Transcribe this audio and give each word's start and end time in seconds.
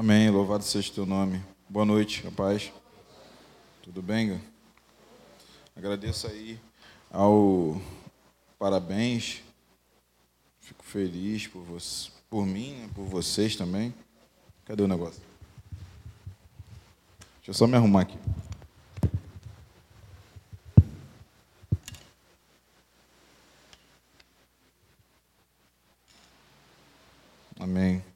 Amém. 0.00 0.30
Louvado 0.30 0.64
seja 0.64 0.90
o 0.90 0.94
teu 0.94 1.04
nome. 1.04 1.44
Boa 1.68 1.84
noite, 1.84 2.22
rapaz. 2.22 2.72
Tudo 3.82 4.00
bem? 4.00 4.40
Agradeço 5.76 6.26
aí 6.26 6.58
ao 7.10 7.78
parabéns. 8.58 9.42
Fico 10.58 10.82
feliz 10.82 11.46
por 11.48 11.60
você, 11.64 12.10
por 12.30 12.46
mim, 12.46 12.88
por 12.94 13.04
vocês 13.04 13.56
também. 13.56 13.92
Cadê 14.64 14.82
o 14.82 14.88
negócio? 14.88 15.20
Deixa 17.36 17.50
eu 17.50 17.52
só 17.52 17.66
me 17.66 17.76
arrumar 17.76 18.00
aqui. 18.00 18.16
Amém. 27.58 28.09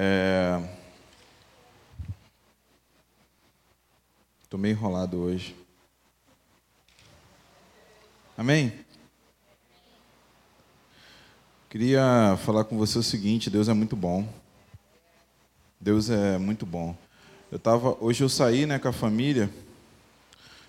É... 0.00 0.62
Estou 4.44 4.60
meio 4.60 4.70
enrolado 4.70 5.16
hoje. 5.16 5.56
Amém? 8.36 8.72
Queria 11.68 12.38
falar 12.44 12.62
com 12.62 12.78
você 12.78 12.96
o 12.96 13.02
seguinte: 13.02 13.50
Deus 13.50 13.68
é 13.68 13.74
muito 13.74 13.96
bom. 13.96 14.32
Deus 15.80 16.08
é 16.10 16.38
muito 16.38 16.64
bom. 16.64 16.96
Eu 17.50 17.58
tava, 17.58 17.96
hoje 18.00 18.22
eu 18.22 18.28
saí 18.28 18.66
né, 18.66 18.78
com 18.78 18.86
a 18.86 18.92
família. 18.92 19.50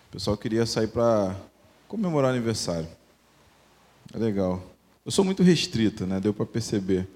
O 0.08 0.12
pessoal 0.14 0.36
queria 0.36 0.66
sair 0.66 0.88
para 0.88 1.40
comemorar 1.88 2.32
o 2.32 2.34
aniversário. 2.34 2.90
É 4.12 4.18
legal. 4.18 4.60
Eu 5.06 5.12
sou 5.12 5.24
muito 5.24 5.44
restrito, 5.44 6.08
né? 6.08 6.20
Deu 6.20 6.34
para 6.34 6.48
perceber. 6.48 7.08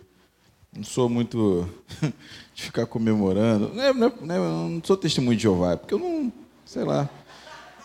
Não 0.76 0.84
sou 0.84 1.08
muito 1.08 1.70
de 2.56 2.64
ficar 2.64 2.86
comemorando. 2.88 3.72
Não, 3.74 3.84
é, 3.84 3.94
não, 3.94 4.08
é, 4.08 4.14
não, 4.22 4.78
é, 4.78 4.82
sou 4.84 4.98
testemunho 4.98 5.38
de 5.38 5.44
Jeová, 5.44 5.78
porque 5.78 5.94
eu 5.94 6.00
não, 6.00 6.34
sei 6.66 6.84
lá, 6.84 7.08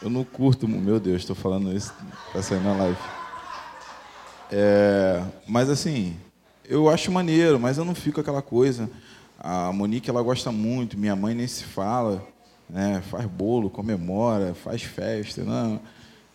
eu 0.01 0.09
não 0.09 0.25
curto. 0.25 0.67
Meu 0.67 0.99
Deus, 0.99 1.19
estou 1.23 1.37
falando 1.37 1.75
isso 1.77 1.93
para 2.33 2.43
sair 2.43 2.61
na 2.61 2.73
live. 2.73 2.99
É, 4.51 5.23
mas 5.47 5.69
assim, 5.69 6.17
eu 6.65 6.89
acho 6.89 7.13
maneiro, 7.13 7.61
mas 7.61 7.77
eu 7.77 7.85
não 7.85 7.95
fico 7.95 8.21
aquela 8.21 8.41
coisa. 8.41 8.91
A 9.39 9.71
Monique 9.73 10.09
ela 10.09 10.23
gosta 10.23 10.51
muito, 10.51 10.99
minha 10.99 11.15
mãe 11.15 11.35
nem 11.35 11.47
se 11.47 11.65
fala, 11.65 12.27
né? 12.69 13.03
Faz 13.11 13.27
bolo, 13.27 13.69
comemora, 13.69 14.55
faz 14.55 14.83
festa, 14.83 15.45
não. 15.45 15.81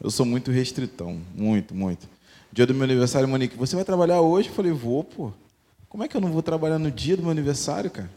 Eu 0.01 0.11
sou 0.11 0.25
muito 0.25 0.51
restritão, 0.51 1.19
muito, 1.35 1.73
muito. 1.73 2.07
Dia 2.51 2.67
do 2.67 2.73
meu 2.73 2.83
aniversário, 2.83 3.27
Monique, 3.27 3.57
você 3.57 3.75
vai 3.75 3.83
trabalhar 3.83 4.21
hoje? 4.21 4.49
Eu 4.49 4.55
falei, 4.55 4.71
vou, 4.71 5.03
pô. 5.03 5.31
Como 5.93 6.03
é 6.03 6.07
que 6.07 6.17
eu 6.17 6.21
não 6.21 6.31
vou 6.31 6.41
trabalhar 6.41 6.79
no 6.79 6.89
dia 6.89 7.15
do 7.15 7.21
meu 7.21 7.29
aniversário, 7.29 7.91
cara? 7.91 8.09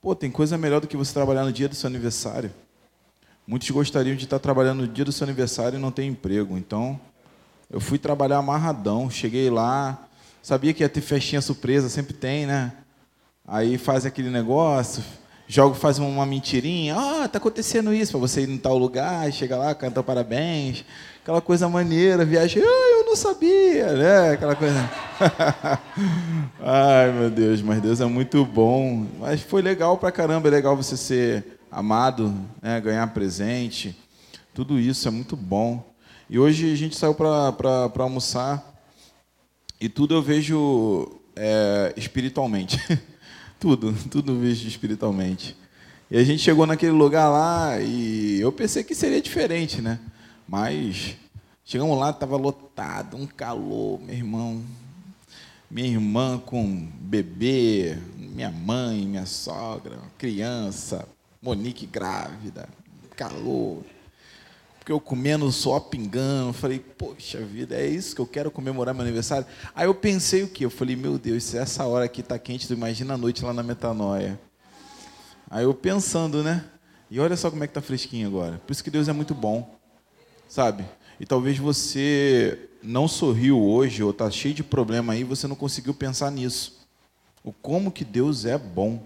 Pô, 0.00 0.14
tem 0.14 0.30
coisa 0.30 0.56
melhor 0.56 0.80
do 0.80 0.86
que 0.86 0.96
você 0.96 1.12
trabalhar 1.12 1.44
no 1.44 1.52
dia 1.52 1.68
do 1.68 1.74
seu 1.74 1.86
aniversário. 1.86 2.50
Muitos 3.46 3.68
gostariam 3.68 4.16
de 4.16 4.24
estar 4.24 4.38
trabalhando 4.38 4.80
no 4.80 4.88
dia 4.88 5.04
do 5.04 5.12
seu 5.12 5.24
aniversário 5.24 5.78
e 5.78 5.78
não 5.78 5.90
ter 5.90 6.04
emprego. 6.04 6.56
Então, 6.56 6.98
eu 7.70 7.78
fui 7.78 7.98
trabalhar 7.98 8.38
amarradão. 8.38 9.10
Cheguei 9.10 9.50
lá, 9.50 10.08
sabia 10.42 10.72
que 10.72 10.82
ia 10.82 10.88
ter 10.88 11.02
festinha 11.02 11.42
surpresa, 11.42 11.90
sempre 11.90 12.14
tem, 12.14 12.46
né? 12.46 12.72
Aí 13.46 13.76
faz 13.76 14.06
aquele 14.06 14.30
negócio, 14.30 15.04
joga, 15.46 15.74
faz 15.74 15.98
uma 15.98 16.24
mentirinha. 16.24 16.96
Ah, 16.96 17.28
tá 17.28 17.36
acontecendo 17.36 17.92
isso, 17.92 18.12
para 18.12 18.20
você 18.20 18.44
ir 18.44 18.48
em 18.48 18.56
tal 18.56 18.78
lugar, 18.78 19.30
chega 19.30 19.58
lá, 19.58 19.74
canta 19.74 20.02
parabéns. 20.02 20.86
Aquela 21.22 21.42
coisa 21.42 21.68
maneira, 21.68 22.24
viagem. 22.24 22.62
Ah, 22.62 22.90
eu 22.98 23.01
não 23.12 23.16
sabia, 23.16 23.92
né? 23.92 24.30
Aquela 24.30 24.56
coisa. 24.56 24.90
Ai, 26.58 27.12
meu 27.12 27.30
Deus, 27.30 27.60
mas 27.60 27.82
Deus 27.82 28.00
é 28.00 28.06
muito 28.06 28.42
bom. 28.42 29.06
Mas 29.20 29.42
foi 29.42 29.60
legal 29.60 29.98
pra 29.98 30.10
caramba, 30.10 30.48
é 30.48 30.50
legal 30.50 30.74
você 30.74 30.96
ser 30.96 31.58
amado, 31.70 32.34
né? 32.62 32.80
ganhar 32.80 33.06
presente. 33.08 33.94
Tudo 34.54 34.80
isso 34.80 35.06
é 35.06 35.10
muito 35.10 35.36
bom. 35.36 35.94
E 36.30 36.38
hoje 36.38 36.72
a 36.72 36.74
gente 36.74 36.96
saiu 36.96 37.14
para 37.14 37.90
almoçar 37.98 38.80
e 39.78 39.90
tudo 39.90 40.14
eu 40.14 40.22
vejo 40.22 41.20
é, 41.36 41.92
espiritualmente. 41.98 42.78
tudo, 43.60 43.94
tudo 44.10 44.40
vejo 44.40 44.66
espiritualmente. 44.66 45.54
E 46.10 46.16
a 46.16 46.24
gente 46.24 46.42
chegou 46.42 46.66
naquele 46.66 46.92
lugar 46.92 47.28
lá 47.28 47.78
e 47.78 48.40
eu 48.40 48.50
pensei 48.50 48.82
que 48.82 48.94
seria 48.94 49.20
diferente, 49.20 49.82
né? 49.82 49.98
Mas 50.48 51.16
Chegamos 51.64 51.98
lá, 51.98 52.10
estava 52.10 52.36
lotado, 52.36 53.16
um 53.16 53.26
calor, 53.26 54.00
meu 54.00 54.14
irmão. 54.14 54.62
Minha 55.70 55.88
irmã 55.88 56.38
com 56.38 56.88
bebê, 57.00 57.96
minha 58.16 58.50
mãe, 58.50 59.06
minha 59.06 59.24
sogra, 59.24 59.98
criança, 60.18 61.08
Monique 61.40 61.86
grávida, 61.86 62.68
calor. 63.16 63.82
Porque 64.78 64.92
eu 64.92 65.00
comendo 65.00 65.50
só 65.50 65.80
pingando, 65.80 66.52
falei, 66.52 66.78
poxa 66.78 67.40
vida, 67.40 67.76
é 67.76 67.86
isso 67.86 68.14
que 68.14 68.20
eu 68.20 68.26
quero 68.26 68.50
comemorar 68.50 68.94
meu 68.94 69.02
aniversário? 69.02 69.46
Aí 69.74 69.86
eu 69.86 69.94
pensei 69.94 70.42
o 70.42 70.48
quê? 70.48 70.64
Eu 70.64 70.70
falei, 70.70 70.94
meu 70.96 71.18
Deus, 71.18 71.44
se 71.44 71.56
essa 71.56 71.84
hora 71.84 72.04
aqui 72.04 72.20
está 72.20 72.38
quente, 72.38 72.66
tu 72.66 72.72
imagina 72.72 73.14
a 73.14 73.16
noite 73.16 73.44
lá 73.44 73.52
na 73.52 73.62
metanoia. 73.62 74.38
Aí 75.50 75.64
eu 75.64 75.72
pensando, 75.72 76.42
né? 76.42 76.64
E 77.10 77.20
olha 77.20 77.36
só 77.36 77.50
como 77.50 77.62
é 77.62 77.66
que 77.66 77.70
está 77.70 77.80
fresquinho 77.80 78.26
agora. 78.26 78.60
Por 78.66 78.72
isso 78.72 78.82
que 78.82 78.90
Deus 78.90 79.08
é 79.08 79.12
muito 79.12 79.34
bom, 79.34 79.78
sabe? 80.48 80.84
E 81.20 81.26
talvez 81.26 81.58
você 81.58 82.68
não 82.82 83.06
sorriu 83.06 83.62
hoje 83.62 84.02
ou 84.02 84.10
está 84.10 84.30
cheio 84.30 84.54
de 84.54 84.62
problema 84.62 85.12
aí, 85.12 85.22
você 85.22 85.46
não 85.46 85.54
conseguiu 85.54 85.94
pensar 85.94 86.30
nisso. 86.30 86.80
O 87.44 87.52
como 87.52 87.90
que 87.90 88.04
Deus 88.04 88.44
é 88.44 88.58
bom. 88.58 89.02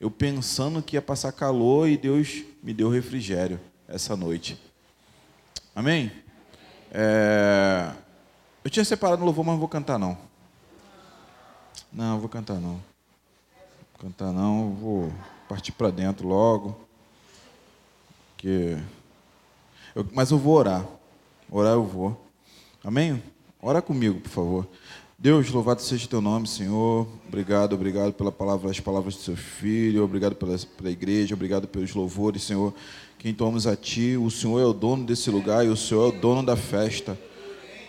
Eu 0.00 0.10
pensando 0.10 0.82
que 0.82 0.96
ia 0.96 1.02
passar 1.02 1.32
calor 1.32 1.88
e 1.88 1.96
Deus 1.96 2.42
me 2.62 2.74
deu 2.74 2.88
refrigério 2.88 3.60
essa 3.88 4.16
noite. 4.16 4.60
Amém? 5.74 6.12
É... 6.90 7.92
Eu 8.62 8.70
tinha 8.70 8.84
separado 8.84 9.22
o 9.22 9.24
louvor, 9.24 9.44
mas 9.44 9.52
não 9.52 9.60
vou 9.60 9.68
cantar 9.68 9.98
não. 9.98 10.16
Não, 11.92 12.18
vou 12.18 12.28
cantar 12.28 12.54
não. 12.60 12.82
Vou 13.92 14.00
cantar 14.00 14.32
não, 14.32 14.72
vou 14.74 15.12
partir 15.48 15.72
para 15.72 15.90
dentro 15.90 16.26
logo. 16.26 16.78
Que... 18.36 18.76
Eu... 19.94 20.06
Mas 20.12 20.30
eu 20.30 20.38
vou 20.38 20.54
orar. 20.54 20.84
Orar 21.56 21.74
eu 21.74 21.84
vou. 21.84 22.20
Amém? 22.82 23.22
Ora 23.62 23.80
comigo, 23.80 24.18
por 24.18 24.28
favor. 24.28 24.68
Deus, 25.16 25.48
louvado 25.50 25.80
seja 25.82 26.04
o 26.04 26.08
teu 26.08 26.20
nome, 26.20 26.48
Senhor. 26.48 27.06
Obrigado, 27.28 27.74
obrigado 27.74 28.12
pela 28.12 28.32
palavra, 28.32 28.72
as 28.72 28.80
palavras 28.80 29.14
do 29.14 29.20
seu 29.20 29.36
filho. 29.36 30.02
Obrigado 30.02 30.34
pela, 30.34 30.58
pela 30.58 30.90
igreja, 30.90 31.32
obrigado 31.32 31.68
pelos 31.68 31.94
louvores, 31.94 32.42
Senhor. 32.42 32.74
Quem 33.20 33.32
tomamos 33.32 33.68
a 33.68 33.76
ti, 33.76 34.16
o 34.16 34.32
Senhor 34.32 34.58
é 34.58 34.64
o 34.64 34.72
dono 34.72 35.06
desse 35.06 35.30
lugar 35.30 35.64
e 35.64 35.68
o 35.68 35.76
Senhor 35.76 36.12
é 36.12 36.16
o 36.16 36.20
dono 36.20 36.44
da 36.44 36.56
festa. 36.56 37.16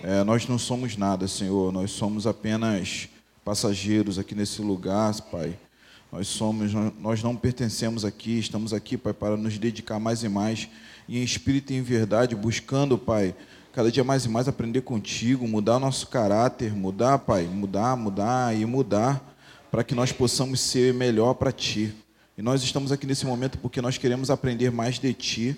É, 0.04 0.24
nós 0.24 0.48
não 0.48 0.60
somos 0.60 0.96
nada, 0.96 1.28
Senhor. 1.28 1.74
Nós 1.74 1.90
somos 1.90 2.28
apenas 2.28 3.10
passageiros 3.44 4.20
aqui 4.20 4.36
nesse 4.36 4.62
lugar, 4.62 5.12
Pai. 5.32 5.58
Nós 6.12 6.28
somos, 6.28 6.72
nós 7.00 7.24
não 7.24 7.36
pertencemos 7.36 8.06
aqui, 8.06 8.38
estamos 8.38 8.74
aqui, 8.74 8.96
Pai, 8.96 9.12
para 9.12 9.36
nos 9.36 9.58
dedicar 9.58 10.00
mais 10.00 10.24
e 10.24 10.30
mais 10.30 10.70
em 11.10 11.24
espírito 11.24 11.74
e 11.74 11.78
em 11.78 11.82
verdade, 11.82 12.36
buscando, 12.36 12.98
Pai, 12.98 13.36
cada 13.76 13.92
dia 13.92 14.06
mais 14.06 14.24
e 14.24 14.30
mais 14.30 14.48
aprender 14.48 14.84
contigo, 14.84 15.46
mudar 15.46 15.76
o 15.76 15.80
nosso 15.82 16.08
caráter, 16.08 16.74
mudar, 16.74 17.20
Pai, 17.20 17.44
mudar, 17.44 17.98
mudar 17.98 18.56
e 18.56 18.66
mudar, 18.66 19.36
para 19.70 19.84
que 19.84 19.94
nós 19.94 20.14
possamos 20.14 20.62
ser 20.62 20.94
melhor 20.94 21.34
para 21.34 21.52
Ti. 21.52 21.94
E 22.38 22.42
nós 22.42 22.64
estamos 22.64 22.94
aqui 22.94 23.06
nesse 23.06 23.26
momento 23.26 23.58
porque 23.58 23.82
nós 23.82 23.98
queremos 23.98 24.30
aprender 24.30 24.72
mais 24.72 24.98
de 24.98 25.14
Ti. 25.14 25.58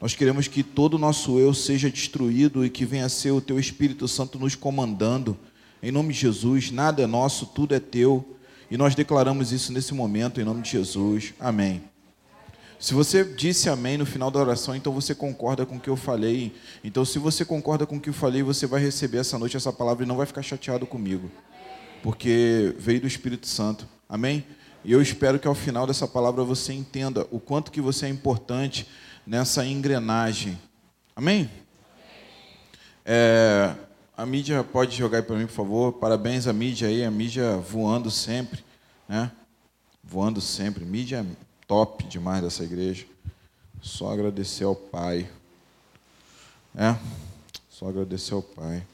Nós 0.00 0.14
queremos 0.14 0.48
que 0.48 0.62
todo 0.62 0.94
o 0.94 0.98
nosso 0.98 1.38
eu 1.38 1.52
seja 1.52 1.90
destruído 1.90 2.64
e 2.64 2.70
que 2.70 2.86
venha 2.86 3.04
a 3.04 3.10
ser 3.10 3.32
o 3.32 3.42
Teu 3.42 3.60
Espírito 3.60 4.08
Santo 4.08 4.38
nos 4.38 4.54
comandando. 4.54 5.36
Em 5.82 5.92
nome 5.92 6.14
de 6.14 6.20
Jesus, 6.20 6.70
nada 6.70 7.02
é 7.02 7.06
nosso, 7.06 7.44
tudo 7.44 7.74
é 7.74 7.78
Teu. 7.78 8.38
E 8.70 8.78
nós 8.78 8.94
declaramos 8.94 9.52
isso 9.52 9.70
nesse 9.70 9.92
momento, 9.92 10.40
em 10.40 10.44
nome 10.44 10.62
de 10.62 10.70
Jesus. 10.70 11.34
Amém. 11.38 11.89
Se 12.80 12.94
você 12.94 13.22
disse 13.22 13.68
amém 13.68 13.98
no 13.98 14.06
final 14.06 14.30
da 14.30 14.40
oração, 14.40 14.74
então 14.74 14.90
você 14.90 15.14
concorda 15.14 15.66
com 15.66 15.76
o 15.76 15.80
que 15.80 15.90
eu 15.90 15.96
falei. 15.96 16.50
Então, 16.82 17.04
se 17.04 17.18
você 17.18 17.44
concorda 17.44 17.86
com 17.86 17.98
o 17.98 18.00
que 18.00 18.08
eu 18.08 18.14
falei, 18.14 18.42
você 18.42 18.66
vai 18.66 18.80
receber 18.80 19.18
essa 19.18 19.38
noite 19.38 19.54
essa 19.54 19.70
palavra 19.70 20.02
e 20.02 20.08
não 20.08 20.16
vai 20.16 20.24
ficar 20.24 20.40
chateado 20.40 20.86
comigo, 20.86 21.30
porque 22.02 22.74
veio 22.78 23.02
do 23.02 23.06
Espírito 23.06 23.46
Santo. 23.46 23.86
Amém? 24.08 24.46
E 24.82 24.92
eu 24.92 25.02
espero 25.02 25.38
que 25.38 25.46
ao 25.46 25.54
final 25.54 25.86
dessa 25.86 26.08
palavra 26.08 26.42
você 26.42 26.72
entenda 26.72 27.26
o 27.30 27.38
quanto 27.38 27.70
que 27.70 27.82
você 27.82 28.06
é 28.06 28.08
importante 28.08 28.88
nessa 29.26 29.62
engrenagem. 29.66 30.58
Amém? 31.14 31.50
É, 33.04 33.74
a 34.16 34.24
mídia 34.24 34.64
pode 34.64 34.96
jogar 34.96 35.22
para 35.22 35.36
mim, 35.36 35.46
por 35.46 35.52
favor. 35.52 35.92
Parabéns 35.92 36.46
à 36.46 36.52
mídia 36.54 36.88
aí, 36.88 37.04
a 37.04 37.10
mídia 37.10 37.58
voando 37.58 38.10
sempre, 38.10 38.64
né? 39.06 39.30
Voando 40.02 40.40
sempre. 40.40 40.82
Mídia 40.86 41.26
top 41.70 42.02
demais 42.02 42.42
dessa 42.42 42.64
igreja. 42.64 43.06
Só 43.80 44.10
agradecer 44.10 44.64
ao 44.64 44.74
Pai. 44.74 45.30
É? 46.74 46.96
Só 47.68 47.88
agradecer 47.88 48.34
ao 48.34 48.42
Pai. 48.42 48.84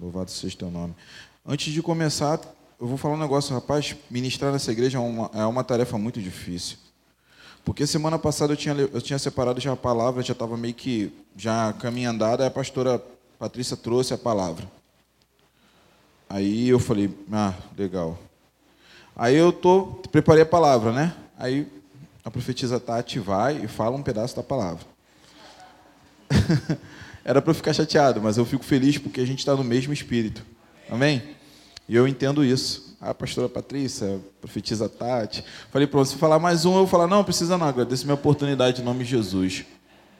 Louvado 0.00 0.28
seja 0.28 0.58
teu 0.58 0.72
nome. 0.72 0.96
Antes 1.46 1.72
de 1.72 1.80
começar, 1.80 2.40
eu 2.80 2.88
vou 2.88 2.96
falar 2.96 3.14
um 3.14 3.18
negócio, 3.18 3.54
rapaz, 3.54 3.94
ministrar 4.10 4.50
nessa 4.50 4.72
igreja 4.72 4.98
é 4.98 5.00
uma, 5.00 5.30
é 5.34 5.46
uma 5.46 5.62
tarefa 5.62 5.96
muito 5.96 6.20
difícil. 6.20 6.76
Porque 7.64 7.86
semana 7.86 8.18
passada 8.18 8.54
eu 8.54 8.56
tinha, 8.56 8.74
eu 8.74 9.00
tinha 9.00 9.20
separado 9.20 9.60
já 9.60 9.74
a 9.74 9.76
palavra, 9.76 10.20
já 10.24 10.32
estava 10.32 10.56
meio 10.56 10.74
que 10.74 11.12
já 11.36 11.72
caminho 11.74 12.10
andada, 12.10 12.42
aí 12.42 12.48
a 12.48 12.50
pastora 12.50 13.00
Patrícia 13.38 13.76
trouxe 13.76 14.14
a 14.14 14.18
palavra. 14.18 14.68
Aí 16.28 16.68
eu 16.68 16.80
falei, 16.80 17.08
ah, 17.30 17.54
legal. 17.76 18.18
Aí 19.18 19.34
eu 19.34 19.52
tô, 19.52 19.86
preparei 20.12 20.44
a 20.44 20.46
palavra, 20.46 20.92
né? 20.92 21.12
Aí 21.36 21.66
a 22.24 22.30
profetisa 22.30 22.78
Tati 22.78 23.18
vai 23.18 23.64
e 23.64 23.66
fala 23.66 23.96
um 23.96 24.02
pedaço 24.02 24.36
da 24.36 24.44
palavra. 24.44 24.86
Era 27.24 27.42
para 27.42 27.50
eu 27.50 27.54
ficar 27.54 27.72
chateado, 27.72 28.22
mas 28.22 28.38
eu 28.38 28.44
fico 28.44 28.64
feliz 28.64 28.96
porque 28.96 29.20
a 29.20 29.26
gente 29.26 29.40
está 29.40 29.56
no 29.56 29.64
mesmo 29.64 29.92
espírito. 29.92 30.46
Amém? 30.88 31.20
E 31.88 31.96
eu 31.96 32.06
entendo 32.06 32.44
isso. 32.44 32.96
A 33.00 33.12
pastora 33.12 33.48
Patrícia, 33.48 34.16
a 34.16 34.40
profetisa 34.40 34.88
Tati. 34.88 35.44
Falei 35.72 35.88
para 35.88 35.98
você 35.98 36.16
falar 36.16 36.38
mais 36.38 36.64
um, 36.64 36.70
eu 36.70 36.78
vou 36.78 36.86
falar, 36.86 37.08
não, 37.08 37.24
precisa 37.24 37.58
não, 37.58 37.66
agradeço 37.66 38.04
minha 38.04 38.14
oportunidade 38.14 38.80
em 38.80 38.84
nome 38.84 39.02
de 39.02 39.10
Jesus. 39.10 39.64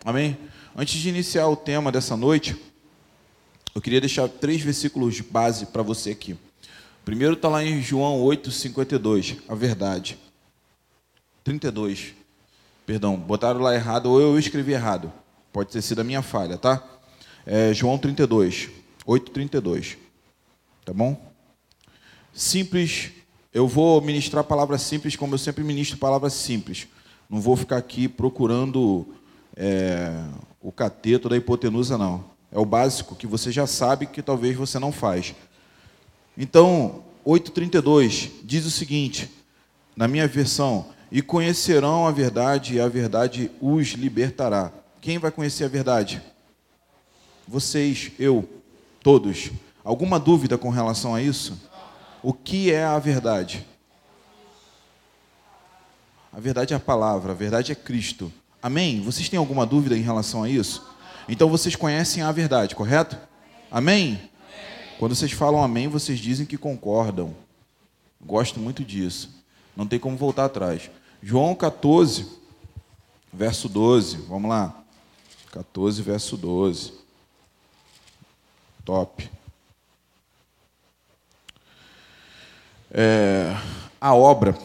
Amém? 0.05 0.37
Antes 0.77 1.01
de 1.01 1.09
iniciar 1.09 1.47
o 1.47 1.55
tema 1.55 1.93
dessa 1.93 2.17
noite, 2.17 2.57
eu 3.75 3.81
queria 3.81 4.01
deixar 4.01 4.29
três 4.29 4.61
versículos 4.61 5.15
de 5.15 5.23
base 5.23 5.67
para 5.67 5.83
você 5.83 6.11
aqui. 6.11 6.37
Primeiro 7.09 7.33
está 7.33 7.49
lá 7.49 7.65
em 7.65 7.81
João 7.81 8.21
8, 8.21 8.51
52, 8.51 9.37
a 9.49 9.55
verdade. 9.55 10.19
32, 11.43 12.13
perdão, 12.85 13.17
botaram 13.17 13.61
lá 13.61 13.75
errado, 13.75 14.11
ou 14.11 14.21
eu 14.21 14.39
escrevi 14.39 14.73
errado. 14.73 15.11
Pode 15.51 15.71
ter 15.71 15.81
sido 15.81 16.03
a 16.03 16.05
minha 16.05 16.21
falha, 16.21 16.59
tá? 16.59 16.87
É, 17.47 17.73
João 17.73 17.97
32, 17.97 18.69
8, 19.07 19.31
32. 19.31 19.97
Tá 20.85 20.93
bom? 20.93 21.19
Simples, 22.35 23.13
eu 23.55 23.67
vou 23.67 24.03
ministrar 24.03 24.45
palavras 24.45 24.83
simples 24.83 25.17
como 25.17 25.33
eu 25.33 25.39
sempre 25.39 25.65
ministro 25.65 25.97
palavras 25.97 26.35
simples. 26.35 26.89
Não 27.27 27.41
vou 27.41 27.57
ficar 27.57 27.79
aqui 27.79 28.07
procurando 28.07 29.15
é, 29.57 30.13
o 30.61 30.71
cateto 30.71 31.27
da 31.27 31.39
hipotenusa, 31.39 31.97
não. 31.97 32.23
É 32.53 32.59
o 32.59 32.67
básico 32.67 33.17
que 33.17 33.27
você 33.27 33.51
já 33.51 33.67
sabe 33.67 34.05
que 34.05 34.21
talvez 34.21 34.55
você 34.55 34.79
não 34.79 34.93
faz. 34.93 35.35
Então, 36.41 37.03
8,32 37.27 38.31
diz 38.45 38.65
o 38.65 38.71
seguinte, 38.71 39.29
na 39.97 40.07
minha 40.07 40.29
versão: 40.29 40.87
E 41.11 41.21
conhecerão 41.21 42.07
a 42.07 42.13
verdade, 42.13 42.77
e 42.77 42.81
a 42.81 42.87
verdade 42.89 43.51
os 43.61 43.89
libertará. 43.89 44.73
Quem 45.01 45.19
vai 45.19 45.33
conhecer 45.33 45.65
a 45.65 45.69
verdade? 45.69 46.23
Vocês, 47.47 48.13
eu, 48.21 48.49
todos. 49.03 49.51
Alguma 49.83 50.21
dúvida 50.21 50.57
com 50.57 50.71
relação 50.71 51.13
a 51.13 51.21
isso? 51.21 51.59
O 52.23 52.33
que 52.33 52.71
é 52.71 52.85
a 52.85 52.99
verdade? 53.01 53.67
A 56.33 56.39
verdade 56.39 56.73
é 56.73 56.77
a 56.77 56.81
palavra, 56.81 57.33
a 57.33 57.35
verdade 57.35 57.73
é 57.73 57.75
Cristo. 57.75 58.33
Amém? 58.63 59.01
Vocês 59.01 59.29
têm 59.29 59.39
alguma 59.39 59.67
dúvida 59.67 59.97
em 59.97 60.03
relação 60.03 60.45
a 60.45 60.49
isso? 60.49 60.87
Então 61.29 61.49
vocês 61.49 61.75
conhecem 61.75 62.23
a 62.23 62.31
verdade, 62.31 62.77
correto? 62.77 63.17
Amém? 63.71 64.21
Quando 64.99 65.15
vocês 65.15 65.31
falam 65.31 65.63
amém, 65.63 65.87
vocês 65.87 66.19
dizem 66.19 66.45
que 66.45 66.59
concordam. 66.59 67.33
Gosto 68.21 68.59
muito 68.59 68.85
disso. 68.85 69.31
Não 69.77 69.87
tem 69.87 69.97
como 69.97 70.17
voltar 70.17 70.47
atrás. 70.47 70.91
João 71.23 71.55
14, 71.55 72.27
verso 73.33 73.69
12. 73.69 74.17
Vamos 74.29 74.51
lá. 74.51 74.75
14, 75.53 76.03
verso 76.03 76.37
12. 76.37 76.95
Top. 78.85 79.31
É, 82.91 83.57
a 84.01 84.13
obra. 84.13 84.59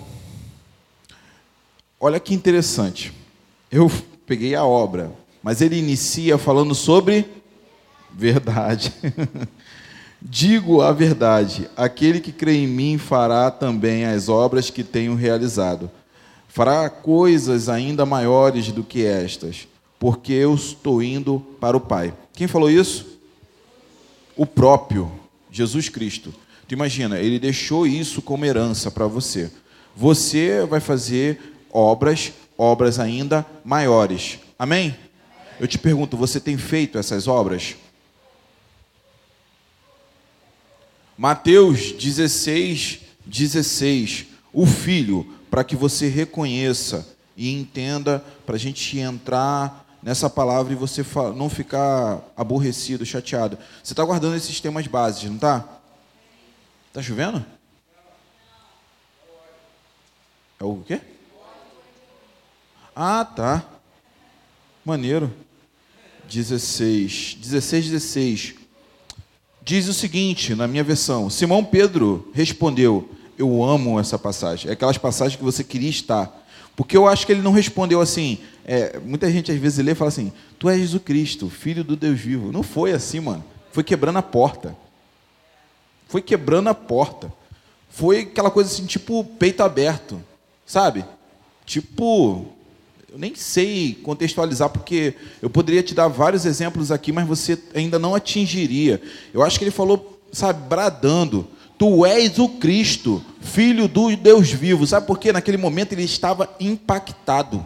Olha 2.00 2.20
que 2.20 2.34
interessante. 2.34 3.14
Eu 3.70 3.88
peguei 4.26 4.56
a 4.56 4.66
obra, 4.66 5.14
mas 5.44 5.62
ele 5.62 5.78
inicia 5.78 6.40
falando 6.40 6.74
sobre 6.74 7.30
verdade. 8.12 8.92
Digo 10.26 10.82
a 10.82 10.94
verdade: 10.94 11.70
aquele 11.76 12.22
que 12.22 12.32
crê 12.32 12.56
em 12.56 12.68
mim 12.68 12.98
fará 12.98 13.52
também 13.52 14.06
as 14.06 14.30
obras 14.30 14.70
que 14.70 14.84
tenho 14.84 15.16
realizado. 15.16 15.92
Fará 16.48 16.90
coisas 16.90 17.68
ainda 17.68 18.06
maiores 18.06 18.72
do 18.72 18.84
que 18.84 19.04
estas, 19.04 19.68
porque 20.00 20.32
eu 20.32 20.56
estou 20.56 21.04
indo 21.04 21.46
para 21.60 21.76
o 21.76 21.82
Pai. 21.82 22.14
Quem 22.32 22.48
falou 22.48 22.70
isso? 22.70 23.20
O 24.38 24.46
próprio 24.46 25.12
Jesus 25.52 25.90
Cristo. 25.90 26.34
Tu 26.68 26.74
imagina, 26.74 27.20
ele 27.20 27.38
deixou 27.38 27.86
isso 27.86 28.22
como 28.22 28.46
herança 28.46 28.90
para 28.90 29.08
você. 29.08 29.52
Você 29.96 30.66
vai 30.66 30.80
fazer 30.80 31.54
obras, 31.70 32.32
obras 32.58 32.98
ainda 32.98 33.46
maiores. 33.66 34.40
Amém? 34.58 34.96
Eu 35.60 35.68
te 35.68 35.78
pergunto, 35.78 36.16
você 36.16 36.40
tem 36.40 36.58
feito 36.58 36.98
essas 36.98 37.28
obras? 37.28 37.76
Mateus 41.18 41.92
16, 41.92 43.02
16. 43.26 44.28
O 44.52 44.66
Filho, 44.66 45.32
para 45.50 45.64
que 45.64 45.76
você 45.76 46.08
reconheça 46.08 47.08
e 47.36 47.52
entenda, 47.52 48.24
para 48.46 48.56
a 48.56 48.60
gente 48.60 48.98
entrar 49.00 49.98
nessa 50.02 50.30
palavra 50.30 50.74
e 50.74 50.76
você 50.76 51.04
não 51.36 51.50
ficar 51.50 52.22
aborrecido, 52.36 53.06
chateado. 53.06 53.58
Você 53.82 53.94
está 53.94 54.04
guardando 54.04 54.36
esses 54.36 54.60
temas 54.60 54.86
básicos, 54.88 55.30
não 55.30 55.36
está? 55.36 55.80
Está 56.90 57.02
chovendo? 57.02 57.44
É 60.60 60.64
o 60.64 60.84
quê? 60.86 61.02
Ah, 62.96 63.26
tá. 63.26 63.66
Maneiro. 64.86 65.34
16. 66.30 67.38
16, 67.40 67.90
16. 67.90 68.56
Diz 69.66 69.88
o 69.88 69.94
seguinte, 69.94 70.54
na 70.56 70.68
minha 70.68 70.84
versão: 70.84 71.30
Simão 71.30 71.64
Pedro 71.64 72.30
respondeu: 72.34 73.10
Eu 73.38 73.64
amo 73.64 74.00
essa 74.00 74.20
passagem. 74.20 74.70
É 74.70 74.74
aquelas 74.74 74.98
passagens 74.98 75.38
que 75.38 75.44
você 75.44 75.64
queria 75.64 75.90
estar. 75.90 76.42
Porque 76.76 76.98
eu 76.98 77.08
acho 77.08 77.26
que 77.26 77.32
ele 77.32 77.42
não 77.42 77.52
respondeu 77.52 78.02
assim. 78.02 78.40
É, 78.66 79.00
muita 79.00 79.32
gente 79.32 79.52
às 79.52 79.58
vezes 79.58 79.84
lê 79.84 79.94
e 79.94 79.96
fala 79.96 80.10
assim: 80.10 80.34
Tu 80.60 80.70
és 80.70 80.80
Jesus 80.80 81.02
Cristo, 81.02 81.50
filho 81.50 81.84
do 81.84 81.96
Deus 81.96 82.20
vivo. 82.20 82.52
Não 82.52 82.62
foi 82.62 82.92
assim, 82.92 83.22
mano. 83.22 83.44
Foi 83.72 83.84
quebrando 83.84 84.18
a 84.18 84.24
porta. 84.24 84.76
Foi 86.08 86.22
quebrando 86.22 86.68
a 86.68 86.76
porta. 86.76 87.32
Foi 87.90 88.20
aquela 88.20 88.52
coisa 88.52 88.70
assim, 88.70 88.86
tipo 88.86 89.24
peito 89.24 89.64
aberto, 89.64 90.22
sabe? 90.66 91.06
Tipo, 91.66 92.48
eu 93.14 93.20
nem 93.20 93.36
sei 93.36 93.94
contextualizar, 94.02 94.72
porque 94.72 95.14
eu 95.40 95.48
poderia 95.48 95.84
te 95.84 95.94
dar 95.94 96.08
vários 96.08 96.48
exemplos 96.48 96.92
aqui, 96.92 97.12
mas 97.12 97.28
você 97.28 97.60
ainda 97.76 98.00
não 98.00 98.16
atingiria. 98.16 99.00
Eu 99.32 99.44
acho 99.44 99.60
que 99.60 99.66
ele 99.66 99.70
falou, 99.70 100.20
sabe, 100.32 100.68
bradando: 100.68 101.48
Tu 101.78 102.08
és 102.08 102.40
o 102.40 102.50
Cristo, 102.50 103.24
filho 103.40 103.88
do 103.88 104.16
Deus 104.16 104.50
vivo. 104.50 104.88
Sabe 104.88 105.06
por 105.06 105.20
quê? 105.20 105.32
Naquele 105.32 105.58
momento 105.58 105.94
ele 105.94 106.02
estava 106.02 106.56
impactado. 106.60 107.64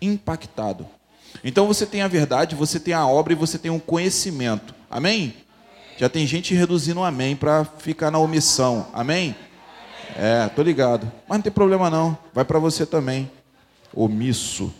Impactado. 0.00 0.86
Então 1.44 1.66
você 1.66 1.84
tem 1.84 2.00
a 2.00 2.08
verdade, 2.08 2.56
você 2.56 2.80
tem 2.80 2.94
a 2.94 3.06
obra 3.06 3.34
e 3.34 3.36
você 3.36 3.58
tem 3.58 3.70
um 3.70 3.78
conhecimento. 3.78 4.74
Amém? 4.90 5.34
Já 5.98 6.08
tem 6.08 6.26
gente 6.26 6.54
reduzindo 6.54 7.00
um 7.00 7.04
amém 7.04 7.36
para 7.36 7.66
ficar 7.66 8.10
na 8.10 8.18
omissão. 8.18 8.86
Amém? 8.94 9.36
É, 10.16 10.48
tô 10.48 10.62
ligado. 10.62 11.12
Mas 11.28 11.36
não 11.36 11.42
tem 11.42 11.52
problema 11.52 11.90
não. 11.90 12.16
Vai 12.32 12.46
para 12.46 12.58
você 12.58 12.86
também. 12.86 13.30
Omisso. 13.94 14.72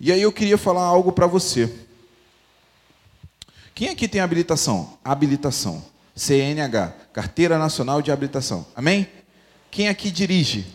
E 0.00 0.10
aí 0.10 0.20
eu 0.20 0.32
queria 0.32 0.58
falar 0.58 0.84
algo 0.84 1.12
para 1.12 1.26
você. 1.26 1.72
Quem 3.74 3.88
aqui 3.88 4.08
tem 4.08 4.20
habilitação? 4.20 4.98
Habilitação. 5.04 5.82
CNH, 6.14 6.92
Carteira 7.12 7.58
Nacional 7.58 8.02
de 8.02 8.12
Habilitação. 8.12 8.66
Amém? 8.76 9.08
Quem 9.70 9.88
aqui 9.88 10.10
dirige? 10.10 10.66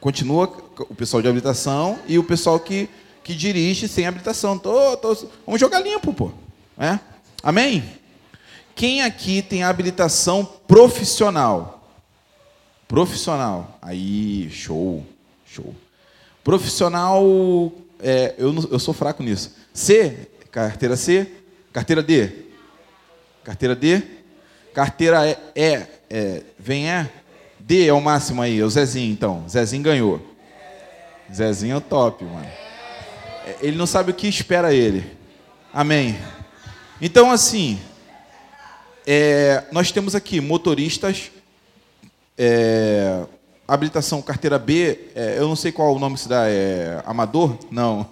Continua 0.00 0.52
o 0.90 0.94
pessoal 0.94 1.22
de 1.22 1.28
habilitação 1.28 1.98
e 2.06 2.18
o 2.18 2.24
pessoal 2.24 2.58
que, 2.58 2.88
que 3.22 3.34
dirige 3.34 3.86
sem 3.86 4.06
habilitação. 4.06 4.58
Tô, 4.58 4.96
tô, 4.96 5.14
vamos 5.46 5.60
jogar 5.60 5.80
limpo, 5.80 6.12
pô. 6.12 6.32
É? 6.76 6.98
Amém? 7.42 7.84
Quem 8.74 9.02
aqui 9.02 9.40
tem 9.40 9.62
habilitação 9.62 10.44
profissional? 10.66 11.88
Profissional. 12.88 13.78
Aí, 13.80 14.50
show, 14.50 15.06
show. 15.54 15.74
Profissional, 16.42 17.72
é, 18.00 18.34
eu, 18.36 18.52
eu 18.70 18.78
sou 18.78 18.92
fraco 18.92 19.22
nisso. 19.22 19.54
C, 19.72 20.28
carteira 20.50 20.96
C, 20.96 21.26
carteira 21.72 22.02
D. 22.02 22.30
Carteira 23.42 23.74
D. 23.74 24.02
Carteira 24.72 25.28
E, 25.28 25.36
é, 25.54 25.86
é, 26.10 26.42
vem 26.58 26.88
E. 26.88 27.08
D 27.60 27.86
é 27.86 27.92
o 27.92 28.00
máximo 28.00 28.42
aí, 28.42 28.60
é 28.60 28.64
o 28.64 28.68
Zezinho 28.68 29.12
então. 29.12 29.48
Zezinho 29.48 29.82
ganhou. 29.82 30.20
Zezinho 31.32 31.74
é 31.74 31.76
o 31.76 31.80
top, 31.80 32.24
mano. 32.24 32.46
É, 33.46 33.56
ele 33.62 33.76
não 33.76 33.86
sabe 33.86 34.10
o 34.10 34.14
que 34.14 34.28
espera 34.28 34.74
ele. 34.74 35.04
Amém. 35.72 36.18
Então, 37.00 37.30
assim, 37.30 37.78
É, 39.06 39.64
nós 39.70 39.92
temos 39.92 40.14
aqui 40.14 40.40
motoristas, 40.40 41.30
é, 42.38 43.26
habilitação 43.66 44.20
carteira 44.22 44.58
B, 44.58 45.10
é, 45.14 45.38
eu 45.38 45.48
não 45.48 45.56
sei 45.56 45.72
qual 45.72 45.94
o 45.94 45.98
nome 45.98 46.18
se 46.18 46.28
dá, 46.28 46.48
é 46.48 47.02
amador? 47.06 47.58
Não. 47.70 48.06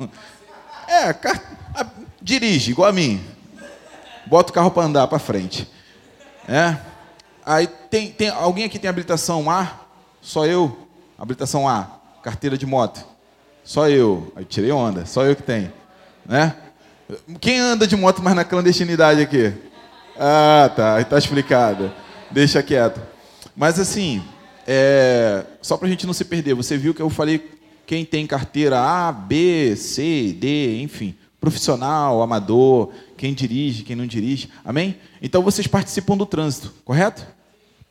É, 0.88 1.12
car... 1.12 1.40
dirige, 2.20 2.72
igual 2.72 2.88
a 2.88 2.92
mim. 2.92 3.22
Bota 4.26 4.50
o 4.50 4.54
carro 4.54 4.70
para 4.70 4.84
andar 4.84 5.06
para 5.08 5.18
frente. 5.18 5.70
É. 6.48 6.76
Aí 7.44 7.66
tem, 7.66 8.10
tem 8.10 8.28
alguém 8.28 8.64
aqui 8.64 8.78
tem 8.78 8.88
habilitação 8.88 9.50
A? 9.50 9.80
Só 10.20 10.46
eu. 10.46 10.88
Habilitação 11.18 11.68
A, 11.68 11.88
carteira 12.22 12.56
de 12.56 12.66
moto. 12.66 13.04
Só 13.64 13.88
eu. 13.88 14.32
Aí 14.36 14.44
tirei 14.44 14.72
onda, 14.72 15.06
só 15.06 15.24
eu 15.24 15.36
que 15.36 15.42
tenho. 15.42 15.72
Né? 16.24 16.54
Quem 17.40 17.58
anda 17.58 17.86
de 17.86 17.96
moto 17.96 18.22
mais 18.22 18.34
na 18.34 18.44
clandestinidade 18.44 19.20
aqui? 19.20 19.52
Ah, 20.18 20.70
tá, 20.74 21.00
está 21.00 21.18
explicado. 21.18 21.92
Deixa 22.30 22.62
quieto. 22.62 23.00
Mas 23.56 23.78
assim, 23.78 24.22
é, 24.74 25.44
só 25.60 25.76
para 25.76 25.86
a 25.86 25.90
gente 25.90 26.06
não 26.06 26.14
se 26.14 26.24
perder, 26.24 26.54
você 26.54 26.78
viu 26.78 26.94
que 26.94 27.02
eu 27.02 27.10
falei 27.10 27.50
quem 27.86 28.06
tem 28.06 28.26
carteira 28.26 28.80
A, 28.80 29.12
B, 29.12 29.76
C, 29.76 30.32
D, 30.32 30.80
enfim, 30.80 31.14
profissional, 31.38 32.22
amador, 32.22 32.90
quem 33.18 33.34
dirige, 33.34 33.82
quem 33.82 33.94
não 33.94 34.06
dirige, 34.06 34.48
amém? 34.64 34.96
Então 35.20 35.42
vocês 35.42 35.66
participam 35.66 36.16
do 36.16 36.24
trânsito, 36.24 36.72
correto? 36.86 37.26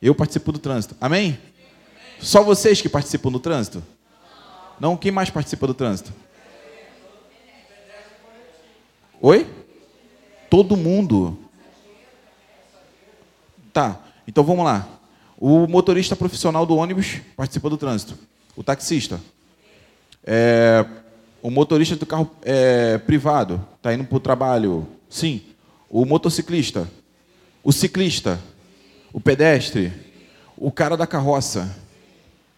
Eu 0.00 0.12
participo 0.12 0.50
do 0.50 0.58
trânsito, 0.58 0.96
amém? 1.00 1.38
Só 2.18 2.42
vocês 2.42 2.80
que 2.80 2.88
participam 2.88 3.30
do 3.30 3.38
trânsito? 3.38 3.80
Não, 4.80 4.96
quem 4.96 5.12
mais 5.12 5.30
participa 5.30 5.68
do 5.68 5.74
trânsito? 5.74 6.12
Oi? 9.20 9.46
Todo 10.50 10.76
mundo. 10.76 11.38
Tá, 13.72 14.00
então 14.26 14.42
vamos 14.42 14.64
lá. 14.64 14.88
O 15.44 15.66
motorista 15.66 16.14
profissional 16.14 16.64
do 16.64 16.76
ônibus 16.76 17.20
participa 17.36 17.68
do 17.68 17.76
trânsito. 17.76 18.16
O 18.54 18.62
taxista. 18.62 19.20
É, 20.24 20.86
o 21.42 21.50
motorista 21.50 21.96
do 21.96 22.06
carro 22.06 22.30
é, 22.42 22.96
privado 22.98 23.60
está 23.76 23.92
indo 23.92 24.04
para 24.04 24.16
o 24.16 24.20
trabalho. 24.20 24.86
Sim. 25.10 25.42
O 25.90 26.04
motociclista. 26.04 26.88
O 27.64 27.72
ciclista. 27.72 28.40
O 29.12 29.20
pedestre. 29.20 29.92
O 30.56 30.70
cara 30.70 30.96
da 30.96 31.08
carroça. 31.08 31.76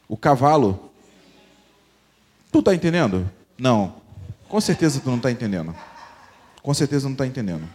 O 0.07 0.15
cavalo. 0.15 0.93
Tu 2.53 2.59
está 2.59 2.75
entendendo? 2.75 3.31
Não. 3.57 3.95
Com 4.47 4.61
certeza 4.61 5.01
tu 5.01 5.09
não 5.09 5.17
está 5.17 5.31
entendendo. 5.31 5.75
Com 6.63 6.75
certeza 6.75 7.07
não 7.07 7.15
está 7.15 7.27
entendendo. 7.27 7.67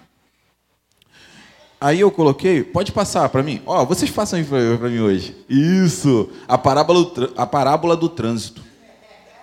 Aí 1.82 2.02
eu 2.02 2.12
coloquei, 2.12 2.62
pode 2.62 2.92
passar 2.92 3.30
para 3.30 3.42
mim? 3.42 3.62
Ó, 3.66 3.82
oh, 3.82 3.86
vocês 3.86 4.12
façam 4.12 4.44
para 4.44 4.90
mim 4.90 5.00
hoje. 5.00 5.36
Isso, 5.48 6.30
a 6.48 6.58
parábola, 6.58 7.12
a 7.38 7.46
parábola 7.46 7.96
do 7.96 8.10
trânsito. 8.10 8.62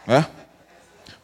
É? 0.06 0.24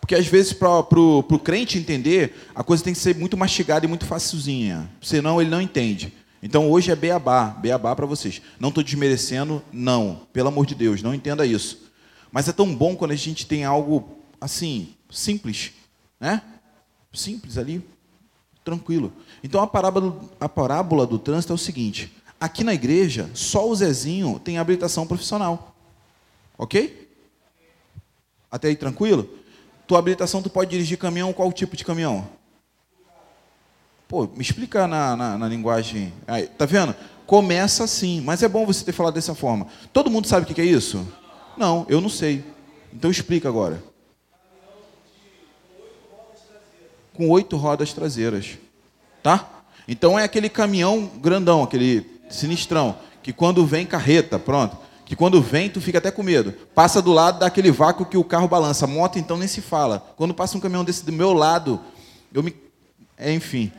Porque 0.00 0.14
às 0.14 0.26
vezes 0.26 0.52
para 0.52 0.69
o 0.71 1.38
crente 1.38 1.78
entender, 1.78 2.35
a 2.54 2.64
coisa 2.64 2.83
tem 2.83 2.92
que 2.95 2.99
ser 2.99 3.14
muito 3.14 3.37
mastigada 3.37 3.85
e 3.85 3.88
muito 3.88 4.07
facilzinha. 4.07 4.90
Senão 5.00 5.40
ele 5.40 5.50
não 5.50 5.61
entende. 5.61 6.12
Então 6.42 6.69
hoje 6.71 6.90
é 6.90 6.97
beabá, 6.97 7.50
beabá 7.50 7.95
para 7.95 8.07
vocês. 8.07 8.40
Não 8.59 8.71
estou 8.71 8.83
desmerecendo, 8.83 9.62
não. 9.71 10.26
Pelo 10.33 10.49
amor 10.49 10.66
de 10.66 10.75
Deus, 10.75 11.02
não 11.02 11.14
entenda 11.14 11.47
isso. 11.47 11.90
Mas 12.33 12.49
é 12.49 12.52
tão 12.52 12.75
bom 12.75 12.97
quando 12.97 13.12
a 13.12 13.16
gente 13.16 13.47
tem 13.47 13.64
algo 13.64 14.19
assim, 14.40 14.95
simples, 15.11 15.73
né? 16.19 16.42
Simples 17.12 17.59
ali, 17.59 17.87
tranquilo. 18.64 19.12
Então 19.43 19.61
a 19.61 19.67
parábola, 19.67 20.21
a 20.39 20.49
parábola 20.49 21.07
do 21.07 21.19
trânsito 21.19 21.53
é 21.53 21.57
o 21.57 21.59
seguinte: 21.59 22.13
aqui 22.41 22.63
na 22.63 22.75
igreja, 22.75 23.31
só 23.35 23.69
o 23.69 23.75
Zezinho 23.75 24.39
tem 24.39 24.59
habilitação 24.59 25.07
profissional. 25.07 25.75
Ok? 26.57 27.11
Até 28.51 28.69
aí 28.69 28.77
tranquilo? 28.77 29.29
Tua 29.87 29.99
habilitação, 29.99 30.43
tu 30.43 30.51
pode 30.51 30.71
dirigir 30.71 30.99
caminhão, 30.99 31.33
qual 31.33 31.53
tipo 31.53 31.77
de 31.77 31.85
caminhão? 31.85 32.29
Pô, 34.07 34.27
me 34.27 34.43
explica 34.43 34.87
na, 34.87 35.17
na, 35.17 35.39
na 35.39 35.49
linguagem. 35.49 36.13
Aí, 36.27 36.47
tá 36.47 36.67
vendo? 36.67 36.95
Começa 37.27 37.85
assim, 37.85 38.21
mas 38.21 38.43
é 38.43 38.49
bom 38.49 38.67
você 38.67 38.85
ter 38.85 38.93
falado 38.93 39.15
dessa 39.15 39.35
forma. 39.35 39.67
Todo 39.93 40.11
mundo 40.11 40.27
sabe 40.27 40.45
o 40.45 40.55
que 40.55 40.61
é 40.61 40.65
isso? 40.65 41.07
Não, 41.57 41.87
eu 41.89 42.01
não 42.01 42.11
sei. 42.11 42.45
Então 42.93 43.11
explica 43.11 43.49
agora. 43.49 43.83
Com 47.15 47.29
oito 47.31 47.57
rodas 47.57 47.93
traseiras. 47.93 48.59
Tá? 49.23 49.49
Então 49.87 50.19
é 50.19 50.25
aquele 50.25 50.49
caminhão 50.49 51.11
grandão, 51.21 51.62
aquele 51.62 52.07
sinistrão, 52.29 52.97
que 53.23 53.33
quando 53.33 53.64
vem 53.64 53.87
carreta, 53.87 54.38
pronto. 54.38 54.76
Que 55.05 55.14
quando 55.14 55.43
vem 55.43 55.69
tu 55.69 55.81
fica 55.81 55.99
até 55.99 56.11
com 56.11 56.23
medo. 56.23 56.52
Passa 56.75 57.02
do 57.02 57.12
lado 57.12 57.41
daquele 57.41 57.71
vácuo 57.71 58.07
que 58.07 58.17
o 58.17 58.25
carro 58.25 58.49
balança. 58.49 58.87
Moto 58.87 59.19
então 59.19 59.37
nem 59.37 59.49
se 59.49 59.61
fala. 59.61 60.12
Quando 60.17 60.33
passa 60.33 60.57
um 60.57 60.61
caminhão 60.61 60.85
desse 60.85 61.05
do 61.05 61.12
meu 61.12 61.33
lado, 61.33 61.79
eu 62.33 62.43
me. 62.43 62.57
É, 63.19 63.33
enfim. 63.33 63.71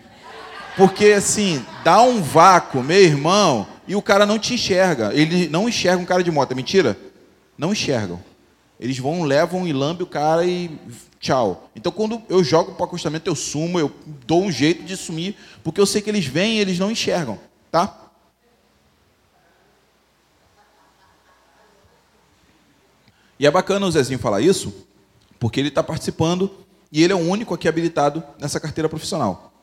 Porque 0.78 1.08
assim, 1.08 1.64
dá 1.84 2.02
um 2.02 2.22
vácuo, 2.22 2.84
meu 2.84 3.02
irmão, 3.02 3.68
e 3.88 3.96
o 3.96 4.02
cara 4.02 4.26
não 4.26 4.40
te 4.40 4.54
enxerga. 4.54 5.12
Ele 5.14 5.48
não 5.50 5.68
enxerga 5.68 6.02
um 6.02 6.06
cara 6.06 6.24
de 6.24 6.32
moto, 6.32 6.52
é 6.52 6.56
mentira? 6.56 6.98
Não 7.58 7.72
enxergam. 7.72 8.20
Eles 8.80 8.98
vão, 8.98 9.24
levam 9.24 9.68
e 9.68 9.74
lambe 9.74 10.04
o 10.04 10.08
cara 10.08 10.46
e 10.46 10.72
tchau. 11.24 11.72
Então, 11.74 11.90
quando 11.90 12.22
eu 12.28 12.44
jogo 12.44 12.74
para 12.74 12.82
o 12.82 12.86
acostamento, 12.86 13.30
eu 13.30 13.36
sumo, 13.36 13.80
eu 13.80 13.90
dou 14.28 14.44
um 14.44 14.52
jeito 14.52 14.84
de 14.84 14.98
sumir, 14.98 15.38
porque 15.64 15.80
eu 15.80 15.86
sei 15.86 16.02
que 16.02 16.10
eles 16.10 16.26
vêm 16.26 16.58
e 16.58 16.60
eles 16.60 16.78
não 16.78 16.92
enxergam, 16.92 17.40
tá? 17.72 18.12
E 23.40 23.48
é 23.48 23.52
bacana 23.52 23.86
o 23.86 23.92
Zezinho 23.92 24.20
falar 24.20 24.42
isso, 24.42 24.86
porque 25.40 25.62
ele 25.62 25.70
está 25.70 25.82
participando 25.82 26.52
e 26.92 27.02
ele 27.02 27.14
é 27.14 27.16
o 27.16 27.20
único 27.20 27.54
aqui 27.54 27.70
habilitado 27.70 28.22
nessa 28.38 28.60
carteira 28.60 28.90
profissional. 28.90 29.54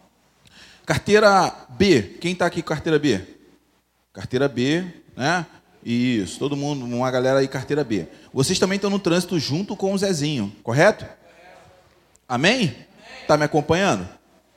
Carteira 0.87 1.55
B, 1.69 2.17
quem 2.21 2.33
está 2.33 2.47
aqui 2.47 2.63
com 2.63 2.69
carteira 2.69 2.99
B? 2.99 3.21
Carteira 4.15 4.49
B, 4.49 4.85
né? 5.15 5.47
Isso, 5.85 6.39
todo 6.39 6.57
mundo, 6.57 6.85
uma 6.85 7.11
galera 7.11 7.39
aí, 7.39 7.49
carteira 7.49 7.85
B. 7.85 8.09
Vocês 8.33 8.59
também 8.59 8.77
estão 8.77 8.91
no 8.91 8.99
trânsito 8.99 9.39
junto 9.39 9.77
com 9.77 9.93
o 9.93 9.99
Zezinho, 9.99 10.53
correto? 10.63 11.20
Amém? 12.31 12.77
Tá 13.27 13.37
me 13.37 13.43
acompanhando? 13.43 14.09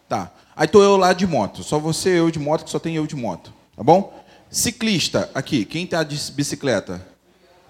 Tá. 0.07 0.31
Aí 0.55 0.67
estou 0.67 0.83
eu 0.83 0.95
lá 0.95 1.11
de 1.11 1.25
moto. 1.25 1.63
Só 1.63 1.79
você, 1.79 2.19
eu 2.19 2.29
de 2.29 2.37
moto, 2.37 2.63
que 2.63 2.69
só 2.69 2.77
tem 2.77 2.95
eu 2.97 3.07
de 3.07 3.15
moto. 3.15 3.51
Tá 3.75 3.81
bom? 3.81 4.23
Ciclista, 4.47 5.27
aqui. 5.33 5.65
Quem 5.65 5.85
está 5.85 6.03
de 6.03 6.15
bicicleta? 6.33 7.03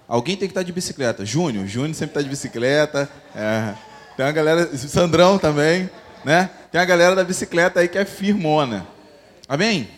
Alguém 0.06 0.36
tem 0.36 0.46
que 0.46 0.50
estar 0.52 0.60
tá 0.60 0.66
de 0.66 0.74
bicicleta. 0.74 1.24
Júnior. 1.24 1.66
Júnior 1.66 1.94
sempre 1.94 2.10
está 2.10 2.20
de 2.20 2.28
bicicleta. 2.28 3.08
É. 3.34 3.72
Tem 4.14 4.26
uma 4.26 4.32
galera. 4.32 4.76
Sandrão 4.76 5.38
também. 5.38 5.88
Né? 6.22 6.50
Tem 6.70 6.78
a 6.78 6.84
galera 6.84 7.16
da 7.16 7.24
bicicleta 7.24 7.80
aí 7.80 7.88
que 7.88 7.96
é 7.96 8.04
firmona. 8.04 8.86
Amém? 9.48 9.88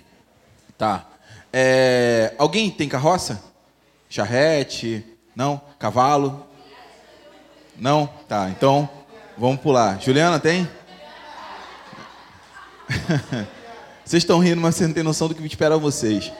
Tá. 0.79 1.05
É, 1.53 2.33
alguém 2.39 2.71
tem 2.71 2.89
carroça? 2.89 3.43
Charrete? 4.09 5.05
Não? 5.35 5.61
Cavalo? 5.81 6.47
Não? 7.77 8.07
Tá. 8.29 8.49
Então, 8.51 8.89
Vamos 9.39 9.61
pular. 9.61 10.01
Juliana, 10.01 10.41
tem? 10.41 10.67
vocês 14.03 14.23
estão 14.23 14.39
rindo, 14.39 14.63
mas 14.63 14.77
vocês 14.77 14.89
não 14.89 14.95
têm 14.95 15.03
noção 15.03 15.29
do 15.29 15.35
que 15.35 15.47
espera 15.47 15.77
vocês. 15.77 16.33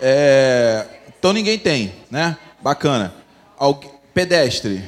É... 0.00 0.86
Então 1.18 1.32
ninguém 1.32 1.58
tem, 1.58 1.92
né? 2.08 2.38
Bacana. 2.62 3.12
Algu... 3.58 3.90
Pedestre. 4.14 4.84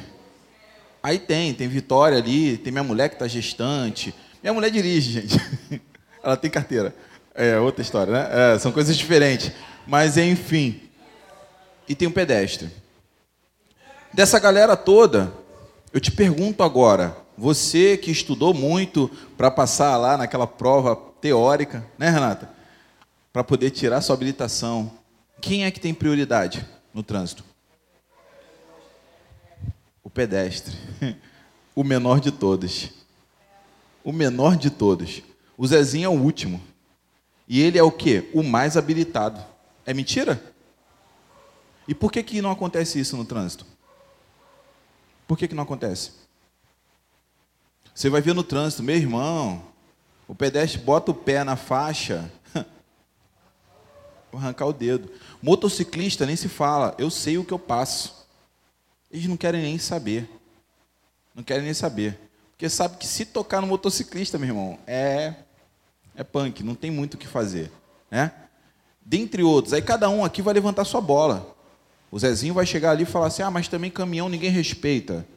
Aí 1.03 1.19
tem, 1.19 1.53
tem 1.53 1.67
Vitória 1.67 2.17
ali, 2.17 2.57
tem 2.57 2.71
minha 2.71 2.83
mulher 2.83 3.09
que 3.09 3.15
está 3.15 3.27
gestante. 3.27 4.15
Minha 4.41 4.53
mulher 4.53 4.71
dirige, 4.71 5.11
gente. 5.11 5.37
Ela 6.23 6.37
tem 6.37 6.49
carteira. 6.49 6.95
É 7.35 7.59
outra 7.59 7.81
história, 7.81 8.13
né? 8.13 8.53
É, 8.55 8.59
são 8.59 8.71
coisas 8.71 8.95
diferentes. 8.95 9.51
Mas 9.85 10.17
enfim. 10.17 10.81
E 11.89 11.93
tem 11.93 12.07
um 12.07 12.11
pedestre. 12.11 12.69
Dessa 14.13 14.39
galera 14.39 14.77
toda, 14.77 15.33
eu 15.91 15.99
te 15.99 16.11
pergunto 16.11 16.63
agora: 16.63 17.15
você 17.39 17.95
que 17.95 18.11
estudou 18.11 18.53
muito 18.53 19.09
para 19.37 19.49
passar 19.49 19.95
lá 19.95 20.17
naquela 20.17 20.45
prova 20.45 20.93
teórica, 21.21 21.85
né, 21.97 22.09
Renata? 22.09 22.49
Para 23.31 23.45
poder 23.45 23.71
tirar 23.71 24.01
sua 24.01 24.13
habilitação. 24.13 24.91
Quem 25.39 25.63
é 25.63 25.71
que 25.71 25.79
tem 25.79 25.93
prioridade 25.93 26.65
no 26.93 27.01
trânsito? 27.01 27.43
O 30.03 30.09
pedestre. 30.09 30.75
O 31.75 31.83
menor 31.83 32.19
de 32.19 32.29
todos. 32.29 32.89
O 34.03 34.11
menor 34.11 34.57
de 34.57 34.69
todos. 34.69 35.21
O 35.57 35.65
Zezinho 35.65 36.07
é 36.07 36.09
o 36.09 36.21
último. 36.21 36.61
E 37.47 37.61
ele 37.61 37.77
é 37.77 37.83
o 37.83 37.91
quê? 37.91 38.29
O 38.33 38.43
mais 38.43 38.75
habilitado. 38.75 39.41
É 39.85 39.93
mentira? 39.93 40.43
E 41.87 41.95
por 41.95 42.11
que, 42.11 42.21
que 42.21 42.41
não 42.41 42.51
acontece 42.51 42.99
isso 42.99 43.15
no 43.15 43.23
trânsito? 43.23 43.65
Por 45.25 45.37
que, 45.37 45.47
que 45.47 45.55
não 45.55 45.63
acontece? 45.63 46.18
Você 47.99 48.09
vai 48.09 48.21
ver 48.21 48.33
no 48.33 48.45
trânsito, 48.45 48.81
meu 48.81 48.95
irmão, 48.95 49.61
o 50.25 50.33
pedestre 50.33 50.79
bota 50.79 51.11
o 51.11 51.13
pé 51.13 51.43
na 51.43 51.57
faixa. 51.57 52.31
arrancar 54.31 54.67
o 54.67 54.71
dedo. 54.71 55.11
Motociclista 55.41 56.25
nem 56.25 56.37
se 56.37 56.47
fala, 56.47 56.95
eu 56.97 57.09
sei 57.09 57.37
o 57.37 57.43
que 57.43 57.51
eu 57.51 57.59
passo. 57.59 58.25
Eles 59.11 59.25
não 59.27 59.35
querem 59.35 59.61
nem 59.61 59.77
saber. 59.77 60.29
Não 61.35 61.43
querem 61.43 61.65
nem 61.65 61.73
saber. 61.73 62.17
Porque 62.51 62.69
sabe 62.69 62.95
que 62.95 63.05
se 63.05 63.25
tocar 63.25 63.59
no 63.59 63.67
motociclista, 63.67 64.37
meu 64.37 64.47
irmão, 64.47 64.79
é 64.87 65.33
é 66.15 66.23
punk, 66.23 66.63
não 66.63 66.75
tem 66.75 66.89
muito 66.89 67.15
o 67.15 67.17
que 67.17 67.27
fazer, 67.27 67.69
né? 68.09 68.31
Dentre 69.01 69.43
outros, 69.43 69.73
aí 69.73 69.81
cada 69.81 70.09
um 70.09 70.23
aqui 70.23 70.41
vai 70.41 70.53
levantar 70.53 70.85
sua 70.85 71.01
bola. 71.01 71.53
O 72.09 72.17
Zezinho 72.17 72.53
vai 72.53 72.65
chegar 72.65 72.91
ali 72.91 73.03
e 73.03 73.05
falar 73.05 73.27
assim: 73.27 73.41
"Ah, 73.41 73.51
mas 73.51 73.67
também 73.67 73.91
caminhão 73.91 74.29
ninguém 74.29 74.51
respeita". 74.51 75.27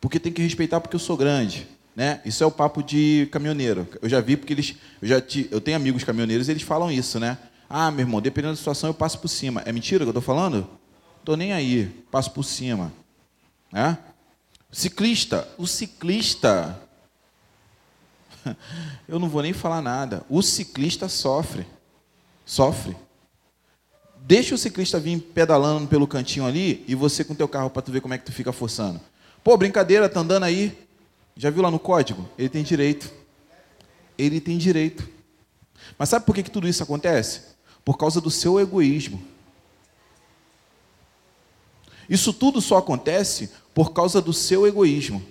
Porque 0.00 0.18
tem 0.18 0.32
que 0.32 0.40
respeitar 0.40 0.80
porque 0.80 0.96
eu 0.96 1.00
sou 1.00 1.14
grande. 1.14 1.68
Né? 2.00 2.18
Isso 2.24 2.42
é 2.42 2.46
o 2.46 2.50
papo 2.50 2.82
de 2.82 3.28
caminhoneiro. 3.30 3.86
Eu 4.00 4.08
já 4.08 4.22
vi 4.22 4.34
porque 4.34 4.54
eles, 4.54 4.74
eu 5.02 5.08
já 5.08 5.20
te, 5.20 5.46
eu 5.50 5.60
tenho 5.60 5.76
amigos 5.76 6.02
caminhoneiros, 6.02 6.48
e 6.48 6.50
eles 6.50 6.62
falam 6.62 6.90
isso, 6.90 7.20
né? 7.20 7.36
Ah, 7.68 7.90
meu 7.90 8.00
irmão, 8.00 8.22
dependendo 8.22 8.54
da 8.54 8.56
situação 8.56 8.88
eu 8.88 8.94
passo 8.94 9.18
por 9.18 9.28
cima. 9.28 9.60
É 9.66 9.70
mentira 9.70 10.02
que 10.02 10.08
eu 10.08 10.10
estou 10.12 10.22
falando? 10.22 10.66
Tô 11.22 11.36
nem 11.36 11.52
aí, 11.52 11.88
passo 12.10 12.30
por 12.30 12.42
cima, 12.42 12.90
né? 13.70 13.98
Ciclista, 14.72 15.46
o 15.58 15.66
ciclista, 15.66 16.80
eu 19.06 19.18
não 19.18 19.28
vou 19.28 19.42
nem 19.42 19.52
falar 19.52 19.82
nada. 19.82 20.24
O 20.30 20.40
ciclista 20.40 21.06
sofre, 21.06 21.66
sofre. 22.46 22.96
Deixa 24.22 24.54
o 24.54 24.58
ciclista 24.58 24.98
vir 24.98 25.20
pedalando 25.20 25.86
pelo 25.86 26.06
cantinho 26.06 26.46
ali 26.46 26.82
e 26.88 26.94
você 26.94 27.24
com 27.24 27.34
teu 27.34 27.46
carro 27.46 27.68
para 27.68 27.82
tu 27.82 27.92
ver 27.92 28.00
como 28.00 28.14
é 28.14 28.18
que 28.18 28.24
tu 28.24 28.32
fica 28.32 28.52
forçando. 28.52 28.98
Pô, 29.44 29.54
brincadeira, 29.54 30.08
tá 30.08 30.20
andando 30.20 30.44
aí, 30.44 30.88
já 31.40 31.48
viu 31.48 31.62
lá 31.62 31.70
no 31.70 31.78
código? 31.78 32.28
Ele 32.36 32.50
tem 32.50 32.62
direito. 32.62 33.10
Ele 34.18 34.42
tem 34.42 34.58
direito. 34.58 35.08
Mas 35.98 36.10
sabe 36.10 36.26
por 36.26 36.34
que, 36.34 36.42
que 36.42 36.50
tudo 36.50 36.68
isso 36.68 36.82
acontece? 36.82 37.56
Por 37.82 37.96
causa 37.96 38.20
do 38.20 38.30
seu 38.30 38.60
egoísmo. 38.60 39.26
Isso 42.10 42.34
tudo 42.34 42.60
só 42.60 42.76
acontece 42.76 43.50
por 43.72 43.94
causa 43.94 44.20
do 44.20 44.34
seu 44.34 44.66
egoísmo. 44.66 45.24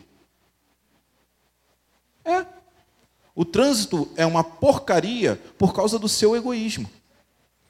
É. 2.26 2.44
O 3.36 3.46
trânsito 3.46 4.10
é 4.16 4.26
uma 4.26 4.44
porcaria 4.44 5.40
por 5.60 5.76
causa 5.76 6.00
do 6.00 6.10
seu 6.10 6.36
egoísmo. 6.36 6.90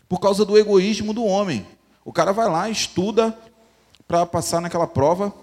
Por 0.08 0.22
causa 0.22 0.46
do 0.46 0.58
egoísmo 0.58 1.14
do 1.14 1.26
homem. 1.26 1.68
O 2.06 2.14
cara 2.14 2.32
vai 2.32 2.50
lá, 2.50 2.70
estuda 2.70 3.38
para 4.08 4.26
passar 4.26 4.62
naquela 4.62 4.88
prova 4.88 5.36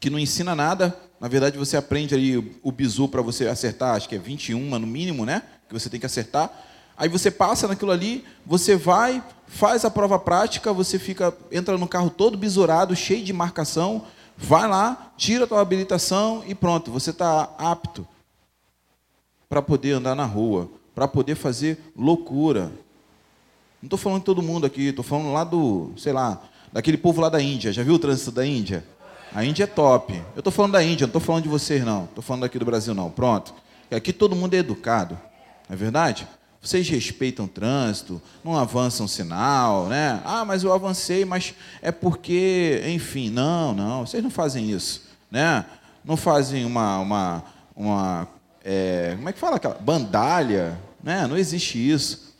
que 0.00 0.10
não 0.10 0.18
ensina 0.18 0.56
nada, 0.56 1.05
na 1.20 1.28
verdade, 1.28 1.56
você 1.56 1.76
aprende 1.76 2.14
ali 2.14 2.58
o 2.62 2.70
bizu 2.70 3.08
para 3.08 3.22
você 3.22 3.46
acertar, 3.48 3.96
acho 3.96 4.08
que 4.08 4.16
é 4.16 4.18
21 4.18 4.78
no 4.78 4.86
mínimo, 4.86 5.24
né? 5.24 5.42
Que 5.68 5.72
você 5.72 5.88
tem 5.88 5.98
que 5.98 6.06
acertar. 6.06 6.50
Aí 6.96 7.08
você 7.08 7.30
passa 7.30 7.66
naquilo 7.68 7.90
ali, 7.90 8.24
você 8.44 8.76
vai, 8.76 9.22
faz 9.46 9.84
a 9.84 9.90
prova 9.90 10.18
prática, 10.18 10.72
você 10.72 10.98
fica, 10.98 11.34
entra 11.50 11.76
no 11.76 11.88
carro 11.88 12.10
todo 12.10 12.36
bisurado, 12.36 12.94
cheio 12.96 13.24
de 13.24 13.32
marcação, 13.32 14.06
vai 14.36 14.68
lá, 14.68 15.12
tira 15.16 15.44
a 15.44 15.46
tua 15.46 15.60
habilitação 15.60 16.42
e 16.46 16.54
pronto, 16.54 16.90
você 16.90 17.10
está 17.10 17.54
apto 17.58 18.06
para 19.48 19.62
poder 19.62 19.92
andar 19.92 20.14
na 20.14 20.24
rua, 20.24 20.70
para 20.94 21.06
poder 21.06 21.34
fazer 21.34 21.78
loucura. 21.96 22.72
Não 23.82 23.86
estou 23.86 23.98
falando 23.98 24.20
de 24.20 24.26
todo 24.26 24.42
mundo 24.42 24.66
aqui, 24.66 24.86
estou 24.86 25.04
falando 25.04 25.32
lá 25.32 25.44
do, 25.44 25.92
sei 25.96 26.12
lá, 26.12 26.42
daquele 26.72 26.96
povo 26.96 27.20
lá 27.20 27.28
da 27.28 27.40
Índia. 27.40 27.72
Já 27.72 27.82
viu 27.82 27.94
o 27.94 27.98
trânsito 27.98 28.32
da 28.32 28.44
Índia? 28.44 28.84
A 29.34 29.44
Índia 29.44 29.64
é 29.64 29.66
top. 29.66 30.14
Eu 30.34 30.40
estou 30.40 30.52
falando 30.52 30.72
da 30.72 30.82
Índia, 30.82 31.06
não 31.06 31.10
estou 31.10 31.20
falando 31.20 31.42
de 31.42 31.48
vocês, 31.48 31.84
não. 31.84 32.04
Estou 32.04 32.22
falando 32.22 32.44
aqui 32.44 32.58
do 32.58 32.64
Brasil, 32.64 32.94
não. 32.94 33.10
Pronto. 33.10 33.54
Aqui 33.90 34.12
todo 34.12 34.34
mundo 34.34 34.54
é 34.54 34.58
educado. 34.58 35.18
Não 35.68 35.74
é 35.74 35.76
verdade? 35.76 36.26
Vocês 36.60 36.88
respeitam 36.88 37.44
o 37.44 37.48
trânsito, 37.48 38.20
não 38.42 38.56
avançam 38.56 39.06
sinal, 39.06 39.86
né? 39.86 40.20
Ah, 40.24 40.44
mas 40.44 40.64
eu 40.64 40.72
avancei, 40.72 41.24
mas 41.24 41.54
é 41.80 41.92
porque, 41.92 42.82
enfim, 42.86 43.30
não, 43.30 43.72
não, 43.72 44.04
vocês 44.04 44.20
não 44.20 44.30
fazem 44.30 44.70
isso, 44.70 45.02
né? 45.30 45.64
Não 46.04 46.16
fazem 46.16 46.64
uma, 46.64 46.98
uma, 46.98 47.44
uma 47.76 48.28
é, 48.64 49.12
como 49.16 49.28
é 49.28 49.32
que 49.32 49.38
fala 49.38 49.56
aquela 49.56 49.74
bandalha, 49.74 50.76
né? 51.02 51.26
Não 51.28 51.36
existe 51.36 51.78
isso. 51.78 52.34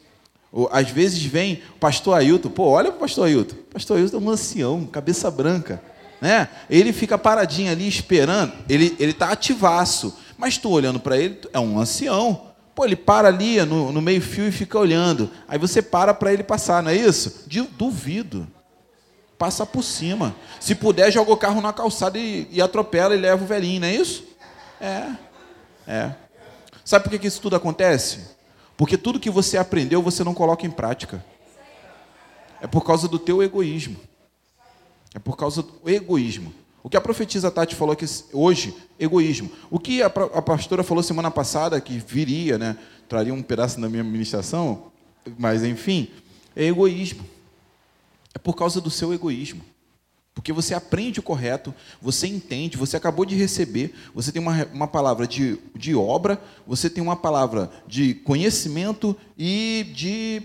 Às 0.73 0.91
vezes 0.91 1.23
vem 1.23 1.63
o 1.77 1.79
pastor 1.79 2.19
Ailton, 2.19 2.49
pô, 2.49 2.65
olha 2.71 2.91
o 2.91 2.95
pastor 2.95 3.27
Ailton. 3.27 3.55
Pastor 3.73 3.99
Ailton 3.99 4.17
é 4.17 4.21
um 4.21 4.31
ancião, 4.31 4.87
cabeça 4.87 5.31
branca 5.31 5.81
né? 6.21 6.49
Ele 6.69 6.93
fica 6.93 7.19
paradinho 7.19 7.71
ali 7.71 7.87
esperando, 7.87 8.53
ele 8.69 8.97
ele 8.99 9.13
tá 9.13 9.31
ativaço, 9.31 10.17
mas 10.39 10.59
tu 10.59 10.71
olhando 10.71 11.01
para 11.01 11.17
ele, 11.17 11.41
é 11.53 11.61
um 11.61 11.79
ancião. 11.79 12.47
Pô, 12.75 12.85
ele 12.85 12.97
para 12.97 13.29
ali 13.29 13.63
no, 13.65 13.91
no 13.91 14.03
meio 14.03 14.21
fio 14.21 14.47
e 14.47 14.53
fica 14.53 14.79
olhando. 14.79 15.31
Aí 15.49 15.59
você 15.59 15.81
para 15.81 16.13
para 16.13 16.33
ele 16.33 16.43
passar, 16.43 16.83
não 16.83 16.91
é 16.91 16.95
isso? 16.95 17.47
Duvido. 17.73 18.47
Passa 19.39 19.65
por 19.65 19.83
cima. 19.83 20.35
Se 20.61 20.75
puder, 20.75 21.11
joga 21.11 21.33
o 21.33 21.37
carro 21.37 21.61
na 21.61 21.73
calçada 21.73 22.19
e, 22.19 22.47
e 22.51 22.61
atropela 22.61 23.15
e 23.15 23.19
leva 23.19 23.43
o 23.43 23.47
velhinho, 23.47 23.81
não 23.81 23.89
é 23.89 23.95
isso? 23.95 24.25
É. 24.81 25.09
É. 25.87 26.13
Sabe 26.85 27.05
por 27.05 27.11
que, 27.11 27.19
que 27.19 27.27
isso 27.27 27.41
tudo 27.41 27.57
acontece? 27.57 28.37
Porque 28.77 28.99
tudo 28.99 29.21
que 29.21 29.31
você 29.31 29.57
aprendeu, 29.57 30.03
você 30.03 30.23
não 30.23 30.35
coloca 30.35 30.67
em 30.67 30.71
prática. 30.71 31.25
É 32.61 32.67
por 32.67 32.85
causa 32.85 33.09
do 33.09 33.19
teu 33.19 33.43
egoísmo. 33.43 33.97
É 35.17 35.19
por 35.19 35.35
causa 35.35 35.63
do 35.63 35.89
egoísmo. 35.91 36.53
O 36.83 36.91
que 36.91 36.97
a 36.97 37.01
profetisa 37.01 37.51
Tati 37.51 37.75
falou 37.75 37.95
aqui 37.95 38.05
hoje, 38.35 38.77
egoísmo. 39.01 39.51
O 39.71 39.79
que 39.79 40.03
a, 40.03 40.11
pastora 40.11 40.85
falou 40.85 41.03
semana 41.03 41.31
passada, 41.31 41.81
que 41.81 41.99
viria, 41.99 42.59
né, 42.59 42.77
traria 43.09 43.33
um 43.33 43.43
pedaço 43.43 43.81
da 43.81 43.89
minha 43.89 44.05
ministração, 44.05 44.93
mas 45.39 45.65
enfim, 45.65 46.11
é 46.55 46.65
egoísmo. 46.65 47.25
É 48.35 48.39
por 48.39 48.55
causa 48.55 48.79
do 48.79 48.91
seu 48.91 49.15
egoísmo. 49.15 49.63
Porque 50.35 50.53
você 50.53 50.75
aprende 50.75 51.19
o 51.19 51.23
correto, 51.23 51.75
você 52.01 52.27
entende, 52.27 52.77
você 52.77 52.99
acabou 52.99 53.25
de 53.25 53.35
receber, 53.35 53.95
você 54.15 54.31
tem 54.31 54.43
uma, 54.43 54.67
uma 54.67 54.87
palavra 54.87 55.27
de, 55.27 55.59
de 55.75 55.95
obra, 55.95 56.39
você 56.67 56.91
tem 56.91 57.03
uma 57.03 57.17
palavra 57.17 57.71
de 57.87 58.13
conhecimento 58.13 59.17
e 59.39 59.91
de 59.95 60.43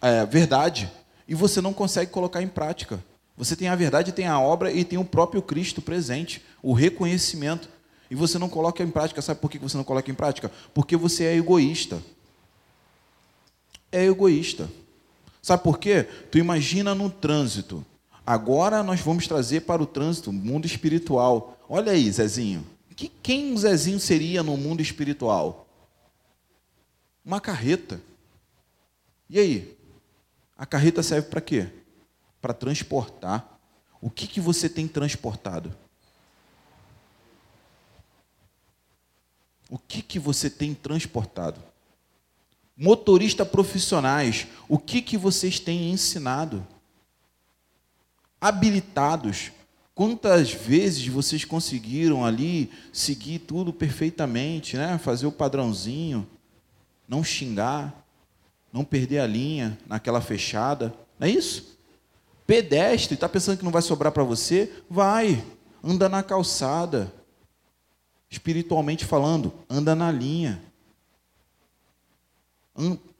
é, 0.00 0.24
verdade, 0.24 0.90
e 1.28 1.34
você 1.34 1.60
não 1.60 1.74
consegue 1.74 2.10
colocar 2.10 2.42
em 2.42 2.48
prática. 2.48 3.11
Você 3.36 3.56
tem 3.56 3.68
a 3.68 3.74
verdade, 3.74 4.12
tem 4.12 4.26
a 4.26 4.38
obra 4.38 4.70
e 4.70 4.84
tem 4.84 4.98
o 4.98 5.04
próprio 5.04 5.42
Cristo 5.42 5.80
presente, 5.80 6.42
o 6.62 6.72
reconhecimento. 6.72 7.68
E 8.10 8.14
você 8.14 8.38
não 8.38 8.48
coloca 8.48 8.82
em 8.82 8.90
prática. 8.90 9.22
Sabe 9.22 9.40
por 9.40 9.50
que 9.50 9.58
você 9.58 9.76
não 9.76 9.84
coloca 9.84 10.10
em 10.10 10.14
prática? 10.14 10.50
Porque 10.74 10.96
você 10.96 11.24
é 11.24 11.36
egoísta. 11.36 12.02
É 13.90 14.04
egoísta. 14.04 14.68
Sabe 15.40 15.62
por 15.62 15.78
quê? 15.78 16.04
Tu 16.30 16.38
imagina 16.38 16.94
no 16.94 17.08
trânsito. 17.08 17.84
Agora 18.24 18.82
nós 18.82 19.00
vamos 19.00 19.26
trazer 19.26 19.62
para 19.62 19.82
o 19.82 19.86
trânsito, 19.86 20.32
mundo 20.32 20.66
espiritual. 20.66 21.58
Olha 21.68 21.92
aí, 21.92 22.10
Zezinho. 22.10 22.64
Que, 22.94 23.08
quem 23.08 23.56
Zezinho 23.56 23.98
seria 23.98 24.42
no 24.42 24.56
mundo 24.56 24.80
espiritual? 24.80 25.66
Uma 27.24 27.40
carreta. 27.40 28.00
E 29.28 29.38
aí? 29.38 29.76
A 30.56 30.66
carreta 30.66 31.02
serve 31.02 31.28
para 31.28 31.40
quê? 31.40 31.68
Para 32.42 32.52
transportar. 32.52 33.58
O 34.00 34.10
que, 34.10 34.26
que 34.26 34.40
você 34.40 34.68
tem 34.68 34.88
transportado? 34.88 35.72
O 39.70 39.78
que, 39.78 40.02
que 40.02 40.18
você 40.18 40.50
tem 40.50 40.74
transportado? 40.74 41.62
Motorista 42.76 43.46
profissionais, 43.46 44.48
o 44.68 44.76
que, 44.76 45.00
que 45.00 45.16
vocês 45.16 45.60
têm 45.60 45.92
ensinado? 45.92 46.66
Habilitados, 48.40 49.52
quantas 49.94 50.52
vezes 50.52 51.06
vocês 51.06 51.44
conseguiram 51.44 52.26
ali 52.26 52.72
seguir 52.92 53.38
tudo 53.38 53.72
perfeitamente, 53.72 54.76
né? 54.76 54.98
fazer 54.98 55.26
o 55.26 55.32
padrãozinho, 55.32 56.26
não 57.06 57.22
xingar, 57.22 58.04
não 58.72 58.84
perder 58.84 59.20
a 59.20 59.26
linha 59.26 59.78
naquela 59.86 60.20
fechada, 60.20 60.92
não 61.18 61.28
é 61.28 61.30
isso? 61.30 61.78
Pedestre, 62.46 63.14
está 63.14 63.28
pensando 63.28 63.58
que 63.58 63.64
não 63.64 63.70
vai 63.70 63.82
sobrar 63.82 64.12
para 64.12 64.24
você? 64.24 64.72
Vai, 64.88 65.44
anda 65.82 66.08
na 66.08 66.22
calçada. 66.22 67.12
Espiritualmente 68.28 69.04
falando, 69.04 69.52
anda 69.68 69.94
na 69.94 70.10
linha. 70.10 70.62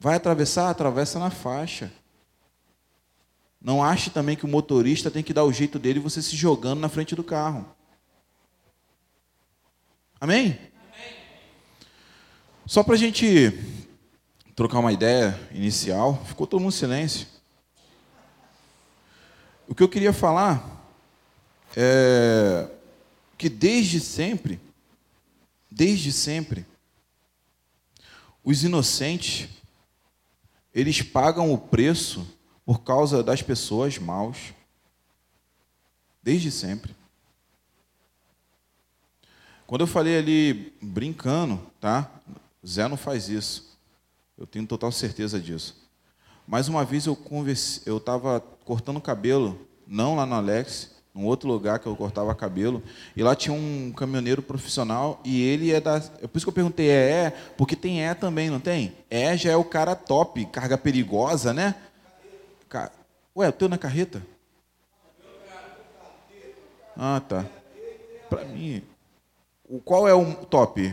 Vai 0.00 0.16
atravessar? 0.16 0.70
Atravessa 0.70 1.18
na 1.18 1.30
faixa. 1.30 1.92
Não 3.60 3.84
ache 3.84 4.10
também 4.10 4.36
que 4.36 4.44
o 4.44 4.48
motorista 4.48 5.10
tem 5.10 5.22
que 5.22 5.32
dar 5.32 5.44
o 5.44 5.52
jeito 5.52 5.78
dele 5.78 6.00
você 6.00 6.20
se 6.20 6.34
jogando 6.34 6.80
na 6.80 6.88
frente 6.88 7.14
do 7.14 7.22
carro. 7.22 7.64
Amém? 10.20 10.46
Amém. 10.46 11.16
Só 12.66 12.82
para 12.82 12.94
a 12.94 12.98
gente 12.98 13.52
trocar 14.56 14.80
uma 14.80 14.92
ideia 14.92 15.38
inicial, 15.52 16.22
ficou 16.24 16.46
todo 16.46 16.60
mundo 16.60 16.72
em 16.72 16.76
silêncio. 16.76 17.26
O 19.72 19.74
que 19.74 19.82
eu 19.82 19.88
queria 19.88 20.12
falar 20.12 20.86
é 21.74 22.68
que 23.38 23.48
desde 23.48 24.00
sempre, 24.00 24.60
desde 25.70 26.12
sempre, 26.12 26.66
os 28.44 28.62
inocentes, 28.64 29.48
eles 30.74 31.00
pagam 31.00 31.50
o 31.50 31.56
preço 31.56 32.36
por 32.66 32.82
causa 32.82 33.22
das 33.22 33.40
pessoas 33.40 33.96
maus. 33.96 34.52
Desde 36.22 36.50
sempre. 36.50 36.94
Quando 39.66 39.80
eu 39.80 39.86
falei 39.86 40.18
ali 40.18 40.74
brincando, 40.82 41.56
tá? 41.80 42.10
Zé 42.62 42.86
não 42.88 42.98
faz 42.98 43.30
isso. 43.30 43.74
Eu 44.36 44.46
tenho 44.46 44.66
total 44.66 44.92
certeza 44.92 45.40
disso. 45.40 45.81
Mais 46.46 46.68
uma 46.68 46.84
vez 46.84 47.06
eu 47.06 47.14
conversei, 47.14 47.82
eu 47.86 47.98
estava 47.98 48.40
cortando 48.64 49.00
cabelo, 49.00 49.66
não 49.86 50.16
lá 50.16 50.26
no 50.26 50.34
Alex, 50.34 50.90
num 51.14 51.26
outro 51.26 51.48
lugar 51.48 51.78
que 51.78 51.86
eu 51.86 51.94
cortava 51.94 52.34
cabelo, 52.34 52.82
e 53.14 53.22
lá 53.22 53.36
tinha 53.36 53.54
um 53.54 53.92
caminhoneiro 53.92 54.42
profissional 54.42 55.20
e 55.24 55.42
ele 55.42 55.72
é 55.72 55.80
da. 55.80 55.96
É 55.96 56.26
por 56.26 56.36
isso 56.36 56.46
que 56.46 56.48
eu 56.48 56.54
perguntei, 56.54 56.88
é, 56.88 57.10
é, 57.10 57.30
porque 57.56 57.76
tem 57.76 58.04
é 58.04 58.14
também, 58.14 58.50
não 58.50 58.60
tem? 58.60 58.96
É 59.10 59.36
já 59.36 59.50
é 59.50 59.56
o 59.56 59.64
cara 59.64 59.94
top, 59.94 60.44
carga 60.46 60.78
perigosa, 60.78 61.52
né? 61.52 61.74
Ué, 63.36 63.48
o 63.48 63.52
teu 63.52 63.68
na 63.68 63.78
carreta? 63.78 64.22
Ah, 66.96 67.20
tá. 67.26 67.46
Para 68.28 68.44
mim, 68.44 68.82
o 69.68 69.78
qual 69.80 70.08
é 70.08 70.14
o 70.14 70.34
top? 70.34 70.92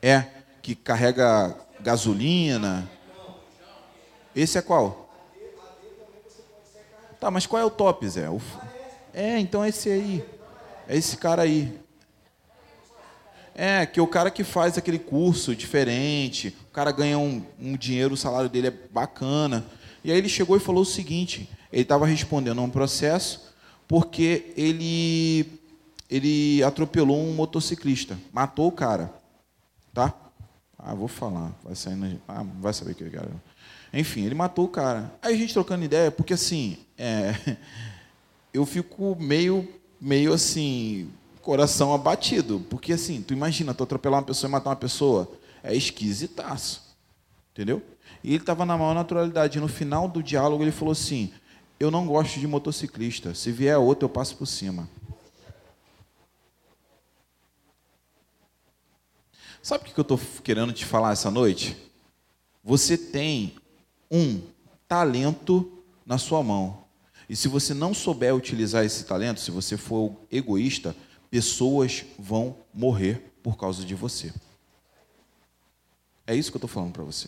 É 0.00 0.26
que 0.60 0.74
carrega 0.74 1.56
gasolina. 1.80 2.88
Esse 4.34 4.58
é 4.58 4.62
qual? 4.62 5.08
Tá, 7.20 7.30
mas 7.30 7.46
qual 7.46 7.62
é 7.62 7.64
o 7.64 7.70
top, 7.70 8.08
Zé? 8.08 8.28
O... 8.28 8.40
É, 9.14 9.38
então 9.38 9.62
é 9.62 9.68
esse 9.68 9.88
aí. 9.88 10.24
É 10.88 10.96
esse 10.96 11.16
cara 11.16 11.42
aí. 11.42 11.78
É, 13.54 13.84
que 13.84 14.00
é 14.00 14.02
o 14.02 14.06
cara 14.06 14.30
que 14.30 14.42
faz 14.42 14.78
aquele 14.78 14.98
curso 14.98 15.54
diferente, 15.54 16.56
o 16.70 16.72
cara 16.72 16.90
ganha 16.90 17.18
um, 17.18 17.44
um 17.60 17.76
dinheiro, 17.76 18.14
o 18.14 18.16
salário 18.16 18.48
dele 18.48 18.68
é 18.68 18.70
bacana. 18.70 19.64
E 20.02 20.10
aí 20.10 20.18
ele 20.18 20.28
chegou 20.28 20.56
e 20.56 20.60
falou 20.60 20.82
o 20.82 20.86
seguinte: 20.86 21.48
ele 21.70 21.82
estava 21.82 22.06
respondendo 22.06 22.60
a 22.60 22.62
um 22.62 22.70
processo 22.70 23.52
porque 23.86 24.52
ele, 24.56 25.60
ele 26.08 26.62
atropelou 26.62 27.18
um 27.18 27.34
motociclista, 27.34 28.18
matou 28.32 28.68
o 28.68 28.72
cara. 28.72 29.12
Tá? 29.92 30.14
Ah, 30.78 30.94
vou 30.94 31.08
falar, 31.08 31.52
vai 31.62 31.76
sair 31.76 31.94
na, 31.94 32.16
ah, 32.26 32.44
vai 32.58 32.72
saber 32.72 32.94
que 32.94 33.04
é, 33.04 33.10
cara. 33.10 33.30
Enfim, 33.92 34.24
ele 34.24 34.34
matou 34.34 34.64
o 34.64 34.68
cara. 34.68 35.12
Aí 35.20 35.34
a 35.34 35.36
gente 35.36 35.52
trocando 35.52 35.84
ideia, 35.84 36.10
porque 36.10 36.32
assim, 36.32 36.78
é, 36.96 37.34
eu 38.52 38.64
fico 38.64 39.16
meio, 39.20 39.68
meio 40.00 40.32
assim, 40.32 41.10
coração 41.42 41.92
abatido. 41.92 42.64
Porque 42.70 42.94
assim, 42.94 43.20
tu 43.20 43.34
imagina, 43.34 43.74
tu 43.74 43.82
atropelar 43.82 44.20
uma 44.20 44.26
pessoa 44.26 44.48
e 44.48 44.52
matar 44.52 44.70
uma 44.70 44.76
pessoa, 44.76 45.30
é 45.62 45.76
esquisitaço. 45.76 46.96
Entendeu? 47.52 47.82
E 48.24 48.30
ele 48.30 48.38
estava 48.38 48.64
na 48.64 48.78
maior 48.78 48.94
naturalidade. 48.94 49.60
No 49.60 49.68
final 49.68 50.08
do 50.08 50.22
diálogo 50.22 50.64
ele 50.64 50.72
falou 50.72 50.92
assim: 50.92 51.30
Eu 51.78 51.90
não 51.90 52.06
gosto 52.06 52.40
de 52.40 52.46
motociclista. 52.46 53.34
Se 53.34 53.52
vier 53.52 53.76
outro, 53.76 54.06
eu 54.06 54.10
passo 54.10 54.36
por 54.36 54.46
cima. 54.46 54.88
Sabe 59.62 59.88
o 59.88 59.92
que 59.92 60.00
eu 60.00 60.02
estou 60.02 60.18
querendo 60.42 60.72
te 60.72 60.84
falar 60.84 61.12
essa 61.12 61.30
noite? 61.30 61.76
Você 62.64 62.96
tem 62.96 63.54
um 64.12 64.42
talento 64.86 65.82
na 66.04 66.18
sua 66.18 66.42
mão. 66.42 66.84
E 67.28 67.34
se 67.34 67.48
você 67.48 67.72
não 67.72 67.94
souber 67.94 68.34
utilizar 68.36 68.84
esse 68.84 69.04
talento, 69.04 69.40
se 69.40 69.50
você 69.50 69.78
for 69.78 70.14
egoísta, 70.30 70.94
pessoas 71.30 72.04
vão 72.18 72.54
morrer 72.74 73.32
por 73.42 73.56
causa 73.56 73.84
de 73.84 73.94
você. 73.94 74.30
É 76.26 76.34
isso 76.34 76.50
que 76.50 76.56
eu 76.56 76.58
estou 76.58 76.68
falando 76.68 76.92
para 76.92 77.02
você. 77.02 77.26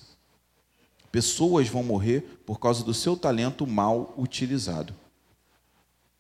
Pessoas 1.11 1.69
vão 1.69 1.83
morrer 1.83 2.21
por 2.45 2.61
causa 2.61 2.85
do 2.85 2.93
seu 2.93 3.17
talento 3.17 3.67
mal 3.67 4.13
utilizado. 4.19 4.95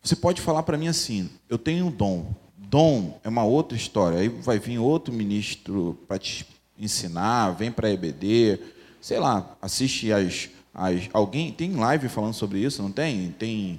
Você 0.02 0.16
pode 0.16 0.40
falar 0.40 0.62
para 0.62 0.78
mim 0.78 0.88
assim: 0.88 1.28
eu 1.48 1.58
tenho 1.58 1.86
um 1.86 1.90
dom. 1.90 2.34
Dom 2.56 3.20
é 3.22 3.28
uma 3.28 3.44
outra 3.44 3.76
história. 3.76 4.18
Aí 4.18 4.28
vai 4.28 4.58
vir 4.58 4.78
outro 4.78 5.12
ministro 5.12 5.98
para 6.08 6.18
te 6.18 6.46
ensinar, 6.78 7.50
vem 7.50 7.70
para 7.70 7.90
EBD, 7.90 8.60
sei 9.04 9.18
lá, 9.18 9.54
assiste 9.60 10.10
as 10.10 10.48
as, 10.72 11.10
alguém 11.12 11.52
tem 11.52 11.74
live 11.74 12.08
falando 12.08 12.32
sobre 12.32 12.58
isso, 12.58 12.82
não 12.82 12.90
tem? 12.90 13.32
Tem 13.32 13.78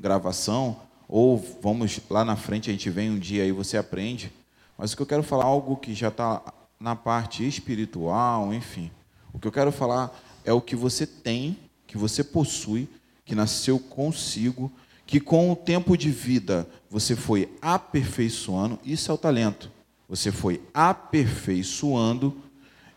gravação? 0.00 0.80
Ou 1.06 1.36
vamos 1.60 2.00
lá 2.08 2.24
na 2.24 2.36
frente, 2.36 2.70
a 2.70 2.72
gente 2.72 2.88
vem 2.88 3.10
um 3.10 3.18
dia 3.18 3.44
e 3.44 3.52
você 3.52 3.76
aprende. 3.76 4.32
Mas 4.78 4.92
o 4.92 4.96
que 4.96 5.02
eu 5.02 5.06
quero 5.06 5.22
falar 5.22 5.44
é 5.44 5.48
algo 5.48 5.76
que 5.76 5.94
já 5.94 6.08
está 6.08 6.42
na 6.80 6.96
parte 6.96 7.46
espiritual, 7.46 8.52
enfim. 8.54 8.90
O 9.30 9.38
que 9.38 9.46
eu 9.46 9.52
quero 9.52 9.70
falar 9.70 10.10
é 10.42 10.54
o 10.54 10.60
que 10.60 10.74
você 10.74 11.06
tem, 11.06 11.54
que 11.86 11.98
você 11.98 12.24
possui, 12.24 12.88
que 13.26 13.34
nasceu 13.34 13.78
consigo, 13.78 14.72
que 15.06 15.20
com 15.20 15.52
o 15.52 15.54
tempo 15.54 15.98
de 15.98 16.10
vida 16.10 16.66
você 16.90 17.14
foi 17.14 17.52
aperfeiçoando. 17.60 18.78
Isso 18.82 19.10
é 19.10 19.14
o 19.14 19.18
talento. 19.18 19.70
Você 20.08 20.32
foi 20.32 20.62
aperfeiçoando 20.72 22.34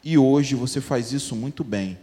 e 0.05 0.19
hoje 0.19 0.53
você 0.53 0.79
faz 0.79 1.11
isso 1.11 1.35
muito 1.35 1.63
bem 1.63 1.97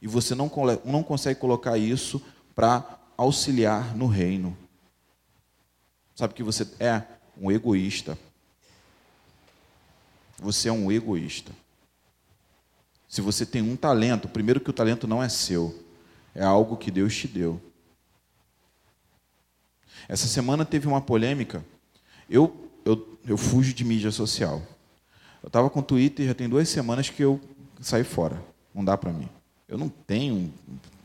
e 0.00 0.06
você 0.06 0.32
não, 0.32 0.48
não 0.84 1.02
consegue 1.02 1.40
colocar 1.40 1.76
isso 1.76 2.22
para 2.54 3.00
auxiliar 3.16 3.96
no 3.96 4.06
reino. 4.06 4.56
Sabe 6.14 6.34
que 6.34 6.42
você 6.44 6.64
é 6.78 7.02
um 7.36 7.50
egoísta. 7.50 8.16
Você 10.38 10.68
é 10.68 10.72
um 10.72 10.92
egoísta. 10.92 11.50
Se 13.08 13.20
você 13.20 13.44
tem 13.44 13.60
um 13.60 13.74
talento, 13.74 14.28
primeiro 14.28 14.60
que 14.60 14.70
o 14.70 14.72
talento 14.72 15.08
não 15.08 15.20
é 15.20 15.28
seu, 15.28 15.84
é 16.32 16.44
algo 16.44 16.76
que 16.76 16.92
Deus 16.92 17.16
te 17.16 17.26
deu. 17.26 17.60
Essa 20.08 20.28
semana 20.28 20.64
teve 20.64 20.86
uma 20.86 21.00
polêmica. 21.00 21.64
Eu, 22.30 22.70
eu, 22.84 23.18
eu 23.26 23.36
fujo 23.36 23.74
de 23.74 23.84
mídia 23.84 24.12
social. 24.12 24.62
Eu 25.46 25.48
estava 25.48 25.70
com 25.70 25.78
o 25.78 25.82
Twitter 25.82 26.26
já 26.26 26.34
tem 26.34 26.48
duas 26.48 26.68
semanas 26.68 27.08
que 27.08 27.22
eu 27.22 27.40
saí 27.80 28.02
fora. 28.02 28.42
Não 28.74 28.84
dá 28.84 28.98
para 28.98 29.12
mim. 29.12 29.28
Eu 29.68 29.78
não 29.78 29.88
tenho 29.88 30.52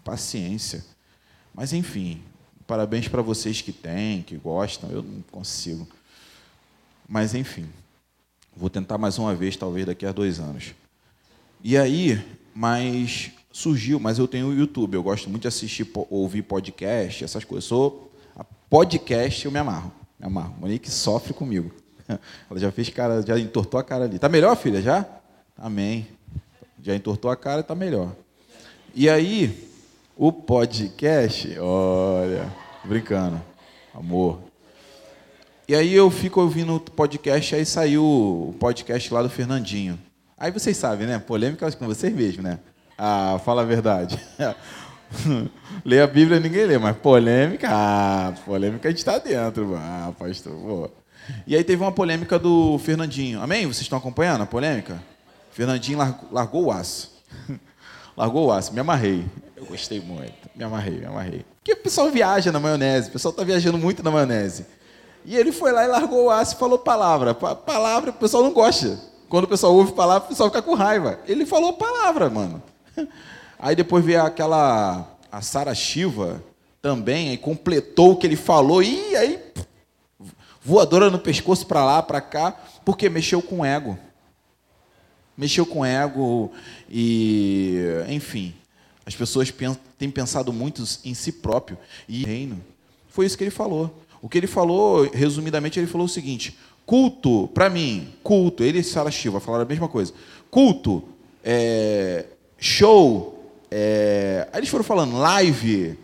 paciência. 0.04 0.84
Mas, 1.54 1.74
enfim, 1.74 2.20
parabéns 2.66 3.08
para 3.08 3.22
vocês 3.22 3.62
que 3.62 3.72
têm, 3.72 4.24
que 4.24 4.36
gostam. 4.36 4.90
Eu 4.90 5.04
não 5.04 5.22
consigo. 5.32 5.88
Mas, 7.08 7.36
enfim, 7.36 7.70
vou 8.58 8.68
tentar 8.68 8.98
mais 8.98 9.20
uma 9.20 9.36
vez, 9.36 9.56
talvez 9.56 9.86
daqui 9.86 10.08
a 10.08 10.12
dois 10.12 10.40
anos. 10.40 10.74
E 11.64 11.78
aí, 11.78 12.20
mas 12.56 13.30
surgiu, 13.52 14.00
mas 14.00 14.18
eu 14.18 14.28
tenho 14.28 14.48
o 14.48 14.54
YouTube. 14.56 14.96
Eu 14.96 15.04
gosto 15.04 15.30
muito 15.30 15.44
de 15.44 15.50
assistir, 15.50 15.88
ouvir 16.10 16.42
podcast, 16.42 17.24
essas 17.24 17.46
coisas. 17.46 17.66
Sou 17.66 18.12
podcast, 18.72 19.46
eu 19.46 19.52
me 19.52 19.60
amarro. 19.60 19.92
Me 20.20 20.26
amarro. 20.26 20.56
Monique 20.60 20.90
sofre 20.90 21.32
comigo. 21.32 21.72
Ela 22.50 22.60
já 22.60 22.72
fez 22.72 22.90
cara, 22.90 23.22
já 23.22 23.38
entortou 23.40 23.80
a 23.80 23.84
cara 23.84 24.06
ali. 24.06 24.20
Tá 24.20 24.30
melhor, 24.30 24.56
filha? 24.56 24.82
Já? 24.82 25.06
Amém. 25.58 26.08
Já 26.82 26.96
entortou 26.96 27.30
a 27.30 27.36
cara, 27.36 27.64
tá 27.64 27.76
melhor. 27.76 28.12
E 28.94 29.10
aí, 29.10 29.70
o 30.18 30.32
podcast, 30.32 31.58
olha, 31.60 32.52
brincando, 32.84 33.42
amor. 33.94 34.40
E 35.68 35.76
aí 35.76 35.94
eu 35.94 36.12
fico 36.12 36.42
ouvindo 36.42 36.76
o 36.76 36.80
podcast, 36.80 37.56
aí 37.56 37.66
saiu 37.66 38.04
o 38.04 38.56
podcast 38.60 39.14
lá 39.14 39.22
do 39.22 39.30
Fernandinho. 39.30 39.98
Aí 40.38 40.52
vocês 40.52 40.76
sabem, 40.76 41.08
né? 41.08 41.20
Polêmica 41.20 41.72
com 41.72 41.86
vocês 41.86 42.14
mesmos, 42.14 42.44
né? 42.44 42.60
Ah, 42.98 43.40
fala 43.46 43.62
a 43.62 43.66
verdade. 43.66 44.20
lê 45.86 46.02
a 46.02 46.08
Bíblia 46.08 46.40
ninguém 46.40 46.66
lê, 46.66 46.78
mas 46.78 46.98
polêmica, 46.98 47.70
ah, 47.72 48.34
polêmica 48.46 48.88
a 48.88 48.92
gente 48.92 49.00
está 49.00 49.18
dentro. 49.18 49.76
Ah, 49.78 50.12
pastor, 50.18 50.54
pô. 50.54 51.01
E 51.46 51.56
aí 51.56 51.64
teve 51.64 51.82
uma 51.82 51.92
polêmica 51.92 52.38
do 52.38 52.78
Fernandinho. 52.80 53.42
Amém? 53.42 53.66
Vocês 53.66 53.82
estão 53.82 53.98
acompanhando 53.98 54.42
a 54.44 54.46
polêmica? 54.46 55.02
Fernandinho 55.52 55.98
largou, 55.98 56.30
largou 56.32 56.66
o 56.66 56.72
aço. 56.72 57.12
Largou 58.16 58.48
o 58.48 58.52
aço, 58.52 58.74
me 58.74 58.80
amarrei. 58.80 59.26
Eu 59.56 59.66
gostei 59.66 60.02
muito, 60.02 60.50
me 60.54 60.64
amarrei, 60.64 61.00
me 61.00 61.06
amarrei. 61.06 61.46
Porque 61.58 61.72
o 61.72 61.78
pessoal 61.78 62.12
viaja 62.12 62.52
na 62.52 62.60
maionese, 62.60 63.08
o 63.08 63.12
pessoal 63.14 63.32
está 63.32 63.44
viajando 63.44 63.78
muito 63.78 64.04
na 64.04 64.12
maionese. 64.12 64.66
E 65.24 65.38
ele 65.38 65.52
foi 65.52 65.72
lá 65.72 65.86
e 65.86 65.88
largou 65.88 66.26
o 66.26 66.30
aço 66.30 66.56
e 66.56 66.60
falou 66.60 66.78
palavra. 66.78 67.34
Palavra, 67.34 68.10
o 68.10 68.14
pessoal 68.14 68.44
não 68.44 68.52
gosta. 68.52 69.00
Quando 69.30 69.46
o 69.46 69.48
pessoal 69.48 69.74
ouve 69.74 69.94
palavra, 69.94 70.26
o 70.26 70.30
pessoal 70.30 70.50
fica 70.50 70.62
com 70.62 70.74
raiva. 70.74 71.20
Ele 71.26 71.46
falou 71.46 71.74
palavra, 71.74 72.30
mano. 72.30 72.62
Aí 73.58 73.76
depois 73.76 74.04
veio 74.04 74.24
aquela, 74.24 75.08
a 75.32 75.42
Sara 75.42 75.74
Shiva 75.74 76.44
também, 76.82 77.30
aí 77.30 77.38
completou 77.38 78.14
o 78.14 78.16
que 78.16 78.26
ele 78.26 78.36
falou, 78.36 78.82
e 78.82 79.16
aí 79.16 79.40
voadora 80.62 81.10
no 81.10 81.20
pescoço 81.20 81.66
para 81.66 81.84
lá, 81.84 82.04
para 82.04 82.22
cá, 82.22 82.52
porque 82.86 83.10
mexeu 83.10 83.42
com 83.42 83.66
ego 83.66 83.98
mexeu 85.42 85.66
com 85.66 85.84
ego 85.84 86.52
e, 86.88 87.80
enfim, 88.08 88.54
as 89.04 89.16
pessoas 89.16 89.52
têm 89.98 90.12
pensado 90.12 90.54
muito 90.54 90.84
em 91.04 91.16
si 91.16 91.32
próprio 91.32 91.80
e 92.08 92.24
reino. 92.24 92.64
Foi 93.10 93.26
isso 93.26 93.36
que 93.36 93.44
ele 93.44 93.52
falou. 93.52 94.04
O 94.22 94.30
que 94.30 94.38
ele 94.38 94.46
falou, 94.46 95.10
resumidamente, 95.12 95.80
ele 95.80 95.88
falou 95.88 96.06
o 96.06 96.10
seguinte: 96.10 96.58
culto, 96.86 97.48
para 97.56 97.72
mim, 97.72 98.14
culto, 98.22 98.64
ele 98.64 98.80
e 98.80 98.84
Sara 98.84 99.10
Shiva 99.10 99.40
falaram 99.40 99.66
a 99.66 99.68
mesma 99.68 99.88
coisa. 99.88 100.14
Culto, 100.52 101.04
é, 101.44 102.26
show 102.60 103.40
É, 103.72 104.48
aí 104.52 104.60
eles 104.60 104.70
foram 104.70 104.84
falando, 104.84 105.18
live. 105.18 105.98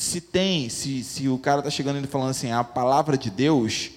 Se 0.00 0.18
tem, 0.18 0.70
se, 0.70 1.04
se 1.04 1.28
o 1.28 1.36
cara 1.36 1.60
tá 1.60 1.68
chegando 1.68 2.02
e 2.02 2.06
falando 2.06 2.30
assim, 2.30 2.50
a 2.50 2.64
palavra 2.64 3.18
de 3.18 3.28
Deus, 3.28 3.90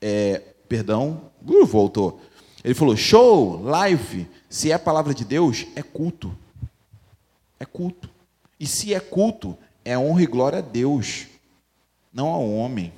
é, 0.00 0.40
perdão, 0.68 1.32
uh, 1.44 1.66
voltou. 1.66 2.20
Ele 2.62 2.74
falou, 2.74 2.96
show, 2.96 3.60
live. 3.60 4.28
Se 4.48 4.70
é 4.70 4.74
a 4.74 4.78
palavra 4.78 5.12
de 5.12 5.24
Deus, 5.24 5.66
é 5.74 5.82
culto. 5.82 6.32
É 7.58 7.64
culto. 7.64 8.08
E 8.58 8.68
se 8.68 8.94
é 8.94 9.00
culto, 9.00 9.58
é 9.84 9.98
honra 9.98 10.22
e 10.22 10.26
glória 10.26 10.60
a 10.60 10.62
Deus, 10.62 11.26
não 12.12 12.28
ao 12.28 12.48
homem. 12.48 12.92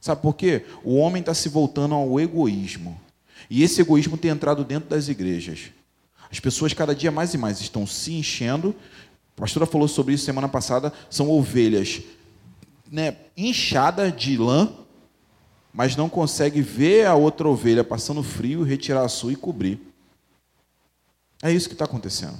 Sabe 0.00 0.22
por 0.22 0.34
quê? 0.34 0.64
O 0.82 0.96
homem 0.96 1.20
está 1.20 1.34
se 1.34 1.50
voltando 1.50 1.94
ao 1.94 2.18
egoísmo. 2.18 2.98
E 3.50 3.62
esse 3.62 3.82
egoísmo 3.82 4.16
tem 4.16 4.30
entrado 4.30 4.64
dentro 4.64 4.88
das 4.88 5.08
igrejas. 5.08 5.70
As 6.30 6.40
pessoas 6.40 6.72
cada 6.72 6.94
dia 6.94 7.10
mais 7.10 7.34
e 7.34 7.38
mais 7.38 7.60
estão 7.60 7.86
se 7.86 8.14
enchendo. 8.14 8.74
A 9.40 9.44
pastora 9.48 9.64
falou 9.64 9.88
sobre 9.88 10.12
isso 10.12 10.26
semana 10.26 10.50
passada. 10.50 10.92
São 11.08 11.30
ovelhas 11.30 12.02
né, 12.92 13.16
inchadas 13.34 14.14
de 14.14 14.36
lã, 14.36 14.70
mas 15.72 15.96
não 15.96 16.10
consegue 16.10 16.60
ver 16.60 17.06
a 17.06 17.14
outra 17.14 17.48
ovelha 17.48 17.82
passando 17.82 18.22
frio, 18.22 18.62
retirar 18.62 19.02
a 19.02 19.08
sua 19.08 19.32
e 19.32 19.36
cobrir. 19.36 19.80
É 21.42 21.50
isso 21.50 21.70
que 21.70 21.74
está 21.74 21.86
acontecendo. 21.86 22.38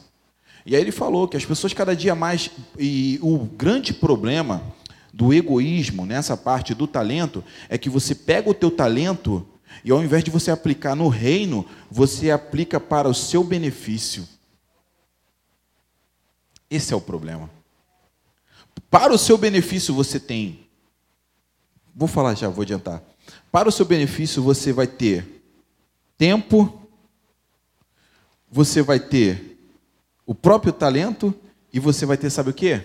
E 0.67 0.77
aí 0.77 0.83
ele 0.83 0.93
falou 0.93 1.27
que 1.27 1.39
as 1.39 1.45
pessoas 1.47 1.73
cada 1.73 1.97
dia 1.97 2.15
mais. 2.15 2.51
E 2.79 3.19
o 3.23 3.39
grande 3.39 3.95
problema 3.95 4.63
do 5.11 5.33
egoísmo 5.33 6.05
nessa 6.05 6.37
parte 6.37 6.75
do 6.75 6.87
talento 6.87 7.43
é 7.71 7.79
que 7.79 7.89
você 7.89 8.15
pega 8.15 8.51
o 8.51 8.55
teu 8.55 8.71
talento 8.71 9.49
e 9.83 9.91
ao 9.91 10.05
invés 10.05 10.23
de 10.23 10.31
você 10.31 10.51
aplicar 10.51 10.95
no 10.95 11.09
reino, 11.09 11.65
você 11.91 12.31
aplica 12.31 12.79
para 12.79 13.09
o 13.09 13.15
seu 13.15 13.43
benefício. 13.43 14.29
Esse 16.71 16.95
é 16.95 16.97
o 16.97 17.01
problema. 17.01 17.51
Para 18.89 19.13
o 19.13 19.19
seu 19.19 19.37
benefício 19.37 19.93
você 19.95 20.21
tem. 20.21 20.67
Vou 21.95 22.07
falar 22.09 22.35
já, 22.35 22.49
vou 22.49 22.63
adiantar. 22.63 23.03
Para 23.51 23.69
o 23.69 23.73
seu 23.73 23.85
benefício 23.85 24.43
você 24.43 24.73
vai 24.73 24.87
ter 24.87 25.43
tempo, 26.17 26.81
você 28.51 28.83
vai 28.83 29.01
ter 29.01 29.59
o 30.25 30.35
próprio 30.35 30.73
talento 30.73 31.35
e 31.73 31.81
você 31.81 32.07
vai 32.07 32.17
ter, 32.17 32.31
sabe 32.31 32.51
o 32.51 32.55
que? 32.55 32.81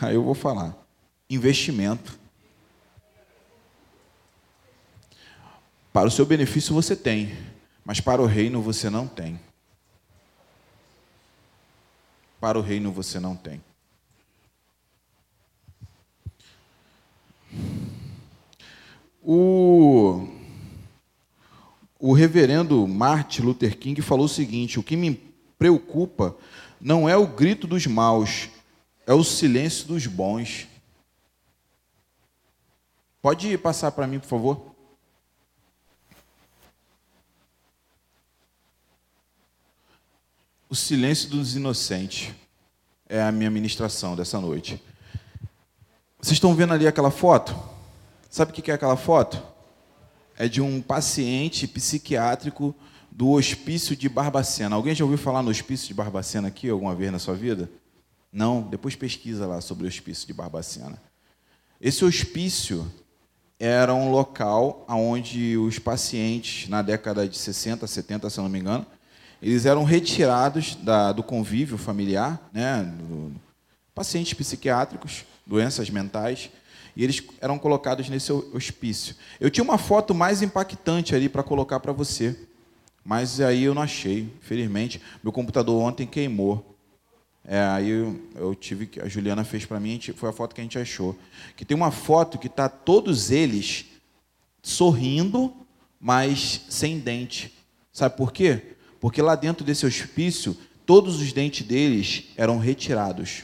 Aí 0.00 0.14
eu 0.14 0.22
vou 0.22 0.34
falar: 0.34 0.76
investimento. 1.30 2.18
Para 5.92 6.08
o 6.08 6.10
seu 6.10 6.24
benefício 6.24 6.74
você 6.74 6.96
tem, 6.96 7.36
mas 7.84 8.00
para 8.00 8.22
o 8.22 8.26
reino 8.26 8.62
você 8.62 8.88
não 8.88 9.06
tem. 9.06 9.38
Para 12.42 12.58
o 12.58 12.60
reino 12.60 12.90
você 12.90 13.20
não 13.20 13.36
tem. 13.36 13.62
O, 19.22 20.26
o 22.00 22.12
reverendo 22.12 22.84
Martin 22.88 23.42
Luther 23.42 23.78
King 23.78 24.02
falou 24.02 24.26
o 24.26 24.28
seguinte: 24.28 24.80
o 24.80 24.82
que 24.82 24.96
me 24.96 25.14
preocupa 25.56 26.36
não 26.80 27.08
é 27.08 27.16
o 27.16 27.28
grito 27.28 27.68
dos 27.68 27.86
maus, 27.86 28.48
é 29.06 29.14
o 29.14 29.22
silêncio 29.22 29.86
dos 29.86 30.08
bons. 30.08 30.66
Pode 33.22 33.56
passar 33.56 33.92
para 33.92 34.08
mim, 34.08 34.18
por 34.18 34.26
favor? 34.26 34.71
O 40.72 40.74
silêncio 40.74 41.28
dos 41.28 41.54
inocentes 41.54 42.30
é 43.06 43.20
a 43.20 43.30
minha 43.30 43.50
ministração 43.50 44.16
dessa 44.16 44.40
noite. 44.40 44.82
Vocês 46.18 46.32
estão 46.32 46.54
vendo 46.54 46.72
ali 46.72 46.86
aquela 46.86 47.10
foto? 47.10 47.54
Sabe 48.30 48.52
o 48.52 48.54
que 48.54 48.70
é 48.70 48.74
aquela 48.74 48.96
foto? 48.96 49.36
É 50.34 50.48
de 50.48 50.62
um 50.62 50.80
paciente 50.80 51.68
psiquiátrico 51.68 52.74
do 53.10 53.32
Hospício 53.32 53.94
de 53.94 54.08
Barbacena. 54.08 54.74
Alguém 54.74 54.94
já 54.94 55.04
ouviu 55.04 55.18
falar 55.18 55.42
no 55.42 55.50
Hospício 55.50 55.88
de 55.88 55.92
Barbacena 55.92 56.48
aqui 56.48 56.70
alguma 56.70 56.94
vez 56.94 57.12
na 57.12 57.18
sua 57.18 57.34
vida? 57.34 57.70
Não? 58.32 58.62
Depois 58.62 58.96
pesquisa 58.96 59.46
lá 59.46 59.60
sobre 59.60 59.84
o 59.84 59.88
Hospício 59.88 60.26
de 60.26 60.32
Barbacena. 60.32 60.98
Esse 61.78 62.02
hospício 62.02 62.90
era 63.60 63.92
um 63.92 64.10
local 64.10 64.86
onde 64.88 65.54
os 65.58 65.78
pacientes, 65.78 66.66
na 66.70 66.80
década 66.80 67.28
de 67.28 67.36
60, 67.36 67.86
70, 67.86 68.30
se 68.30 68.38
não 68.38 68.48
me 68.48 68.58
engano, 68.58 68.86
eles 69.42 69.66
eram 69.66 69.82
retirados 69.82 70.76
da, 70.76 71.10
do 71.10 71.22
convívio 71.22 71.76
familiar, 71.76 72.48
né, 72.52 72.84
do, 72.84 73.32
pacientes 73.92 74.32
psiquiátricos, 74.32 75.24
doenças 75.44 75.90
mentais, 75.90 76.48
e 76.94 77.02
eles 77.02 77.22
eram 77.40 77.58
colocados 77.58 78.08
nesse 78.08 78.30
hospício. 78.32 79.16
Eu 79.40 79.50
tinha 79.50 79.64
uma 79.64 79.78
foto 79.78 80.14
mais 80.14 80.42
impactante 80.42 81.14
ali 81.14 81.28
para 81.28 81.42
colocar 81.42 81.80
para 81.80 81.92
você, 81.92 82.38
mas 83.04 83.40
aí 83.40 83.64
eu 83.64 83.74
não 83.74 83.82
achei, 83.82 84.32
infelizmente. 84.40 85.02
Meu 85.22 85.32
computador 85.32 85.82
ontem 85.82 86.06
queimou. 86.06 86.76
É, 87.44 87.60
aí 87.64 87.88
eu, 87.88 88.20
eu, 88.36 88.54
tive 88.54 88.86
que 88.86 89.00
a 89.00 89.08
Juliana 89.08 89.42
fez 89.42 89.64
para 89.64 89.80
mim, 89.80 90.00
foi 90.14 90.30
a 90.30 90.32
foto 90.32 90.54
que 90.54 90.60
a 90.60 90.64
gente 90.64 90.78
achou, 90.78 91.18
que 91.56 91.64
tem 91.64 91.76
uma 91.76 91.90
foto 91.90 92.38
que 92.38 92.46
está 92.46 92.68
todos 92.68 93.32
eles 93.32 93.86
sorrindo, 94.62 95.52
mas 96.00 96.64
sem 96.68 97.00
dente. 97.00 97.52
Sabe 97.92 98.16
por 98.16 98.32
quê? 98.32 98.76
Porque 99.02 99.20
lá 99.20 99.34
dentro 99.34 99.66
desse 99.66 99.84
hospício, 99.84 100.56
todos 100.86 101.20
os 101.20 101.32
dentes 101.32 101.66
deles 101.66 102.26
eram 102.36 102.56
retirados. 102.56 103.42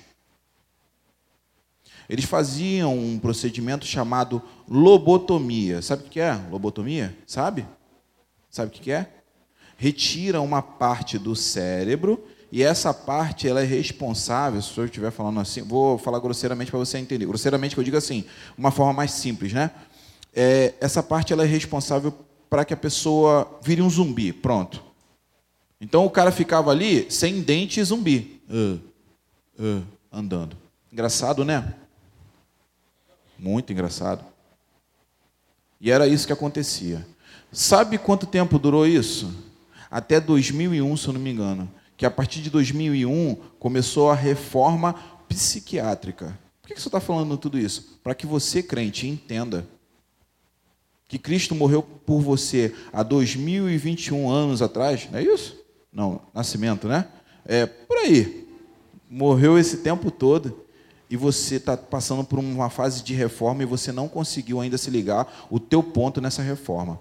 Eles 2.08 2.26
faziam 2.26 2.96
um 2.96 3.18
procedimento 3.18 3.84
chamado 3.84 4.40
lobotomia. 4.68 5.82
Sabe 5.82 6.04
o 6.04 6.06
que 6.08 6.20
é 6.20 6.40
lobotomia? 6.48 7.18
Sabe? 7.26 7.66
Sabe 8.48 8.68
o 8.68 8.80
que 8.80 8.92
é? 8.92 9.10
Retira 9.76 10.40
uma 10.40 10.62
parte 10.62 11.18
do 11.18 11.34
cérebro 11.34 12.24
e 12.52 12.62
essa 12.62 12.94
parte 12.94 13.48
ela 13.48 13.60
é 13.60 13.66
responsável, 13.66 14.62
se 14.62 14.78
eu 14.78 14.84
estiver 14.84 15.10
falando 15.10 15.40
assim, 15.40 15.62
vou 15.62 15.98
falar 15.98 16.20
grosseiramente 16.20 16.70
para 16.70 16.78
você 16.78 16.98
entender. 16.98 17.26
Grosseiramente 17.26 17.74
que 17.74 17.80
eu 17.80 17.84
digo 17.84 17.96
assim, 17.96 18.24
uma 18.56 18.70
forma 18.70 18.92
mais 18.92 19.10
simples, 19.10 19.52
né? 19.52 19.72
É, 20.32 20.74
essa 20.80 21.02
parte 21.02 21.32
ela 21.32 21.42
é 21.42 21.48
responsável 21.48 22.14
para 22.48 22.64
que 22.64 22.72
a 22.72 22.76
pessoa 22.76 23.58
vire 23.60 23.82
um 23.82 23.90
zumbi, 23.90 24.32
pronto. 24.32 24.86
Então 25.80 26.04
o 26.04 26.10
cara 26.10 26.32
ficava 26.32 26.70
ali 26.70 27.10
sem 27.10 27.40
dente 27.40 27.80
e 27.80 27.84
zumbi. 27.84 28.40
Uh, 28.48 28.80
uh, 29.62 29.82
andando. 30.12 30.56
Engraçado, 30.92 31.44
né? 31.44 31.74
Muito 33.38 33.72
engraçado. 33.72 34.24
E 35.80 35.90
era 35.90 36.08
isso 36.08 36.26
que 36.26 36.32
acontecia. 36.32 37.06
Sabe 37.52 37.98
quanto 37.98 38.26
tempo 38.26 38.58
durou 38.58 38.86
isso? 38.86 39.32
Até 39.90 40.20
2001, 40.20 40.96
se 40.96 41.06
eu 41.06 41.12
não 41.12 41.20
me 41.20 41.30
engano. 41.30 41.70
Que 41.96 42.04
a 42.04 42.10
partir 42.10 42.40
de 42.40 42.50
2001 42.50 43.36
começou 43.58 44.10
a 44.10 44.14
reforma 44.14 44.94
psiquiátrica. 45.28 46.38
Por 46.60 46.68
que 46.68 46.80
você 46.80 46.88
está 46.88 47.00
falando 47.00 47.36
tudo 47.36 47.58
isso? 47.58 47.98
Para 48.02 48.14
que 48.14 48.26
você, 48.26 48.62
crente, 48.62 49.06
entenda 49.06 49.66
que 51.06 51.18
Cristo 51.18 51.54
morreu 51.54 51.82
por 51.82 52.20
você 52.20 52.74
há 52.92 53.02
2021 53.02 54.30
anos 54.30 54.60
atrás, 54.60 55.08
não 55.10 55.18
é 55.18 55.22
isso? 55.22 55.56
Não, 55.92 56.20
nascimento, 56.34 56.86
né? 56.88 57.06
É 57.44 57.66
por 57.66 57.96
aí. 57.98 58.46
Morreu 59.10 59.58
esse 59.58 59.78
tempo 59.78 60.10
todo 60.10 60.64
e 61.10 61.16
você 61.16 61.56
está 61.56 61.76
passando 61.76 62.22
por 62.22 62.38
uma 62.38 62.68
fase 62.68 63.02
de 63.02 63.14
reforma 63.14 63.62
e 63.62 63.66
você 63.66 63.90
não 63.90 64.08
conseguiu 64.08 64.60
ainda 64.60 64.76
se 64.76 64.90
ligar 64.90 65.46
o 65.50 65.58
teu 65.58 65.82
ponto 65.82 66.20
nessa 66.20 66.42
reforma. 66.42 67.00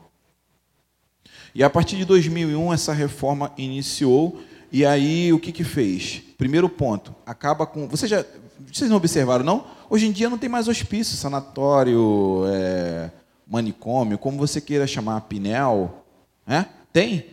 E 1.54 1.64
a 1.64 1.70
partir 1.70 1.98
de 1.98 2.06
2001 2.06 2.74
essa 2.74 2.94
reforma 2.94 3.52
iniciou 3.58 4.42
e 4.72 4.86
aí 4.86 5.32
o 5.34 5.40
que 5.40 5.52
que 5.52 5.64
fez? 5.64 6.22
Primeiro 6.38 6.70
ponto, 6.70 7.16
acaba 7.26 7.66
com. 7.66 7.88
Vocês 7.88 8.10
já, 8.10 8.24
vocês 8.72 8.90
não 8.90 8.98
observaram 8.98 9.44
não? 9.44 9.66
Hoje 9.90 10.08
em 10.08 10.12
dia 10.12 10.30
não 10.30 10.38
tem 10.38 10.50
mais 10.50 10.68
hospício, 10.68 11.18
sanatório, 11.18 12.44
é, 12.48 13.10
manicômio, 13.48 14.18
como 14.18 14.38
você 14.38 14.60
queira 14.60 14.86
chamar, 14.86 15.22
pinel, 15.22 16.06
né? 16.46 16.68
Tem? 16.92 17.26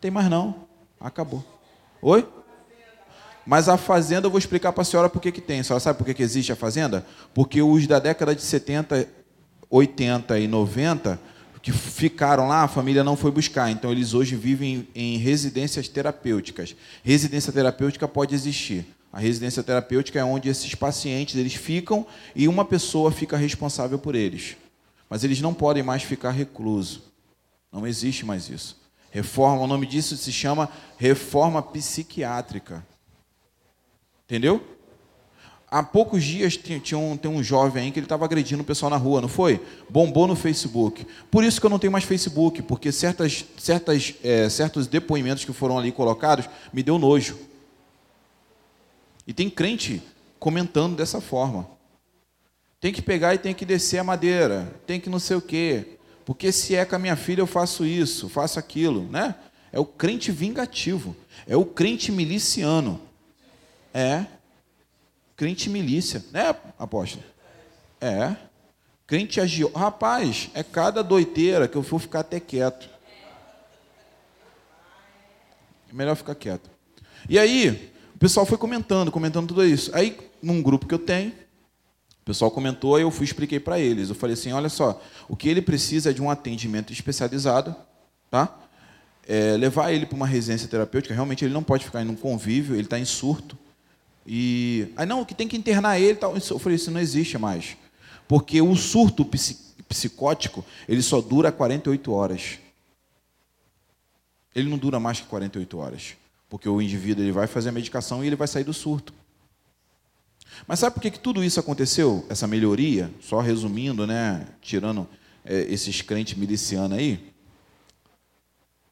Tem 0.00 0.10
mais 0.10 0.28
não. 0.28 0.61
Acabou. 1.02 1.44
Oi? 2.00 2.26
Mas 3.44 3.68
a 3.68 3.76
fazenda, 3.76 4.26
eu 4.26 4.30
vou 4.30 4.38
explicar 4.38 4.72
para 4.72 4.82
a 4.82 4.84
senhora 4.84 5.08
por 5.08 5.20
que, 5.20 5.32
que 5.32 5.40
tem. 5.40 5.60
A 5.60 5.64
senhora 5.64 5.80
sabe 5.80 5.98
por 5.98 6.04
que, 6.04 6.14
que 6.14 6.22
existe 6.22 6.52
a 6.52 6.56
fazenda? 6.56 7.04
Porque 7.34 7.60
os 7.60 7.86
da 7.86 7.98
década 7.98 8.34
de 8.34 8.42
70, 8.42 9.08
80 9.68 10.38
e 10.38 10.46
90, 10.46 11.18
que 11.60 11.72
ficaram 11.72 12.46
lá, 12.46 12.62
a 12.62 12.68
família 12.68 13.02
não 13.02 13.16
foi 13.16 13.32
buscar. 13.32 13.70
Então, 13.70 13.90
eles 13.90 14.14
hoje 14.14 14.36
vivem 14.36 14.86
em 14.94 15.16
residências 15.16 15.88
terapêuticas. 15.88 16.76
Residência 17.02 17.52
terapêutica 17.52 18.06
pode 18.06 18.34
existir. 18.34 18.86
A 19.12 19.18
residência 19.18 19.62
terapêutica 19.62 20.20
é 20.20 20.24
onde 20.24 20.48
esses 20.48 20.74
pacientes 20.74 21.36
eles 21.36 21.54
ficam 21.54 22.06
e 22.34 22.46
uma 22.46 22.64
pessoa 22.64 23.10
fica 23.10 23.36
responsável 23.36 23.98
por 23.98 24.14
eles. 24.14 24.56
Mas 25.10 25.24
eles 25.24 25.40
não 25.40 25.52
podem 25.52 25.82
mais 25.82 26.02
ficar 26.02 26.30
reclusos. 26.30 27.02
Não 27.70 27.86
existe 27.86 28.24
mais 28.24 28.48
isso. 28.48 28.81
Reforma, 29.12 29.60
o 29.60 29.66
nome 29.66 29.86
disso 29.86 30.16
se 30.16 30.32
chama 30.32 30.70
reforma 30.96 31.62
psiquiátrica. 31.62 32.84
Entendeu? 34.24 34.66
Há 35.70 35.82
poucos 35.82 36.24
dias 36.24 36.56
tinha 36.56 36.98
um, 36.98 37.14
tem 37.14 37.30
um 37.30 37.42
jovem 37.42 37.84
aí 37.84 37.90
que 37.90 37.98
ele 37.98 38.06
estava 38.06 38.24
agredindo 38.24 38.62
o 38.62 38.64
pessoal 38.64 38.88
na 38.88 38.96
rua, 38.96 39.20
não 39.20 39.28
foi? 39.28 39.60
Bombou 39.88 40.26
no 40.26 40.34
Facebook. 40.34 41.06
Por 41.30 41.44
isso 41.44 41.60
que 41.60 41.66
eu 41.66 41.70
não 41.70 41.78
tenho 41.78 41.92
mais 41.92 42.04
Facebook, 42.04 42.62
porque 42.62 42.90
certas, 42.90 43.44
certas, 43.58 44.14
é, 44.24 44.48
certos 44.48 44.86
depoimentos 44.86 45.44
que 45.44 45.52
foram 45.52 45.78
ali 45.78 45.92
colocados 45.92 46.48
me 46.72 46.82
deu 46.82 46.98
nojo. 46.98 47.38
E 49.26 49.34
tem 49.34 49.50
crente 49.50 50.02
comentando 50.38 50.96
dessa 50.96 51.20
forma. 51.20 51.68
Tem 52.80 52.94
que 52.94 53.02
pegar 53.02 53.34
e 53.34 53.38
tem 53.38 53.54
que 53.54 53.66
descer 53.66 53.98
a 53.98 54.04
madeira, 54.04 54.74
tem 54.86 54.98
que 54.98 55.10
não 55.10 55.18
sei 55.18 55.36
o 55.36 55.42
quê. 55.42 55.98
Porque 56.24 56.52
se 56.52 56.74
é 56.74 56.84
com 56.84 56.96
a 56.96 56.98
minha 56.98 57.16
filha 57.16 57.40
eu 57.40 57.46
faço 57.46 57.84
isso, 57.84 58.28
faço 58.28 58.58
aquilo, 58.58 59.04
né? 59.10 59.34
É 59.72 59.80
o 59.80 59.84
crente 59.84 60.30
vingativo, 60.30 61.16
é 61.46 61.56
o 61.56 61.64
crente 61.64 62.12
miliciano. 62.12 63.00
É, 63.94 64.26
Crente 65.42 65.68
milícia, 65.68 66.24
né, 66.30 66.54
apóstolo? 66.78 67.24
É. 68.00 68.36
Crente 69.06 69.40
agiu. 69.40 69.72
Rapaz, 69.72 70.50
é 70.54 70.62
cada 70.62 71.02
doiteira 71.02 71.66
que 71.66 71.76
eu 71.76 71.82
vou 71.82 71.98
ficar 71.98 72.20
até 72.20 72.38
quieto. 72.38 72.88
É 75.90 75.92
melhor 75.92 76.14
ficar 76.14 76.36
quieto. 76.36 76.70
E 77.28 77.38
aí, 77.38 77.92
o 78.14 78.18
pessoal 78.18 78.46
foi 78.46 78.56
comentando, 78.56 79.10
comentando 79.10 79.48
tudo 79.48 79.64
isso. 79.64 79.90
Aí, 79.94 80.16
num 80.40 80.62
grupo 80.62 80.86
que 80.86 80.94
eu 80.94 80.98
tenho, 80.98 81.32
o 82.22 82.24
pessoal 82.24 82.52
comentou, 82.52 82.98
e 82.98 83.02
eu 83.02 83.10
fui 83.10 83.24
expliquei 83.24 83.58
para 83.58 83.80
eles. 83.80 84.08
Eu 84.08 84.14
falei 84.14 84.34
assim: 84.34 84.52
olha 84.52 84.68
só, 84.68 85.02
o 85.28 85.34
que 85.34 85.48
ele 85.48 85.60
precisa 85.60 86.10
é 86.10 86.12
de 86.12 86.22
um 86.22 86.30
atendimento 86.30 86.92
especializado, 86.92 87.74
tá? 88.30 88.58
É, 89.26 89.56
levar 89.56 89.92
ele 89.92 90.06
para 90.06 90.14
uma 90.14 90.26
residência 90.26 90.68
terapêutica. 90.68 91.12
Realmente 91.12 91.44
ele 91.44 91.52
não 91.52 91.64
pode 91.64 91.84
ficar 91.84 92.00
em 92.00 92.08
um 92.08 92.14
convívio, 92.14 92.76
ele 92.76 92.84
está 92.84 92.98
em 92.98 93.04
surto. 93.04 93.58
E 94.24 94.86
aí 94.96 95.04
não, 95.04 95.24
que 95.24 95.34
tem 95.34 95.48
que 95.48 95.56
internar 95.56 95.98
ele, 95.98 96.14
tal. 96.14 96.36
Eu 96.36 96.58
falei, 96.60 96.76
isso 96.76 96.92
não 96.92 97.00
existe 97.00 97.36
mais. 97.36 97.76
Porque 98.28 98.62
o 98.62 98.74
surto 98.76 99.28
psicótico, 99.88 100.64
ele 100.88 101.02
só 101.02 101.20
dura 101.20 101.50
48 101.50 102.12
horas. 102.12 102.58
Ele 104.54 104.70
não 104.70 104.78
dura 104.78 105.00
mais 105.00 105.18
que 105.18 105.26
48 105.26 105.78
horas, 105.78 106.14
porque 106.48 106.68
o 106.68 106.80
indivíduo 106.80 107.24
ele 107.24 107.32
vai 107.32 107.48
fazer 107.48 107.70
a 107.70 107.72
medicação 107.72 108.22
e 108.22 108.28
ele 108.28 108.36
vai 108.36 108.46
sair 108.46 108.64
do 108.64 108.72
surto. 108.72 109.12
Mas 110.66 110.78
sabe 110.78 110.94
por 110.94 111.00
que, 111.00 111.10
que 111.10 111.18
tudo 111.18 111.42
isso 111.42 111.58
aconteceu? 111.58 112.24
Essa 112.28 112.46
melhoria, 112.46 113.10
só 113.20 113.40
resumindo, 113.40 114.06
né, 114.06 114.46
tirando 114.60 115.08
é, 115.44 115.62
esses 115.62 116.02
crentes 116.02 116.38
milicianos 116.38 116.96
aí, 116.96 117.32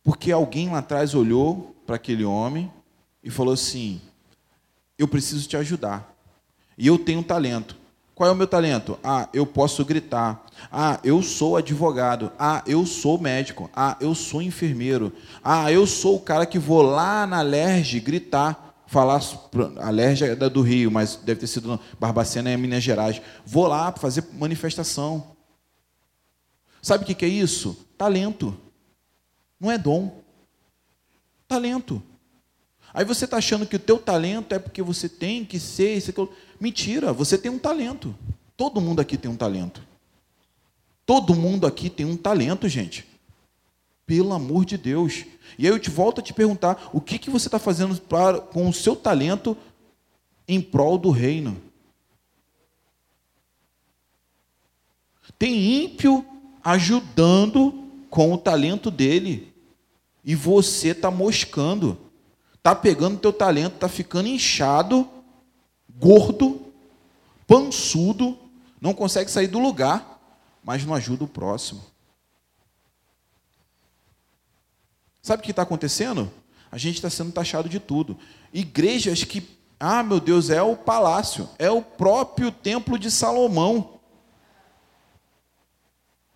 porque 0.03 0.33
alguém 0.33 0.71
lá 0.71 0.79
atrás 0.79 1.15
olhou 1.15 1.77
para 1.87 1.97
aquele 1.97 2.25
homem 2.25 2.71
e 3.23 3.31
falou 3.31 3.55
assim: 3.55 4.01
eu 4.99 5.07
preciso 5.09 5.49
te 5.49 5.57
ajudar. 5.57 6.15
E 6.77 6.87
eu 6.87 6.99
tenho 6.99 7.21
um 7.21 7.23
talento. 7.23 7.77
Qual 8.15 8.29
é 8.29 8.33
o 8.33 8.37
meu 8.37 8.47
talento? 8.47 8.99
Ah, 9.03 9.29
eu 9.33 9.47
posso 9.47 9.83
gritar. 9.83 10.45
Ah, 10.71 11.01
eu 11.03 11.23
sou 11.23 11.57
advogado. 11.57 12.31
Ah, 12.39 12.63
eu 12.67 12.85
sou 12.85 13.19
médico. 13.19 13.71
Ah, 13.75 13.97
eu 13.99 14.15
sou 14.15 14.43
enfermeiro. 14.43 15.11
Ah, 15.43 15.73
eu 15.73 15.87
sou 15.87 16.17
o 16.17 16.21
cara 16.21 16.45
que 16.45 16.59
vou 16.59 16.83
lá 16.83 17.27
na 17.27 17.41
Lerge 17.41 17.99
gritar, 17.99 18.70
falar. 18.91 19.23
A 19.79 20.27
é 20.27 20.35
do 20.51 20.63
Rio, 20.63 20.91
mas 20.91 21.15
deve 21.15 21.41
ter 21.41 21.47
sido 21.47 21.79
Barbacena 21.99 22.53
em 22.53 22.57
Minas 22.57 22.83
Gerais. 22.83 23.23
Vou 23.47 23.69
lá 23.69 23.93
fazer 23.93 24.25
manifestação. 24.33 25.37
Sabe 26.83 27.05
o 27.05 27.15
que 27.15 27.25
é 27.25 27.29
isso? 27.29 27.87
Talento. 27.97 28.59
Não 29.61 29.71
é 29.71 29.79
dom. 29.79 30.21
Talento. 31.47 32.03
Aí 32.93 33.05
você 33.05 33.27
está 33.27 33.37
achando 33.37 33.65
que 33.65 33.77
o 33.77 33.79
teu 33.79 33.97
talento 33.97 34.53
é 34.53 34.59
porque 34.59 34.83
você 34.83 35.09
tem 35.09 35.45
que 35.45 35.61
ser 35.61 35.97
isso, 35.97 36.11
aquilo. 36.11 36.33
Mentira, 36.59 37.13
você 37.13 37.39
tem 37.39 37.51
um 37.51 37.61
talento. 37.61 38.13
Todo 38.57 38.81
mundo 38.81 38.99
aqui 38.99 39.17
tem 39.17 39.31
um 39.31 39.37
talento. 39.37 39.81
Todo 41.07 41.35
mundo 41.37 41.65
aqui 41.65 41.89
tem 41.89 42.05
um 42.05 42.17
talento, 42.17 42.69
gente. 42.69 43.07
Pelo 44.05 44.33
amor 44.33 44.65
de 44.65 44.77
Deus. 44.77 45.25
E 45.59 45.67
aí 45.67 45.73
eu 45.73 45.79
te 45.79 45.91
volto 45.91 46.21
a 46.21 46.23
te 46.23 46.33
perguntar: 46.33 46.91
o 46.93 47.01
que, 47.01 47.19
que 47.19 47.31
você 47.31 47.49
está 47.49 47.59
fazendo 47.59 48.01
pra, 48.01 48.41
com 48.41 48.69
o 48.69 48.73
seu 48.73 48.97
talento 48.97 49.57
em 50.47 50.61
prol 50.61 50.99
do 50.99 51.11
reino? 51.11 51.61
Tem 55.39 55.85
ímpio 55.85 56.25
ajudando 56.63 57.85
com 58.11 58.33
o 58.33 58.39
talento 58.39 58.91
dele. 58.91 59.53
E 60.25 60.35
você 60.35 60.89
está 60.89 61.11
moscando. 61.11 61.97
Está 62.55 62.75
pegando 62.75 63.19
teu 63.19 63.33
talento, 63.33 63.77
está 63.77 63.89
ficando 63.89 64.29
inchado, 64.29 65.09
gordo, 65.99 66.61
pançudo, 67.47 68.37
não 68.79 68.93
consegue 68.93 69.31
sair 69.31 69.47
do 69.47 69.59
lugar, 69.59 70.21
mas 70.63 70.85
não 70.85 70.95
ajuda 70.95 71.25
o 71.25 71.29
próximo. 71.29 71.83
Sabe 75.31 75.43
o 75.43 75.45
que 75.45 75.53
está 75.53 75.63
acontecendo? 75.63 76.29
A 76.73 76.77
gente 76.77 76.97
está 76.97 77.09
sendo 77.09 77.31
taxado 77.31 77.69
de 77.69 77.79
tudo. 77.79 78.19
Igrejas 78.53 79.23
que, 79.23 79.49
ah, 79.79 80.03
meu 80.03 80.19
Deus, 80.19 80.51
é 80.51 80.61
o 80.61 80.75
palácio, 80.77 81.49
é 81.57 81.71
o 81.71 81.81
próprio 81.81 82.51
templo 82.51 82.99
de 82.99 83.13
Salomão. 83.13 84.01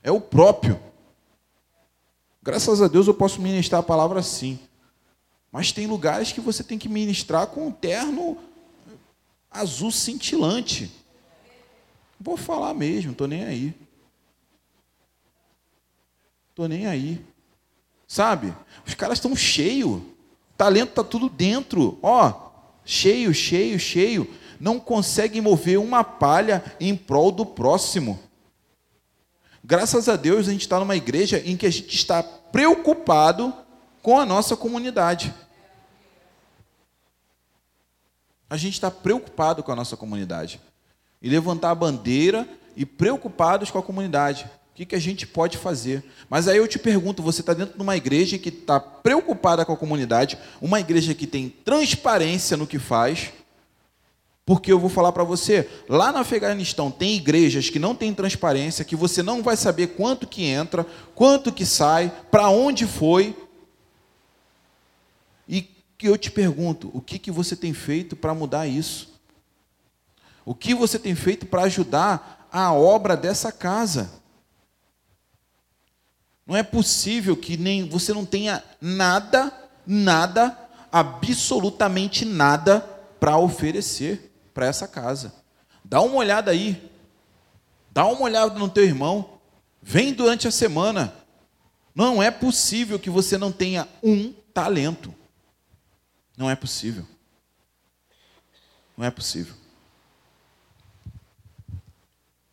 É 0.00 0.12
o 0.12 0.20
próprio. 0.20 0.80
Graças 2.40 2.80
a 2.80 2.86
Deus 2.86 3.08
eu 3.08 3.14
posso 3.14 3.42
ministrar 3.42 3.80
a 3.80 3.84
palavra 3.84 4.20
assim. 4.20 4.60
Mas 5.50 5.72
tem 5.72 5.88
lugares 5.88 6.30
que 6.30 6.40
você 6.40 6.62
tem 6.62 6.78
que 6.78 6.88
ministrar 6.88 7.48
com 7.48 7.66
um 7.66 7.72
terno 7.72 8.38
azul 9.50 9.90
cintilante. 9.90 10.88
Vou 12.20 12.36
falar 12.36 12.72
mesmo, 12.74 13.10
estou 13.10 13.26
nem 13.26 13.42
aí. 13.42 13.74
Estou 16.50 16.68
nem 16.68 16.86
aí. 16.86 17.33
Sabe? 18.06 18.54
Os 18.86 18.94
caras 18.94 19.18
estão 19.18 19.34
cheios. 19.34 20.02
Talento 20.56 20.90
está 20.90 21.04
tudo 21.04 21.28
dentro. 21.28 21.98
Ó, 22.02 22.32
cheio, 22.84 23.34
cheio, 23.34 23.78
cheio. 23.78 24.32
Não 24.60 24.78
conseguem 24.78 25.40
mover 25.40 25.78
uma 25.78 26.04
palha 26.04 26.64
em 26.78 26.96
prol 26.96 27.32
do 27.32 27.44
próximo. 27.44 28.18
Graças 29.62 30.08
a 30.08 30.16
Deus 30.16 30.46
a 30.46 30.52
gente 30.52 30.60
está 30.60 30.78
numa 30.78 30.94
igreja 30.94 31.42
em 31.44 31.56
que 31.56 31.66
a 31.66 31.70
gente 31.70 31.94
está 31.94 32.22
preocupado 32.22 33.52
com 34.02 34.20
a 34.20 34.26
nossa 34.26 34.56
comunidade. 34.56 35.34
A 38.48 38.56
gente 38.56 38.74
está 38.74 38.90
preocupado 38.90 39.62
com 39.62 39.72
a 39.72 39.76
nossa 39.76 39.96
comunidade. 39.96 40.60
E 41.20 41.28
levantar 41.28 41.70
a 41.70 41.74
bandeira 41.74 42.46
e 42.76 42.84
preocupados 42.84 43.70
com 43.70 43.78
a 43.78 43.82
comunidade. 43.82 44.48
O 44.74 44.76
que, 44.76 44.86
que 44.86 44.96
a 44.96 45.00
gente 45.00 45.24
pode 45.24 45.56
fazer? 45.56 46.02
Mas 46.28 46.48
aí 46.48 46.56
eu 46.56 46.66
te 46.66 46.80
pergunto: 46.80 47.22
você 47.22 47.42
está 47.42 47.54
dentro 47.54 47.76
de 47.76 47.80
uma 47.80 47.96
igreja 47.96 48.36
que 48.36 48.48
está 48.48 48.80
preocupada 48.80 49.64
com 49.64 49.72
a 49.72 49.76
comunidade, 49.76 50.36
uma 50.60 50.80
igreja 50.80 51.14
que 51.14 51.28
tem 51.28 51.48
transparência 51.48 52.56
no 52.56 52.66
que 52.66 52.80
faz, 52.80 53.32
porque 54.44 54.72
eu 54.72 54.80
vou 54.80 54.90
falar 54.90 55.12
para 55.12 55.22
você, 55.22 55.70
lá 55.88 56.10
no 56.10 56.18
Afeganistão 56.18 56.90
tem 56.90 57.14
igrejas 57.14 57.70
que 57.70 57.78
não 57.78 57.94
têm 57.94 58.12
transparência, 58.12 58.84
que 58.84 58.96
você 58.96 59.22
não 59.22 59.44
vai 59.44 59.56
saber 59.56 59.94
quanto 59.94 60.26
que 60.26 60.42
entra, 60.42 60.84
quanto 61.14 61.52
que 61.52 61.64
sai, 61.64 62.12
para 62.28 62.48
onde 62.48 62.84
foi. 62.84 63.36
E 65.48 65.62
que 65.96 66.08
eu 66.08 66.18
te 66.18 66.32
pergunto, 66.32 66.90
o 66.92 67.00
que, 67.00 67.20
que 67.20 67.30
você 67.30 67.54
tem 67.54 67.72
feito 67.72 68.16
para 68.16 68.34
mudar 68.34 68.66
isso? 68.66 69.14
O 70.44 70.52
que 70.52 70.74
você 70.74 70.98
tem 70.98 71.14
feito 71.14 71.46
para 71.46 71.62
ajudar 71.62 72.48
a 72.50 72.72
obra 72.72 73.16
dessa 73.16 73.52
casa? 73.52 74.23
Não 76.46 76.56
é 76.56 76.62
possível 76.62 77.36
que 77.36 77.56
nem 77.56 77.88
você 77.88 78.12
não 78.12 78.24
tenha 78.24 78.62
nada, 78.80 79.52
nada, 79.86 80.58
absolutamente 80.92 82.24
nada 82.24 82.80
para 83.18 83.38
oferecer 83.38 84.30
para 84.52 84.66
essa 84.66 84.86
casa. 84.86 85.34
Dá 85.84 86.00
uma 86.00 86.16
olhada 86.16 86.50
aí. 86.50 86.90
Dá 87.90 88.06
uma 88.06 88.22
olhada 88.22 88.58
no 88.58 88.68
teu 88.68 88.84
irmão. 88.84 89.38
Vem 89.82 90.12
durante 90.12 90.46
a 90.46 90.50
semana. 90.50 91.14
Não 91.94 92.22
é 92.22 92.30
possível 92.30 92.98
que 92.98 93.08
você 93.08 93.38
não 93.38 93.52
tenha 93.52 93.88
um 94.02 94.32
talento. 94.52 95.14
Não 96.36 96.50
é 96.50 96.56
possível. 96.56 97.06
Não 98.96 99.04
é 99.04 99.10
possível. 99.10 99.54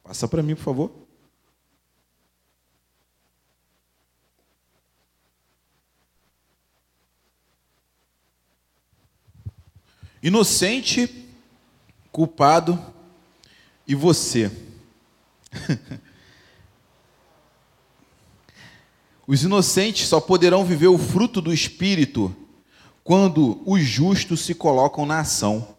Passa 0.04 0.28
para 0.28 0.44
mim, 0.44 0.56
por 0.56 0.64
favor. 0.64 1.01
Inocente, 10.22 11.28
culpado 12.12 12.80
e 13.88 13.96
você. 13.96 14.52
os 19.26 19.44
inocentes 19.44 20.08
só 20.08 20.22
poderão 20.22 20.64
viver 20.64 20.88
o 20.88 20.98
fruto 20.98 21.42
do 21.42 21.52
Espírito 21.52 22.36
quando 23.04 23.62
os 23.66 23.82
justos 23.82 24.42
se 24.42 24.54
colocam 24.54 25.06
na 25.06 25.22
ação. 25.22 25.76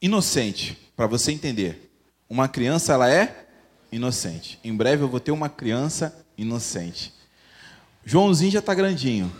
Inocente, 0.00 0.76
para 0.94 1.06
você 1.06 1.32
entender, 1.32 1.90
uma 2.28 2.46
criança 2.48 2.92
ela 2.92 3.10
é 3.10 3.48
inocente. 3.90 4.58
Em 4.62 4.76
breve 4.76 5.02
eu 5.02 5.08
vou 5.08 5.18
ter 5.18 5.30
uma 5.30 5.48
criança 5.48 6.26
inocente. 6.36 7.14
Joãozinho 8.04 8.52
já 8.52 8.58
está 8.58 8.74
grandinho, 8.74 9.34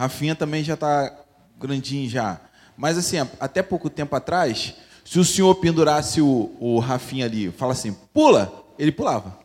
Rafinha 0.00 0.34
também 0.34 0.64
já 0.64 0.72
está 0.72 1.14
grandinho 1.58 2.08
já. 2.08 2.40
Mas 2.74 2.96
assim, 2.96 3.18
até 3.38 3.62
pouco 3.62 3.90
tempo 3.90 4.16
atrás, 4.16 4.72
se 5.04 5.18
o 5.18 5.24
senhor 5.26 5.54
pendurasse 5.56 6.22
o, 6.22 6.56
o 6.58 6.78
Rafinha 6.78 7.26
ali, 7.26 7.50
fala 7.50 7.72
assim, 7.72 7.94
pula, 8.10 8.50
ele 8.78 8.90
pulava. 8.90 9.38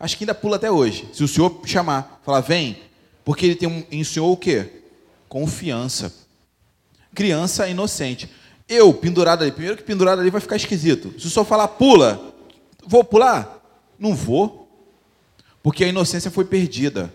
Acho 0.00 0.16
que 0.16 0.24
ainda 0.24 0.34
pula 0.34 0.56
até 0.56 0.70
hoje. 0.70 1.06
Se 1.12 1.22
o 1.22 1.28
senhor 1.28 1.60
chamar, 1.66 2.22
falar, 2.24 2.40
vem, 2.40 2.78
porque 3.22 3.44
ele 3.44 3.54
tem 3.54 3.68
um, 3.68 3.84
em 3.90 4.02
senhor 4.02 4.30
o 4.30 4.36
quê? 4.36 4.80
Confiança. 5.28 6.10
Criança 7.14 7.68
inocente. 7.68 8.30
Eu, 8.66 8.94
pendurado 8.94 9.42
ali, 9.42 9.52
primeiro 9.52 9.76
que 9.76 9.82
pendurado 9.82 10.22
ali 10.22 10.30
vai 10.30 10.40
ficar 10.40 10.56
esquisito. 10.56 11.20
Se 11.20 11.26
o 11.26 11.30
senhor 11.30 11.44
falar, 11.44 11.68
pula, 11.68 12.34
vou 12.86 13.04
pular? 13.04 13.62
Não 13.98 14.14
vou. 14.14 14.70
Porque 15.62 15.84
a 15.84 15.88
inocência 15.88 16.30
foi 16.30 16.46
perdida. 16.46 17.12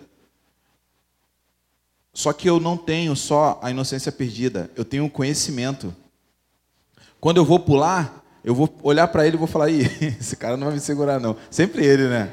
Só 2.14 2.32
que 2.32 2.47
eu 2.47 2.59
não 2.59 2.78
tenho 2.78 3.16
só 3.16 3.59
a 3.61 3.72
inocência 3.72 4.11
perdida, 4.11 4.70
eu 4.76 4.86
tenho 4.86 5.05
o 5.05 5.09
conhecimento. 5.09 5.93
Quando 7.20 7.38
eu 7.38 7.45
vou 7.45 7.59
pular, 7.59 8.24
eu 8.43 8.53
vou 8.53 8.72
olhar 8.84 9.07
para 9.07 9.26
ele 9.26 9.36
e 9.36 9.39
vou 9.39 9.47
falar: 9.47 9.70
Ih, 9.70 9.89
esse 10.20 10.36
cara 10.36 10.55
não 10.55 10.68
vai 10.68 10.76
me 10.76 10.80
segurar, 10.80 11.20
não. 11.20 11.36
Sempre 11.49 11.86
ele, 11.86 12.07
né? 12.07 12.32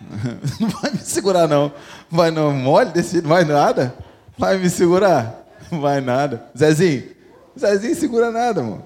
Não 0.60 0.68
vai 0.68 0.92
me 0.92 0.98
segurar, 0.98 1.48
não. 1.48 1.72
Vai 2.08 2.30
não, 2.30 2.52
mole 2.52 2.92
desse 2.92 3.20
vai 3.20 3.44
nada. 3.44 3.92
Vai 4.38 4.56
me 4.56 4.70
segurar? 4.70 5.44
Vai 5.68 6.00
nada. 6.00 6.48
Zezinho, 6.56 7.10
Zezinho 7.58 7.96
segura 7.96 8.30
nada, 8.30 8.62
mano. 8.62 8.84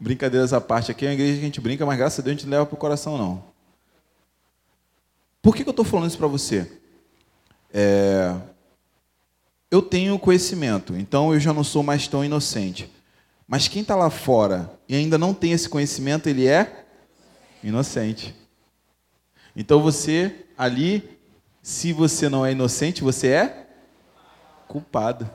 Brincadeiras 0.00 0.54
à 0.54 0.60
parte, 0.60 0.90
aqui 0.90 1.04
é 1.04 1.08
uma 1.08 1.14
igreja 1.14 1.34
que 1.34 1.40
a 1.40 1.44
gente 1.44 1.60
brinca, 1.60 1.84
mas 1.86 1.98
graças 1.98 2.18
a 2.18 2.22
Deus 2.22 2.34
a 2.34 2.38
gente 2.38 2.46
não 2.46 2.52
leva 2.52 2.66
para 2.66 2.74
o 2.74 2.78
coração, 2.78 3.18
não. 3.18 3.44
Por 5.42 5.54
que, 5.54 5.62
que 5.62 5.68
eu 5.68 5.72
estou 5.72 5.84
falando 5.84 6.08
isso 6.08 6.18
para 6.18 6.26
você? 6.26 6.66
É... 7.74 8.32
Eu 9.68 9.82
tenho 9.82 10.16
conhecimento, 10.20 10.96
então 10.96 11.34
eu 11.34 11.40
já 11.40 11.52
não 11.52 11.64
sou 11.64 11.82
mais 11.82 12.06
tão 12.06 12.24
inocente. 12.24 12.88
Mas 13.48 13.66
quem 13.66 13.82
está 13.82 13.96
lá 13.96 14.08
fora 14.08 14.70
e 14.88 14.94
ainda 14.94 15.18
não 15.18 15.34
tem 15.34 15.50
esse 15.50 15.68
conhecimento, 15.68 16.28
ele 16.28 16.46
é 16.46 16.84
inocente. 17.62 18.32
Então 19.56 19.82
você 19.82 20.46
ali, 20.56 21.18
se 21.60 21.92
você 21.92 22.28
não 22.28 22.46
é 22.46 22.52
inocente, 22.52 23.02
você 23.02 23.28
é 23.28 23.66
culpado. 24.68 25.28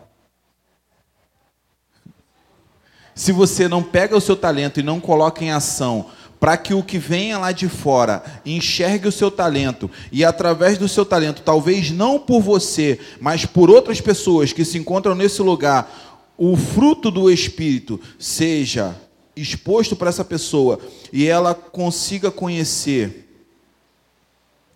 Se 3.14 3.34
você 3.34 3.68
não 3.68 3.84
pega 3.84 4.16
o 4.16 4.22
seu 4.22 4.38
talento 4.38 4.80
e 4.80 4.84
não 4.84 5.02
coloca 5.02 5.44
em 5.44 5.52
ação 5.52 6.10
para 6.40 6.56
que 6.56 6.74
o 6.74 6.82
que 6.82 6.98
venha 6.98 7.38
lá 7.38 7.52
de 7.52 7.68
fora 7.68 8.24
enxergue 8.46 9.08
o 9.08 9.12
seu 9.12 9.30
talento 9.30 9.92
e 10.12 10.24
através 10.24 10.78
do 10.78 10.88
seu 10.88 11.06
talento, 11.06 11.42
talvez 11.42 11.92
não 11.92 12.18
por 12.18 12.42
você, 12.42 13.00
mas 13.20 13.46
por 13.46 13.70
outras 13.70 14.00
pessoas 14.00 14.54
que 14.54 14.64
se 14.64 14.78
encontram 14.78 15.14
nesse 15.14 15.42
lugar, 15.42 16.32
o 16.38 16.56
fruto 16.56 17.12
do 17.12 17.30
Espírito 17.30 18.00
seja 18.18 18.96
exposto 19.36 19.96
para 19.96 20.10
essa 20.10 20.24
pessoa 20.24 20.80
e 21.12 21.28
ela 21.28 21.54
consiga 21.54 22.32
conhecer, 22.32 23.28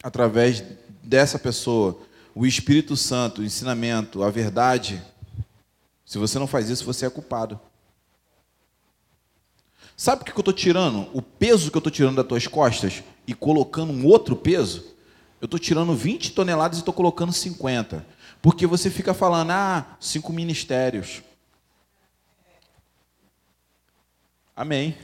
através 0.04 0.64
dessa 1.02 1.40
pessoa, 1.40 1.98
o 2.36 2.46
Espírito 2.46 2.98
Santo, 2.98 3.42
o 3.42 3.46
ensinamento, 3.46 4.24
a 4.24 4.30
verdade, 4.30 5.02
se 6.06 6.18
você 6.18 6.38
não 6.38 6.48
faz 6.48 6.70
isso, 6.70 6.84
você 6.84 7.06
é 7.06 7.10
culpado. 7.10 7.60
Sabe 9.96 10.22
o 10.22 10.26
que 10.26 10.32
eu 10.32 10.40
estou 10.40 10.54
tirando? 10.54 11.08
O 11.14 11.22
peso 11.22 11.70
que 11.70 11.78
eu 11.78 11.80
estou 11.80 11.92
tirando 11.92 12.16
das 12.16 12.28
tuas 12.28 12.48
costas 12.48 13.04
e 13.28 13.34
colocando 13.34 13.94
um 13.94 14.06
outro 14.06 14.36
peso? 14.36 14.84
Eu 15.40 15.46
estou 15.46 15.60
tirando 15.60 15.94
20 15.94 16.32
toneladas 16.32 16.78
e 16.78 16.82
estou 16.82 16.94
colocando 16.94 17.32
50. 17.32 18.06
Porque 18.42 18.66
você 18.66 18.90
fica 18.90 19.14
falando, 19.14 19.52
ah, 19.52 19.98
cinco 20.00 20.34
ministérios. 20.34 21.22
Amém. 24.56 24.96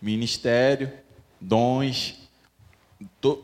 Ministério, 0.00 0.92
dons. 1.40 2.14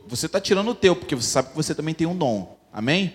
Você 0.06 0.26
está 0.26 0.40
tirando 0.40 0.70
o 0.70 0.74
teu, 0.74 0.96
porque 0.96 1.14
você 1.14 1.28
sabe 1.28 1.50
que 1.50 1.56
você 1.56 1.74
também 1.74 1.94
tem 1.94 2.06
um 2.06 2.16
dom. 2.16 2.58
Amém? 2.72 3.14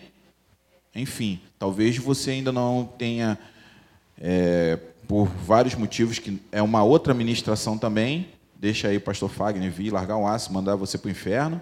Enfim, 0.96 1.42
talvez 1.58 1.98
você 1.98 2.32
ainda 2.32 2.52
não 2.52 2.86
tenha, 2.98 3.40
é, 4.20 4.78
por 5.08 5.28
vários 5.28 5.76
motivos, 5.76 6.20
que 6.20 6.42
é 6.52 6.62
uma 6.62 6.84
outra 6.84 7.14
ministração 7.14 7.78
também. 7.78 8.30
Deixa 8.56 8.88
aí 8.88 8.98
o 8.98 9.02
pastor 9.02 9.30
Fagner 9.30 9.72
vir, 9.72 9.92
largar 9.92 10.18
um 10.18 10.28
aço, 10.28 10.54
mandar 10.54 10.76
você 10.76 10.98
para 10.98 11.08
o 11.08 11.12
inferno. 11.12 11.62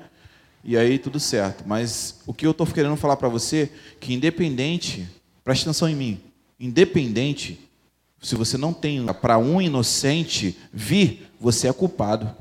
E 0.64 0.78
aí 0.78 1.00
tudo 1.00 1.20
certo. 1.20 1.64
Mas 1.66 2.22
o 2.26 2.34
que 2.34 2.46
eu 2.46 2.52
estou 2.52 2.68
querendo 2.68 2.96
falar 2.96 3.18
para 3.18 3.28
você, 3.28 3.72
que 4.00 4.14
independente, 4.14 5.08
preste 5.44 5.64
atenção 5.64 5.90
em 5.90 5.96
mim, 5.96 6.22
independente 6.60 7.60
se 8.22 8.36
você 8.36 8.56
não 8.56 8.72
tem 8.72 9.04
para 9.14 9.40
um 9.40 9.60
inocente 9.60 10.58
vir, 10.72 11.28
você 11.40 11.68
é 11.68 11.74
culpado. 11.74 12.36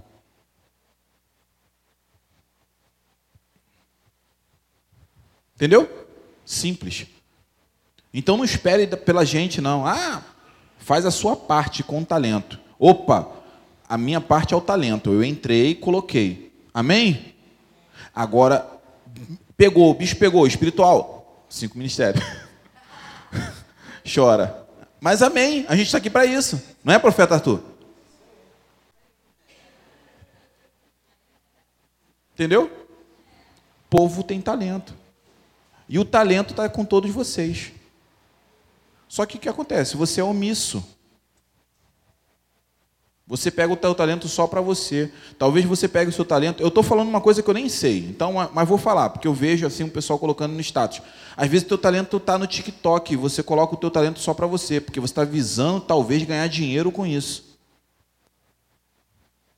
Entendeu? 5.57 6.07
Simples. 6.45 7.07
Então 8.13 8.37
não 8.37 8.45
espere 8.45 8.87
pela 8.87 9.25
gente, 9.25 9.61
não. 9.61 9.87
Ah, 9.87 10.23
faz 10.91 11.07
a 11.07 11.11
sua 11.13 11.37
parte 11.37 11.85
com 11.85 12.03
talento. 12.03 12.59
Opa, 12.77 13.31
a 13.89 13.97
minha 13.97 14.21
parte 14.21 14.55
é 14.55 14.57
o 14.57 14.61
talento. 14.61 15.13
Eu 15.13 15.23
entrei 15.23 15.69
e 15.69 15.75
coloquei. 15.77 16.53
Amém? 16.75 17.33
Agora, 18.13 18.69
pegou, 19.57 19.89
o 19.89 19.95
bicho 19.95 20.17
pegou, 20.17 20.45
espiritual. 20.49 21.45
Cinco 21.49 21.79
ministérios. 21.79 22.25
Chora. 24.13 24.67
Mas 25.01 25.23
amém, 25.23 25.65
a 25.69 25.77
gente 25.77 25.87
está 25.87 25.99
aqui 25.99 26.11
para 26.11 26.27
isso. 26.27 26.61
Não 26.83 26.93
é, 26.93 26.99
profeta 26.99 27.35
Arthur? 27.35 27.63
Entendeu? 32.35 32.65
O 32.65 33.89
povo 33.89 34.25
tem 34.25 34.41
talento. 34.41 34.93
E 35.89 36.01
o 36.01 36.05
talento 36.05 36.51
está 36.51 36.69
com 36.69 36.85
todos 36.85 37.13
vocês. 37.13 37.71
Só 39.11 39.27
que 39.27 39.39
o 39.39 39.41
que 39.41 39.49
acontece? 39.49 39.97
Você 39.97 40.21
é 40.21 40.25
omisso. 40.25 40.85
Você 43.27 43.51
pega 43.51 43.73
o 43.73 43.77
teu 43.77 43.93
talento 43.93 44.29
só 44.29 44.47
para 44.47 44.61
você. 44.61 45.13
Talvez 45.37 45.67
você 45.67 45.89
pegue 45.89 46.11
o 46.11 46.13
seu 46.13 46.25
talento. 46.25 46.63
Eu 46.63 46.69
estou 46.69 46.85
falando 46.85 47.09
uma 47.09 47.21
coisa 47.21 47.43
que 47.43 47.51
eu 47.51 47.55
nem 47.55 47.69
sei, 47.69 48.07
então, 48.09 48.35
mas 48.53 48.69
vou 48.69 48.79
falar, 48.79 49.11
porque 49.11 49.27
eu 49.27 49.35
vejo 49.35 49.67
assim 49.67 49.83
o 49.83 49.91
pessoal 49.91 50.17
colocando 50.17 50.53
no 50.53 50.61
status. 50.61 51.03
Às 51.37 51.49
vezes 51.49 51.65
o 51.67 51.69
teu 51.71 51.79
talento 51.79 52.19
está 52.19 52.39
no 52.39 52.47
TikTok, 52.47 53.17
você 53.17 53.43
coloca 53.43 53.75
o 53.75 53.77
teu 53.77 53.91
talento 53.91 54.21
só 54.21 54.33
para 54.33 54.47
você, 54.47 54.81
porque 54.81 55.01
você 55.01 55.11
está 55.11 55.25
visando 55.25 55.81
talvez 55.81 56.23
ganhar 56.23 56.47
dinheiro 56.47 56.93
com 56.93 57.05
isso. 57.05 57.59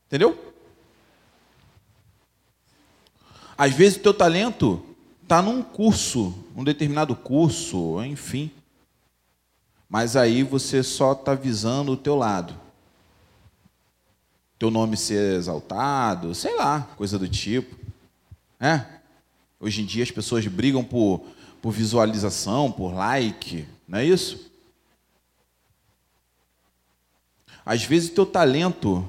Entendeu? 0.06 0.54
Às 3.56 3.74
vezes 3.74 3.98
o 3.98 4.00
teu 4.00 4.14
talento 4.14 4.82
está 5.22 5.42
num 5.42 5.62
curso, 5.62 6.34
um 6.56 6.64
determinado 6.64 7.14
curso, 7.14 8.02
enfim. 8.02 8.50
Mas 9.92 10.16
aí 10.16 10.42
você 10.42 10.82
só 10.82 11.12
está 11.12 11.34
visando 11.34 11.92
o 11.92 11.96
teu 11.96 12.16
lado 12.16 12.62
teu 14.62 14.70
nome 14.70 14.96
ser 14.96 15.34
exaltado, 15.34 16.36
sei 16.36 16.54
lá, 16.54 16.82
coisa 16.96 17.18
do 17.18 17.28
tipo. 17.28 17.76
É? 18.60 18.84
Hoje 19.58 19.82
em 19.82 19.84
dia 19.84 20.04
as 20.04 20.10
pessoas 20.12 20.46
brigam 20.46 20.84
por, 20.84 21.20
por 21.60 21.72
visualização, 21.72 22.70
por 22.70 22.94
like, 22.94 23.66
não 23.88 23.98
é 23.98 24.04
isso? 24.04 24.48
Às 27.66 27.82
vezes 27.82 28.10
o 28.10 28.14
teu 28.14 28.24
talento 28.24 29.04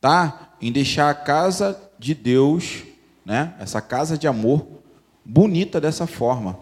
tá 0.00 0.54
em 0.58 0.72
deixar 0.72 1.10
a 1.10 1.14
casa 1.14 1.78
de 1.98 2.14
Deus, 2.14 2.84
né? 3.26 3.54
Essa 3.58 3.82
casa 3.82 4.16
de 4.16 4.26
amor 4.26 4.66
bonita 5.22 5.78
dessa 5.78 6.06
forma. 6.06 6.58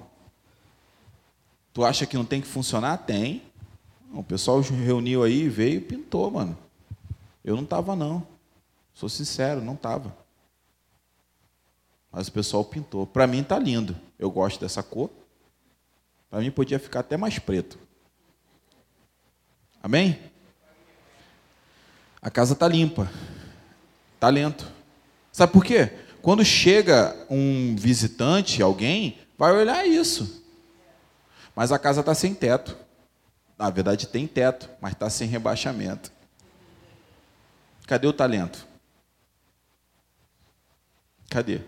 Tu 1.73 1.85
acha 1.85 2.07
que 2.07 2.17
não 2.17 2.25
tem 2.25 2.41
que 2.41 2.49
funcionar? 2.49 2.97
Tem. 2.97 3.46
O 4.13 4.23
pessoal 4.23 4.61
reuniu 4.61 5.23
aí, 5.23 5.49
veio 5.49 5.79
e 5.79 5.81
pintou, 5.81 6.31
mano. 6.31 6.57
Eu 7.45 7.57
não 7.57 7.65
estava, 7.65 7.95
não. 7.95 8.27
Sou 8.95 9.09
sincero, 9.09 9.61
não 9.61 9.75
estava. 9.75 10.17
Mas 12.11 12.29
o 12.29 12.33
pessoal 12.33 12.65
pintou. 12.65 13.07
Para 13.07 13.27
mim 13.27 13.41
está 13.41 13.59
lindo. 13.59 13.97
Eu 14.19 14.31
gosto 14.31 14.61
dessa 14.61 14.83
cor. 14.83 15.11
Para 16.31 16.41
mim 16.41 16.51
podia 16.51 16.79
ficar 16.79 17.01
até 17.01 17.17
mais 17.17 17.39
preto. 17.39 17.79
Amém? 19.83 20.19
A 22.21 22.31
casa 22.31 22.55
está 22.55 22.67
limpa. 22.67 23.11
Talento. 24.19 24.67
Sabe 25.31 25.53
por 25.53 25.65
quê? 25.65 25.93
Quando 26.23 26.45
chega 26.45 27.15
um 27.31 27.77
visitante, 27.77 28.63
alguém, 28.63 29.19
vai 29.39 29.53
olhar 29.53 29.87
isso. 29.87 30.43
Mas 31.55 31.71
a 31.71 31.79
casa 31.79 32.01
está 32.01 32.15
sem 32.15 32.35
teto. 32.35 32.77
Na 33.59 33.71
verdade 33.71 34.07
tem 34.07 34.27
teto, 34.27 34.69
mas 34.81 34.93
está 34.93 35.09
sem 35.09 35.29
rebaixamento. 35.29 36.13
Cadê 37.87 38.07
o 38.07 38.13
talento? 38.13 38.67
Cadê? 41.31 41.61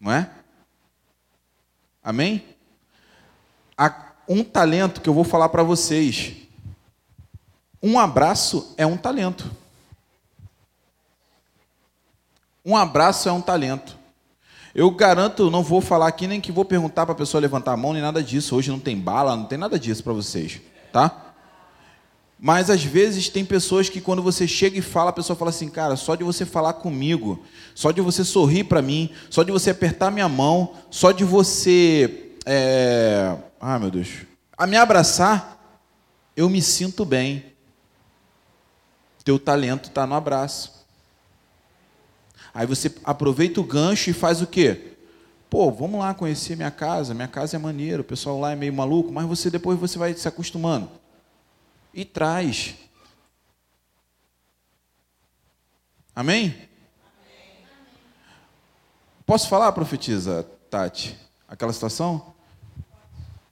Não 0.00 0.12
é? 0.12 0.30
Amém? 2.02 2.56
Há 3.76 4.12
um 4.28 4.44
talento 4.44 5.00
que 5.00 5.08
eu 5.08 5.14
vou 5.14 5.24
falar 5.24 5.48
para 5.48 5.62
vocês. 5.62 6.36
Um 7.82 7.98
abraço 7.98 8.74
é 8.76 8.86
um 8.86 8.96
talento. 8.96 9.50
Um 12.64 12.76
abraço 12.76 13.28
é 13.28 13.32
um 13.32 13.40
talento. 13.40 13.95
Eu 14.76 14.90
garanto, 14.90 15.50
não 15.50 15.62
vou 15.62 15.80
falar 15.80 16.06
aqui 16.06 16.26
nem 16.26 16.38
que 16.38 16.52
vou 16.52 16.62
perguntar 16.62 17.06
para 17.06 17.14
a 17.14 17.16
pessoa 17.16 17.40
levantar 17.40 17.72
a 17.72 17.76
mão, 17.78 17.94
nem 17.94 18.02
nada 18.02 18.22
disso. 18.22 18.54
Hoje 18.54 18.70
não 18.70 18.78
tem 18.78 18.94
bala, 18.94 19.34
não 19.34 19.46
tem 19.46 19.56
nada 19.56 19.78
disso 19.78 20.04
para 20.04 20.12
vocês, 20.12 20.60
tá? 20.92 21.32
Mas 22.38 22.68
às 22.68 22.84
vezes 22.84 23.30
tem 23.30 23.42
pessoas 23.42 23.88
que 23.88 24.02
quando 24.02 24.22
você 24.22 24.46
chega 24.46 24.78
e 24.78 24.82
fala, 24.82 25.08
a 25.08 25.14
pessoa 25.14 25.34
fala 25.34 25.48
assim, 25.48 25.70
cara, 25.70 25.96
só 25.96 26.14
de 26.14 26.22
você 26.22 26.44
falar 26.44 26.74
comigo, 26.74 27.42
só 27.74 27.90
de 27.90 28.02
você 28.02 28.22
sorrir 28.22 28.64
para 28.64 28.82
mim, 28.82 29.08
só 29.30 29.42
de 29.42 29.50
você 29.50 29.70
apertar 29.70 30.10
minha 30.10 30.28
mão, 30.28 30.74
só 30.90 31.10
de 31.10 31.24
você, 31.24 32.34
é... 32.44 33.34
ah 33.58 33.78
meu 33.78 33.90
Deus, 33.90 34.26
a 34.58 34.66
me 34.66 34.76
abraçar, 34.76 35.58
eu 36.36 36.50
me 36.50 36.60
sinto 36.60 37.02
bem. 37.06 37.46
Teu 39.24 39.38
talento 39.38 39.88
está 39.88 40.06
no 40.06 40.14
abraço. 40.14 40.75
Aí 42.56 42.66
você 42.66 42.90
aproveita 43.04 43.60
o 43.60 43.64
gancho 43.64 44.08
e 44.08 44.14
faz 44.14 44.40
o 44.40 44.46
quê? 44.46 44.94
Pô, 45.50 45.70
vamos 45.70 46.00
lá 46.00 46.14
conhecer 46.14 46.56
minha 46.56 46.70
casa. 46.70 47.12
Minha 47.12 47.28
casa 47.28 47.54
é 47.54 47.58
maneiro, 47.58 48.00
o 48.00 48.04
pessoal 48.04 48.40
lá 48.40 48.52
é 48.52 48.56
meio 48.56 48.72
maluco, 48.72 49.12
mas 49.12 49.26
você 49.26 49.50
depois 49.50 49.78
você 49.78 49.98
vai 49.98 50.14
se 50.14 50.26
acostumando. 50.26 50.88
E 51.92 52.02
traz. 52.02 52.74
Amém? 56.14 56.56
Posso 59.26 59.50
falar, 59.50 59.70
profetiza, 59.72 60.48
Tati, 60.70 61.14
aquela 61.46 61.74
situação? 61.74 62.32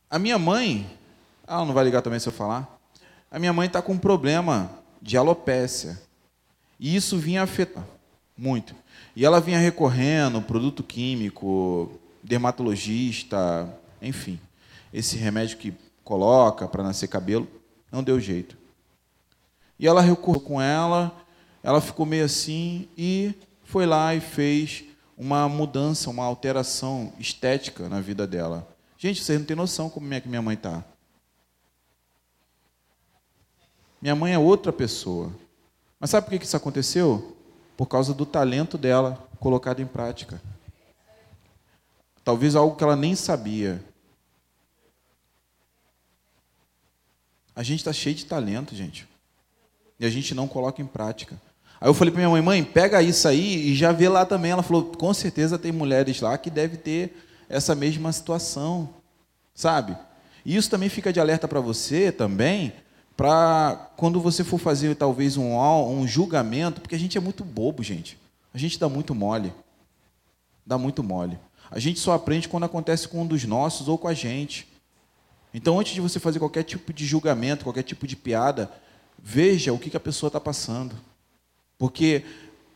A 0.08 0.18
minha 0.18 0.38
mãe, 0.38 0.90
ela 1.46 1.66
não 1.66 1.74
vai 1.74 1.84
ligar 1.84 2.00
também 2.00 2.18
se 2.18 2.26
eu 2.26 2.32
falar. 2.32 2.80
A 3.30 3.38
minha 3.38 3.52
mãe 3.52 3.66
está 3.66 3.82
com 3.82 3.92
um 3.92 3.98
problema 3.98 4.70
de 5.02 5.18
alopécia. 5.18 6.00
E 6.80 6.96
isso 6.96 7.18
vinha 7.18 7.42
afetar 7.42 7.84
muito. 8.36 8.74
E 9.16 9.24
ela 9.24 9.40
vinha 9.40 9.58
recorrendo, 9.58 10.42
produto 10.42 10.82
químico, 10.82 12.00
dermatologista, 12.22 13.72
enfim. 14.02 14.40
Esse 14.92 15.16
remédio 15.16 15.58
que 15.58 15.74
coloca 16.02 16.66
para 16.66 16.82
nascer 16.82 17.08
cabelo, 17.08 17.46
não 17.90 18.02
deu 18.02 18.20
jeito. 18.20 18.56
E 19.78 19.86
ela 19.86 20.00
recorreu 20.00 20.40
com 20.40 20.60
ela, 20.60 21.14
ela 21.62 21.80
ficou 21.80 22.04
meio 22.04 22.24
assim 22.24 22.88
e 22.96 23.34
foi 23.64 23.86
lá 23.86 24.14
e 24.14 24.20
fez 24.20 24.84
uma 25.16 25.48
mudança, 25.48 26.10
uma 26.10 26.24
alteração 26.24 27.12
estética 27.18 27.88
na 27.88 28.00
vida 28.00 28.26
dela. 28.26 28.68
Gente, 28.98 29.22
vocês 29.22 29.38
não 29.38 29.46
têm 29.46 29.56
noção 29.56 29.88
como 29.88 30.12
é 30.12 30.20
que 30.20 30.28
minha 30.28 30.42
mãe 30.42 30.54
está. 30.54 30.84
Minha 34.00 34.14
mãe 34.14 34.34
é 34.34 34.38
outra 34.38 34.72
pessoa. 34.72 35.32
Mas 35.98 36.10
sabe 36.10 36.26
por 36.26 36.38
que 36.38 36.44
isso 36.44 36.56
aconteceu? 36.56 37.36
Por 37.76 37.86
causa 37.86 38.14
do 38.14 38.24
talento 38.24 38.78
dela 38.78 39.28
colocado 39.40 39.80
em 39.80 39.86
prática. 39.86 40.40
Talvez 42.24 42.56
algo 42.56 42.76
que 42.76 42.82
ela 42.82 42.96
nem 42.96 43.14
sabia. 43.14 43.82
A 47.54 47.62
gente 47.62 47.80
está 47.80 47.92
cheio 47.92 48.14
de 48.14 48.24
talento, 48.24 48.74
gente. 48.74 49.06
E 50.00 50.06
a 50.06 50.10
gente 50.10 50.34
não 50.34 50.48
coloca 50.48 50.80
em 50.80 50.86
prática. 50.86 51.40
Aí 51.80 51.88
eu 51.88 51.94
falei 51.94 52.10
para 52.10 52.20
minha 52.20 52.30
mãe, 52.30 52.40
mãe, 52.40 52.64
pega 52.64 53.02
isso 53.02 53.28
aí 53.28 53.68
e 53.68 53.74
já 53.74 53.92
vê 53.92 54.08
lá 54.08 54.24
também. 54.24 54.50
Ela 54.50 54.62
falou, 54.62 54.84
com 54.84 55.12
certeza 55.12 55.58
tem 55.58 55.70
mulheres 55.70 56.20
lá 56.20 56.38
que 56.38 56.50
devem 56.50 56.78
ter 56.78 57.14
essa 57.48 57.74
mesma 57.74 58.10
situação, 58.10 58.88
sabe? 59.54 59.96
E 60.44 60.56
isso 60.56 60.70
também 60.70 60.88
fica 60.88 61.12
de 61.12 61.20
alerta 61.20 61.46
para 61.46 61.60
você 61.60 62.10
também, 62.10 62.72
para 63.16 63.90
quando 63.96 64.20
você 64.20 64.42
for 64.42 64.58
fazer 64.58 64.96
talvez 64.96 65.36
um, 65.36 65.56
um 65.56 66.06
julgamento, 66.06 66.80
porque 66.80 66.94
a 66.94 66.98
gente 66.98 67.16
é 67.16 67.20
muito 67.20 67.44
bobo, 67.44 67.82
gente. 67.82 68.18
A 68.52 68.58
gente 68.58 68.78
dá 68.78 68.88
muito 68.88 69.14
mole. 69.14 69.52
Dá 70.66 70.78
muito 70.78 71.02
mole. 71.02 71.38
A 71.70 71.78
gente 71.78 71.98
só 71.98 72.12
aprende 72.12 72.48
quando 72.48 72.64
acontece 72.64 73.08
com 73.08 73.22
um 73.22 73.26
dos 73.26 73.44
nossos 73.44 73.88
ou 73.88 73.98
com 73.98 74.08
a 74.08 74.14
gente. 74.14 74.68
Então, 75.52 75.78
antes 75.78 75.94
de 75.94 76.00
você 76.00 76.18
fazer 76.18 76.38
qualquer 76.38 76.64
tipo 76.64 76.92
de 76.92 77.06
julgamento, 77.06 77.64
qualquer 77.64 77.82
tipo 77.82 78.06
de 78.06 78.16
piada, 78.16 78.70
veja 79.18 79.72
o 79.72 79.78
que 79.78 79.96
a 79.96 80.00
pessoa 80.00 80.28
está 80.28 80.40
passando. 80.40 80.96
Porque 81.78 82.24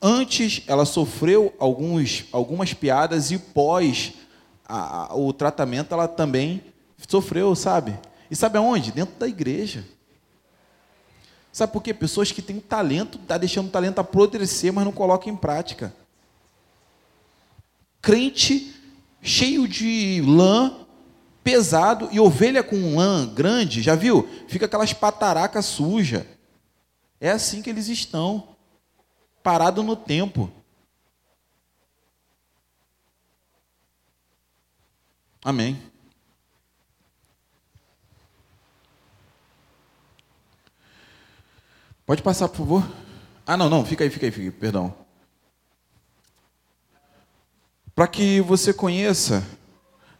antes 0.00 0.62
ela 0.66 0.84
sofreu 0.84 1.54
alguns, 1.58 2.26
algumas 2.30 2.72
piadas 2.74 3.30
e 3.30 3.38
pós 3.38 4.14
a, 4.64 5.12
a, 5.12 5.16
o 5.16 5.32
tratamento 5.32 5.92
ela 5.92 6.06
também 6.06 6.62
sofreu, 7.08 7.54
sabe? 7.54 7.98
E 8.30 8.36
sabe 8.36 8.58
aonde? 8.58 8.92
Dentro 8.92 9.18
da 9.18 9.26
igreja. 9.26 9.84
Sabe 11.58 11.72
por 11.72 11.82
quê? 11.82 11.92
Pessoas 11.92 12.30
que 12.30 12.40
têm 12.40 12.60
talento, 12.60 13.18
está 13.18 13.36
deixando 13.36 13.66
o 13.66 13.70
talento 13.70 13.98
apodrecer, 13.98 14.72
mas 14.72 14.84
não 14.84 14.92
colocam 14.92 15.32
em 15.32 15.36
prática. 15.36 15.92
Crente 18.00 18.72
cheio 19.20 19.66
de 19.66 20.22
lã, 20.24 20.86
pesado, 21.42 22.08
e 22.12 22.20
ovelha 22.20 22.62
com 22.62 22.96
lã 22.96 23.26
grande, 23.26 23.82
já 23.82 23.96
viu? 23.96 24.28
Fica 24.46 24.66
aquelas 24.66 24.92
pataracas 24.92 25.66
sujas. 25.66 26.24
É 27.20 27.32
assim 27.32 27.60
que 27.60 27.68
eles 27.68 27.88
estão, 27.88 28.50
parado 29.42 29.82
no 29.82 29.96
tempo. 29.96 30.48
Amém. 35.42 35.76
Pode 42.08 42.22
passar, 42.22 42.48
por 42.48 42.56
favor. 42.56 42.90
Ah, 43.46 43.54
não, 43.54 43.68
não, 43.68 43.84
fica 43.84 44.02
aí, 44.02 44.08
fica 44.08 44.24
aí, 44.24 44.32
fica 44.32 44.46
aí, 44.46 44.50
perdão. 44.50 44.94
Para 47.94 48.08
que 48.08 48.40
você 48.40 48.72
conheça 48.72 49.46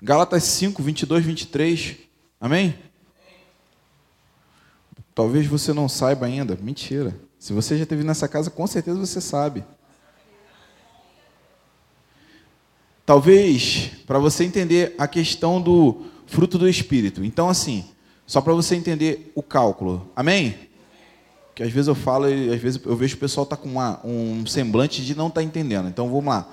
Gálatas 0.03 0.45
5, 0.45 0.83
22, 0.83 1.25
23. 1.25 1.97
Amém? 2.39 2.79
Talvez 5.15 5.47
você 5.47 5.73
não 5.73 5.89
saiba 5.89 6.27
ainda. 6.27 6.59
Mentira. 6.61 7.19
Se 7.39 7.55
você 7.55 7.75
já 7.79 7.85
esteve 7.85 8.05
nessa 8.05 8.29
casa, 8.29 8.51
com 8.51 8.67
certeza 8.67 8.99
você 8.99 9.19
sabe. 9.19 9.65
Talvez, 13.07 13.93
para 14.07 14.19
você 14.19 14.45
entender 14.45 14.95
a 14.99 15.09
questão 15.09 15.59
do 15.59 16.05
fruto 16.27 16.59
do 16.59 16.69
Espírito. 16.69 17.25
Então, 17.25 17.49
assim, 17.49 17.89
só 18.27 18.43
para 18.43 18.53
você 18.53 18.77
entender 18.77 19.33
o 19.35 19.43
cálculo. 19.43 20.13
Amém? 20.15 20.68
Que 21.59 21.63
às 21.65 21.73
vezes 21.73 21.89
eu 21.89 21.95
falo 21.97 22.31
e 22.31 22.55
às 22.55 22.61
vezes 22.61 22.81
eu 22.87 22.95
vejo 22.95 23.17
o 23.17 23.19
pessoal 23.19 23.43
está 23.43 23.57
com 23.57 23.69
uma, 23.69 23.99
um 24.05 24.47
semblante 24.47 25.05
de 25.05 25.13
não 25.17 25.27
estar 25.27 25.41
tá 25.41 25.45
entendendo. 25.45 25.89
Então 25.89 26.09
vamos 26.09 26.27
lá. 26.27 26.49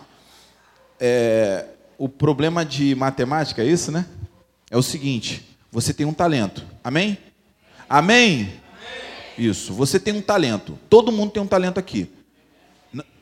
É, 1.00 1.64
o 1.96 2.10
problema 2.10 2.66
de 2.66 2.96
matemática 2.96 3.62
é 3.62 3.68
isso, 3.68 3.92
né? 3.92 4.08
É 4.72 4.76
o 4.76 4.82
seguinte: 4.82 5.48
você 5.72 5.94
tem 5.94 6.08
um 6.08 6.14
talento. 6.14 6.66
Amém? 6.84 7.20
Amém? 7.88 8.32
Amém? 8.46 8.54
Isso. 9.38 9.76
Você 9.76 10.00
tem 10.00 10.12
um 10.12 10.24
talento. 10.24 10.76
Todo 10.90 11.12
mundo 11.12 11.34
tem 11.34 11.44
um 11.44 11.48
talento 11.48 11.80
aqui. 11.80 12.10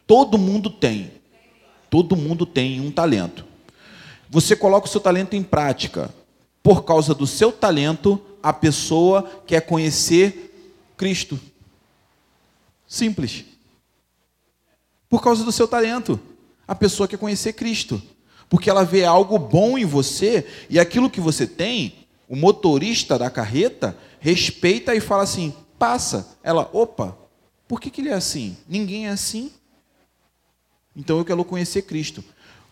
Todo 0.08 0.38
mundo 0.38 0.70
tem. 0.70 1.12
Todo 1.90 2.16
mundo 2.16 2.46
tem 2.46 2.80
um 2.80 2.92
talento. 2.92 3.44
Você 4.30 4.56
coloca 4.56 4.88
o 4.88 4.90
seu 4.90 5.02
talento 5.02 5.36
em 5.36 5.44
prática. 5.44 6.14
Por 6.64 6.86
causa 6.86 7.14
do 7.14 7.28
seu 7.28 7.52
talento, 7.52 8.22
a 8.42 8.54
pessoa 8.54 9.30
quer 9.46 9.66
conhecer 9.66 10.50
Cristo. 10.96 11.38
Simples. 12.94 13.44
Por 15.10 15.20
causa 15.24 15.44
do 15.44 15.52
seu 15.52 15.68
talento. 15.68 16.20
A 16.68 16.76
pessoa 16.76 17.08
quer 17.08 17.18
conhecer 17.18 17.54
Cristo. 17.54 18.00
Porque 18.48 18.70
ela 18.70 18.86
vê 18.86 19.04
algo 19.04 19.40
bom 19.40 19.80
em 19.80 19.84
você 19.84 20.46
e 20.70 20.80
aquilo 20.80 21.10
que 21.10 21.20
você 21.20 21.48
tem, 21.48 22.06
o 22.30 22.36
motorista 22.36 23.18
da 23.18 23.32
carreta 23.32 23.98
respeita 24.20 24.94
e 24.94 25.00
fala 25.00 25.24
assim: 25.24 25.56
passa. 25.80 26.38
Ela, 26.44 26.70
opa, 26.72 27.18
por 27.68 27.82
que, 27.82 27.90
que 27.90 28.00
ele 28.00 28.10
é 28.10 28.14
assim? 28.14 28.56
Ninguém 28.70 29.08
é 29.08 29.10
assim. 29.10 29.52
Então 30.96 31.18
eu 31.18 31.26
quero 31.26 31.44
conhecer 31.44 31.82
Cristo. 31.82 32.24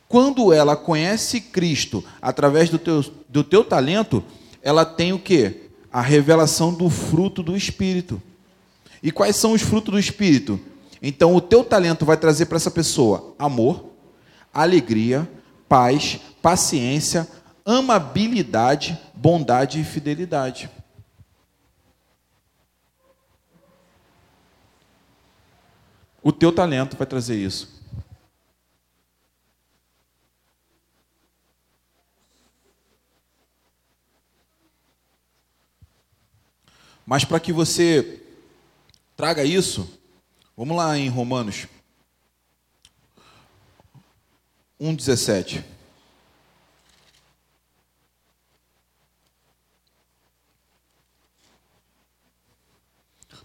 Quando 0.07 0.53
ela 0.53 0.76
conhece 0.76 1.41
Cristo 1.41 2.05
através 2.22 2.69
do 2.69 2.78
teu, 2.78 3.03
do 3.28 3.43
teu 3.43 3.63
talento, 3.63 4.24
ela 4.61 4.86
tem 4.86 5.13
o 5.13 5.19
que? 5.19 5.72
A 5.91 5.99
revelação 5.99 6.72
do 6.72 6.91
fruto 6.91 7.41
do 7.41 7.57
Espírito. 7.57 8.22
E 9.02 9.12
quais 9.12 9.36
são 9.36 9.54
os 9.54 9.62
frutos 9.62 9.91
do 9.91 9.99
Espírito? 9.99 10.60
Então, 11.02 11.36
o 11.36 11.41
teu 11.41 11.64
talento 11.64 12.06
vai 12.06 12.16
trazer 12.16 12.45
para 12.45 12.58
essa 12.58 12.70
pessoa 12.70 13.36
amor, 13.39 13.91
alegria, 14.54 15.28
paz, 15.68 16.20
paciência, 16.41 17.28
amabilidade, 17.66 18.99
bondade 19.16 19.80
e 19.80 19.84
fidelidade. 19.84 20.70
O 26.22 26.32
teu 26.32 26.52
talento 26.52 26.95
vai 26.95 27.08
trazer 27.08 27.36
isso. 27.36 27.82
Mas 37.04 37.26
para 37.26 37.39
que 37.39 37.52
você 37.52 38.20
traga 39.22 39.43
isso, 39.43 39.88
vamos 40.57 40.76
lá 40.76 40.97
em 40.97 41.07
Romanos 41.07 41.67
1,17. 44.82 45.63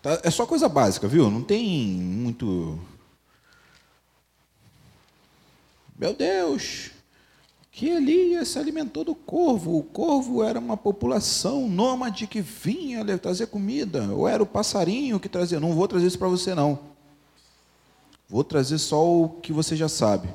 Tá? 0.01 0.19
É 0.25 0.31
só 0.31 0.47
coisa 0.47 0.67
básica, 0.67 1.07
viu? 1.07 1.31
Não 1.31 1.43
tem 1.43 1.63
muito. 1.69 2.81
Meu 5.95 6.15
Deus, 6.15 6.91
que 7.77 7.91
Elias 7.91 8.49
se 8.49 8.59
alimentou 8.59 9.05
do 9.05 9.15
corvo. 9.15 9.77
O 9.77 9.83
corvo 9.83 10.43
era 10.43 10.59
uma 10.59 10.79
população 10.79 11.69
nômade 11.69 12.27
que 12.27 12.41
vinha 12.41 13.05
trazer 13.19 13.49
comida, 13.49 14.09
ou 14.15 14.27
era 14.27 14.43
o 14.43 14.47
passarinho 14.47 15.21
que 15.21 15.29
trazia. 15.29 15.61
Não 15.61 15.75
vou 15.75 15.87
trazer 15.87 16.07
isso 16.07 16.19
para 16.19 16.27
você, 16.27 16.55
não. 16.55 16.79
Vou 18.31 18.43
trazer 18.43 18.79
só 18.79 19.07
o 19.07 19.29
que 19.29 19.53
você 19.53 19.77
já 19.77 19.91
sabe. 19.91 20.27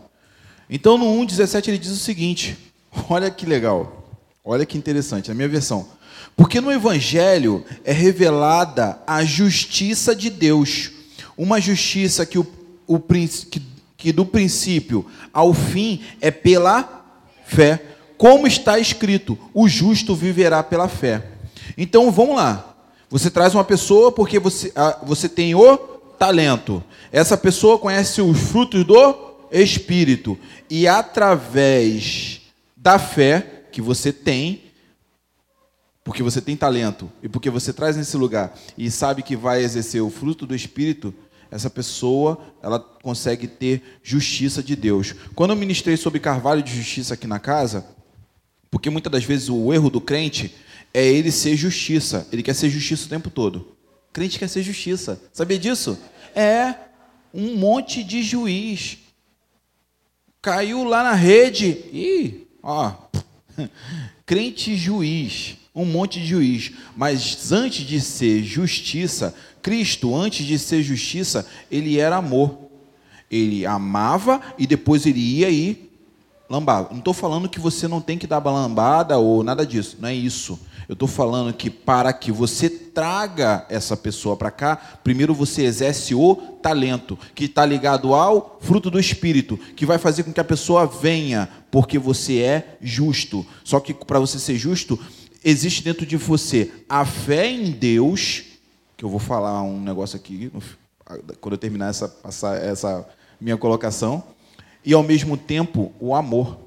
Então, 0.70 1.00
no 1.00 1.06
1,17 1.26 1.70
ele 1.70 1.80
diz 1.80 1.90
o 1.90 1.98
seguinte: 1.98 2.56
olha 3.10 3.32
que 3.32 3.48
legal, 3.48 4.06
olha 4.46 4.64
que 4.64 4.78
interessante, 4.78 5.30
na 5.30 5.34
minha 5.34 5.50
versão. 5.50 5.88
Porque 6.36 6.62
no 6.62 6.72
Evangelho 6.72 7.66
é 7.84 7.92
revelada 7.92 9.02
a 9.08 9.26
justiça 9.26 10.16
de 10.16 10.30
Deus, 10.30 10.92
uma 11.36 11.60
justiça 11.60 12.24
que, 12.24 12.38
o, 12.38 12.46
o, 12.86 13.00
que, 13.00 13.64
que 13.98 14.14
do 14.14 14.28
princípio 14.28 15.08
ao 15.34 15.56
fim 15.56 16.04
é 16.22 16.30
pela 16.30 17.01
fé, 17.52 17.82
como 18.18 18.48
está 18.48 18.80
escrito: 18.80 19.38
o 19.54 19.68
justo 19.68 20.16
viverá 20.16 20.64
pela 20.64 20.88
fé. 20.88 21.24
Então 21.78 22.12
vamos 22.12 22.36
lá. 22.36 22.76
Você 23.10 23.30
traz 23.30 23.54
uma 23.54 23.64
pessoa 23.64 24.12
porque 24.12 24.40
você, 24.40 24.72
você 25.04 25.28
tem 25.28 25.54
o 25.54 25.78
talento. 26.18 26.84
Essa 27.12 27.38
pessoa 27.38 27.78
conhece 27.78 28.22
os 28.22 28.40
frutos 28.40 28.86
do 28.86 29.36
Espírito. 29.52 30.38
E 30.70 30.88
através 30.88 32.42
da 32.76 32.98
fé 32.98 33.66
que 33.72 33.82
você 33.82 34.14
tem, 34.14 34.64
porque 36.04 36.24
você 36.24 36.40
tem 36.40 36.56
talento 36.56 37.12
e 37.22 37.28
porque 37.28 37.50
você 37.50 37.74
traz 37.74 37.98
nesse 37.98 38.16
lugar 38.16 38.58
e 38.78 38.90
sabe 38.90 39.22
que 39.22 39.36
vai 39.36 39.62
exercer 39.62 40.02
o 40.02 40.10
fruto 40.10 40.48
do 40.48 40.56
Espírito, 40.56 41.14
essa 41.52 41.70
pessoa 41.70 42.40
ela 42.64 42.80
consegue 42.80 43.46
ter 43.46 44.00
justiça 44.02 44.64
de 44.64 44.76
Deus. 44.76 45.14
Quando 45.36 45.52
eu 45.52 45.58
ministrei 45.58 45.98
sobre 45.98 46.20
carvalho 46.20 46.64
de 46.64 46.74
justiça 46.74 47.14
aqui 47.14 47.28
na 47.28 47.40
casa, 47.40 47.86
porque 48.72 48.90
muitas 48.90 49.12
das 49.12 49.26
vezes 49.26 49.50
o 49.50 49.74
erro 49.74 49.90
do 49.90 50.00
crente 50.00 50.56
é 50.94 51.06
ele 51.06 51.30
ser 51.30 51.58
justiça, 51.58 52.26
ele 52.32 52.42
quer 52.42 52.56
ser 52.56 52.70
justiça 52.70 53.06
o 53.06 53.10
tempo 53.10 53.30
todo. 53.30 53.76
O 54.10 54.14
crente 54.14 54.40
quer 54.40 54.48
ser 54.48 54.64
justiça, 54.64 55.22
sabia 55.34 55.60
disso? 55.60 56.00
É 56.34 56.74
um 57.34 57.56
monte 57.56 58.02
de 58.02 58.24
juiz. 58.24 58.98
Caiu 60.42 60.86
lá 60.86 61.04
na 61.04 61.14
rede 61.14 61.68
e, 61.92 62.48
ó, 62.64 62.94
crente 64.26 64.76
juiz 64.76 65.58
um 65.74 65.86
monte 65.86 66.20
de 66.20 66.28
juiz. 66.28 66.72
Mas 66.96 67.52
antes 67.52 67.86
de 67.86 68.00
ser 68.00 68.44
justiça, 68.44 69.34
Cristo, 69.62 70.16
antes 70.16 70.46
de 70.46 70.58
ser 70.58 70.82
justiça, 70.84 71.46
ele 71.70 72.00
era 72.00 72.18
amor. 72.18 72.58
Ele 73.30 73.66
amava 73.66 74.42
e 74.58 74.68
depois 74.68 75.06
ele 75.06 75.20
ia 75.20 75.50
e 75.50 75.90
lambava. 76.50 76.90
Não 76.92 77.00
estou 77.00 77.14
falando 77.14 77.48
que 77.48 77.60
você 77.60 77.88
não 77.88 78.02
tem 78.02 78.18
que 78.18 78.28
dar 78.28 78.44
lambada 78.44 79.18
ou 79.18 79.42
nada 79.42 79.66
disso, 79.66 79.98
não 80.02 80.10
é 80.10 80.14
isso. 80.14 80.60
Eu 80.90 80.94
estou 80.94 81.08
falando 81.08 81.54
que 81.54 81.70
para 81.70 82.12
que 82.12 82.30
você 82.30 82.70
traga 82.70 83.66
essa 83.70 83.96
pessoa 83.96 84.36
para 84.36 84.52
cá, 84.52 84.76
primeiro 85.02 85.34
você 85.34 85.64
exerce 85.64 86.14
o 86.14 86.36
talento, 86.62 87.18
que 87.34 87.46
está 87.46 87.66
ligado 87.66 88.14
ao 88.14 88.60
fruto 88.62 88.92
do 88.92 89.00
Espírito, 89.00 89.58
que 89.78 89.86
vai 89.86 89.98
fazer 89.98 90.24
com 90.24 90.34
que 90.34 90.40
a 90.42 90.44
pessoa 90.44 90.86
venha, 90.86 91.48
porque 91.72 91.98
você 91.98 92.40
é 92.40 92.78
justo. 92.82 93.46
Só 93.64 93.80
que 93.80 93.94
para 93.94 94.20
você 94.20 94.38
ser 94.38 94.58
justo, 94.58 95.00
existe 95.42 95.82
dentro 95.82 96.06
de 96.06 96.18
você 96.18 96.70
a 96.90 97.06
fé 97.06 97.50
em 97.50 97.72
Deus, 97.72 98.44
que 99.02 99.06
eu 99.06 99.10
vou 99.10 99.20
falar 99.20 99.64
um 99.64 99.82
negócio 99.82 100.16
aqui 100.16 100.52
quando 101.40 101.54
eu 101.54 101.58
terminar 101.58 101.90
essa, 101.90 102.20
essa, 102.24 102.56
essa 102.56 103.10
minha 103.40 103.58
colocação, 103.58 104.24
e 104.86 104.94
ao 104.94 105.02
mesmo 105.02 105.36
tempo 105.36 105.92
o 106.00 106.14
amor. 106.14 106.60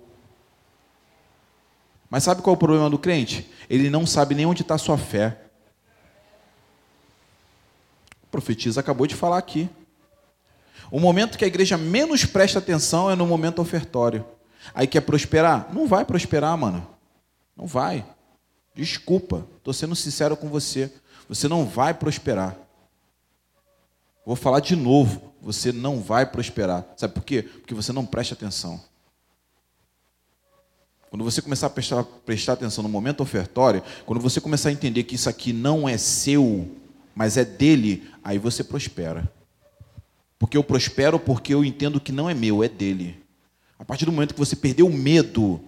Mas 2.10 2.24
sabe 2.24 2.42
qual 2.42 2.54
é 2.54 2.56
o 2.56 2.58
problema 2.58 2.90
do 2.90 2.98
crente? 2.98 3.48
Ele 3.70 3.88
não 3.88 4.04
sabe 4.04 4.34
nem 4.34 4.46
onde 4.46 4.62
está 4.62 4.74
a 4.74 4.78
sua 4.78 4.98
fé. 4.98 5.42
O 8.24 8.26
profetisa 8.32 8.80
acabou 8.80 9.06
de 9.06 9.14
falar 9.14 9.38
aqui. 9.38 9.70
O 10.90 10.98
momento 10.98 11.38
que 11.38 11.44
a 11.44 11.48
igreja 11.48 11.78
menos 11.78 12.24
presta 12.24 12.58
atenção 12.58 13.08
é 13.08 13.14
no 13.14 13.28
momento 13.28 13.62
ofertório. 13.62 14.26
Aí 14.74 14.88
quer 14.88 15.02
prosperar? 15.02 15.72
Não 15.72 15.86
vai 15.86 16.04
prosperar, 16.04 16.58
mano. 16.58 16.84
Não 17.56 17.68
vai. 17.68 18.04
Desculpa, 18.74 19.46
estou 19.58 19.72
sendo 19.72 19.94
sincero 19.94 20.36
com 20.36 20.48
você. 20.48 20.92
Você 21.28 21.48
não 21.48 21.64
vai 21.64 21.94
prosperar. 21.94 22.56
Vou 24.24 24.36
falar 24.36 24.60
de 24.60 24.76
novo. 24.76 25.32
Você 25.42 25.72
não 25.72 26.00
vai 26.00 26.24
prosperar. 26.24 26.84
Sabe 26.96 27.14
por 27.14 27.22
quê? 27.22 27.42
Porque 27.42 27.74
você 27.74 27.92
não 27.92 28.06
presta 28.06 28.34
atenção. 28.34 28.80
Quando 31.10 31.22
você 31.22 31.40
começar 31.40 31.68
a 31.68 31.70
prestar, 31.70 32.02
prestar 32.02 32.54
atenção 32.54 32.82
no 32.82 32.88
momento 32.88 33.22
ofertório, 33.22 33.82
quando 34.04 34.20
você 34.20 34.40
começar 34.40 34.70
a 34.70 34.72
entender 34.72 35.04
que 35.04 35.14
isso 35.14 35.28
aqui 35.28 35.52
não 35.52 35.88
é 35.88 35.96
seu, 35.96 36.68
mas 37.14 37.36
é 37.36 37.44
dele, 37.44 38.10
aí 38.24 38.36
você 38.36 38.64
prospera. 38.64 39.30
Porque 40.38 40.56
eu 40.56 40.64
prospero 40.64 41.18
porque 41.20 41.54
eu 41.54 41.64
entendo 41.64 42.00
que 42.00 42.10
não 42.10 42.28
é 42.28 42.34
meu, 42.34 42.64
é 42.64 42.68
dele. 42.68 43.22
A 43.78 43.84
partir 43.84 44.06
do 44.06 44.12
momento 44.12 44.34
que 44.34 44.40
você 44.40 44.56
perdeu 44.56 44.86
o 44.86 44.92
medo 44.92 45.60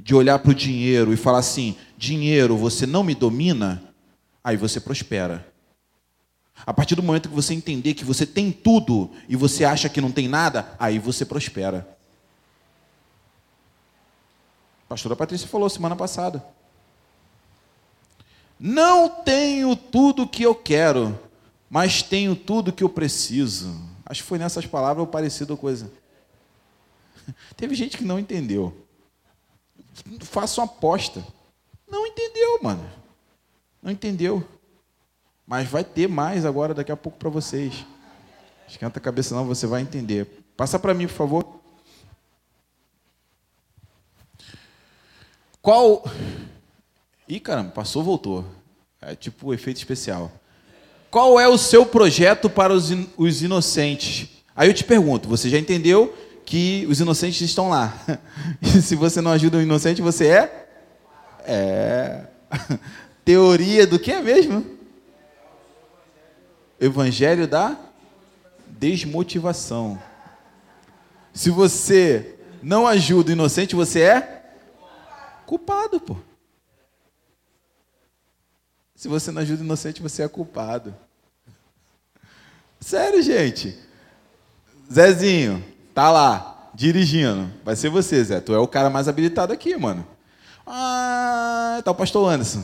de 0.00 0.14
olhar 0.14 0.38
para 0.38 0.52
o 0.52 0.54
dinheiro 0.54 1.12
e 1.12 1.16
falar 1.16 1.40
assim: 1.40 1.76
dinheiro, 1.98 2.56
você 2.56 2.86
não 2.86 3.04
me 3.04 3.14
domina, 3.14 3.82
aí 4.46 4.56
você 4.56 4.78
prospera. 4.78 5.44
A 6.64 6.72
partir 6.72 6.94
do 6.94 7.02
momento 7.02 7.28
que 7.28 7.34
você 7.34 7.52
entender 7.52 7.94
que 7.94 8.04
você 8.04 8.24
tem 8.24 8.52
tudo 8.52 9.10
e 9.28 9.34
você 9.34 9.64
acha 9.64 9.88
que 9.88 10.00
não 10.00 10.12
tem 10.12 10.28
nada, 10.28 10.72
aí 10.78 11.00
você 11.00 11.24
prospera. 11.24 11.98
A 14.84 14.90
pastora 14.90 15.16
Patrícia 15.16 15.48
falou 15.48 15.68
semana 15.68 15.96
passada. 15.96 16.46
Não 18.58 19.08
tenho 19.08 19.74
tudo 19.74 20.28
que 20.28 20.44
eu 20.44 20.54
quero, 20.54 21.18
mas 21.68 22.00
tenho 22.00 22.36
tudo 22.36 22.72
que 22.72 22.84
eu 22.84 22.88
preciso. 22.88 23.76
Acho 24.06 24.22
que 24.22 24.28
foi 24.28 24.38
nessas 24.38 24.64
palavras 24.64 25.00
ou 25.00 25.08
parecido 25.08 25.56
coisa. 25.56 25.90
Teve 27.56 27.74
gente 27.74 27.98
que 27.98 28.04
não 28.04 28.16
entendeu. 28.16 28.86
Faça 30.20 30.60
uma 30.60 30.66
aposta. 30.66 31.26
Não 31.90 32.06
entendeu, 32.06 32.62
mano. 32.62 33.05
Não 33.86 33.92
entendeu. 33.92 34.42
Mas 35.46 35.68
vai 35.68 35.84
ter 35.84 36.08
mais 36.08 36.44
agora 36.44 36.74
daqui 36.74 36.90
a 36.90 36.96
pouco 36.96 37.18
para 37.18 37.30
vocês. 37.30 37.86
Esquenta 38.66 38.98
a 38.98 39.00
cabeça 39.00 39.32
não, 39.32 39.46
você 39.46 39.64
vai 39.64 39.80
entender. 39.80 40.44
Passa 40.56 40.76
para 40.76 40.92
mim, 40.92 41.06
por 41.06 41.14
favor. 41.14 41.60
Qual 45.62 46.02
Ih, 47.28 47.38
caramba, 47.38 47.70
passou, 47.70 48.02
voltou. 48.02 48.44
É 49.00 49.14
tipo 49.14 49.50
o 49.50 49.54
efeito 49.54 49.76
especial. 49.76 50.32
Qual 51.08 51.38
é 51.38 51.46
o 51.46 51.56
seu 51.56 51.86
projeto 51.86 52.50
para 52.50 52.72
os, 52.72 52.90
in 52.90 53.08
os 53.16 53.40
inocentes? 53.40 54.42
Aí 54.56 54.68
eu 54.68 54.74
te 54.74 54.82
pergunto, 54.82 55.28
você 55.28 55.48
já 55.48 55.60
entendeu 55.60 56.12
que 56.44 56.84
os 56.90 56.98
inocentes 56.98 57.40
estão 57.40 57.68
lá. 57.68 57.96
E 58.60 58.82
se 58.82 58.96
você 58.96 59.20
não 59.20 59.30
ajuda 59.30 59.58
o 59.58 59.62
inocente, 59.62 60.02
você 60.02 60.26
é? 60.26 60.68
É. 61.44 62.26
Teoria 63.26 63.86
do 63.86 63.98
que 63.98 64.12
é 64.12 64.22
mesmo? 64.22 64.64
Evangelho 66.80 67.48
da 67.48 67.76
desmotivação. 68.68 70.00
Se 71.34 71.50
você 71.50 72.38
não 72.62 72.86
ajuda 72.86 73.30
o 73.30 73.32
inocente, 73.32 73.74
você 73.74 74.00
é 74.00 74.44
culpado, 75.44 76.00
pô. 76.00 76.16
Se 78.94 79.08
você 79.08 79.30
não 79.30 79.42
ajuda 79.42 79.60
o 79.60 79.64
inocente, 79.64 80.00
você 80.00 80.22
é 80.22 80.28
culpado. 80.28 80.96
Sério, 82.80 83.20
gente. 83.20 83.76
Zezinho, 84.90 85.62
Tá 85.96 86.10
lá, 86.10 86.70
dirigindo. 86.74 87.50
Vai 87.64 87.74
ser 87.74 87.88
você, 87.88 88.22
Zé. 88.22 88.38
Tu 88.38 88.54
é 88.54 88.58
o 88.58 88.68
cara 88.68 88.90
mais 88.90 89.08
habilitado 89.08 89.50
aqui, 89.50 89.74
mano. 89.78 90.06
Ah, 90.66 91.80
tá 91.82 91.90
o 91.90 91.94
pastor 91.94 92.30
Anderson. 92.30 92.62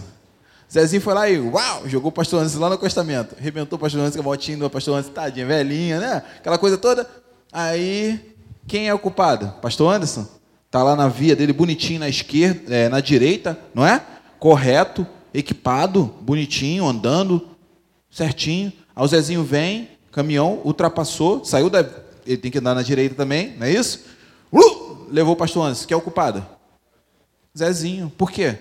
Zezinho 0.73 1.03
foi 1.03 1.13
lá 1.13 1.29
e, 1.29 1.39
uau, 1.39 1.87
jogou 1.87 2.09
o 2.09 2.13
pastor 2.13 2.41
Anderson 2.41 2.59
lá 2.59 2.69
no 2.71 2.77
acostamento. 2.77 3.37
Arrebentou 3.39 3.77
o 3.77 3.81
pastor 3.81 4.01
Anderson 4.01 4.23
com 4.23 4.29
a 4.31 4.33
motinha 4.33 4.57
do 4.57 4.71
pastor 4.71 4.95
Anderson, 4.95 5.13
tadinha, 5.13 5.45
velhinha, 5.45 6.01
né? 6.01 6.23
Aquela 6.39 6.57
coisa 6.57 6.79
toda. 6.79 7.07
Aí, 7.53 8.35
quem 8.67 8.89
é 8.89 8.95
o 8.95 8.99
culpado? 8.99 9.53
Pastor 9.61 9.93
Anderson? 9.93 10.27
Tá 10.71 10.83
lá 10.83 10.97
na 10.97 11.09
via 11.09 11.37
dele, 11.37 11.53
bonitinho 11.53 12.01
na 12.01 12.09
esquerda, 12.09 12.75
é, 12.75 12.89
na 12.89 13.01
direita, 13.01 13.59
não 13.75 13.87
é? 13.87 14.03
Correto, 14.39 15.07
equipado, 15.35 16.05
bonitinho, 16.23 16.87
andando, 16.87 17.47
certinho. 18.11 18.73
Aí 18.97 19.05
o 19.05 19.07
Zezinho 19.07 19.45
vem, 19.45 19.91
caminhão, 20.11 20.63
ultrapassou, 20.65 21.45
saiu 21.45 21.69
da. 21.69 21.87
Ele 22.25 22.39
tem 22.39 22.51
que 22.51 22.57
andar 22.57 22.75
na 22.75 22.83
direita 22.83 23.15
também, 23.15 23.55
não 23.59 23.67
é 23.67 23.71
isso? 23.71 24.07
Uh, 24.51 25.07
levou 25.11 25.35
o 25.35 25.37
pastor 25.37 25.67
Anderson. 25.67 25.87
Quem 25.87 25.95
é 25.95 25.99
o 25.99 26.01
culpado? 26.01 26.47
Zezinho. 27.55 28.11
Por 28.17 28.31
quê? 28.31 28.57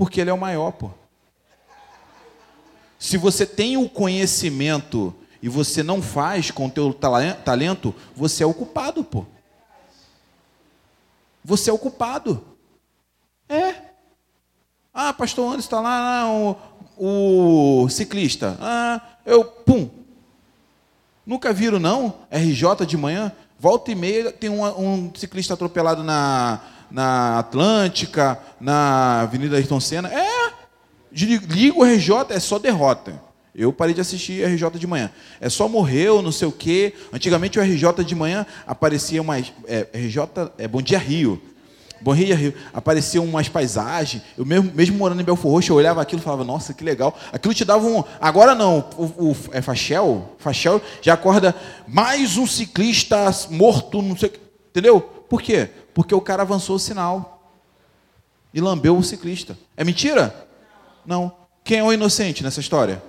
Porque 0.00 0.18
ele 0.18 0.30
é 0.30 0.32
o 0.32 0.38
maior, 0.40 0.70
pô. 0.72 0.90
Se 2.98 3.18
você 3.18 3.44
tem 3.44 3.76
o 3.76 3.86
conhecimento 3.86 5.14
e 5.42 5.48
você 5.48 5.82
não 5.82 6.00
faz 6.00 6.50
com 6.50 6.68
o 6.68 6.70
teu 6.70 6.94
talento, 6.94 7.94
você 8.16 8.42
é 8.42 8.46
o 8.46 8.54
culpado, 8.54 9.04
pô. 9.04 9.26
Você 11.44 11.68
é 11.68 11.72
o 11.74 11.76
culpado. 11.78 12.42
É. 13.46 13.74
Ah, 14.94 15.12
pastor 15.12 15.48
Anderson 15.48 15.66
está 15.66 15.80
lá, 15.82 16.24
lá 16.24 16.32
o, 16.96 17.82
o, 17.84 17.88
ciclista. 17.90 18.56
Ah, 18.58 19.02
eu, 19.26 19.44
pum. 19.44 19.90
Nunca 21.26 21.52
viram, 21.52 21.78
não? 21.78 22.20
RJ 22.30 22.86
de 22.86 22.96
manhã? 22.96 23.32
Volta 23.58 23.92
e 23.92 23.94
meia 23.94 24.32
tem 24.32 24.48
um, 24.48 24.64
um 24.64 25.12
ciclista 25.14 25.52
atropelado 25.52 26.02
na, 26.02 26.62
na 26.90 27.38
Atlântica, 27.38 28.38
na 28.60 29.20
Avenida 29.22 29.56
Ayrton 29.56 29.80
Senna. 29.80 30.08
É. 30.08 30.52
Liga 31.12 31.78
o 31.78 31.84
RJ, 31.84 32.26
é 32.30 32.40
só 32.40 32.58
derrota. 32.58 33.20
Eu 33.54 33.72
parei 33.72 33.94
de 33.94 34.00
assistir 34.00 34.44
RJ 34.44 34.70
de 34.78 34.86
manhã. 34.86 35.10
É 35.40 35.48
só 35.48 35.68
morreu, 35.68 36.22
não 36.22 36.30
sei 36.30 36.46
o 36.46 36.52
quê. 36.52 36.94
Antigamente 37.12 37.58
o 37.58 37.62
RJ 37.62 38.04
de 38.04 38.14
manhã 38.14 38.46
aparecia 38.66 39.22
mais. 39.22 39.52
É, 39.66 39.86
RJ 39.92 40.22
é 40.56 40.68
Bom 40.68 40.80
Dia 40.80 40.98
Rio. 40.98 41.42
Bom 42.00 42.14
Dia 42.14 42.36
Rio. 42.36 42.54
Apareciam 42.72 43.24
umas 43.24 43.48
paisagens. 43.48 44.22
Eu 44.38 44.46
mesmo, 44.46 44.70
mesmo 44.72 44.96
morando 44.96 45.20
em 45.20 45.24
Belfor 45.24 45.50
Roxo, 45.50 45.72
eu 45.72 45.76
olhava 45.76 46.00
aquilo 46.00 46.22
e 46.22 46.24
falava, 46.24 46.44
nossa, 46.44 46.72
que 46.72 46.84
legal. 46.84 47.16
Aquilo 47.32 47.52
te 47.52 47.64
dava 47.64 47.84
um. 47.86 48.04
Agora 48.20 48.54
não, 48.54 48.88
o, 48.96 49.30
o 49.30 49.36
é 49.52 49.60
Fachel? 49.60 50.36
Fachel 50.38 50.80
já 51.02 51.14
acorda 51.14 51.54
mais 51.88 52.36
um 52.36 52.46
ciclista 52.46 53.30
morto, 53.50 54.00
não 54.00 54.16
sei 54.16 54.28
o 54.28 54.32
quê. 54.32 54.40
Entendeu? 54.70 55.00
Por 55.00 55.42
quê? 55.42 55.68
Porque 55.94 56.14
o 56.14 56.20
cara 56.20 56.42
avançou 56.42 56.76
o 56.76 56.78
sinal. 56.78 57.42
E 58.52 58.60
lambeu 58.60 58.96
o 58.96 59.02
ciclista. 59.02 59.56
É 59.76 59.84
mentira? 59.84 60.48
Não. 61.04 61.32
Quem 61.62 61.78
é 61.78 61.84
o 61.84 61.92
inocente 61.92 62.42
nessa 62.42 62.60
história? 62.60 63.02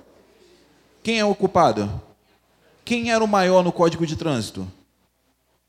Quem 1.02 1.18
é 1.18 1.24
o 1.24 1.34
culpado? 1.34 2.00
Quem 2.84 3.10
era 3.10 3.22
o 3.22 3.28
maior 3.28 3.62
no 3.62 3.72
código 3.72 4.06
de 4.06 4.16
trânsito? 4.16 4.66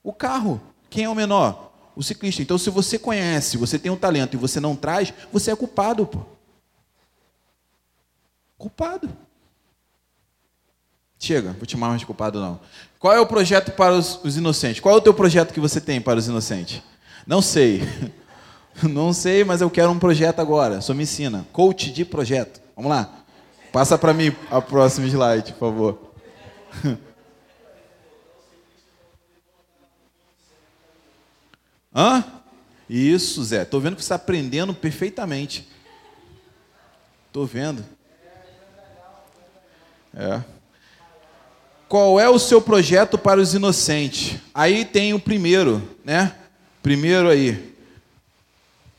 O 0.04 0.14
carro. 0.14 0.62
Quem 0.90 1.06
é 1.06 1.10
o 1.10 1.16
menor? 1.16 1.72
O 1.96 2.04
ciclista. 2.04 2.42
Então, 2.42 2.58
se 2.58 2.70
você 2.70 3.00
conhece, 3.00 3.58
você 3.58 3.80
tem 3.80 3.92
um 3.92 3.98
talento 3.98 4.36
e 4.36 4.38
você 4.38 4.60
não 4.60 4.76
traz, 4.76 5.14
você 5.32 5.52
é 5.52 5.56
culpado, 5.56 6.06
pô. 6.06 6.20
Culpado. 8.58 9.10
Chega, 11.20 11.54
vou 11.54 11.66
te 11.66 11.72
chamar 11.72 11.88
mais 11.88 12.02
de 12.02 12.06
culpado 12.06 12.42
não. 12.42 12.60
Qual 13.00 13.14
é 13.14 13.20
o 13.20 13.26
projeto 13.26 13.72
para 13.72 13.94
os, 13.94 14.20
os 14.24 14.36
inocentes? 14.36 14.82
Qual 14.82 14.94
é 14.94 14.98
o 14.98 15.02
teu 15.02 15.14
projeto 15.14 15.54
que 15.54 15.60
você 15.60 15.80
tem 15.80 16.02
para 16.02 16.20
os 16.20 16.28
inocentes? 16.28 16.82
Não 17.26 17.42
sei. 17.42 17.82
Não 18.84 19.14
sei, 19.14 19.44
mas 19.44 19.62
eu 19.62 19.70
quero 19.70 19.92
um 19.92 20.00
projeto 20.00 20.40
agora. 20.40 20.82
Só 20.82 20.94
me 20.94 21.04
ensina. 21.04 21.46
Coach 21.54 21.92
de 21.92 22.04
projeto. 22.04 22.60
Vamos 22.76 22.90
lá. 22.90 23.24
Passa 23.72 23.98
para 23.98 24.14
mim 24.14 24.36
a 24.52 24.62
próxima 24.62 25.08
slide, 25.08 25.54
por 25.54 25.60
favor. 25.60 26.12
Hã? 31.96 32.24
Isso, 32.90 33.44
Zé. 33.44 33.62
Estou 33.62 33.80
vendo 33.80 33.96
que 33.96 34.02
você 34.02 34.06
está 34.06 34.16
aprendendo 34.16 34.74
perfeitamente. 34.74 35.68
Estou 37.28 37.46
vendo. 37.46 37.86
É. 40.16 40.42
Qual 41.88 42.20
é 42.20 42.30
o 42.30 42.40
seu 42.40 42.62
projeto 42.62 43.18
para 43.18 43.40
os 43.40 43.54
inocentes? 43.54 44.40
Aí 44.54 44.84
tem 44.86 45.14
o 45.14 45.20
primeiro, 45.20 45.82
né? 46.04 46.36
Primeiro 46.84 47.30
aí. 47.30 47.74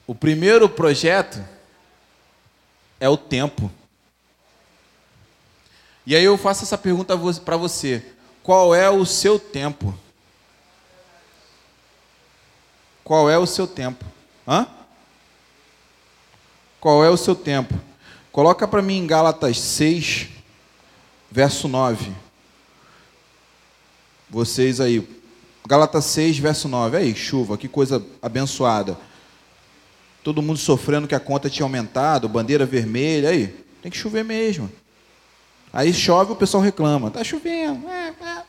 O 0.07 0.15
primeiro 0.15 0.69
projeto 0.71 1.45
é 2.99 3.09
o 3.09 3.17
tempo. 3.17 3.71
E 6.07 6.17
aí 6.17 6.25
eu 6.25 6.39
faço 6.39 6.65
essa 6.65 6.79
pergunta 6.79 7.15
para 7.45 7.59
você: 7.59 8.05
qual 8.43 8.75
é 8.75 8.89
o 8.89 9.05
seu 9.05 9.39
tempo? 9.39 9.95
Qual 13.05 13.29
é 13.29 13.37
o 13.37 13.47
seu 13.47 13.67
tempo? 13.67 14.03
Hã? 14.49 14.67
Qual 16.81 17.05
é 17.05 17.11
o 17.11 17.19
seu 17.19 17.37
tempo? 17.37 17.79
Coloca 18.33 18.67
para 18.67 18.81
mim 18.81 18.97
em 18.97 19.07
Gálatas 19.07 19.59
6, 19.59 20.29
verso 21.31 21.69
9. 21.69 22.13
Vocês 24.31 24.81
aí. 24.81 25.23
Gálatas 25.67 26.05
6, 26.07 26.39
verso 26.39 26.69
9. 26.69 26.97
Aí, 26.97 27.15
chuva, 27.15 27.57
que 27.57 27.69
coisa 27.69 28.05
abençoada. 28.21 28.99
Todo 30.23 30.43
mundo 30.43 30.59
sofrendo 30.59 31.09
que 31.09 31.15
a 31.15 31.21
conta 31.21 31.49
tinha 31.49 31.65
aumentado, 31.65 32.29
bandeira 32.29 32.67
vermelha, 32.67 33.31
aí. 33.31 33.49
Tem 33.83 33.91
que 33.91 33.99
chover 33.99 34.25
mesmo. 34.25 34.71
Aí 35.73 35.93
chove, 35.93 36.33
o 36.33 36.37
pessoal 36.37 36.63
reclama. 36.63 37.11
Tá 37.11 37.25
chovendo. 37.25 37.89
É, 37.89 38.09
é. 38.09 38.43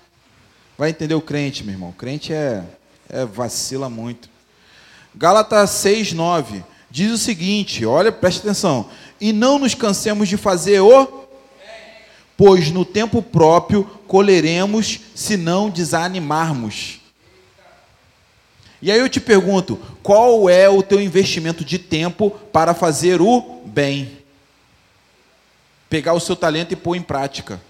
Vai 0.78 0.90
entender 0.90 1.16
o 1.16 1.22
crente, 1.22 1.64
meu 1.64 1.74
irmão. 1.74 1.90
O 1.90 1.94
crente 1.94 2.34
é, 2.34 2.64
é 3.10 3.26
vacila 3.26 3.90
muito. 3.90 4.30
Gálatas 5.14 5.70
6, 5.72 6.14
9. 6.14 6.64
Diz 6.90 7.12
o 7.12 7.18
seguinte, 7.18 7.86
olha, 7.86 8.12
preste 8.12 8.40
atenção. 8.40 8.90
E 9.20 9.34
não 9.34 9.58
nos 9.58 9.74
cansemos 9.74 10.30
de 10.30 10.38
fazer 10.38 10.82
o 10.82 11.26
pois 12.38 12.70
no 12.72 12.84
tempo 12.84 13.22
próprio 13.22 13.86
colheremos 14.08 15.00
se 15.14 15.38
não 15.38 15.70
desanimarmos. 15.70 17.00
E 18.82 18.92
aí 18.92 19.00
eu 19.00 19.10
te 19.10 19.20
pergunto, 19.20 19.80
qual 20.04 20.50
é 20.50 20.70
o 20.70 20.84
teu 20.84 21.02
investimento 21.02 21.64
de 21.64 21.80
tempo 21.80 22.30
para 22.52 22.74
fazer 22.74 23.22
o 23.22 23.62
bem? 23.66 24.26
pegar 25.96 26.14
o 26.14 26.20
seu 26.20 26.36
talento 26.36 26.74
e 26.74 26.76
pôr 26.76 26.96
em 26.96 27.02
prática. 27.02 27.62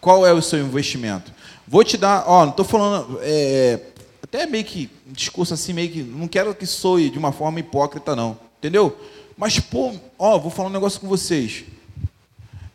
Qual 0.00 0.26
é 0.26 0.32
o 0.32 0.42
seu 0.42 0.58
investimento? 0.58 1.32
Vou 1.66 1.82
te 1.82 1.96
dar, 1.96 2.24
ó, 2.26 2.42
não 2.42 2.50
estou 2.50 2.64
falando, 2.64 3.18
é, 3.22 3.80
até 4.22 4.44
meio 4.44 4.64
que, 4.64 4.90
um 5.08 5.12
discurso 5.12 5.54
assim, 5.54 5.72
meio 5.72 5.90
que, 5.90 6.02
não 6.02 6.28
quero 6.28 6.54
que 6.54 6.66
soe 6.66 7.08
de 7.08 7.18
uma 7.18 7.32
forma 7.32 7.58
hipócrita, 7.58 8.14
não, 8.14 8.38
entendeu? 8.58 8.98
Mas, 9.34 9.58
pô, 9.58 9.94
ó, 10.18 10.38
vou 10.38 10.50
falar 10.50 10.68
um 10.68 10.72
negócio 10.72 11.00
com 11.00 11.08
vocês. 11.08 11.64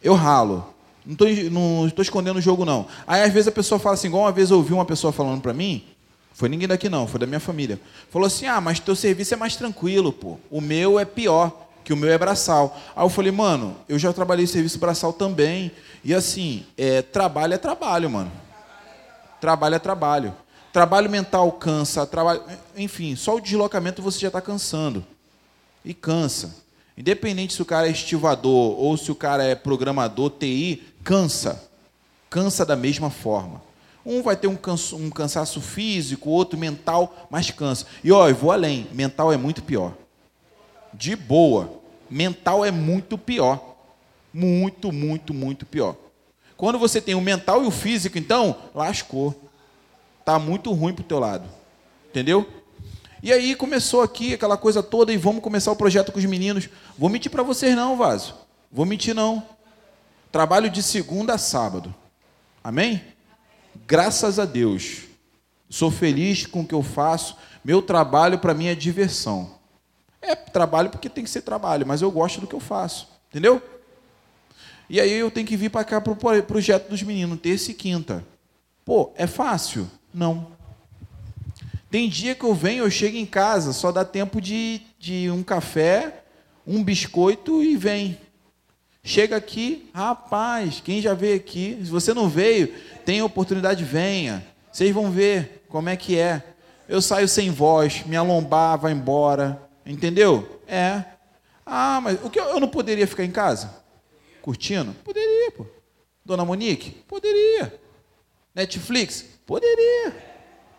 Eu 0.02 0.16
ralo. 0.16 0.74
Não 1.06 1.88
estou 1.88 2.02
escondendo 2.02 2.38
o 2.38 2.42
jogo, 2.42 2.66
não. 2.66 2.88
Aí, 3.06 3.22
às 3.22 3.32
vezes, 3.32 3.48
a 3.48 3.52
pessoa 3.52 3.78
fala 3.78 3.94
assim, 3.94 4.08
igual 4.08 4.24
uma 4.24 4.32
vez 4.32 4.50
eu 4.50 4.58
ouvi 4.58 4.74
uma 4.74 4.86
pessoa 4.86 5.14
falando 5.14 5.42
para 5.42 5.54
mim, 5.54 5.86
foi 6.40 6.48
ninguém 6.48 6.70
daqui 6.70 6.88
não, 6.88 7.06
foi 7.06 7.20
da 7.20 7.28
minha 7.28 7.42
família. 7.42 7.78
Falou 8.10 8.26
assim, 8.26 8.46
ah, 8.46 8.62
mas 8.62 8.80
teu 8.80 8.96
serviço 8.96 9.34
é 9.34 9.38
mais 9.38 9.58
tranquilo, 9.58 10.14
pô. 10.14 10.38
O 10.50 10.62
meu 10.62 10.98
é 10.98 11.04
pior 11.04 11.68
que 11.84 11.92
o 11.92 11.98
meu 11.98 12.10
é 12.10 12.18
braçal. 12.18 12.80
Aí 12.96 13.04
eu 13.04 13.10
falei, 13.10 13.30
mano, 13.30 13.76
eu 13.90 14.00
já 14.00 14.14
trabalhei 14.14 14.48
serviço 14.48 14.80
braçal 14.80 15.12
também. 15.12 15.70
E 16.02 16.14
assim, 16.14 16.66
é, 16.78 17.02
trabalho 17.02 17.56
é 17.56 17.58
trabalho, 17.58 18.10
mano. 18.10 18.32
Trabalho 19.42 19.76
é 19.76 19.80
trabalho. 19.80 20.34
Trabalho 20.72 21.10
mental 21.10 21.52
cansa, 21.52 22.08
trabalho, 22.08 22.42
enfim, 22.78 23.18
só 23.18 23.36
o 23.36 23.42
deslocamento 23.42 24.02
você 24.02 24.18
já 24.18 24.28
está 24.28 24.40
cansando. 24.40 25.06
E 25.84 25.94
cansa. 25.94 26.56
Independente 26.98 27.54
se 27.54 27.62
o 27.62 27.66
cara 27.66 27.86
é 27.90 27.92
estivador 27.92 28.80
ou 28.80 28.96
se 28.96 29.12
o 29.12 29.16
cara 29.16 29.44
é 29.44 29.56
programador, 29.56 30.30
TI, 30.30 30.88
cansa. 31.04 31.62
Cansa 32.30 32.66
da 32.66 32.78
mesma 32.78 33.10
forma. 33.10 33.68
Um 34.10 34.24
vai 34.24 34.36
ter 34.36 34.48
um, 34.48 34.56
canso, 34.56 34.98
um 34.98 35.12
cansaço 35.12 35.62
físico, 35.62 36.32
outro 36.32 36.58
mental, 36.58 37.28
mas 37.30 37.52
cansa. 37.52 37.86
E 38.04 38.12
ó, 38.12 38.28
eu 38.28 38.34
vou 38.34 38.52
além, 38.52 38.88
mental 38.92 39.32
é 39.32 39.38
muito 39.38 39.62
pior. 39.62 39.94
De 40.92 41.16
boa 41.16 41.80
mental 42.10 42.66
é 42.66 42.72
muito 42.72 43.20
pior. 43.20 43.76
Muito, 44.34 44.92
muito, 44.92 45.32
muito 45.32 45.64
pior. 45.64 45.96
Quando 46.58 46.80
você 46.80 47.00
tem 47.00 47.14
o 47.14 47.22
mental 47.22 47.64
e 47.64 47.68
o 47.68 47.72
físico, 47.72 48.18
então, 48.18 48.56
lascou. 48.74 49.40
Tá 50.26 50.40
muito 50.40 50.72
ruim 50.74 50.94
pro 50.94 51.04
teu 51.04 51.20
lado. 51.20 51.48
Entendeu? 52.10 52.48
E 53.22 53.32
aí 53.32 53.56
começou 53.56 54.02
aqui 54.02 54.34
aquela 54.34 54.58
coisa 54.58 54.82
toda 54.82 55.14
e 55.14 55.18
vamos 55.18 55.44
começar 55.44 55.72
o 55.72 55.76
projeto 55.76 56.12
com 56.12 56.18
os 56.18 56.26
meninos. 56.26 56.68
Vou 56.98 57.10
mentir 57.10 57.30
para 57.30 57.44
vocês 57.44 57.76
não, 57.76 57.96
Vaso. 57.96 58.34
Vou 58.72 58.88
mentir 58.88 59.14
não. 59.14 59.44
Trabalho 60.32 60.68
de 60.68 60.82
segunda 60.82 61.36
a 61.36 61.38
sábado. 61.38 61.94
Amém? 62.64 63.02
Graças 63.88 64.40
a 64.40 64.46
Deus. 64.46 65.04
Sou 65.70 65.92
feliz 65.92 66.46
com 66.46 66.62
o 66.62 66.68
que 66.68 66.74
eu 66.74 66.84
faço. 66.84 67.38
Meu 67.64 67.82
trabalho 67.82 68.40
para 68.40 68.54
mim 68.54 68.68
é 68.68 68.76
diversão. 68.76 69.56
É 70.22 70.36
trabalho 70.36 70.90
porque 70.90 71.10
tem 71.10 71.24
que 71.24 71.30
ser 71.30 71.42
trabalho, 71.42 71.86
mas 71.86 72.02
eu 72.02 72.12
gosto 72.12 72.42
do 72.42 72.48
que 72.48 72.56
eu 72.56 72.60
faço. 72.60 73.08
Entendeu? 73.30 73.62
E 74.90 75.00
aí 75.00 75.12
eu 75.12 75.30
tenho 75.30 75.46
que 75.46 75.56
vir 75.56 75.70
para 75.70 75.86
cá 75.86 76.02
para 76.02 76.12
o 76.12 76.44
projeto 76.44 76.90
dos 76.90 77.04
meninos, 77.04 77.40
terça 77.40 77.72
e 77.72 77.74
quinta. 77.74 78.26
Pô, 78.84 79.14
é 79.16 79.28
fácil? 79.28 79.90
Não. 80.12 80.48
Tem 81.92 82.10
dia 82.10 82.34
que 82.34 82.44
eu 82.44 82.54
venho, 82.54 82.84
eu 82.84 82.92
chego 82.92 83.18
em 83.18 83.26
casa, 83.26 83.72
só 83.74 83.92
dá 83.92 84.04
tempo 84.04 84.42
de, 84.42 84.82
de 85.00 85.30
um 85.30 85.44
café, 85.44 86.24
um 86.66 86.84
biscoito 86.84 87.64
e 87.64 87.76
vem. 87.76 88.18
Chega 89.04 89.38
aqui, 89.38 89.90
rapaz, 89.94 90.82
quem 90.82 91.02
já 91.02 91.14
veio 91.14 91.36
aqui, 91.36 91.80
se 91.84 91.90
você 91.90 92.14
não 92.14 92.28
veio, 92.28 92.74
tem 93.10 93.24
oportunidade, 93.24 93.84
venha. 93.84 94.46
Vocês 94.72 94.94
vão 94.94 95.10
ver 95.10 95.64
como 95.68 95.90
é 95.90 95.98
que 95.98 96.16
é. 96.16 96.44
Eu 96.88 97.02
saio 97.02 97.28
sem 97.28 97.50
voz, 97.50 98.04
minha 98.06 98.22
lombar 98.22 98.78
vai 98.78 98.92
embora, 98.92 99.60
entendeu? 99.84 100.62
É. 100.68 101.04
Ah, 101.66 102.00
mas 102.04 102.24
o 102.24 102.30
que 102.30 102.40
eu 102.40 102.60
não 102.60 102.68
poderia 102.68 103.08
ficar 103.08 103.26
em 103.26 103.32
casa? 103.32 103.74
Curtindo? 104.44 104.94
Poderia, 105.04 105.50
pô. 105.50 105.66
Dona 106.24 106.46
Monique? 106.46 106.92
Poderia. 107.08 107.82
Netflix? 108.54 109.26
Poderia. 109.44 110.16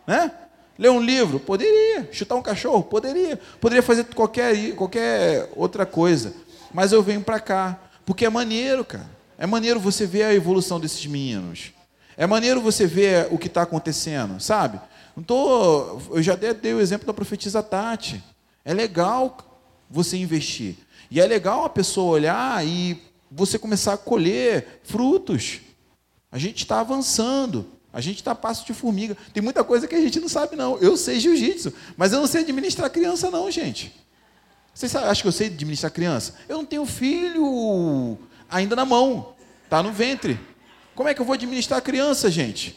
Né? 0.07 0.31
Ler 0.78 0.91
um 0.91 1.03
livro? 1.03 1.41
Poderia. 1.41 2.09
Chutar 2.12 2.37
um 2.37 2.43
cachorro? 2.43 2.85
Poderia. 2.85 3.41
Poderia 3.61 3.83
fazer 3.83 4.05
qualquer, 4.05 4.76
qualquer 4.76 5.51
outra 5.57 5.85
coisa. 5.85 6.33
Mas 6.72 6.93
eu 6.93 7.03
venho 7.03 7.22
para 7.22 7.41
cá. 7.41 7.76
Porque 8.07 8.24
é 8.24 8.31
maneiro, 8.31 8.85
cara. 8.85 9.11
É 9.37 9.49
maneiro 9.49 9.81
você 9.81 10.07
ver 10.07 10.22
a 10.22 10.33
evolução 10.33 10.78
desses 10.78 11.05
meninos. 11.07 11.72
É 12.21 12.27
maneiro 12.27 12.61
você 12.61 12.87
ver 12.87 13.29
o 13.31 13.39
que 13.39 13.47
está 13.47 13.62
acontecendo, 13.62 14.39
sabe? 14.39 14.79
Não 15.16 15.23
tô, 15.23 15.99
eu 16.11 16.23
já 16.23 16.37
dei 16.37 16.75
o 16.75 16.79
exemplo 16.79 17.07
da 17.07 17.14
profetisa 17.14 17.62
Tati. 17.62 18.23
É 18.62 18.75
legal 18.75 19.39
você 19.89 20.18
investir. 20.18 20.77
E 21.11 21.18
é 21.18 21.27
legal 21.27 21.64
a 21.64 21.71
pessoa 21.71 22.12
olhar 22.12 22.62
e 22.62 23.03
você 23.31 23.59
começar 23.59 23.95
a 23.95 23.97
colher 23.97 24.83
frutos. 24.85 25.61
A 26.31 26.37
gente 26.37 26.59
está 26.59 26.81
avançando. 26.81 27.64
A 27.91 28.03
gente 28.03 28.16
está 28.16 28.35
passo 28.35 28.66
de 28.66 28.75
formiga. 28.75 29.16
Tem 29.33 29.43
muita 29.43 29.64
coisa 29.64 29.89
que 29.89 29.95
a 29.95 30.01
gente 30.03 30.21
não 30.21 30.29
sabe, 30.29 30.57
não. 30.57 30.77
Eu 30.77 30.99
sei 30.99 31.18
jiu-jitsu, 31.18 31.73
mas 31.97 32.12
eu 32.12 32.21
não 32.21 32.27
sei 32.27 32.43
administrar 32.43 32.91
criança, 32.91 33.31
não, 33.31 33.51
gente. 33.51 33.99
Vocês 34.75 34.95
acham 34.95 35.23
que 35.23 35.29
eu 35.29 35.33
sei 35.33 35.47
administrar 35.47 35.91
criança? 35.91 36.35
Eu 36.47 36.59
não 36.59 36.66
tenho 36.66 36.85
filho 36.85 38.18
ainda 38.47 38.77
na 38.77 38.85
mão. 38.85 39.33
Está 39.64 39.83
no 39.83 39.91
ventre. 39.91 40.39
Como 41.01 41.09
é 41.09 41.14
que 41.14 41.20
eu 41.22 41.24
vou 41.24 41.32
administrar 41.32 41.80
criança, 41.80 42.30
gente? 42.30 42.76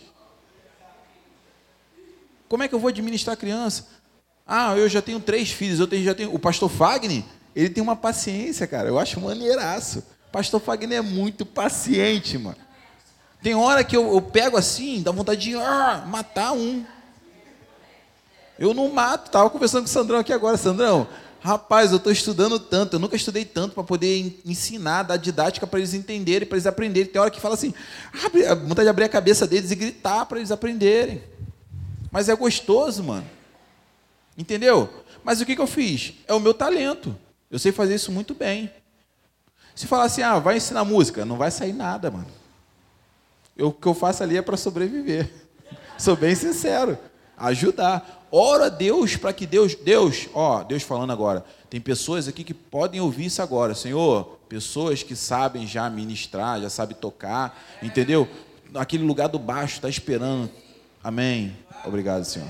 Como 2.48 2.64
é 2.64 2.70
que 2.70 2.74
eu 2.74 2.80
vou 2.80 2.88
administrar 2.88 3.36
criança? 3.36 3.86
Ah, 4.48 4.78
eu 4.78 4.88
já 4.88 5.02
tenho 5.02 5.20
três 5.20 5.52
filhos, 5.52 5.78
eu 5.78 5.88
tenho, 5.88 6.06
já 6.06 6.16
tenho. 6.16 6.34
O 6.34 6.40
pastor 6.40 6.70
Fagner, 6.70 7.22
ele 7.54 7.70
tem 7.70 7.84
uma 7.84 7.98
paciência, 7.98 8.66
cara. 8.66 8.88
Eu 8.88 8.98
acho 8.98 9.20
maneiraço. 9.20 10.06
Pastor 10.32 10.62
Fagner 10.62 11.00
é 11.00 11.02
muito 11.02 11.46
paciente, 11.46 12.38
mano. 12.38 12.56
Tem 13.42 13.56
hora 13.56 13.84
que 13.84 13.98
eu, 13.98 14.14
eu 14.14 14.22
pego 14.22 14.56
assim, 14.56 15.04
dá 15.04 15.12
vontade 15.12 15.42
de 15.42 15.58
ah, 15.58 16.06
matar 16.08 16.54
um. 16.54 16.86
Eu 18.58 18.74
não 18.74 18.88
mato. 18.88 19.26
Estava 19.26 19.50
conversando 19.50 19.82
com 19.82 19.90
o 19.90 19.92
Sandrão 19.92 20.20
aqui 20.20 20.32
agora. 20.32 20.56
Sandrão, 20.56 21.10
rapaz, 21.44 21.92
eu 21.92 21.98
estou 21.98 22.12
estudando 22.12 22.58
tanto. 22.58 22.96
Eu 22.96 23.00
nunca 23.00 23.18
estudei 23.18 23.44
tanto 23.44 23.76
para 23.76 23.84
poder 23.84 24.40
ensinar, 24.46 25.04
dar 25.04 25.18
didática 25.18 25.68
para 25.68 25.80
eles 25.80 25.94
entenderem, 25.94 26.48
para 26.48 26.56
eles 26.56 26.66
aprenderem. 26.66 27.12
Tem 27.12 27.22
hora 27.22 27.30
que 27.30 27.42
fala 27.42 27.56
assim, 27.56 27.74
abre, 28.24 28.44
vontade 28.56 28.84
de 28.84 28.90
abrir 28.90 29.04
a 29.04 29.10
cabeça 29.10 29.46
deles 29.46 29.70
e 29.70 29.76
gritar 29.76 30.26
para 30.26 30.40
eles 30.40 30.52
aprenderem. 30.52 31.22
Mas 32.10 32.30
é 32.30 32.36
gostoso, 32.36 33.04
mano. 33.04 33.30
Entendeu? 34.38 34.90
Mas 35.24 35.42
o 35.42 35.46
que, 35.46 35.56
que 35.56 35.62
eu 35.62 35.68
fiz? 35.68 36.14
É 36.28 36.34
o 36.34 36.40
meu 36.40 36.54
talento. 36.54 37.16
Eu 37.52 37.60
sei 37.60 37.72
fazer 37.72 37.96
isso 37.96 38.12
muito 38.12 38.34
bem. 38.34 38.72
Se 39.76 39.86
falar 39.86 40.06
assim, 40.06 40.22
ah, 40.22 40.40
vai 40.40 40.58
ensinar 40.58 40.86
música, 40.86 41.26
não 41.26 41.38
vai 41.38 41.52
sair 41.52 41.74
nada, 41.74 42.10
mano. 42.10 42.28
Eu, 43.58 43.68
o 43.68 43.74
que 43.74 43.88
eu 43.88 43.94
faço 43.94 44.24
ali 44.24 44.38
é 44.38 44.42
para 44.42 44.56
sobreviver. 44.56 45.30
Sou 45.98 46.16
bem 46.16 46.36
sincero. 46.36 46.98
Ajudar. 47.38 48.23
Ora 48.36 48.66
a 48.66 48.70
Deus 48.70 49.16
para 49.16 49.32
que 49.32 49.46
Deus, 49.46 49.76
Deus, 49.76 50.28
ó, 50.34 50.64
Deus 50.64 50.82
falando 50.82 51.12
agora. 51.12 51.46
Tem 51.70 51.80
pessoas 51.80 52.28
aqui 52.28 52.44
que 52.44 52.54
podem 52.54 53.00
ouvir 53.00 53.26
isso 53.26 53.44
agora, 53.44 53.76
Senhor. 53.76 54.40
Pessoas 54.50 55.04
que 55.04 55.16
sabem 55.16 55.68
já 55.68 55.88
ministrar, 55.88 56.60
já 56.60 56.70
sabem 56.70 56.98
tocar, 56.98 57.64
entendeu? 57.82 58.28
Naquele 58.72 59.04
lugar 59.04 59.30
do 59.30 59.38
baixo, 59.38 59.76
está 59.76 59.88
esperando. 59.88 60.50
Amém. 61.04 61.56
Obrigado, 61.86 62.26
Senhor. 62.26 62.50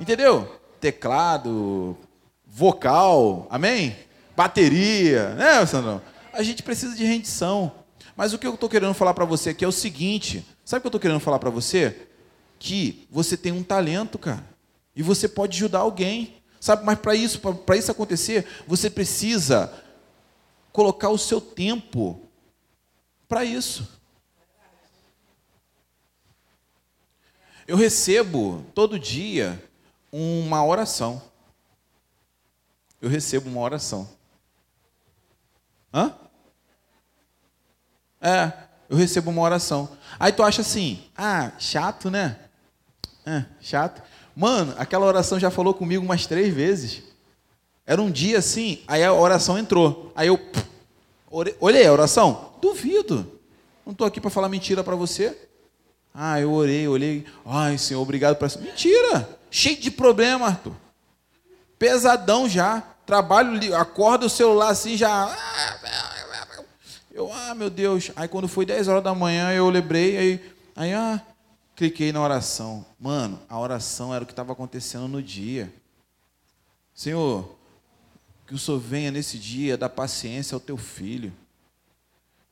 Entendeu? 0.00 0.60
Teclado, 0.80 1.96
vocal, 2.44 3.46
amém? 3.50 3.96
Bateria, 4.36 5.30
né, 5.34 5.64
Sandrão? 5.64 6.02
a 6.34 6.42
gente 6.42 6.62
precisa 6.62 6.94
de 6.94 7.04
rendição. 7.04 7.72
Mas 8.16 8.32
o 8.32 8.38
que 8.38 8.46
eu 8.46 8.54
estou 8.54 8.68
querendo 8.68 8.94
falar 8.94 9.14
para 9.14 9.24
você 9.24 9.50
aqui 9.50 9.64
é 9.64 9.68
o 9.68 9.72
seguinte: 9.72 10.44
sabe 10.64 10.78
o 10.78 10.80
que 10.82 10.86
eu 10.86 10.88
estou 10.88 11.00
querendo 11.00 11.20
falar 11.20 11.38
para 11.38 11.50
você? 11.50 12.08
Que 12.58 13.06
você 13.10 13.36
tem 13.36 13.52
um 13.52 13.62
talento, 13.62 14.18
cara, 14.18 14.44
e 14.94 15.02
você 15.02 15.28
pode 15.28 15.56
ajudar 15.56 15.80
alguém. 15.80 16.42
Sabe, 16.60 16.84
mas 16.84 16.98
para 16.98 17.14
isso, 17.14 17.38
para 17.38 17.76
isso 17.76 17.90
acontecer, 17.90 18.46
você 18.66 18.88
precisa 18.88 19.72
colocar 20.72 21.10
o 21.10 21.18
seu 21.18 21.40
tempo 21.40 22.20
para 23.28 23.44
isso. 23.44 23.86
Eu 27.66 27.76
recebo 27.76 28.64
todo 28.74 28.98
dia 28.98 29.62
uma 30.10 30.64
oração. 30.64 31.22
Eu 33.00 33.08
recebo 33.08 33.48
uma 33.48 33.60
oração. 33.60 34.08
Hã? 35.92 36.14
É, 38.20 38.52
eu 38.88 38.96
recebo 38.96 39.30
uma 39.30 39.42
oração. 39.42 39.96
Aí 40.18 40.32
tu 40.32 40.42
acha 40.42 40.62
assim, 40.62 41.10
ah, 41.16 41.52
chato, 41.58 42.10
né? 42.10 42.38
É, 43.26 43.44
chato. 43.60 44.02
Mano, 44.36 44.74
aquela 44.76 45.06
oração 45.06 45.38
já 45.38 45.50
falou 45.50 45.74
comigo 45.74 46.04
umas 46.04 46.26
três 46.26 46.52
vezes. 46.52 47.02
Era 47.86 48.00
um 48.00 48.10
dia 48.10 48.38
assim, 48.38 48.82
aí 48.88 49.04
a 49.04 49.12
oração 49.12 49.58
entrou. 49.58 50.12
Aí 50.14 50.28
eu 50.28 50.40
olhei 51.60 51.86
a 51.86 51.92
oração, 51.92 52.52
duvido. 52.60 53.40
Não 53.84 53.92
estou 53.92 54.06
aqui 54.06 54.20
para 54.20 54.30
falar 54.30 54.48
mentira 54.48 54.82
para 54.82 54.96
você. 54.96 55.36
Ah, 56.12 56.40
eu 56.40 56.52
orei, 56.52 56.88
olhei. 56.88 57.26
Ai, 57.44 57.76
Senhor, 57.76 58.00
obrigado 58.00 58.36
por 58.36 58.46
essa. 58.46 58.58
Mentira! 58.58 59.28
Cheio 59.50 59.76
de 59.76 59.90
problema, 59.90 60.46
Arthur. 60.46 60.72
Pesadão 61.78 62.48
já. 62.48 62.82
Trabalho, 63.04 63.76
acorda 63.76 64.24
o 64.24 64.30
celular 64.30 64.70
assim 64.70 64.96
já. 64.96 65.36
Eu, 67.12 67.30
ah, 67.32 67.54
meu 67.54 67.68
Deus. 67.68 68.10
Aí 68.16 68.26
quando 68.26 68.48
foi 68.48 68.64
10 68.64 68.88
horas 68.88 69.04
da 69.04 69.14
manhã, 69.14 69.52
eu 69.52 69.68
lembrei, 69.68 70.16
aí, 70.16 70.52
aí 70.74 70.92
ah, 70.94 71.20
cliquei 71.74 72.12
na 72.12 72.20
oração. 72.20 72.84
Mano, 72.98 73.40
a 73.48 73.58
oração 73.58 74.14
era 74.14 74.22
o 74.22 74.26
que 74.26 74.32
estava 74.32 74.52
acontecendo 74.52 75.08
no 75.08 75.22
dia. 75.22 75.72
Senhor, 76.94 77.56
que 78.46 78.54
o 78.54 78.58
Senhor 78.58 78.78
venha 78.78 79.10
nesse 79.10 79.38
dia 79.38 79.76
dar 79.76 79.88
paciência 79.88 80.54
ao 80.54 80.60
teu 80.60 80.76
filho. 80.76 81.32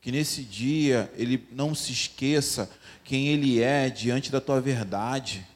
Que 0.01 0.11
nesse 0.11 0.43
dia 0.43 1.11
ele 1.15 1.47
não 1.51 1.73
se 1.73 1.91
esqueça 1.93 2.69
quem 3.03 3.27
ele 3.27 3.61
é 3.61 3.89
diante 3.89 4.31
da 4.31 4.41
tua 4.41 4.59
verdade. 4.59 5.47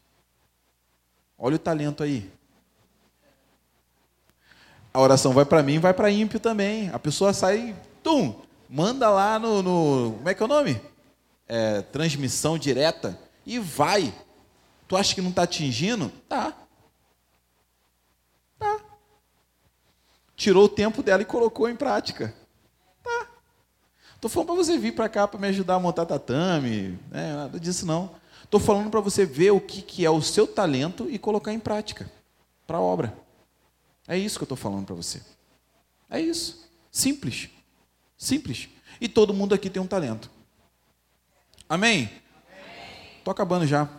Olha 1.38 1.58
o 1.58 1.60
talento 1.60 2.02
aí. 2.02 2.32
A 4.94 5.02
oração 5.02 5.34
vai 5.34 5.46
para 5.46 5.62
mim, 5.62 5.80
vai 5.80 5.94
para 5.94 6.10
ímpio 6.10 6.40
também. 6.40 6.90
A 6.90 6.98
pessoa 6.98 7.34
sai, 7.34 7.76
tum, 8.02 8.42
manda 8.70 9.10
lá 9.10 9.38
no, 9.38 9.62
no 9.62 10.14
como 10.14 10.30
é 10.30 10.34
que 10.34 10.42
é 10.42 10.46
o 10.46 10.50
nome? 10.50 10.82
É, 11.48 11.82
transmissão 11.82 12.58
direta 12.58 13.27
e 13.48 13.58
vai. 13.58 14.14
Tu 14.88 14.98
acha 14.98 15.16
que 15.16 15.22
não 15.22 15.30
está 15.30 15.44
atingindo? 15.44 16.12
Tá. 16.28 16.54
Tá. 18.60 18.80
Tirou 20.36 20.66
o 20.66 20.70
tempo 20.70 21.02
dela 21.02 21.22
e 21.22 21.26
colocou 21.26 21.70
em 21.70 21.76
prática. 21.76 22.36
Tá. 23.02 23.28
Estou 24.16 24.30
falando 24.30 24.48
para 24.48 24.56
você 24.58 24.78
vir 24.78 24.94
para 24.94 25.08
cá 25.08 25.28
para 25.28 25.40
me 25.40 25.48
ajudar 25.48 25.76
a 25.76 25.80
montar 25.80 26.06
tatame, 26.06 27.00
né? 27.10 27.34
nada 27.36 27.58
disso 27.60 27.86
não. 27.86 28.14
Estou 28.44 28.60
falando 28.60 28.92
para 28.92 29.00
você 29.00 29.26
ver 29.26 29.52
o 29.52 29.62
que, 29.62 29.82
que 29.82 30.06
é 30.06 30.10
o 30.10 30.22
seu 30.22 30.46
talento 30.46 31.10
e 31.10 31.18
colocar 31.18 31.54
em 31.54 31.60
prática 31.60 32.12
para 32.68 32.78
a 32.78 32.82
obra. 32.82 33.18
É 34.06 34.18
isso 34.18 34.38
que 34.38 34.44
eu 34.44 34.46
estou 34.46 34.58
falando 34.58 34.86
para 34.86 34.96
você. 34.96 35.22
É 36.10 36.20
isso. 36.20 36.70
Simples. 36.92 37.50
Simples. 38.18 38.68
E 39.00 39.08
todo 39.08 39.34
mundo 39.34 39.56
aqui 39.56 39.70
tem 39.70 39.82
um 39.82 39.88
talento. 39.88 40.30
Amém? 41.70 42.10
Estou 43.28 43.34
acabando 43.34 43.68
já. 43.68 43.90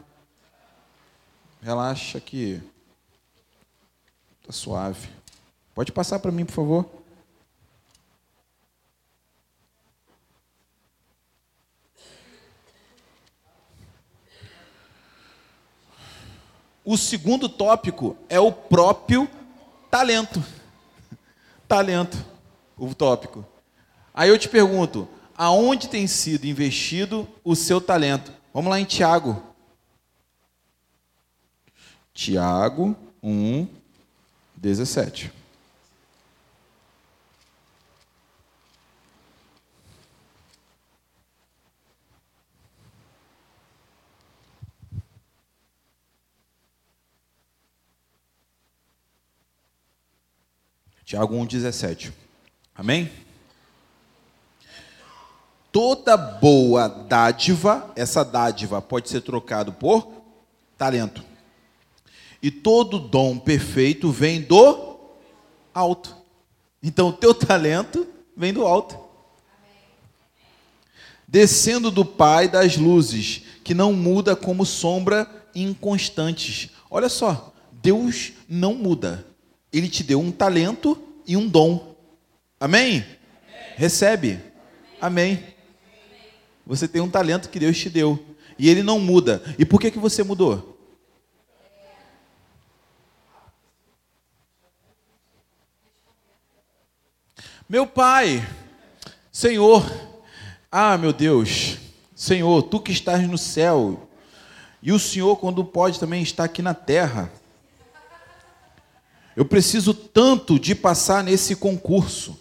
Relaxa 1.61 2.18
que 2.18 2.62
está 4.41 4.55
suave. 4.55 5.07
Pode 5.74 5.93
passar 5.93 6.18
para 6.18 6.33
mim, 6.33 6.47
por 6.47 6.55
favor. 6.55 6.91
o 16.83 16.97
segundo 16.97 17.51
tópico 17.51 18.16
é 18.31 18.41
o 18.41 18.51
próprio 18.51 19.29
talento. 19.91 20.43
Talento, 21.68 22.16
o 22.79 22.95
tópico. 22.95 23.45
Aí 24.14 24.31
eu 24.31 24.39
te 24.39 24.49
pergunto, 24.49 25.07
aonde 25.37 25.91
tem 25.91 26.07
sido 26.07 26.47
investido 26.47 27.29
o 27.45 27.55
seu 27.55 27.79
talento? 27.79 28.38
Vamos 28.59 28.72
lá 28.72 28.80
em 28.80 28.84
Tiago. 28.84 29.40
Tiago 32.12 32.96
1, 33.22 33.68
17. 34.56 35.30
Tiago 51.04 51.36
1,17. 51.36 52.12
Amém? 52.74 53.28
Toda 55.81 56.16
boa 56.16 56.89
dádiva, 56.89 57.93
essa 57.95 58.24
dádiva 58.24 58.83
pode 58.83 59.09
ser 59.09 59.20
trocado 59.20 59.72
por 59.72 60.11
talento. 60.76 61.22
E 62.43 62.51
todo 62.51 62.99
dom 62.99 63.39
perfeito 63.39 64.11
vem 64.11 64.41
do 64.41 64.99
alto. 65.72 66.16
Então, 66.83 67.11
o 67.11 67.12
teu 67.12 67.33
talento 67.33 68.09
vem 68.37 68.53
do 68.53 68.66
alto. 68.66 68.99
Descendo 71.29 71.93
do 71.93 72.05
Pai 72.05 72.49
das 72.49 72.76
luzes, 72.76 73.43
que 73.62 73.72
não 73.72 73.93
muda 73.93 74.35
como 74.35 74.66
sombra 74.66 75.31
inconstantes. 75.55 76.70
Olha 76.91 77.09
só, 77.09 77.55
Deus 77.70 78.33
não 78.49 78.74
muda. 78.74 79.24
Ele 79.72 79.89
te 79.89 80.03
deu 80.03 80.18
um 80.18 80.33
talento 80.33 81.01
e 81.24 81.37
um 81.37 81.47
dom. 81.47 81.95
Amém? 82.59 82.97
Amém. 82.97 83.05
Recebe. 83.76 84.41
Amém. 85.01 85.35
Amém. 85.35 85.57
Você 86.69 86.87
tem 86.87 87.01
um 87.01 87.09
talento 87.09 87.49
que 87.49 87.59
Deus 87.59 87.79
te 87.79 87.89
deu. 87.89 88.23
E 88.59 88.69
ele 88.69 88.83
não 88.83 89.01
muda. 89.01 89.43
E 89.59 89.64
por 89.64 89.81
que, 89.81 89.91
que 89.91 89.99
você 89.99 90.23
mudou? 90.23 90.79
Meu 97.66 97.87
pai, 97.87 98.47
Senhor, 99.33 99.85
ah, 100.71 100.97
meu 100.97 101.12
Deus, 101.12 101.79
Senhor, 102.14 102.62
tu 102.62 102.81
que 102.81 102.93
estás 102.93 103.27
no 103.29 103.37
céu, 103.37 104.09
e 104.83 104.91
o 104.91 104.99
Senhor, 104.99 105.37
quando 105.37 105.64
pode, 105.64 106.01
também 106.01 106.23
está 106.23 106.45
aqui 106.45 106.62
na 106.62 106.73
terra. 106.73 107.31
Eu 109.37 109.45
preciso 109.45 109.93
tanto 109.93 110.59
de 110.59 110.75
passar 110.75 111.23
nesse 111.23 111.57
concurso. 111.57 112.39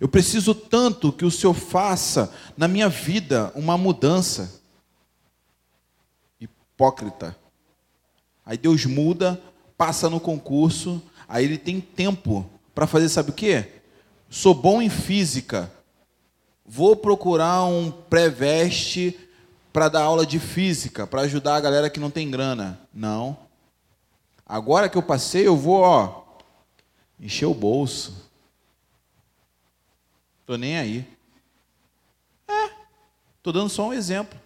Eu 0.00 0.08
preciso 0.08 0.54
tanto 0.54 1.12
que 1.12 1.26
o 1.26 1.30
Senhor 1.30 1.52
faça 1.52 2.32
na 2.56 2.66
minha 2.66 2.88
vida 2.88 3.52
uma 3.54 3.76
mudança. 3.76 4.58
Hipócrita. 6.40 7.36
Aí 8.44 8.56
Deus 8.56 8.86
muda, 8.86 9.40
passa 9.76 10.08
no 10.08 10.18
concurso, 10.18 11.02
aí 11.28 11.44
ele 11.44 11.58
tem 11.58 11.80
tempo 11.80 12.48
para 12.74 12.86
fazer, 12.86 13.10
sabe 13.10 13.28
o 13.28 13.34
quê? 13.34 13.68
Sou 14.30 14.54
bom 14.54 14.80
em 14.80 14.88
física. 14.88 15.70
Vou 16.64 16.96
procurar 16.96 17.64
um 17.64 17.90
pré-veste 17.90 19.18
para 19.70 19.88
dar 19.88 20.04
aula 20.04 20.24
de 20.24 20.38
física, 20.38 21.06
para 21.06 21.22
ajudar 21.22 21.56
a 21.56 21.60
galera 21.60 21.90
que 21.90 22.00
não 22.00 22.10
tem 22.10 22.30
grana. 22.30 22.80
Não. 22.92 23.36
Agora 24.46 24.88
que 24.88 24.96
eu 24.96 25.02
passei, 25.02 25.46
eu 25.46 25.56
vou, 25.56 25.80
ó, 25.82 26.22
encher 27.20 27.46
o 27.46 27.54
bolso. 27.54 28.29
Tô 30.50 30.56
nem 30.56 30.76
aí. 30.76 31.06
É, 32.48 32.70
tô 33.40 33.52
dando 33.52 33.68
só 33.68 33.86
um 33.86 33.92
exemplo. 33.92 34.36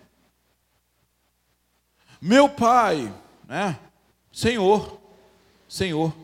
Meu 2.21 2.47
pai, 2.47 3.11
né? 3.49 3.81
Senhor, 4.31 5.01
Senhor, 5.67 6.15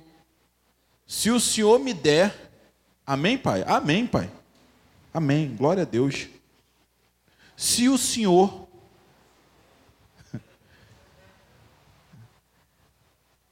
se 1.07 1.31
o 1.31 1.41
Senhor 1.41 1.78
me 1.78 1.95
der, 1.95 2.53
amém, 3.07 3.39
pai? 3.39 3.64
Amém, 3.66 4.07
pai. 4.07 4.31
Amém. 5.14 5.57
Glória 5.57 5.85
a 5.85 5.87
Deus. 5.87 6.28
Se 7.57 7.89
o 7.89 7.97
Senhor 7.97 8.68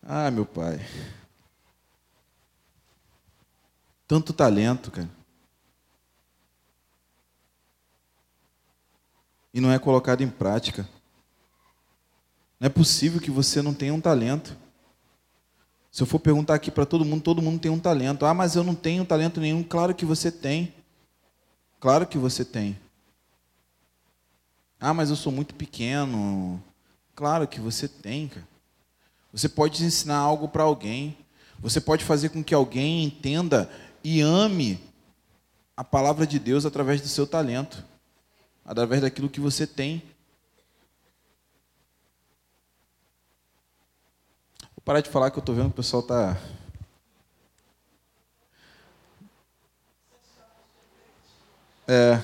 Ah, 0.06 0.30
meu 0.30 0.44
pai. 0.44 0.78
Tanto 4.06 4.34
talento, 4.34 4.90
cara. 4.90 5.17
E 9.58 9.60
não 9.60 9.72
é 9.72 9.78
colocado 9.80 10.20
em 10.20 10.28
prática. 10.28 10.88
Não 12.60 12.66
é 12.66 12.68
possível 12.68 13.20
que 13.20 13.28
você 13.28 13.60
não 13.60 13.74
tenha 13.74 13.92
um 13.92 14.00
talento. 14.00 14.56
Se 15.90 16.00
eu 16.00 16.06
for 16.06 16.20
perguntar 16.20 16.54
aqui 16.54 16.70
para 16.70 16.86
todo 16.86 17.04
mundo, 17.04 17.22
todo 17.22 17.42
mundo 17.42 17.58
tem 17.58 17.68
um 17.68 17.80
talento. 17.80 18.24
Ah, 18.24 18.32
mas 18.32 18.54
eu 18.54 18.62
não 18.62 18.76
tenho 18.76 19.04
talento 19.04 19.40
nenhum. 19.40 19.64
Claro 19.64 19.96
que 19.96 20.04
você 20.04 20.30
tem. 20.30 20.72
Claro 21.80 22.06
que 22.06 22.16
você 22.16 22.44
tem. 22.44 22.78
Ah, 24.78 24.94
mas 24.94 25.10
eu 25.10 25.16
sou 25.16 25.32
muito 25.32 25.56
pequeno. 25.56 26.62
Claro 27.16 27.48
que 27.48 27.58
você 27.58 27.88
tem, 27.88 28.28
cara. 28.28 28.46
Você 29.32 29.48
pode 29.48 29.84
ensinar 29.84 30.18
algo 30.18 30.46
para 30.46 30.62
alguém. 30.62 31.18
Você 31.58 31.80
pode 31.80 32.04
fazer 32.04 32.28
com 32.28 32.44
que 32.44 32.54
alguém 32.54 33.02
entenda 33.02 33.68
e 34.04 34.20
ame 34.20 34.78
a 35.76 35.82
palavra 35.82 36.24
de 36.24 36.38
Deus 36.38 36.64
através 36.64 37.00
do 37.00 37.08
seu 37.08 37.26
talento, 37.26 37.84
através 38.68 39.00
daquilo 39.00 39.30
que 39.30 39.40
você 39.40 39.66
tem. 39.66 40.02
Vou 44.76 44.82
parar 44.84 45.00
de 45.00 45.08
falar 45.08 45.30
que 45.30 45.38
eu 45.38 45.40
estou 45.40 45.54
vendo 45.54 45.68
que 45.68 45.70
o 45.70 45.76
pessoal 45.76 46.02
está. 46.02 46.36
É. 51.88 52.20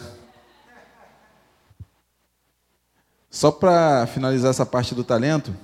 Só 3.30 3.50
para 3.50 4.06
finalizar 4.06 4.50
essa 4.50 4.66
parte 4.66 4.94
do 4.94 5.02
talento. 5.02 5.56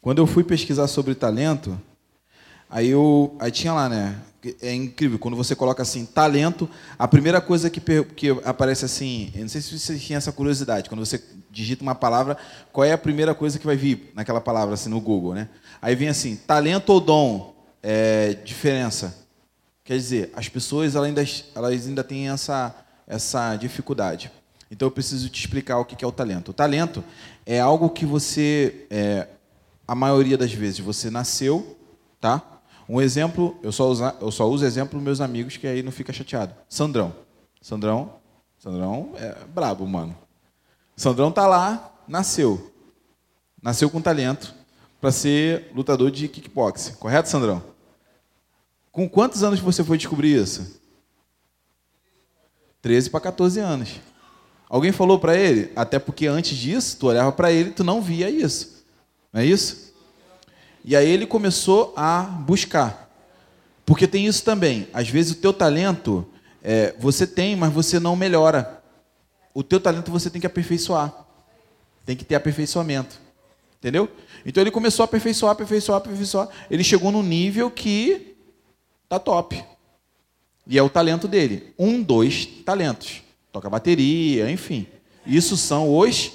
Quando 0.00 0.18
eu 0.18 0.26
fui 0.26 0.42
pesquisar 0.42 0.88
sobre 0.88 1.14
talento, 1.14 1.80
aí 2.68 2.88
eu 2.88 3.36
aí 3.38 3.52
tinha 3.52 3.72
lá, 3.72 3.88
né? 3.88 4.20
É 4.60 4.74
incrível, 4.74 5.18
quando 5.18 5.36
você 5.36 5.54
coloca 5.54 5.82
assim, 5.82 6.04
talento, 6.04 6.68
a 6.98 7.06
primeira 7.06 7.40
coisa 7.40 7.70
que, 7.70 7.80
que 8.04 8.30
aparece 8.44 8.84
assim, 8.84 9.30
eu 9.36 9.42
não 9.42 9.48
sei 9.48 9.60
se 9.60 9.78
você 9.78 9.96
tinha 9.96 10.16
essa 10.16 10.32
curiosidade, 10.32 10.88
quando 10.88 11.04
você 11.04 11.22
digita 11.48 11.82
uma 11.82 11.94
palavra, 11.94 12.36
qual 12.72 12.84
é 12.84 12.92
a 12.92 12.98
primeira 12.98 13.34
coisa 13.36 13.58
que 13.58 13.66
vai 13.66 13.76
vir 13.76 14.10
naquela 14.14 14.40
palavra, 14.40 14.74
assim, 14.74 14.90
no 14.90 15.00
Google, 15.00 15.34
né? 15.34 15.48
Aí 15.80 15.94
vem 15.94 16.08
assim, 16.08 16.34
talento 16.34 16.90
ou 16.90 17.00
dom, 17.00 17.54
é, 17.82 18.34
diferença. 18.44 19.16
Quer 19.84 19.96
dizer, 19.96 20.32
as 20.34 20.48
pessoas 20.48 20.96
elas 20.96 21.08
ainda, 21.08 21.24
elas 21.54 21.86
ainda 21.86 22.02
têm 22.02 22.28
essa, 22.28 22.74
essa 23.06 23.54
dificuldade. 23.56 24.30
Então 24.70 24.86
eu 24.88 24.92
preciso 24.92 25.28
te 25.28 25.38
explicar 25.38 25.78
o 25.78 25.84
que 25.84 26.04
é 26.04 26.08
o 26.08 26.12
talento. 26.12 26.48
O 26.48 26.54
talento 26.54 27.04
é 27.44 27.60
algo 27.60 27.90
que 27.90 28.06
você 28.06 28.86
é, 28.90 29.28
a 29.86 29.94
maioria 29.94 30.38
das 30.38 30.52
vezes 30.52 30.78
você 30.78 31.10
nasceu, 31.10 31.76
tá? 32.20 32.51
Um 32.92 33.00
exemplo, 33.00 33.56
eu 33.62 33.72
só, 33.72 33.88
usa, 33.88 34.14
eu 34.20 34.30
só 34.30 34.46
uso 34.46 34.66
exemplo 34.66 35.00
meus 35.00 35.22
amigos, 35.22 35.56
que 35.56 35.66
aí 35.66 35.82
não 35.82 35.90
fica 35.90 36.12
chateado. 36.12 36.54
Sandrão. 36.68 37.14
Sandrão, 37.62 38.16
Sandrão 38.58 39.14
é 39.16 39.34
brabo, 39.46 39.86
mano. 39.86 40.14
Sandrão 40.94 41.32
tá 41.32 41.46
lá, 41.46 41.90
nasceu. 42.06 42.70
Nasceu 43.62 43.88
com 43.88 44.02
talento 44.02 44.54
para 45.00 45.10
ser 45.10 45.70
lutador 45.74 46.10
de 46.10 46.28
kickboxing. 46.28 46.92
Correto, 46.96 47.30
Sandrão? 47.30 47.64
Com 48.90 49.08
quantos 49.08 49.42
anos 49.42 49.58
você 49.58 49.82
foi 49.82 49.96
descobrir 49.96 50.38
isso? 50.38 50.78
13 52.82 53.08
para 53.08 53.20
14 53.20 53.58
anos. 53.58 54.00
Alguém 54.68 54.92
falou 54.92 55.18
para 55.18 55.34
ele? 55.34 55.72
Até 55.74 55.98
porque 55.98 56.26
antes 56.26 56.58
disso, 56.58 56.98
tu 56.98 57.06
olhava 57.06 57.32
para 57.32 57.50
ele 57.50 57.70
e 57.70 57.72
tu 57.72 57.84
não 57.84 58.02
via 58.02 58.28
isso. 58.28 58.84
Não 59.32 59.40
é 59.40 59.46
isso? 59.46 59.91
E 60.84 60.96
aí 60.96 61.08
ele 61.08 61.26
começou 61.26 61.92
a 61.96 62.22
buscar. 62.22 63.10
Porque 63.84 64.06
tem 64.06 64.26
isso 64.26 64.44
também. 64.44 64.88
Às 64.92 65.08
vezes 65.08 65.32
o 65.32 65.40
teu 65.40 65.52
talento 65.52 66.26
é, 66.62 66.94
você 66.98 67.26
tem, 67.26 67.56
mas 67.56 67.72
você 67.72 67.98
não 67.98 68.16
melhora. 68.16 68.82
O 69.54 69.62
teu 69.62 69.80
talento 69.80 70.10
você 70.10 70.30
tem 70.30 70.40
que 70.40 70.46
aperfeiçoar. 70.46 71.12
Tem 72.04 72.16
que 72.16 72.24
ter 72.24 72.34
aperfeiçoamento. 72.34 73.20
Entendeu? 73.78 74.08
Então 74.46 74.62
ele 74.62 74.70
começou 74.70 75.02
a 75.02 75.06
aperfeiçoar, 75.06 75.52
aperfeiçoar, 75.52 75.98
aperfeiçoar. 75.98 76.48
Ele 76.70 76.84
chegou 76.84 77.10
no 77.10 77.22
nível 77.22 77.70
que 77.70 78.36
tá 79.08 79.18
top. 79.18 79.62
E 80.66 80.78
é 80.78 80.82
o 80.82 80.88
talento 80.88 81.26
dele. 81.26 81.74
Um, 81.78 82.02
dois 82.02 82.46
talentos. 82.64 83.22
Toca 83.52 83.68
bateria, 83.68 84.50
enfim. 84.50 84.86
Isso 85.26 85.56
são 85.56 85.96
os 85.96 86.32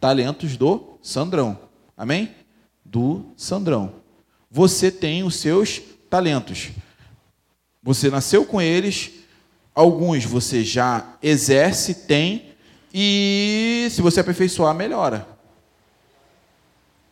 talentos 0.00 0.56
do 0.56 0.98
Sandrão. 1.02 1.58
Amém? 1.96 2.34
Do 2.94 3.24
Sandrão. 3.36 3.92
Você 4.48 4.88
tem 4.88 5.24
os 5.24 5.34
seus 5.34 5.80
talentos. 6.08 6.70
Você 7.82 8.08
nasceu 8.08 8.46
com 8.46 8.62
eles, 8.62 9.10
alguns 9.74 10.24
você 10.24 10.62
já 10.62 11.16
exerce, 11.20 12.06
tem, 12.06 12.54
e 12.92 13.88
se 13.90 14.00
você 14.00 14.20
aperfeiçoar, 14.20 14.72
melhora. 14.76 15.26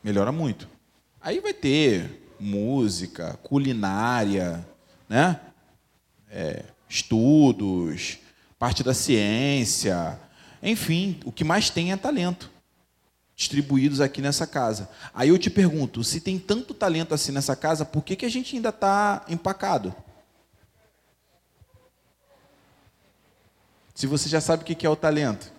Melhora 0.05 0.31
muito. 0.31 0.69
Aí 1.21 1.41
vai 1.41 1.53
ter 1.53 2.29
música, 2.39 3.37
culinária, 3.43 4.65
né? 5.09 5.41
É, 6.31 6.63
estudos, 6.89 8.19
parte 8.57 8.85
da 8.85 8.95
ciência, 8.95 10.17
enfim, 10.63 11.19
o 11.25 11.33
que 11.33 11.43
mais 11.43 11.71
tem 11.71 11.91
é 11.91 11.97
talento 11.97 12.52
distribuídos 13.43 14.01
aqui 14.01 14.23
nessa 14.23 14.47
casa. 14.47 14.89
Aí 15.13 15.29
eu 15.29 15.39
te 15.39 15.51
pergunto, 15.51 16.05
se 16.05 16.21
tem 16.21 16.39
tanto 16.39 16.73
talento 16.73 17.13
assim 17.13 17.33
nessa 17.33 17.57
casa, 17.57 17.85
por 17.85 18.03
que, 18.03 18.17
que 18.17 18.25
a 18.25 18.31
gente 18.31 18.55
ainda 18.55 18.69
está 18.69 19.25
empacado? 19.29 19.95
Se 23.95 24.07
você 24.07 24.29
já 24.29 24.41
sabe 24.41 24.63
o 24.63 24.67
que 24.67 24.87
é 24.87 24.89
o 24.89 24.97
talento, 24.97 25.53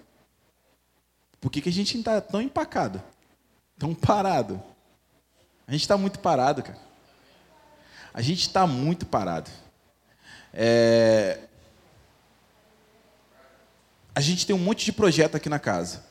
por 1.39 1.51
que, 1.51 1.61
que 1.61 1.69
a 1.69 1.71
gente 1.71 1.97
ainda 1.97 2.17
está 2.17 2.31
tão 2.31 2.41
empacado? 2.41 3.03
Tão 3.77 3.93
parado? 3.93 4.61
A 5.67 5.71
gente 5.71 5.81
está 5.81 5.97
muito 5.97 6.19
parado, 6.19 6.63
cara. 6.63 6.79
A 8.13 8.21
gente 8.21 8.41
está 8.41 8.65
muito 8.65 9.05
parado. 9.05 9.49
É... 10.53 11.39
A 14.15 14.21
gente 14.21 14.45
tem 14.45 14.55
um 14.55 14.59
monte 14.59 14.86
de 14.86 14.93
projeto 14.93 15.36
aqui 15.36 15.49
na 15.49 15.59
casa. 15.59 16.03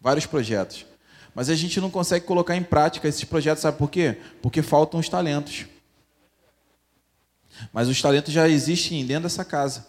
Vários 0.00 0.26
projetos. 0.26 0.89
Mas 1.34 1.48
a 1.48 1.54
gente 1.54 1.80
não 1.80 1.90
consegue 1.90 2.26
colocar 2.26 2.56
em 2.56 2.62
prática 2.62 3.08
esses 3.08 3.24
projetos, 3.24 3.62
sabe 3.62 3.78
por 3.78 3.90
quê? 3.90 4.18
Porque 4.42 4.62
faltam 4.62 4.98
os 4.98 5.08
talentos. 5.08 5.66
Mas 7.72 7.88
os 7.88 8.00
talentos 8.00 8.32
já 8.32 8.48
existem 8.48 9.04
dentro 9.04 9.24
dessa 9.24 9.44
casa. 9.44 9.86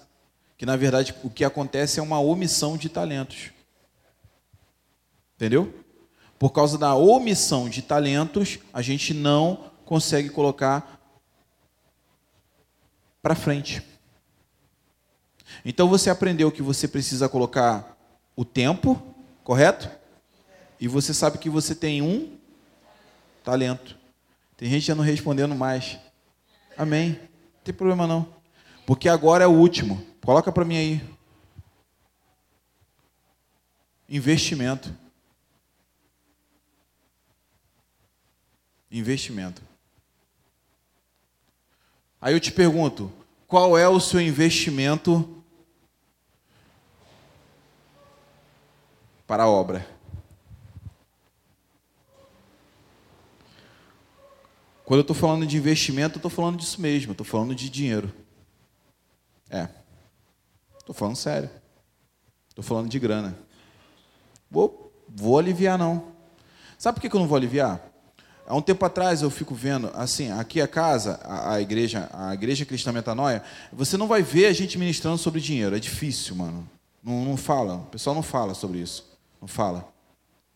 Que 0.58 0.66
na 0.66 0.76
verdade 0.76 1.16
o 1.24 1.30
que 1.30 1.44
acontece 1.44 2.00
é 2.00 2.04
uma 2.04 2.20
omissão 2.20 2.78
de 2.78 2.90
talentos. 2.90 3.52
Entendeu? 5.36 5.74
Por 6.38 6.52
causa 6.52 6.78
da 6.78 6.96
omissão 6.96 7.70
de 7.70 7.82
talentos, 7.82 8.60
a 8.74 8.82
gente 8.82 9.14
não 9.14 9.72
consegue 9.86 10.30
colocar 10.30 11.00
para 13.22 13.36
frente. 13.36 13.84
Então 15.64 15.88
você 15.88 16.10
aprendeu 16.10 16.52
que 16.52 16.62
você 16.62 16.88
precisa 16.88 17.30
colocar 17.30 17.98
o 18.36 18.46
tempo, 18.46 19.02
correto? 19.44 19.90
E 20.82 20.88
você 20.88 21.14
sabe 21.14 21.38
que 21.38 21.48
você 21.48 21.76
tem 21.76 22.02
um 22.02 22.40
talento. 23.44 23.96
Tem 24.58 24.68
gente 24.68 24.88
já 24.88 24.96
não 24.96 25.04
respondendo 25.04 25.54
mais. 25.54 26.00
Amém. 26.76 27.12
Não 27.12 27.64
tem 27.64 27.72
problema 27.72 28.08
não. 28.08 28.34
Porque 28.84 29.08
agora 29.08 29.44
é 29.44 29.48
o 29.48 29.52
último. 29.52 30.04
Coloca 30.26 30.52
para 30.52 30.66
mim 30.66 30.78
aí. 30.78 31.10
Investimento. 34.10 34.92
Investimento. 38.90 39.62
Aí 42.20 42.34
eu 42.34 42.40
te 42.40 42.52
pergunto, 42.52 43.14
qual 43.48 43.78
é 43.78 43.88
o 43.88 44.00
seu 44.00 44.20
investimento 44.20 45.44
para 49.28 49.44
a 49.44 49.48
obra? 49.48 50.01
Quando 54.92 54.98
eu 54.98 55.04
estou 55.04 55.16
falando 55.16 55.48
de 55.48 55.56
investimento, 55.56 56.16
eu 56.16 56.18
estou 56.18 56.30
falando 56.30 56.58
disso 56.58 56.82
mesmo, 56.82 57.14
estou 57.14 57.26
falando 57.26 57.56
de 57.56 57.70
dinheiro. 57.70 58.12
É. 59.50 59.70
Estou 60.78 60.94
falando 60.94 61.16
sério. 61.16 61.50
Estou 62.50 62.62
falando 62.62 62.90
de 62.90 63.00
grana. 63.00 63.38
Vou, 64.50 64.92
vou 65.08 65.40
aliviar, 65.40 65.78
não. 65.78 66.08
Sabe 66.78 67.00
por 67.00 67.10
que 67.10 67.16
eu 67.16 67.22
não 67.22 67.28
vou 67.30 67.38
aliviar? 67.38 67.80
Há 68.46 68.54
um 68.54 68.62
tempo 68.62 68.84
atrás 68.84 69.22
eu 69.22 69.30
fico 69.30 69.56
vendo, 69.56 69.90
assim, 69.96 70.30
aqui 70.30 70.60
a 70.60 70.68
casa, 70.68 71.22
a, 71.24 71.54
a 71.54 71.62
igreja, 71.62 72.10
a 72.12 72.34
igreja 72.34 72.66
cristã 72.66 72.92
metanoia, 72.92 73.42
você 73.72 73.96
não 73.96 74.08
vai 74.08 74.22
ver 74.22 74.48
a 74.48 74.54
gente 74.54 74.78
ministrando 74.78 75.20
sobre 75.20 75.40
dinheiro. 75.40 75.74
É 75.74 75.80
difícil, 75.80 76.36
mano. 76.36 76.70
Não, 77.02 77.24
não 77.24 77.38
fala. 77.38 77.76
O 77.76 77.86
pessoal 77.86 78.14
não 78.14 78.24
fala 78.24 78.54
sobre 78.54 78.80
isso. 78.80 79.10
Não 79.40 79.48
fala. 79.48 79.88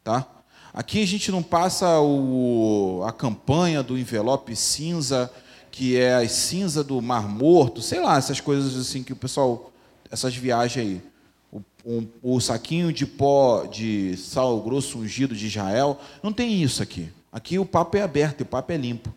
Tá? 0.04 0.28
Aqui 0.76 1.02
a 1.02 1.08
gente 1.08 1.32
não 1.32 1.42
passa 1.42 2.02
o, 2.02 3.02
a 3.08 3.14
campanha 3.14 3.82
do 3.82 3.98
envelope 3.98 4.54
cinza, 4.58 5.32
que 5.72 5.96
é 5.96 6.16
a 6.16 6.28
cinza 6.28 6.84
do 6.84 7.02
Mar 7.02 7.30
Morto, 7.30 7.82
sei 7.82 8.02
lá, 8.02 8.18
essas 8.18 8.42
coisas 8.42 8.76
assim 8.76 9.02
que 9.02 9.14
o 9.14 9.16
pessoal, 9.16 9.72
essas 10.12 10.36
viagens 10.36 10.86
aí. 10.86 11.02
O, 11.50 11.62
um, 11.86 12.08
o 12.22 12.42
saquinho 12.42 12.92
de 12.92 13.06
pó 13.06 13.64
de 13.64 14.18
sal 14.18 14.60
grosso 14.60 15.00
ungido 15.00 15.34
de 15.34 15.48
Israel, 15.48 15.98
não 16.22 16.34
tem 16.34 16.62
isso 16.62 16.84
aqui. 16.84 17.10
Aqui 17.32 17.58
o 17.58 17.66
papo 17.66 17.96
é 17.96 18.02
aberto, 18.02 18.42
o 18.42 18.46
papo 18.46 18.74
é 18.74 18.76
limpo. 18.76 19.14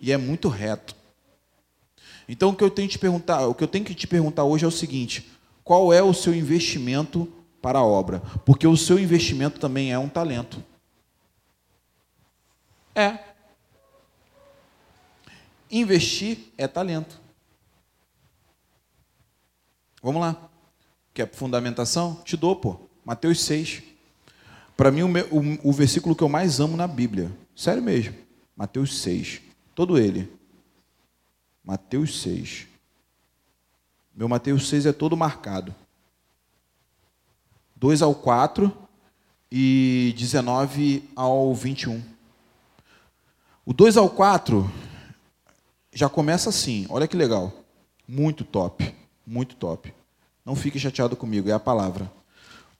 E 0.00 0.10
é 0.10 0.16
muito 0.16 0.48
reto. 0.48 0.96
Então 2.28 2.48
o 2.48 2.56
que 2.56 2.64
eu 2.64 2.70
tenho 2.70 2.88
te 2.88 2.98
perguntar, 2.98 3.46
o 3.46 3.54
que 3.54 3.62
eu 3.62 3.68
tenho 3.68 3.84
que 3.84 3.94
te 3.94 4.08
perguntar 4.08 4.42
hoje 4.42 4.64
é 4.64 4.68
o 4.68 4.72
seguinte: 4.72 5.30
qual 5.62 5.92
é 5.92 6.02
o 6.02 6.12
seu 6.12 6.34
investimento 6.34 7.32
para 7.60 7.78
a 7.78 7.84
obra, 7.84 8.20
porque 8.44 8.66
o 8.66 8.76
seu 8.76 8.98
investimento 8.98 9.58
também 9.58 9.92
é 9.92 9.98
um 9.98 10.08
talento. 10.08 10.62
É. 12.94 13.18
Investir 15.70 16.38
é 16.56 16.66
talento. 16.68 17.20
Vamos 20.02 20.20
lá. 20.20 20.48
Quer 21.12 21.28
fundamentação? 21.32 22.22
Te 22.24 22.36
dou, 22.36 22.56
pô. 22.56 22.78
Mateus 23.04 23.40
6. 23.42 23.82
Para 24.76 24.90
mim, 24.90 25.02
o, 25.02 25.08
meu, 25.08 25.26
o, 25.32 25.70
o 25.70 25.72
versículo 25.72 26.14
que 26.14 26.22
eu 26.22 26.28
mais 26.28 26.60
amo 26.60 26.76
na 26.76 26.86
Bíblia. 26.86 27.30
Sério 27.54 27.82
mesmo. 27.82 28.14
Mateus 28.56 28.98
6. 29.00 29.40
Todo 29.74 29.98
ele. 29.98 30.32
Mateus 31.64 32.20
6. 32.22 32.66
Meu 34.14 34.28
Mateus 34.28 34.68
6 34.68 34.86
é 34.86 34.92
todo 34.92 35.16
marcado. 35.16 35.74
2 37.76 38.00
ao 38.00 38.14
4 38.14 38.72
e 39.52 40.14
19 40.16 41.04
ao 41.14 41.54
21. 41.54 42.02
O 43.64 43.72
2 43.74 43.96
ao 43.98 44.08
4 44.08 44.70
já 45.92 46.08
começa 46.08 46.48
assim, 46.48 46.86
olha 46.88 47.06
que 47.06 47.16
legal. 47.16 47.52
Muito 48.08 48.44
top, 48.44 48.94
muito 49.26 49.56
top. 49.56 49.92
Não 50.44 50.56
fique 50.56 50.78
chateado 50.78 51.16
comigo, 51.16 51.50
é 51.50 51.52
a 51.52 51.58
palavra. 51.58 52.10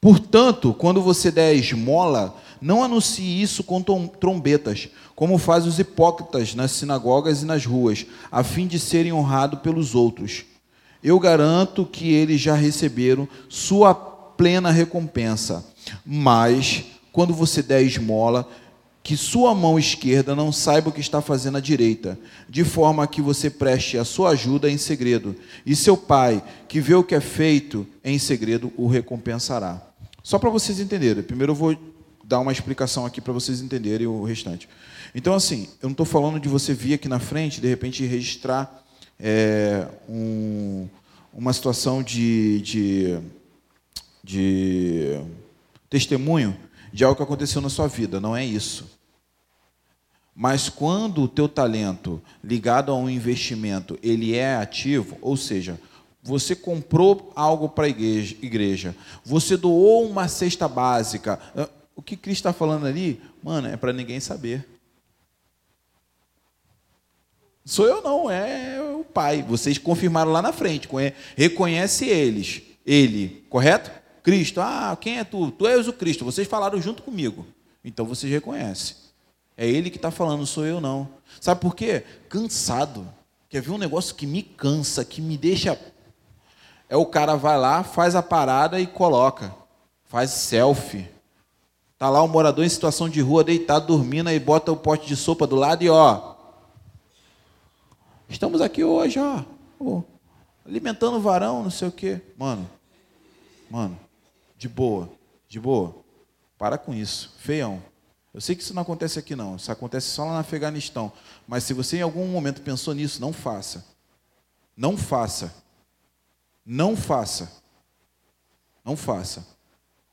Portanto, 0.01 0.73
quando 0.73 1.02
você 1.02 1.31
der 1.31 1.55
esmola, 1.55 2.35
não 2.60 2.82
anuncie 2.82 3.43
isso 3.43 3.64
com 3.64 3.82
trombetas, 3.82 4.89
como 5.14 5.36
fazem 5.36 5.68
os 5.68 5.78
hipócritas 5.78 6.55
nas 6.55 6.70
sinagogas 6.70 7.43
e 7.43 7.47
nas 7.47 7.66
ruas, 7.66 8.06
a 8.31 8.43
fim 8.43 8.66
de 8.66 8.78
serem 8.78 9.12
honrados 9.12 9.60
pelos 9.60 9.94
outros. 9.94 10.44
Eu 11.02 11.18
garanto 11.18 11.85
que 11.85 12.12
eles 12.12 12.40
já 12.40 12.55
receberam 12.55 13.28
sua 13.48 14.15
plena 14.36 14.70
recompensa. 14.70 15.64
Mas, 16.04 16.84
quando 17.12 17.32
você 17.34 17.62
der 17.62 17.82
esmola, 17.82 18.48
que 19.02 19.16
sua 19.16 19.54
mão 19.54 19.78
esquerda 19.78 20.34
não 20.34 20.50
saiba 20.50 20.88
o 20.88 20.92
que 20.92 21.00
está 21.00 21.22
fazendo 21.22 21.58
a 21.58 21.60
direita, 21.60 22.18
de 22.48 22.64
forma 22.64 23.06
que 23.06 23.22
você 23.22 23.48
preste 23.48 23.96
a 23.96 24.04
sua 24.04 24.30
ajuda 24.30 24.68
em 24.68 24.76
segredo, 24.76 25.36
e 25.64 25.76
seu 25.76 25.96
pai, 25.96 26.42
que 26.66 26.80
vê 26.80 26.94
o 26.94 27.04
que 27.04 27.14
é 27.14 27.20
feito 27.20 27.86
em 28.04 28.18
segredo, 28.18 28.72
o 28.76 28.88
recompensará. 28.88 29.80
Só 30.24 30.40
para 30.40 30.50
vocês 30.50 30.80
entenderem, 30.80 31.22
primeiro 31.22 31.52
eu 31.52 31.54
vou 31.54 31.76
dar 32.24 32.40
uma 32.40 32.50
explicação 32.50 33.06
aqui 33.06 33.20
para 33.20 33.32
vocês 33.32 33.60
entenderem 33.60 34.08
o 34.08 34.24
restante. 34.24 34.68
Então, 35.14 35.34
assim, 35.34 35.68
eu 35.80 35.88
não 35.88 35.92
estou 35.92 36.04
falando 36.04 36.40
de 36.40 36.48
você 36.48 36.74
vir 36.74 36.94
aqui 36.94 37.08
na 37.08 37.20
frente, 37.20 37.60
de 37.60 37.68
repente 37.68 38.04
registrar 38.04 38.84
é, 39.20 39.86
um, 40.08 40.88
uma 41.32 41.52
situação 41.52 42.02
de, 42.02 42.60
de 42.60 43.18
de 44.27 45.20
testemunho 45.89 46.57
de 46.93 47.05
algo 47.05 47.16
que 47.16 47.23
aconteceu 47.23 47.62
na 47.62 47.69
sua 47.69 47.86
vida, 47.86 48.20
não 48.20 48.36
é 48.36 48.44
isso. 48.44 48.90
Mas 50.35 50.69
quando 50.69 51.23
o 51.23 51.28
teu 51.28 51.48
talento 51.48 52.20
ligado 52.43 52.90
a 52.90 52.97
um 52.97 53.09
investimento, 53.09 53.97
ele 54.03 54.35
é 54.35 54.57
ativo, 54.57 55.16
ou 55.23 55.36
seja, 55.36 55.78
você 56.23 56.57
comprou 56.57 57.32
algo 57.36 57.69
para 57.69 57.86
a 57.86 57.89
igreja, 57.89 58.97
você 59.24 59.57
doou 59.57 60.09
uma 60.09 60.27
cesta 60.27 60.66
básica, 60.66 61.39
o 61.94 62.03
que 62.03 62.16
Cristo 62.16 62.40
está 62.40 62.53
falando 62.53 62.86
ali, 62.86 63.20
mano, 63.43 63.69
é 63.69 63.77
para 63.77 63.93
ninguém 63.93 64.19
saber. 64.19 64.66
Sou 67.65 67.86
eu 67.86 68.03
não, 68.03 68.28
é 68.31 68.81
o 68.81 69.05
Pai. 69.05 69.43
Vocês 69.43 69.78
confirmaram 69.78 70.32
lá 70.32 70.43
na 70.43 70.53
frente, 70.53 70.89
reconhece 71.36 72.07
eles, 72.07 72.62
ele, 72.85 73.47
correto? 73.48 73.95
Cristo. 74.27 74.61
Ah, 74.61 74.98
quem 75.01 75.20
é 75.20 75.24
tu? 75.24 75.53
Tu 75.53 75.69
és 75.69 75.86
o 75.86 75.93
Cristo. 75.93 76.24
Vocês 76.24 76.48
falaram 76.48 76.82
junto 76.82 77.01
comigo. 77.01 77.47
Então 77.85 78.05
vocês 78.05 78.32
reconhecem. 78.32 78.97
É 79.57 79.69
ele 79.69 79.89
que 79.89 79.98
está 79.98 80.11
falando, 80.11 80.44
sou 80.44 80.66
eu 80.66 80.81
não. 80.81 81.09
Sabe 81.40 81.61
por 81.61 81.77
quê? 81.77 82.03
Cansado. 82.28 83.07
Quer 83.48 83.62
ver 83.62 83.70
um 83.70 83.78
negócio 83.78 84.16
que 84.16 84.27
me 84.27 84.43
cansa, 84.43 85.05
que 85.05 85.23
me 85.23 85.39
deixa. 85.39 85.81
É 86.89 86.97
o 86.97 87.07
cara 87.07 87.36
vai 87.36 87.57
lá, 87.57 87.85
faz 87.85 88.16
a 88.16 88.23
parada 88.23 88.81
e 88.81 88.86
coloca. 88.89 89.55
Faz 90.07 90.32
selfie. 90.32 91.09
Tá 91.97 92.11
lá 92.11 92.20
um 92.20 92.28
morador 92.28 92.65
em 92.65 92.69
situação 92.69 93.09
de 93.09 93.20
rua, 93.20 93.44
deitado, 93.44 93.86
dormindo, 93.86 94.27
aí 94.27 94.40
bota 94.40 94.73
o 94.73 94.77
pote 94.77 95.07
de 95.07 95.15
sopa 95.15 95.47
do 95.47 95.55
lado 95.55 95.85
e 95.85 95.89
ó. 95.89 96.35
Estamos 98.28 98.61
aqui 98.61 98.82
hoje, 98.82 99.20
ó. 99.20 99.44
ó 99.78 100.03
alimentando 100.66 101.16
o 101.16 101.20
varão, 101.20 101.62
não 101.62 101.70
sei 101.70 101.86
o 101.86 101.93
quê. 101.93 102.20
Mano, 102.36 102.69
mano, 103.70 103.97
de 104.56 104.68
boa, 104.68 105.10
de 105.48 105.60
boa. 105.60 105.94
Para 106.58 106.78
com 106.78 106.94
isso. 106.94 107.34
Feião. 107.38 107.82
Eu 108.32 108.40
sei 108.40 108.54
que 108.54 108.62
isso 108.62 108.74
não 108.74 108.82
acontece 108.82 109.18
aqui 109.18 109.34
não, 109.34 109.56
isso 109.56 109.72
acontece 109.72 110.08
só 110.08 110.24
lá 110.24 110.34
no 110.34 110.38
Afeganistão. 110.38 111.10
Mas 111.48 111.64
se 111.64 111.72
você 111.72 111.98
em 111.98 112.02
algum 112.02 112.26
momento 112.26 112.60
pensou 112.60 112.92
nisso, 112.92 113.20
não 113.20 113.32
faça. 113.32 113.84
Não 114.76 114.96
faça. 114.96 115.54
Não 116.64 116.94
faça. 116.94 117.50
Não 118.84 118.96
faça. 118.96 119.46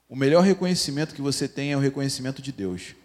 O 0.07 0.15
melhor 0.15 0.41
reconhecimento 0.41 1.13
que 1.13 1.21
você 1.21 1.47
tem 1.47 1.73
é 1.73 1.77
o 1.77 1.81
reconhecimento 1.81 2.41
de 2.41 2.51
Deus. 2.51 2.95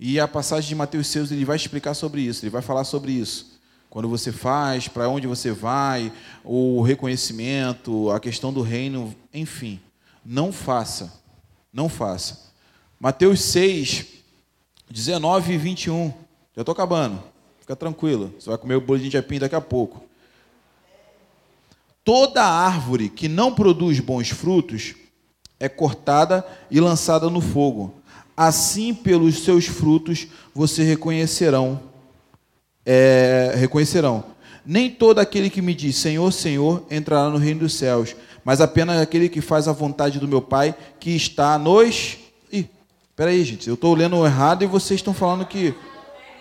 E 0.00 0.18
a 0.18 0.26
passagem 0.26 0.68
de 0.68 0.74
Mateus 0.74 1.08
6 1.08 1.30
ele 1.30 1.44
vai 1.44 1.56
explicar 1.56 1.94
sobre 1.94 2.22
isso, 2.22 2.44
ele 2.44 2.50
vai 2.50 2.62
falar 2.62 2.84
sobre 2.84 3.12
isso. 3.12 3.60
Quando 3.90 4.08
você 4.08 4.32
faz, 4.32 4.88
para 4.88 5.08
onde 5.08 5.26
você 5.26 5.52
vai, 5.52 6.10
o 6.42 6.80
reconhecimento, 6.80 8.10
a 8.10 8.18
questão 8.18 8.52
do 8.52 8.62
reino, 8.62 9.14
enfim. 9.34 9.78
Não 10.24 10.52
faça. 10.52 11.12
Não 11.72 11.88
faça. 11.88 12.52
Mateus 12.98 13.40
6, 13.40 14.06
19 14.90 15.54
e 15.54 15.58
21. 15.58 16.12
Já 16.54 16.62
estou 16.62 16.72
acabando. 16.72 17.22
Fica 17.60 17.74
tranquilo. 17.74 18.34
Você 18.38 18.48
vai 18.48 18.58
comer 18.58 18.74
o 18.76 18.80
bolinho 18.80 19.10
de 19.10 19.16
apim 19.16 19.38
daqui 19.38 19.54
a 19.54 19.60
pouco. 19.60 20.04
Toda 22.04 22.44
árvore 22.44 23.08
que 23.08 23.28
não 23.28 23.54
produz 23.54 24.00
bons 24.00 24.30
frutos 24.30 24.94
é 25.58 25.68
cortada 25.68 26.44
e 26.70 26.80
lançada 26.80 27.30
no 27.30 27.40
fogo. 27.40 27.94
Assim, 28.36 28.92
pelos 28.92 29.44
seus 29.44 29.66
frutos, 29.66 30.26
você 30.52 30.82
reconhecerão. 30.82 31.80
É, 32.84 33.54
reconhecerão. 33.56 34.24
Nem 34.66 34.90
todo 34.90 35.20
aquele 35.20 35.48
que 35.48 35.62
me 35.62 35.74
diz 35.74 35.96
Senhor, 35.96 36.32
Senhor 36.32 36.84
entrará 36.90 37.30
no 37.30 37.36
reino 37.36 37.60
dos 37.60 37.74
céus, 37.74 38.16
mas 38.44 38.60
apenas 38.60 39.00
aquele 39.00 39.28
que 39.28 39.40
faz 39.40 39.68
a 39.68 39.72
vontade 39.72 40.18
do 40.18 40.28
meu 40.28 40.42
Pai 40.42 40.74
que 40.98 41.14
está 41.14 41.58
nos 41.58 42.18
Peraí, 43.14 43.44
gente, 43.44 43.68
eu 43.68 43.74
estou 43.74 43.94
lendo 43.94 44.24
errado 44.24 44.64
e 44.64 44.66
vocês 44.66 44.98
estão 44.98 45.12
falando 45.12 45.44
que 45.44 45.74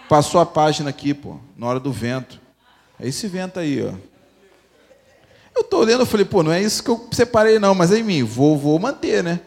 passou 0.07 0.40
a 0.40 0.45
página 0.45 0.90
aqui, 0.90 1.14
pô, 1.14 1.38
na 1.57 1.68
hora 1.68 1.80
do 1.80 1.91
vento. 1.91 2.40
É 2.98 3.07
esse 3.07 3.28
vento 3.28 3.60
aí, 3.60 3.84
ó. 3.84 3.94
Eu 5.53 5.61
estou 5.61 5.84
lendo, 5.84 5.99
eu 5.99 6.06
falei, 6.06 6.26
pô, 6.26 6.41
não 6.41 6.52
é 6.52 6.61
isso 6.61 6.82
que 6.82 6.90
eu 6.90 7.10
separei, 7.11 7.60
não, 7.60 7.76
mas 7.76 7.91
é 7.91 7.99
em 7.99 8.03
mim, 8.03 8.23
vou, 8.23 8.57
vou 8.57 8.80
manter, 8.80 9.22
né? 9.22 9.41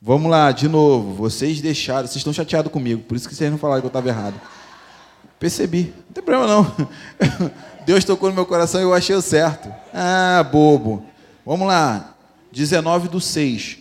Vamos 0.00 0.28
lá, 0.28 0.50
de 0.50 0.66
novo. 0.66 1.14
Vocês 1.14 1.60
deixaram, 1.60 2.08
vocês 2.08 2.16
estão 2.16 2.32
chateados 2.32 2.72
comigo, 2.72 3.02
por 3.04 3.16
isso 3.16 3.28
que 3.28 3.34
vocês 3.34 3.50
não 3.50 3.58
falaram 3.58 3.80
que 3.80 3.86
eu 3.86 3.88
estava 3.88 4.08
errado. 4.08 4.40
Percebi, 5.38 5.94
não 6.08 6.12
tem 6.12 6.24
problema 6.24 6.48
não. 6.48 6.88
Deus 7.86 8.04
tocou 8.04 8.28
no 8.28 8.34
meu 8.34 8.44
coração 8.44 8.80
e 8.80 8.84
eu 8.84 8.92
achei 8.92 9.14
o 9.14 9.22
certo. 9.22 9.72
Ah, 9.94 10.44
bobo. 10.50 11.06
Vamos 11.44 11.66
lá, 11.66 12.14
19 12.52 13.08
do 13.08 13.20
6. 13.20 13.78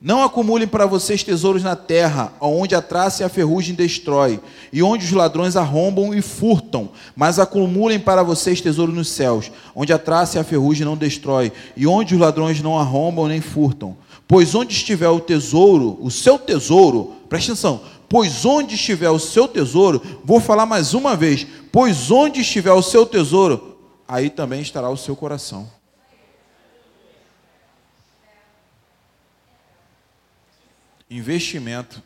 Não 0.00 0.22
acumulem 0.22 0.66
para 0.66 0.86
vocês 0.86 1.22
tesouros 1.22 1.62
na 1.62 1.74
terra, 1.74 2.32
onde 2.40 2.74
a 2.74 2.82
traça 2.82 3.22
e 3.22 3.24
a 3.24 3.28
ferrugem 3.28 3.74
destrói, 3.74 4.40
e 4.72 4.82
onde 4.82 5.06
os 5.06 5.12
ladrões 5.12 5.56
arrombam 5.56 6.12
e 6.12 6.20
furtam, 6.20 6.90
mas 7.14 7.38
acumulem 7.38 7.98
para 7.98 8.22
vocês 8.22 8.60
tesouros 8.60 8.94
nos 8.94 9.08
céus, 9.08 9.50
onde 9.74 9.92
a 9.92 9.98
traça 9.98 10.36
e 10.36 10.40
a 10.40 10.44
ferrugem 10.44 10.84
não 10.84 10.96
destrói, 10.96 11.50
e 11.76 11.86
onde 11.86 12.14
os 12.14 12.20
ladrões 12.20 12.60
não 12.60 12.78
arrombam 12.78 13.28
nem 13.28 13.40
furtam. 13.40 13.96
Pois 14.28 14.54
onde 14.54 14.74
estiver 14.74 15.08
o 15.08 15.20
tesouro, 15.20 15.96
o 16.00 16.10
seu 16.10 16.38
tesouro, 16.38 17.14
preste 17.28 17.52
atenção, 17.52 17.80
pois 18.08 18.44
onde 18.44 18.74
estiver 18.74 19.10
o 19.10 19.18
seu 19.18 19.48
tesouro, 19.48 20.02
vou 20.24 20.40
falar 20.40 20.66
mais 20.66 20.92
uma 20.92 21.16
vez, 21.16 21.46
pois 21.70 22.10
onde 22.10 22.40
estiver 22.40 22.72
o 22.72 22.82
seu 22.82 23.06
tesouro, 23.06 23.78
aí 24.06 24.28
também 24.28 24.60
estará 24.60 24.90
o 24.90 24.96
seu 24.96 25.16
coração. 25.16 25.75
Investimento. 31.08 32.02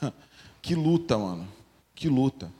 que 0.60 0.74
luta, 0.74 1.16
mano. 1.16 1.48
Que 1.94 2.08
luta. 2.08 2.50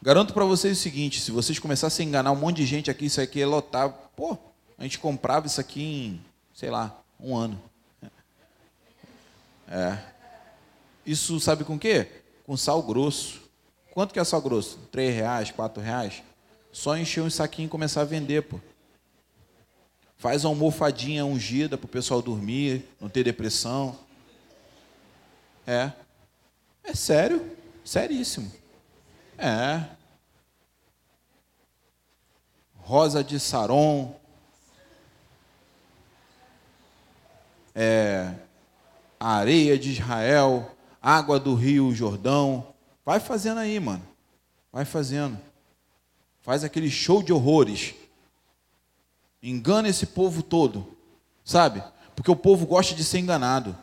Garanto 0.00 0.34
para 0.34 0.44
vocês 0.44 0.78
o 0.78 0.80
seguinte: 0.80 1.20
se 1.20 1.30
vocês 1.30 1.58
começassem 1.58 2.06
a 2.06 2.08
enganar 2.08 2.32
um 2.32 2.36
monte 2.36 2.56
de 2.56 2.66
gente 2.66 2.90
aqui, 2.90 3.06
isso 3.06 3.20
aqui 3.20 3.40
é 3.40 3.46
lotar. 3.46 3.88
Pô, 4.16 4.36
a 4.76 4.82
gente 4.82 4.98
comprava 4.98 5.46
isso 5.46 5.60
aqui 5.60 5.82
em, 5.82 6.20
sei 6.54 6.70
lá, 6.70 7.00
um 7.20 7.36
ano. 7.36 7.60
É. 9.74 9.98
Isso 11.06 11.40
sabe 11.40 11.64
com 11.64 11.76
o 11.76 11.78
quê? 11.78 12.06
Com 12.44 12.58
sal 12.58 12.82
grosso. 12.82 13.40
Quanto 13.92 14.12
que 14.12 14.20
é 14.20 14.24
sal 14.24 14.42
grosso? 14.42 14.78
Três 14.90 15.14
reais, 15.14 15.50
quatro 15.50 15.82
reais? 15.82 16.22
Só 16.70 16.94
encher 16.94 17.22
um 17.22 17.30
saquinho 17.30 17.66
e 17.66 17.70
começar 17.70 18.02
a 18.02 18.04
vender, 18.04 18.42
pô. 18.42 18.60
Faz 20.18 20.44
uma 20.44 20.50
almofadinha 20.50 21.24
ungida 21.24 21.78
para 21.78 21.86
o 21.86 21.88
pessoal 21.88 22.20
dormir, 22.20 22.84
não 23.00 23.08
ter 23.08 23.24
depressão. 23.24 23.98
É. 25.66 25.92
É 26.84 26.94
sério. 26.94 27.56
Seríssimo. 27.84 28.50
É. 29.38 29.84
Rosa 32.78 33.22
de 33.22 33.38
Saron. 33.38 34.14
É. 37.74 38.34
Areia 39.18 39.78
de 39.78 39.92
Israel. 39.92 40.70
Água 41.00 41.38
do 41.38 41.54
Rio 41.54 41.94
Jordão. 41.94 42.74
Vai 43.04 43.20
fazendo 43.20 43.58
aí, 43.58 43.78
mano. 43.80 44.02
Vai 44.72 44.84
fazendo. 44.84 45.38
Faz 46.40 46.64
aquele 46.64 46.90
show 46.90 47.22
de 47.22 47.32
horrores. 47.32 47.94
Engana 49.42 49.88
esse 49.88 50.06
povo 50.06 50.42
todo. 50.42 50.86
Sabe? 51.44 51.82
Porque 52.14 52.30
o 52.30 52.36
povo 52.36 52.66
gosta 52.66 52.94
de 52.94 53.02
ser 53.04 53.18
enganado. 53.18 53.76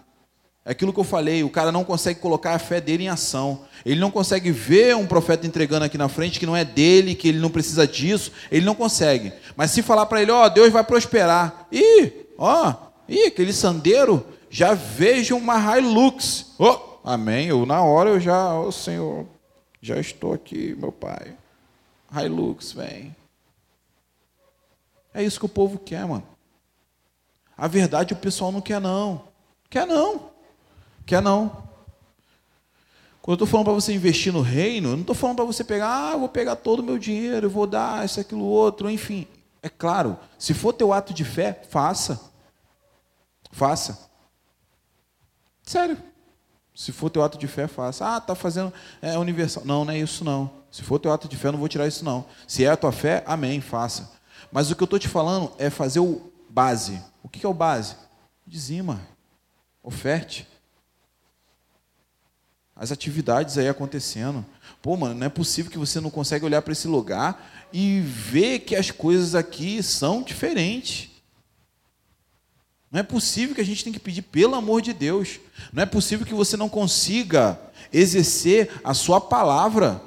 É 0.70 0.72
aquilo 0.72 0.94
que 0.94 1.00
eu 1.00 1.04
falei, 1.04 1.44
o 1.44 1.50
cara 1.50 1.72
não 1.72 1.84
consegue 1.84 2.20
colocar 2.20 2.54
a 2.54 2.60
fé 2.60 2.80
dele 2.80 3.06
em 3.06 3.10
ação. 3.10 3.62
Ele 3.84 4.00
não 4.00 4.12
consegue 4.12 4.52
ver 4.52 4.96
um 4.96 5.08
profeta 5.08 5.48
entregando 5.48 5.84
aqui 5.86 5.98
na 5.98 6.08
frente 6.08 6.40
que 6.40 6.46
não 6.46 6.56
é 6.56 6.64
dele, 6.64 7.16
que 7.16 7.28
ele 7.28 7.40
não 7.40 7.50
precisa 7.50 7.88
disso, 7.88 8.32
ele 8.52 8.68
não 8.68 8.76
consegue. 8.76 9.34
Mas 9.56 9.72
se 9.72 9.82
falar 9.82 10.06
para 10.06 10.22
ele, 10.22 10.30
ó, 10.30 10.46
oh, 10.46 10.50
Deus 10.52 10.72
vai 10.72 10.84
prosperar. 10.84 11.66
Ih, 11.72 12.28
ó, 12.38 12.76
ih, 13.08 13.26
aquele 13.26 13.52
sandeiro, 13.52 14.24
já 14.48 14.76
vejo 14.76 15.36
uma 15.36 15.58
Hilux. 15.76 16.54
Oh, 16.60 17.00
amém. 17.04 17.48
Eu 17.48 17.66
na 17.66 17.82
hora 17.82 18.12
eu 18.12 18.20
já, 18.20 18.54
ó 18.54 18.68
oh, 18.68 18.72
Senhor, 18.72 19.26
já 19.82 20.00
estou 20.00 20.34
aqui, 20.34 20.76
meu 20.78 20.92
pai. 20.92 21.34
Hilux, 22.16 22.74
vem. 22.74 23.16
É 25.16 25.24
isso 25.24 25.40
que 25.40 25.48
o 25.48 25.50
povo 25.50 25.80
quer, 25.80 26.06
mano. 26.06 26.28
A 27.58 27.68
verdade 27.68 28.14
o 28.14 28.18
pessoal 28.18 28.52
não 28.52 28.62
quer 28.62 28.80
não. 28.80 29.24
Quer 29.68 29.88
não. 29.88 30.30
Quer 31.10 31.24
não. 31.24 31.48
Quando 33.20 33.30
eu 33.30 33.34
estou 33.34 33.48
falando 33.48 33.66
para 33.66 33.74
você 33.74 33.92
investir 33.92 34.32
no 34.32 34.42
reino, 34.42 34.90
eu 34.90 34.94
não 34.94 35.02
estou 35.02 35.16
falando 35.16 35.38
para 35.38 35.46
você 35.46 35.64
pegar, 35.64 35.88
ah, 35.88 36.16
vou 36.16 36.30
pegar 36.30 36.56
todo 36.56 36.82
o 36.82 36.84
meu 36.84 37.00
dinheiro, 37.00 37.48
eu 37.48 37.50
vou 37.50 37.66
dar 37.66 38.06
isso, 38.06 38.20
aquilo, 38.20 38.46
outro, 38.46 38.88
enfim. 38.92 39.26
É 39.64 39.70
claro, 39.70 40.20
se 40.38 40.54
for 40.54 40.72
teu 40.72 40.94
ato 40.94 41.12
de 41.12 41.26
fé, 41.26 41.64
faça. 41.68 42.32
Faça. 43.52 44.08
Sério. 45.64 45.98
Se 46.76 46.92
for 46.92 47.10
teu 47.10 47.24
ato 47.24 47.40
de 47.40 47.48
fé, 47.48 47.68
faça. 47.68 48.14
Ah, 48.14 48.20
está 48.20 48.36
fazendo 48.36 48.72
é, 49.02 49.18
universal. 49.18 49.66
Não, 49.66 49.84
não 49.84 49.92
é 49.92 49.98
isso 49.98 50.24
não. 50.24 50.52
Se 50.70 50.84
for 50.84 51.00
teu 51.00 51.12
ato 51.12 51.28
de 51.28 51.36
fé, 51.36 51.48
eu 51.48 51.54
não 51.54 51.60
vou 51.60 51.68
tirar 51.68 51.88
isso 51.88 52.06
não. 52.06 52.24
Se 52.48 52.64
é 52.64 52.70
a 52.70 52.78
tua 52.78 52.92
fé, 52.92 53.24
amém, 53.26 53.62
faça. 53.62 54.12
Mas 54.52 54.70
o 54.70 54.76
que 54.76 54.84
eu 54.84 54.86
estou 54.86 55.00
te 55.00 55.08
falando 55.08 55.52
é 55.58 55.72
fazer 55.72 56.02
o 56.02 56.32
base. 56.48 57.02
O 57.24 57.28
que 57.28 57.44
é 57.44 57.50
o 57.50 57.54
base? 57.54 57.96
Dizima. 58.46 59.02
Oferte 59.82 60.48
as 62.80 62.94
atividades 62.94 63.58
aí 63.58 63.68
acontecendo. 63.68 64.46
Pô, 64.82 64.96
mano, 64.96 65.14
não 65.14 65.28
é 65.28 65.30
possível 65.30 65.70
que 65.70 65.78
você 65.78 66.00
não 66.00 66.10
consegue 66.10 66.46
olhar 66.46 66.62
para 66.62 66.72
esse 66.72 66.88
lugar 66.88 67.68
e 67.74 68.00
ver 68.00 68.60
que 68.60 68.74
as 68.74 68.90
coisas 68.90 69.36
aqui 69.36 69.84
são 69.84 70.24
diferentes. 70.24 71.10
Não 72.90 73.02
é 73.02 73.04
possível 73.04 73.54
que 73.54 73.62
a 73.62 73.66
gente 73.66 73.84
tem 73.84 73.92
que 73.92 74.00
pedir 74.00 74.22
pelo 74.22 74.56
amor 74.56 74.82
de 74.82 74.94
Deus. 74.94 75.42
Não 75.74 75.84
é 75.84 75.86
possível 75.86 76.26
que 76.26 76.34
você 76.34 76.56
não 76.56 76.70
consiga 76.70 77.60
exercer 77.92 78.72
a 78.82 78.94
sua 78.94 79.20
palavra. 79.20 80.02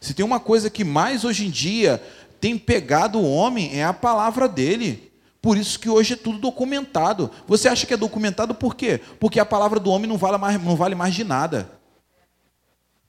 Se 0.00 0.14
tem 0.14 0.24
uma 0.24 0.38
coisa 0.38 0.70
que 0.70 0.84
mais 0.84 1.24
hoje 1.24 1.44
em 1.44 1.50
dia 1.50 2.00
tem 2.40 2.56
pegado 2.56 3.18
o 3.18 3.30
homem 3.30 3.76
é 3.76 3.84
a 3.84 3.92
palavra 3.92 4.48
dele. 4.48 5.09
Por 5.42 5.56
isso 5.56 5.78
que 5.80 5.88
hoje 5.88 6.14
é 6.14 6.16
tudo 6.16 6.38
documentado. 6.38 7.30
Você 7.46 7.68
acha 7.68 7.86
que 7.86 7.94
é 7.94 7.96
documentado 7.96 8.54
por 8.54 8.74
quê? 8.74 9.00
Porque 9.18 9.40
a 9.40 9.46
palavra 9.46 9.80
do 9.80 9.90
homem 9.90 10.08
não 10.08 10.18
vale 10.18 10.36
mais, 10.36 10.62
não 10.62 10.76
vale 10.76 10.94
mais 10.94 11.14
de 11.14 11.24
nada. 11.24 11.70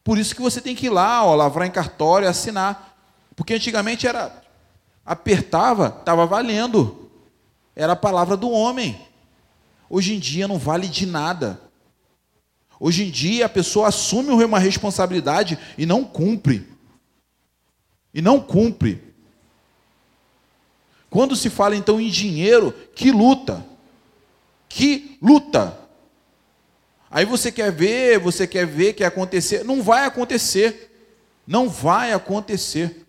Por 0.03 0.17
isso 0.17 0.33
que 0.33 0.41
você 0.41 0.61
tem 0.61 0.75
que 0.75 0.87
ir 0.87 0.89
lá, 0.89 1.25
ó, 1.25 1.35
lavrar 1.35 1.67
em 1.67 1.71
cartório, 1.71 2.27
assinar. 2.27 2.97
Porque 3.35 3.53
antigamente 3.53 4.07
era 4.07 4.41
apertava, 5.05 5.97
estava 5.99 6.25
valendo. 6.25 7.09
Era 7.75 7.93
a 7.93 7.97
palavra 7.97 8.37
do 8.37 8.49
homem. 8.49 8.99
Hoje 9.89 10.15
em 10.15 10.19
dia 10.19 10.47
não 10.47 10.57
vale 10.57 10.87
de 10.87 11.05
nada. 11.05 11.59
Hoje 12.79 13.03
em 13.03 13.11
dia 13.11 13.45
a 13.45 13.49
pessoa 13.49 13.89
assume 13.89 14.31
uma 14.31 14.57
responsabilidade 14.57 15.59
e 15.77 15.85
não 15.85 16.03
cumpre. 16.03 16.67
E 18.13 18.21
não 18.21 18.39
cumpre. 18.39 19.10
Quando 21.11 21.35
se 21.35 21.49
fala 21.49 21.75
então 21.75 21.99
em 21.99 22.09
dinheiro, 22.09 22.73
que 22.95 23.11
luta. 23.11 23.65
Que 24.69 25.17
luta. 25.21 25.77
Aí 27.11 27.25
você 27.25 27.51
quer 27.51 27.69
ver, 27.69 28.17
você 28.17 28.47
quer 28.47 28.65
ver, 28.65 28.93
quer 28.93 29.07
acontecer. 29.07 29.65
Não 29.65 29.83
vai 29.83 30.05
acontecer. 30.05 30.89
Não 31.45 31.67
vai 31.67 32.13
acontecer. 32.13 33.05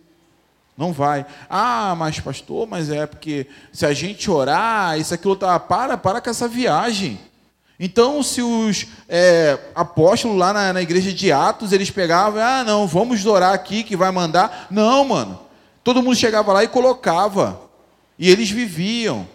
Não 0.77 0.93
vai. 0.93 1.25
Ah, 1.49 1.95
mas 1.97 2.19
pastor, 2.19 2.67
mas 2.67 2.91
é 2.91 3.07
porque 3.07 3.47
se 3.73 3.87
a 3.87 3.93
gente 3.93 4.29
orar, 4.29 4.99
isso 4.99 5.15
aquilo 5.15 5.37
tá. 5.37 5.61
Para, 5.61 5.97
para 5.97 6.21
com 6.21 6.29
essa 6.29 6.49
viagem. 6.49 7.21
Então, 7.79 8.21
se 8.21 8.43
os 8.43 8.89
é, 9.09 9.57
apóstolos 9.77 10.37
lá 10.37 10.53
na, 10.53 10.73
na, 10.73 10.83
igreja 10.83 11.13
de 11.13 11.31
Atos, 11.31 11.73
eles 11.73 11.91
pegavam, 11.91 12.43
ah, 12.43 12.65
não, 12.65 12.89
vamos 12.89 13.25
orar 13.27 13.53
aqui 13.53 13.85
que 13.85 13.97
vai 13.97 14.11
mandar. 14.11 14.67
Não, 14.73 15.05
mano. 15.05 15.39
Todo 15.85 16.03
mundo 16.03 16.17
chegava 16.17 16.53
lá 16.53 16.65
e 16.65 16.69
colocava. 16.69 17.71
E 18.19 18.31
eles 18.31 18.51
viviam. 18.51 19.27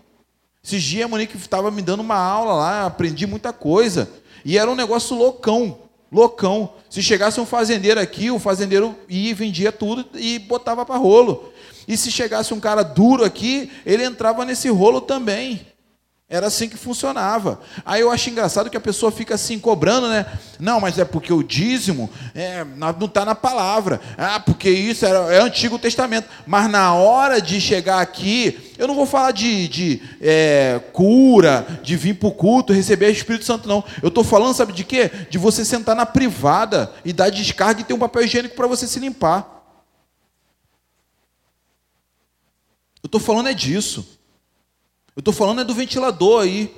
Esses 0.64 0.84
dias 0.84 1.06
a 1.06 1.08
Monique 1.08 1.38
estava 1.38 1.72
me 1.72 1.82
dando 1.82 2.02
uma 2.02 2.18
aula 2.18 2.54
lá, 2.54 2.86
aprendi 2.86 3.26
muita 3.26 3.54
coisa. 3.54 4.10
E 4.44 4.58
era 4.58 4.70
um 4.70 4.76
negócio 4.76 5.16
loucão, 5.16 5.80
loucão. 6.12 6.74
Se 6.90 7.02
chegasse 7.02 7.40
um 7.40 7.46
fazendeiro 7.46 8.00
aqui, 8.00 8.30
o 8.32 8.40
fazendeiro 8.40 8.96
ia 9.08 9.32
e 9.32 9.34
vendia 9.34 9.72
tudo 9.72 10.06
e 10.16 10.40
botava 10.40 10.86
para 10.86 10.98
rolo. 10.98 11.52
E 11.88 11.96
se 11.96 12.12
chegasse 12.12 12.54
um 12.54 12.60
cara 12.60 12.84
duro 12.84 13.24
aqui, 13.24 13.72
ele 13.86 14.04
entrava 14.04 14.44
nesse 14.44 14.68
rolo 14.70 15.00
também. 15.00 15.66
Era 16.30 16.48
assim 16.48 16.68
que 16.68 16.76
funcionava. 16.76 17.62
Aí 17.86 18.02
eu 18.02 18.12
acho 18.12 18.30
engraçado 18.30 18.70
que 18.70 18.76
a 18.76 18.82
pessoa 18.82 19.10
fica 19.14 19.36
assim 19.36 19.58
cobrando, 19.58 20.10
né? 20.10 20.26
Não, 20.60 20.78
mas 20.82 21.00
é 21.00 21.06
porque 21.06 21.32
o 21.32 21.42
dízimo 21.42 22.10
é, 22.36 22.66
não 22.66 23.06
está 23.06 23.24
na 23.24 23.34
palavra. 23.34 24.02
Ah, 24.18 24.38
porque 24.38 24.70
isso 24.70 25.06
era, 25.06 25.34
é 25.34 25.42
Antigo 25.42 25.80
Testamento. 25.80 26.28
Mas 26.46 26.70
na 26.70 26.94
hora 26.94 27.42
de 27.42 27.62
chegar 27.62 28.02
aqui, 28.02 28.74
eu 28.78 28.90
não 28.90 28.96
vou 28.96 29.06
falar 29.06 29.32
de, 29.32 29.70
de 29.70 30.02
é, 30.20 30.82
cura, 30.92 31.66
de 31.82 31.96
vir 31.96 32.16
para 32.16 32.28
o 32.28 32.34
culto, 32.34 32.74
receber 32.74 33.06
o 33.06 33.12
Espírito 33.12 33.46
Santo, 33.46 33.66
não. 33.66 33.82
Eu 34.04 34.10
estou 34.10 34.24
falando, 34.26 34.54
sabe 34.54 34.74
de 34.74 34.84
quê? 34.84 35.10
De 35.30 35.38
você 35.38 35.64
sentar 35.64 35.96
na 35.96 36.06
privada 36.06 36.92
e 37.06 37.14
dar 37.14 37.30
descarga 37.30 37.80
e 37.80 37.86
ter 37.86 37.94
um 37.94 38.00
papel 38.00 38.24
higiênico 38.24 38.54
para 38.54 38.68
você 38.68 38.86
se 38.86 39.00
limpar. 39.00 39.64
Eu 43.02 43.08
estou 43.08 43.22
falando 43.22 43.48
é 43.48 43.54
disso. 43.54 44.17
Eu 45.18 45.22
estou 45.22 45.34
falando 45.34 45.62
é 45.62 45.64
do 45.64 45.74
ventilador 45.74 46.44
aí, 46.44 46.72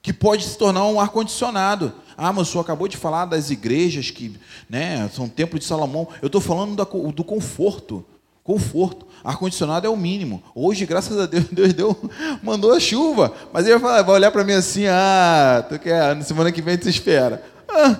que 0.00 0.12
pode 0.12 0.44
se 0.44 0.56
tornar 0.56 0.86
um 0.86 1.00
ar-condicionado. 1.00 1.92
Ah, 2.16 2.32
mas 2.32 2.46
o 2.46 2.52
senhor 2.52 2.62
acabou 2.62 2.86
de 2.86 2.96
falar 2.96 3.24
das 3.24 3.50
igrejas 3.50 4.12
que 4.12 4.38
né, 4.68 5.10
são 5.12 5.28
templo 5.28 5.58
de 5.58 5.64
Salomão. 5.64 6.06
Eu 6.22 6.26
estou 6.26 6.40
falando 6.40 6.86
do 7.12 7.24
conforto. 7.24 8.06
Conforto. 8.44 9.08
Ar-condicionado 9.24 9.88
é 9.88 9.90
o 9.90 9.96
mínimo. 9.96 10.40
Hoje, 10.54 10.86
graças 10.86 11.18
a 11.18 11.26
Deus, 11.26 11.46
Deus 11.50 11.72
deu, 11.72 12.10
mandou 12.40 12.72
a 12.72 12.78
chuva. 12.78 13.34
Mas 13.52 13.66
ele 13.66 13.76
vai, 13.76 13.80
falar, 13.80 14.02
vai 14.02 14.14
olhar 14.14 14.30
para 14.30 14.44
mim 14.44 14.52
assim: 14.52 14.86
ah, 14.86 15.66
tu 15.68 15.76
quer, 15.76 16.14
na 16.14 16.22
semana 16.22 16.52
que 16.52 16.62
vem 16.62 16.78
tu 16.78 16.88
espera. 16.88 17.42
Ah, 17.68 17.96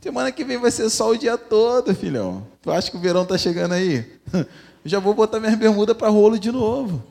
semana 0.00 0.30
que 0.30 0.44
vem 0.44 0.56
vai 0.56 0.70
ser 0.70 0.88
só 0.88 1.10
o 1.10 1.18
dia 1.18 1.36
todo, 1.36 1.92
filhão. 1.96 2.46
Tu 2.62 2.70
acha 2.70 2.92
que 2.92 2.96
o 2.96 3.00
verão 3.00 3.24
está 3.24 3.36
chegando 3.36 3.72
aí? 3.72 4.06
Eu 4.32 4.46
já 4.84 5.00
vou 5.00 5.14
botar 5.14 5.40
minhas 5.40 5.56
bermudas 5.56 5.96
para 5.96 6.10
rolo 6.10 6.38
de 6.38 6.52
novo. 6.52 7.02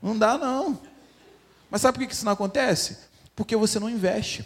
Não 0.00 0.16
dá, 0.16 0.38
não. 0.38 0.78
Mas 1.70 1.80
sabe 1.82 1.98
por 1.98 2.06
que 2.06 2.12
isso 2.12 2.24
não 2.24 2.32
acontece? 2.32 2.98
Porque 3.34 3.54
você 3.56 3.78
não 3.78 3.88
investe. 3.88 4.44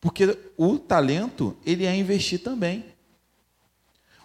Porque 0.00 0.38
o 0.56 0.78
talento, 0.78 1.56
ele 1.64 1.84
é 1.84 1.96
investir 1.96 2.42
também. 2.42 2.84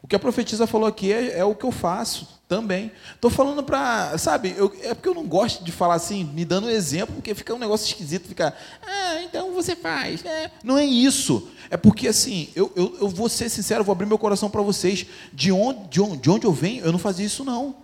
O 0.02 0.08
que 0.08 0.16
a 0.16 0.20
profetisa 0.20 0.66
falou 0.66 0.88
aqui 0.88 1.14
é, 1.14 1.40
é 1.40 1.46
o 1.46 1.56
que 1.56 1.64
eu 1.64 1.72
faço 1.72 2.42
também. 2.48 2.92
Estou 3.14 3.30
falando 3.30 3.64
para, 3.64 4.18
sabe, 4.18 4.54
eu, 4.58 4.74
é 4.82 4.94
porque 4.94 5.08
eu 5.08 5.14
não 5.14 5.26
gosto 5.26 5.64
de 5.64 5.72
falar 5.72 5.94
assim, 5.94 6.24
me 6.24 6.44
dando 6.44 6.70
exemplo, 6.70 7.16
porque 7.16 7.36
fica 7.36 7.54
um 7.54 7.60
negócio 7.60 7.88
esquisito, 7.88 8.28
fica, 8.28 8.54
ah, 8.82 9.22
então 9.22 9.54
você 9.54 9.76
faz. 9.76 10.26
É, 10.26 10.52
não 10.64 10.78
é 10.78 10.84
isso. 10.84 11.50
É 11.70 11.78
porque 11.78 12.08
assim, 12.08 12.50
eu, 12.56 12.72
eu, 12.76 12.98
eu 13.02 13.10
vou 13.10 13.30
ser 13.30 13.48
sincero, 13.48 13.84
vou 13.84 13.94
abrir 13.94 14.08
meu 14.08 14.18
coração 14.18 14.50
para 14.50 14.62
vocês. 14.62 15.06
De 15.32 15.52
onde, 15.52 15.88
de, 15.88 16.02
onde, 16.02 16.18
de 16.18 16.30
onde 16.30 16.46
eu 16.46 16.52
venho, 16.52 16.84
eu 16.84 16.92
não 16.92 17.00
fazia 17.00 17.26
isso 17.26 17.46
não. 17.46 17.76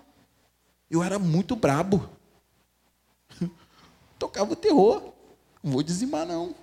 Eu 0.89 1.03
era 1.03 1.19
muito 1.19 1.55
brabo. 1.55 2.09
Tocava 4.17 4.53
o 4.53 4.55
terror. 4.55 5.13
Não 5.61 5.73
vou 5.73 5.83
dizimar, 5.83 6.25
não. 6.25 6.55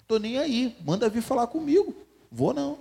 Estou 0.00 0.18
nem 0.18 0.38
aí. 0.38 0.76
Manda 0.84 1.08
vir 1.08 1.22
falar 1.22 1.46
comigo. 1.46 1.94
Vou 2.30 2.54
não. 2.54 2.78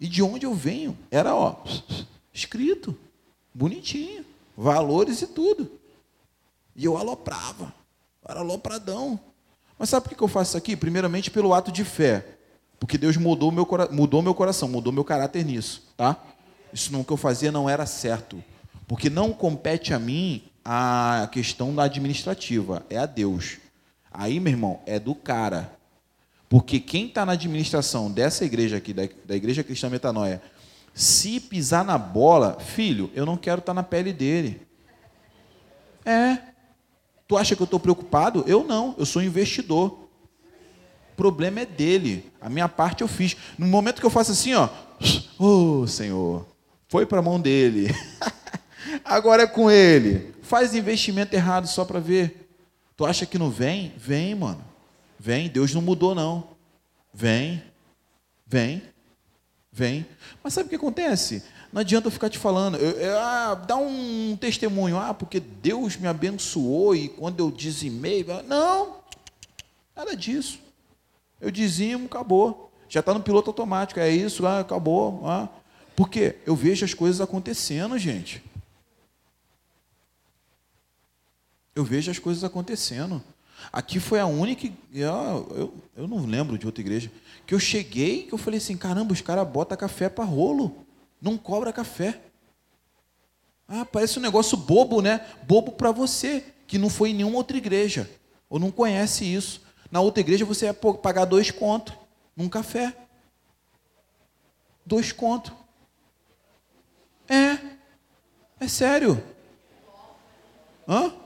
E 0.00 0.08
de 0.08 0.22
onde 0.22 0.46
eu 0.46 0.54
venho? 0.54 0.98
Era, 1.10 1.34
ó, 1.34 1.56
escrito. 2.32 2.96
Bonitinho. 3.54 4.24
Valores 4.56 5.22
e 5.22 5.26
tudo. 5.26 5.70
E 6.74 6.84
eu 6.84 6.96
aloprava. 6.96 7.74
Era 8.26 8.40
alopradão. 8.40 9.18
Mas 9.78 9.90
sabe 9.90 10.08
por 10.08 10.16
que 10.16 10.22
eu 10.22 10.28
faço 10.28 10.50
isso 10.50 10.56
aqui? 10.56 10.76
Primeiramente 10.76 11.30
pelo 11.30 11.52
ato 11.52 11.70
de 11.70 11.84
fé. 11.84 12.38
Porque 12.78 12.98
Deus 12.98 13.16
mudou 13.16 13.52
meu, 13.52 13.68
mudou 13.90 14.22
meu 14.22 14.34
coração, 14.34 14.68
mudou 14.68 14.92
meu 14.92 15.04
caráter 15.04 15.44
nisso. 15.44 15.82
Tá? 15.96 16.16
Isso 16.72 16.92
não 16.92 17.04
que 17.04 17.12
eu 17.12 17.16
fazia 17.16 17.52
não 17.52 17.68
era 17.68 17.86
certo. 17.86 18.42
Porque 18.86 19.08
não 19.08 19.32
compete 19.32 19.94
a 19.94 19.98
mim 19.98 20.42
a 20.64 21.28
questão 21.32 21.74
da 21.74 21.84
administrativa, 21.84 22.84
é 22.88 22.98
a 22.98 23.06
Deus. 23.06 23.58
Aí, 24.10 24.38
meu 24.38 24.52
irmão, 24.52 24.80
é 24.86 24.98
do 24.98 25.14
cara. 25.14 25.72
Porque 26.48 26.78
quem 26.78 27.06
está 27.06 27.24
na 27.24 27.32
administração 27.32 28.10
dessa 28.10 28.44
igreja 28.44 28.76
aqui, 28.76 28.92
da, 28.92 29.08
da 29.24 29.34
Igreja 29.34 29.64
Cristã 29.64 29.88
Metanoia, 29.88 30.42
se 30.94 31.40
pisar 31.40 31.84
na 31.84 31.96
bola, 31.96 32.58
filho, 32.60 33.10
eu 33.14 33.24
não 33.24 33.36
quero 33.36 33.60
estar 33.60 33.72
tá 33.72 33.74
na 33.74 33.82
pele 33.82 34.12
dele. 34.12 34.60
É. 36.04 36.38
Tu 37.26 37.36
acha 37.36 37.56
que 37.56 37.62
eu 37.62 37.64
estou 37.64 37.80
preocupado? 37.80 38.44
Eu 38.46 38.64
não, 38.64 38.94
eu 38.98 39.06
sou 39.06 39.22
investidor. 39.22 39.98
O 41.12 41.16
problema 41.16 41.60
é 41.60 41.66
dele. 41.66 42.30
A 42.40 42.50
minha 42.50 42.68
parte 42.68 43.00
eu 43.00 43.08
fiz. 43.08 43.36
No 43.56 43.66
momento 43.66 44.00
que 44.00 44.06
eu 44.06 44.10
faço 44.10 44.32
assim, 44.32 44.52
ó, 44.54 44.68
oh, 45.38 45.86
Senhor, 45.86 46.46
foi 46.88 47.06
para 47.06 47.20
a 47.20 47.22
mão 47.22 47.40
dele. 47.40 47.88
Agora 49.04 49.42
é 49.42 49.46
com 49.46 49.70
ele. 49.70 50.34
Faz 50.42 50.74
investimento 50.74 51.34
errado 51.34 51.66
só 51.66 51.84
para 51.84 52.00
ver. 52.00 52.48
Tu 52.96 53.04
acha 53.04 53.26
que 53.26 53.38
não 53.38 53.50
vem? 53.50 53.92
Vem, 53.96 54.34
mano. 54.34 54.64
Vem. 55.18 55.48
Deus 55.48 55.72
não 55.74 55.82
mudou, 55.82 56.14
não. 56.14 56.48
Vem. 57.12 57.62
Vem. 58.46 58.82
Vem. 59.72 60.06
Mas 60.42 60.52
sabe 60.52 60.66
o 60.66 60.68
que 60.70 60.76
acontece? 60.76 61.42
Não 61.72 61.80
adianta 61.80 62.08
eu 62.08 62.12
ficar 62.12 62.28
te 62.28 62.38
falando. 62.38 62.76
Eu, 62.76 62.90
eu, 62.90 63.18
ah, 63.18 63.54
dá 63.54 63.76
um 63.76 64.36
testemunho. 64.38 64.98
Ah, 64.98 65.14
porque 65.14 65.40
Deus 65.40 65.96
me 65.96 66.06
abençoou 66.06 66.94
e 66.94 67.08
quando 67.08 67.40
eu 67.40 67.50
dizimei. 67.50 68.26
Não. 68.46 68.96
Nada 69.96 70.14
disso. 70.14 70.58
Eu 71.40 71.50
dizimo, 71.50 72.06
acabou. 72.06 72.70
Já 72.88 73.00
está 73.00 73.14
no 73.14 73.20
piloto 73.20 73.48
automático. 73.48 73.98
É 73.98 74.10
isso, 74.10 74.46
ah, 74.46 74.60
acabou. 74.60 75.22
Ah. 75.26 75.48
Porque 75.96 76.36
eu 76.44 76.54
vejo 76.54 76.84
as 76.84 76.92
coisas 76.92 77.20
acontecendo, 77.20 77.96
gente. 77.96 78.42
Eu 81.74 81.84
vejo 81.84 82.10
as 82.10 82.18
coisas 82.18 82.44
acontecendo. 82.44 83.22
Aqui 83.72 84.00
foi 84.00 84.20
a 84.20 84.26
única. 84.26 84.70
Eu, 84.92 85.72
eu, 85.96 86.08
não 86.08 86.24
lembro 86.26 86.58
de 86.58 86.66
outra 86.66 86.80
igreja. 86.80 87.10
Que 87.46 87.54
eu 87.54 87.60
cheguei 87.60 88.24
que 88.24 88.32
eu 88.32 88.38
falei 88.38 88.58
assim: 88.58 88.76
caramba, 88.76 89.12
os 89.12 89.20
caras 89.20 89.46
botam 89.46 89.76
café 89.76 90.08
para 90.08 90.24
rolo. 90.24 90.84
Não 91.20 91.38
cobra 91.38 91.72
café. 91.72 92.20
Ah, 93.68 93.84
parece 93.84 94.18
um 94.18 94.22
negócio 94.22 94.56
bobo, 94.56 95.00
né? 95.00 95.26
Bobo 95.44 95.72
para 95.72 95.92
você, 95.92 96.44
que 96.66 96.78
não 96.78 96.90
foi 96.90 97.10
em 97.10 97.14
nenhuma 97.14 97.36
outra 97.36 97.56
igreja. 97.56 98.10
Ou 98.50 98.58
não 98.58 98.70
conhece 98.70 99.24
isso. 99.24 99.62
Na 99.90 100.00
outra 100.00 100.20
igreja 100.20 100.44
você 100.44 100.66
ia 100.66 100.74
pagar 100.74 101.24
dois 101.24 101.50
contos 101.50 101.94
num 102.36 102.48
café. 102.48 102.94
Dois 104.84 105.12
contos. 105.12 105.52
É. 107.28 107.58
É 108.60 108.68
sério. 108.68 109.22
Hã? 110.86 111.21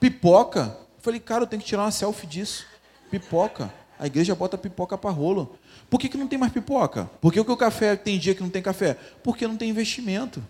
Pipoca. 0.00 0.76
Eu 0.96 1.02
falei, 1.02 1.20
cara, 1.20 1.44
eu 1.44 1.46
tenho 1.46 1.62
que 1.62 1.68
tirar 1.68 1.82
uma 1.82 1.90
selfie 1.90 2.26
disso. 2.26 2.66
Pipoca. 3.10 3.72
A 3.98 4.06
igreja 4.06 4.34
bota 4.34 4.56
pipoca 4.56 4.96
para 4.96 5.10
rolo. 5.10 5.58
Por 5.90 6.00
que, 6.00 6.08
que 6.08 6.16
não 6.16 6.26
tem 6.26 6.38
mais 6.38 6.52
pipoca? 6.52 7.10
Por 7.20 7.30
que 7.30 7.38
o 7.38 7.56
café 7.56 7.94
tem 7.94 8.18
dia 8.18 8.34
que 8.34 8.42
não 8.42 8.48
tem 8.48 8.62
café? 8.62 8.94
Porque 9.22 9.46
não 9.46 9.58
tem 9.58 9.68
investimento. 9.68 10.42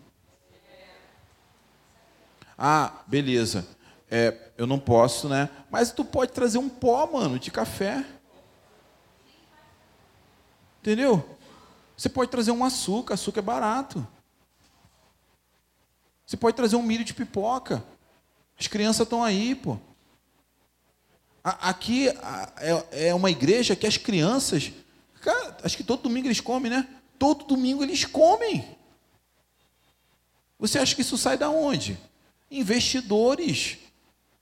Ah, 2.56 3.02
beleza. 3.09 3.66
É, 4.09 4.52
eu 4.56 4.66
não 4.66 4.78
posso, 4.78 5.28
né? 5.28 5.48
Mas 5.68 5.90
tu 5.90 6.05
pode 6.05 6.31
trazer 6.32 6.59
um 6.59 6.68
pó, 6.68 7.06
mano, 7.06 7.39
de 7.39 7.51
café. 7.51 8.05
Entendeu? 10.81 11.36
Você 11.97 12.09
pode 12.09 12.31
trazer 12.31 12.52
um 12.52 12.64
açúcar, 12.64 13.14
açúcar 13.14 13.40
é 13.40 13.43
barato. 13.43 14.06
Você 16.24 16.36
pode 16.36 16.56
trazer 16.56 16.77
um 16.77 16.82
milho 16.82 17.05
de 17.05 17.12
pipoca. 17.12 17.82
As 18.61 18.66
crianças 18.66 19.07
estão 19.07 19.24
aí, 19.24 19.55
pô. 19.55 19.78
Aqui 21.43 22.09
é, 22.09 23.09
é 23.09 23.15
uma 23.15 23.31
igreja 23.31 23.74
que 23.74 23.87
as 23.87 23.97
crianças, 23.97 24.70
cara, 25.23 25.57
acho 25.62 25.77
que 25.77 25.82
todo 25.82 26.03
domingo 26.03 26.27
eles 26.27 26.41
comem, 26.41 26.70
né? 26.70 26.87
Todo 27.19 27.47
domingo 27.47 27.82
eles 27.82 28.05
comem. 28.05 28.77
Você 30.59 30.78
acha 30.78 30.95
que 30.95 31.01
isso 31.01 31.16
sai 31.16 31.39
da 31.39 31.49
onde? 31.49 31.99
Investidores. 32.51 33.78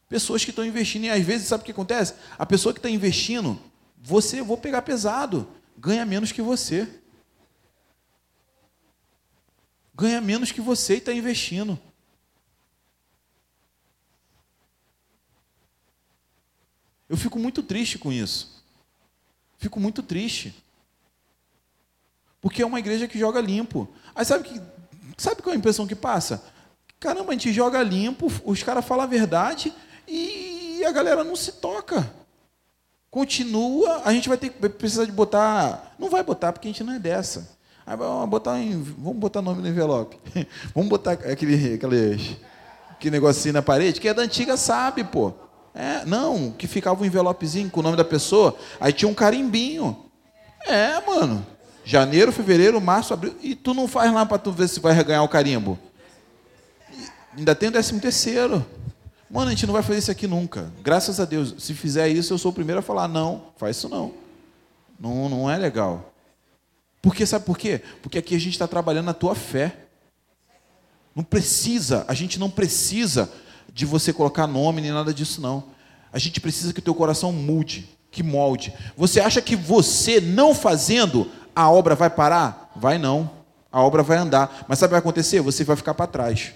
Pessoas 0.08 0.44
que 0.44 0.50
estão 0.50 0.66
investindo. 0.66 1.04
E 1.04 1.10
às 1.10 1.24
vezes, 1.24 1.46
sabe 1.46 1.62
o 1.62 1.64
que 1.64 1.70
acontece? 1.70 2.14
A 2.36 2.44
pessoa 2.44 2.72
que 2.72 2.80
está 2.80 2.90
investindo, 2.90 3.60
você, 3.96 4.42
vou 4.42 4.58
pegar 4.58 4.82
pesado, 4.82 5.48
ganha 5.76 6.04
menos 6.04 6.32
que 6.32 6.42
você. 6.42 6.88
ganha 9.98 10.20
menos 10.20 10.52
que 10.52 10.60
você 10.60 10.94
e 10.94 10.98
está 10.98 11.12
investindo. 11.12 11.76
Eu 17.08 17.16
fico 17.16 17.38
muito 17.38 17.62
triste 17.62 17.98
com 17.98 18.12
isso. 18.12 18.62
Fico 19.58 19.80
muito 19.80 20.02
triste. 20.02 20.54
Porque 22.40 22.62
é 22.62 22.66
uma 22.66 22.78
igreja 22.78 23.08
que 23.08 23.18
joga 23.18 23.40
limpo. 23.40 23.88
Aí 24.14 24.24
sabe 24.24 24.44
que 24.44 24.60
sabe 25.16 25.42
qual 25.42 25.52
é 25.52 25.56
a 25.56 25.58
impressão 25.58 25.86
que 25.86 25.96
passa? 25.96 26.42
Caramba, 27.00 27.30
a 27.30 27.32
gente 27.32 27.52
joga 27.52 27.82
limpo, 27.82 28.30
os 28.44 28.62
caras 28.62 28.84
falam 28.84 29.04
a 29.04 29.08
verdade 29.08 29.72
e 30.06 30.82
a 30.84 30.92
galera 30.92 31.24
não 31.24 31.36
se 31.36 31.52
toca. 31.52 32.10
Continua, 33.10 34.02
a 34.04 34.12
gente 34.12 34.28
vai 34.28 34.36
ter 34.36 34.50
que 34.50 34.68
precisar 34.68 35.04
de 35.04 35.12
botar, 35.12 35.94
não 35.98 36.10
vai 36.10 36.22
botar 36.22 36.52
porque 36.52 36.68
a 36.68 36.70
gente 36.70 36.84
não 36.84 36.92
é 36.92 36.98
dessa. 36.98 37.56
Aí 37.86 37.96
vamos 37.96 38.28
botar, 38.28 38.60
em, 38.60 38.82
vamos 38.82 39.18
botar 39.18 39.40
nome 39.40 39.62
no 39.62 39.68
envelope. 39.68 40.18
vamos 40.74 40.90
botar 40.90 41.12
aquele, 41.12 41.74
aquele, 41.74 42.38
aquele 42.90 43.10
negocinho 43.10 43.54
na 43.54 43.62
parede, 43.62 44.00
que 44.00 44.08
é 44.08 44.14
da 44.14 44.22
antiga, 44.22 44.56
sabe, 44.56 45.04
pô. 45.04 45.32
É, 45.78 46.04
não, 46.04 46.50
que 46.50 46.66
ficava 46.66 47.00
um 47.00 47.06
envelopezinho 47.06 47.70
com 47.70 47.78
o 47.78 47.82
nome 47.84 47.96
da 47.96 48.04
pessoa, 48.04 48.58
aí 48.80 48.92
tinha 48.92 49.08
um 49.08 49.14
carimbinho. 49.14 49.96
É, 50.66 51.00
mano. 51.06 51.46
Janeiro, 51.84 52.32
fevereiro, 52.32 52.80
março, 52.80 53.14
abril. 53.14 53.36
E 53.40 53.54
tu 53.54 53.72
não 53.72 53.86
faz 53.86 54.12
lá 54.12 54.26
para 54.26 54.38
tu 54.38 54.50
ver 54.50 54.68
se 54.68 54.80
vai 54.80 55.04
ganhar 55.04 55.22
o 55.22 55.28
carimbo. 55.28 55.78
E 56.92 57.38
ainda 57.38 57.54
tem 57.54 57.68
o 57.68 57.72
décimo 57.72 58.00
terceiro. 58.00 58.66
Mano, 59.30 59.46
a 59.46 59.50
gente 59.50 59.68
não 59.68 59.72
vai 59.72 59.84
fazer 59.84 60.00
isso 60.00 60.10
aqui 60.10 60.26
nunca. 60.26 60.68
Graças 60.82 61.20
a 61.20 61.24
Deus. 61.24 61.54
Se 61.58 61.72
fizer 61.74 62.08
isso, 62.08 62.32
eu 62.32 62.38
sou 62.38 62.50
o 62.50 62.54
primeiro 62.54 62.80
a 62.80 62.82
falar, 62.82 63.06
não, 63.06 63.44
faz 63.56 63.76
isso 63.76 63.88
não. 63.88 64.12
Não, 64.98 65.28
não 65.28 65.48
é 65.48 65.56
legal. 65.56 66.12
Porque 67.00 67.24
sabe 67.24 67.44
por 67.44 67.56
quê? 67.56 67.80
Porque 68.02 68.18
aqui 68.18 68.34
a 68.34 68.40
gente 68.40 68.54
está 68.54 68.66
trabalhando 68.66 69.06
na 69.06 69.14
tua 69.14 69.36
fé. 69.36 69.76
Não 71.14 71.22
precisa, 71.22 72.04
a 72.08 72.14
gente 72.14 72.36
não 72.36 72.50
precisa 72.50 73.30
de 73.78 73.86
você 73.86 74.12
colocar 74.12 74.48
nome 74.48 74.80
nem 74.80 74.90
nada 74.90 75.14
disso, 75.14 75.40
não. 75.40 75.62
A 76.12 76.18
gente 76.18 76.40
precisa 76.40 76.72
que 76.72 76.80
o 76.80 76.82
teu 76.82 76.96
coração 76.96 77.30
mude, 77.30 77.88
que 78.10 78.24
molde. 78.24 78.74
Você 78.96 79.20
acha 79.20 79.40
que 79.40 79.54
você 79.54 80.20
não 80.20 80.52
fazendo, 80.52 81.30
a 81.54 81.70
obra 81.70 81.94
vai 81.94 82.10
parar? 82.10 82.72
Vai 82.74 82.98
não. 82.98 83.30
A 83.70 83.80
obra 83.80 84.02
vai 84.02 84.18
andar. 84.18 84.66
Mas 84.66 84.80
sabe 84.80 84.86
o 84.86 84.88
que 84.88 84.92
vai 84.94 84.98
acontecer? 84.98 85.40
Você 85.42 85.62
vai 85.62 85.76
ficar 85.76 85.94
para 85.94 86.08
trás. 86.08 86.52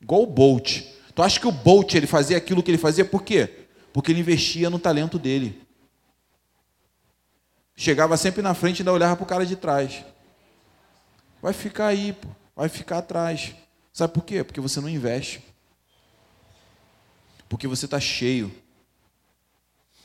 Igual 0.00 0.24
o 0.24 0.26
Bolt. 0.26 0.82
Tu 1.14 1.22
acha 1.22 1.38
que 1.38 1.46
o 1.46 1.52
Bolt 1.52 1.94
ele 1.94 2.08
fazia 2.08 2.36
aquilo 2.36 2.60
que 2.60 2.72
ele 2.72 2.76
fazia 2.76 3.04
por 3.04 3.22
quê? 3.22 3.68
Porque 3.92 4.10
ele 4.10 4.18
investia 4.18 4.68
no 4.68 4.80
talento 4.80 5.20
dele. 5.20 5.62
Chegava 7.76 8.16
sempre 8.16 8.42
na 8.42 8.54
frente 8.54 8.80
e 8.80 8.82
ainda 8.82 8.92
olhava 8.92 9.14
para 9.14 9.22
o 9.22 9.28
cara 9.28 9.46
de 9.46 9.54
trás. 9.54 10.04
Vai 11.40 11.52
ficar 11.52 11.86
aí, 11.86 12.12
pô. 12.12 12.26
vai 12.56 12.68
ficar 12.68 12.98
atrás. 12.98 13.54
Sabe 13.98 14.12
por 14.14 14.22
quê? 14.22 14.44
Porque 14.44 14.60
você 14.60 14.80
não 14.80 14.88
investe. 14.88 15.42
Porque 17.48 17.66
você 17.66 17.84
está 17.84 17.98
cheio. 17.98 18.48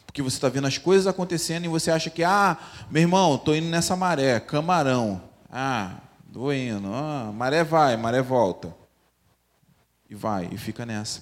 Porque 0.04 0.20
você 0.20 0.36
está 0.36 0.50
vendo 0.50 0.66
as 0.66 0.80
coisas 0.80 1.06
acontecendo 1.06 1.66
e 1.66 1.68
você 1.68 1.92
acha 1.92 2.10
que, 2.10 2.24
ah, 2.24 2.58
meu 2.90 3.04
irmão, 3.04 3.36
estou 3.36 3.56
indo 3.56 3.68
nessa 3.68 3.96
maré, 3.96 4.40
camarão. 4.40 5.22
Ah, 5.48 6.00
estou 6.28 6.52
indo. 6.52 6.92
Ah, 6.92 7.32
maré 7.36 7.64
vai, 7.64 7.96
maré 7.96 8.20
volta. 8.20 8.76
E 10.10 10.16
vai, 10.16 10.50
e 10.52 10.58
fica 10.58 10.88
nessa. 10.88 11.22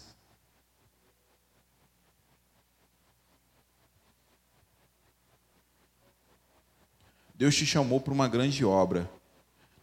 Deus 7.35 7.53
te 7.53 7.65
chamou 7.65 7.99
para 7.99 8.13
uma 8.13 8.29
grande 8.29 8.63
obra. 8.63 9.11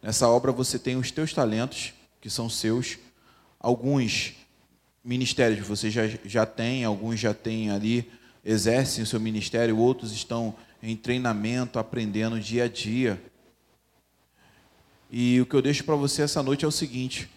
Nessa 0.01 0.27
obra 0.27 0.51
você 0.51 0.79
tem 0.79 0.95
os 0.95 1.11
teus 1.11 1.31
talentos, 1.31 1.93
que 2.21 2.29
são 2.29 2.49
seus. 2.49 2.97
Alguns 3.59 4.33
ministérios 5.03 5.67
você 5.67 5.89
já, 5.89 6.07
já 6.25 6.45
tem, 6.45 6.83
alguns 6.83 7.19
já 7.19 7.33
têm 7.33 7.71
ali, 7.71 8.09
exercem 8.43 9.03
o 9.03 9.07
seu 9.07 9.19
ministério, 9.19 9.77
outros 9.77 10.11
estão 10.11 10.55
em 10.81 10.95
treinamento, 10.95 11.79
aprendendo 11.79 12.39
dia 12.39 12.65
a 12.65 12.67
dia. 12.67 13.21
E 15.11 15.41
o 15.41 15.45
que 15.45 15.55
eu 15.55 15.61
deixo 15.61 15.83
para 15.83 15.95
você 15.95 16.21
essa 16.21 16.43
noite 16.43 16.65
é 16.65 16.67
o 16.67 16.71
seguinte: 16.71 17.29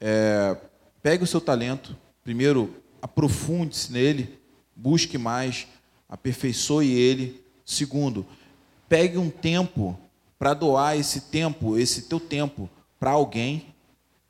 é, 0.00 0.56
pegue 1.02 1.24
o 1.24 1.26
seu 1.26 1.40
talento, 1.40 1.96
primeiro 2.24 2.74
aprofunde-se 3.00 3.92
nele, 3.92 4.38
busque 4.74 5.18
mais, 5.18 5.66
aperfeiçoe 6.08 6.90
ele. 6.90 7.44
Segundo, 7.64 8.26
Pegue 8.88 9.18
um 9.18 9.28
tempo 9.28 9.98
para 10.38 10.54
doar 10.54 10.96
esse 10.96 11.22
tempo, 11.22 11.76
esse 11.76 12.02
teu 12.02 12.18
tempo, 12.18 12.70
para 12.98 13.10
alguém, 13.10 13.66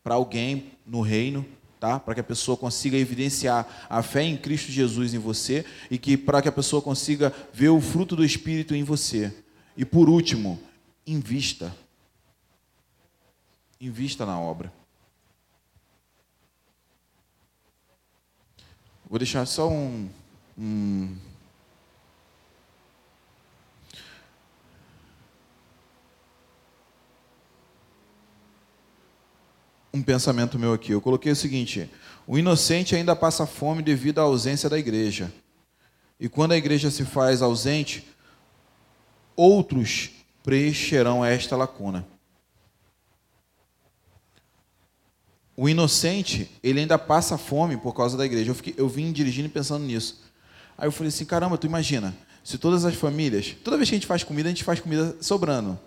para 0.09 0.15
alguém 0.15 0.73
no 0.87 1.03
reino, 1.03 1.45
tá? 1.79 2.01
Para 2.01 2.15
que 2.15 2.21
a 2.21 2.25
pessoa 2.25 2.57
consiga 2.57 2.97
evidenciar 2.97 3.87
a 3.91 4.03
fé 4.03 4.23
em 4.23 4.39
Cristo 4.39 4.73
Jesus 4.73 5.13
em 5.13 5.19
você 5.19 5.67
e 5.91 5.99
que 5.99 6.17
para 6.17 6.41
que 6.41 6.49
a 6.49 6.53
pessoa 6.53 6.81
consiga 6.81 7.31
ver 7.53 7.69
o 7.69 7.79
fruto 7.79 8.17
do 8.17 8.25
Espírito 8.25 8.75
em 8.75 8.83
você. 8.83 9.31
E 9.77 9.85
por 9.85 10.09
último, 10.09 10.59
invista. 11.07 11.77
Invista 13.79 14.25
na 14.25 14.41
obra. 14.41 14.73
Vou 19.11 19.19
deixar 19.19 19.45
só 19.45 19.69
um, 19.69 20.09
um 20.57 21.15
um 29.99 30.03
pensamento 30.03 30.59
meu 30.59 30.73
aqui. 30.73 30.93
Eu 30.93 31.01
coloquei 31.01 31.33
o 31.33 31.37
seguinte: 31.37 31.91
o 32.27 32.39
inocente 32.39 32.95
ainda 32.95 33.17
passa 33.17 33.47
fome 33.47 33.83
devido 33.83 34.19
à 34.19 34.23
ausência 34.23 34.69
da 34.69 34.79
igreja. 34.79 35.33
E 36.21 36.29
quando 36.29 36.53
a 36.53 36.57
igreja 36.57 36.91
se 36.91 37.05
faz 37.05 37.43
ausente, 37.43 38.07
outros 39.37 40.11
preencherão 40.43 41.25
esta 41.25 41.57
lacuna. 41.57 42.07
O 45.57 45.69
inocente, 45.69 46.51
ele 46.63 46.81
ainda 46.81 46.99
passa 46.99 47.37
fome 47.37 47.77
por 47.77 47.93
causa 47.93 48.17
da 48.17 48.25
igreja. 48.25 48.51
Eu, 48.51 48.55
fiquei, 48.55 48.75
eu 48.77 48.89
vim 48.89 49.11
dirigindo 49.11 49.49
e 49.49 49.51
pensando 49.51 49.85
nisso. 49.85 50.23
Aí 50.77 50.87
eu 50.87 50.93
falei 50.93 51.09
assim: 51.09 51.25
caramba, 51.25 51.59
tu 51.59 51.67
imagina, 51.67 52.17
se 52.45 52.57
todas 52.59 52.85
as 52.85 52.95
famílias, 52.95 53.57
toda 53.65 53.77
vez 53.77 53.89
que 53.89 53.95
a 53.97 53.99
gente 53.99 54.07
faz 54.07 54.23
comida, 54.23 54.49
a 54.49 54.53
gente 54.53 54.65
faz 54.65 54.81
comida 54.81 55.17
sobrando. 55.21 55.79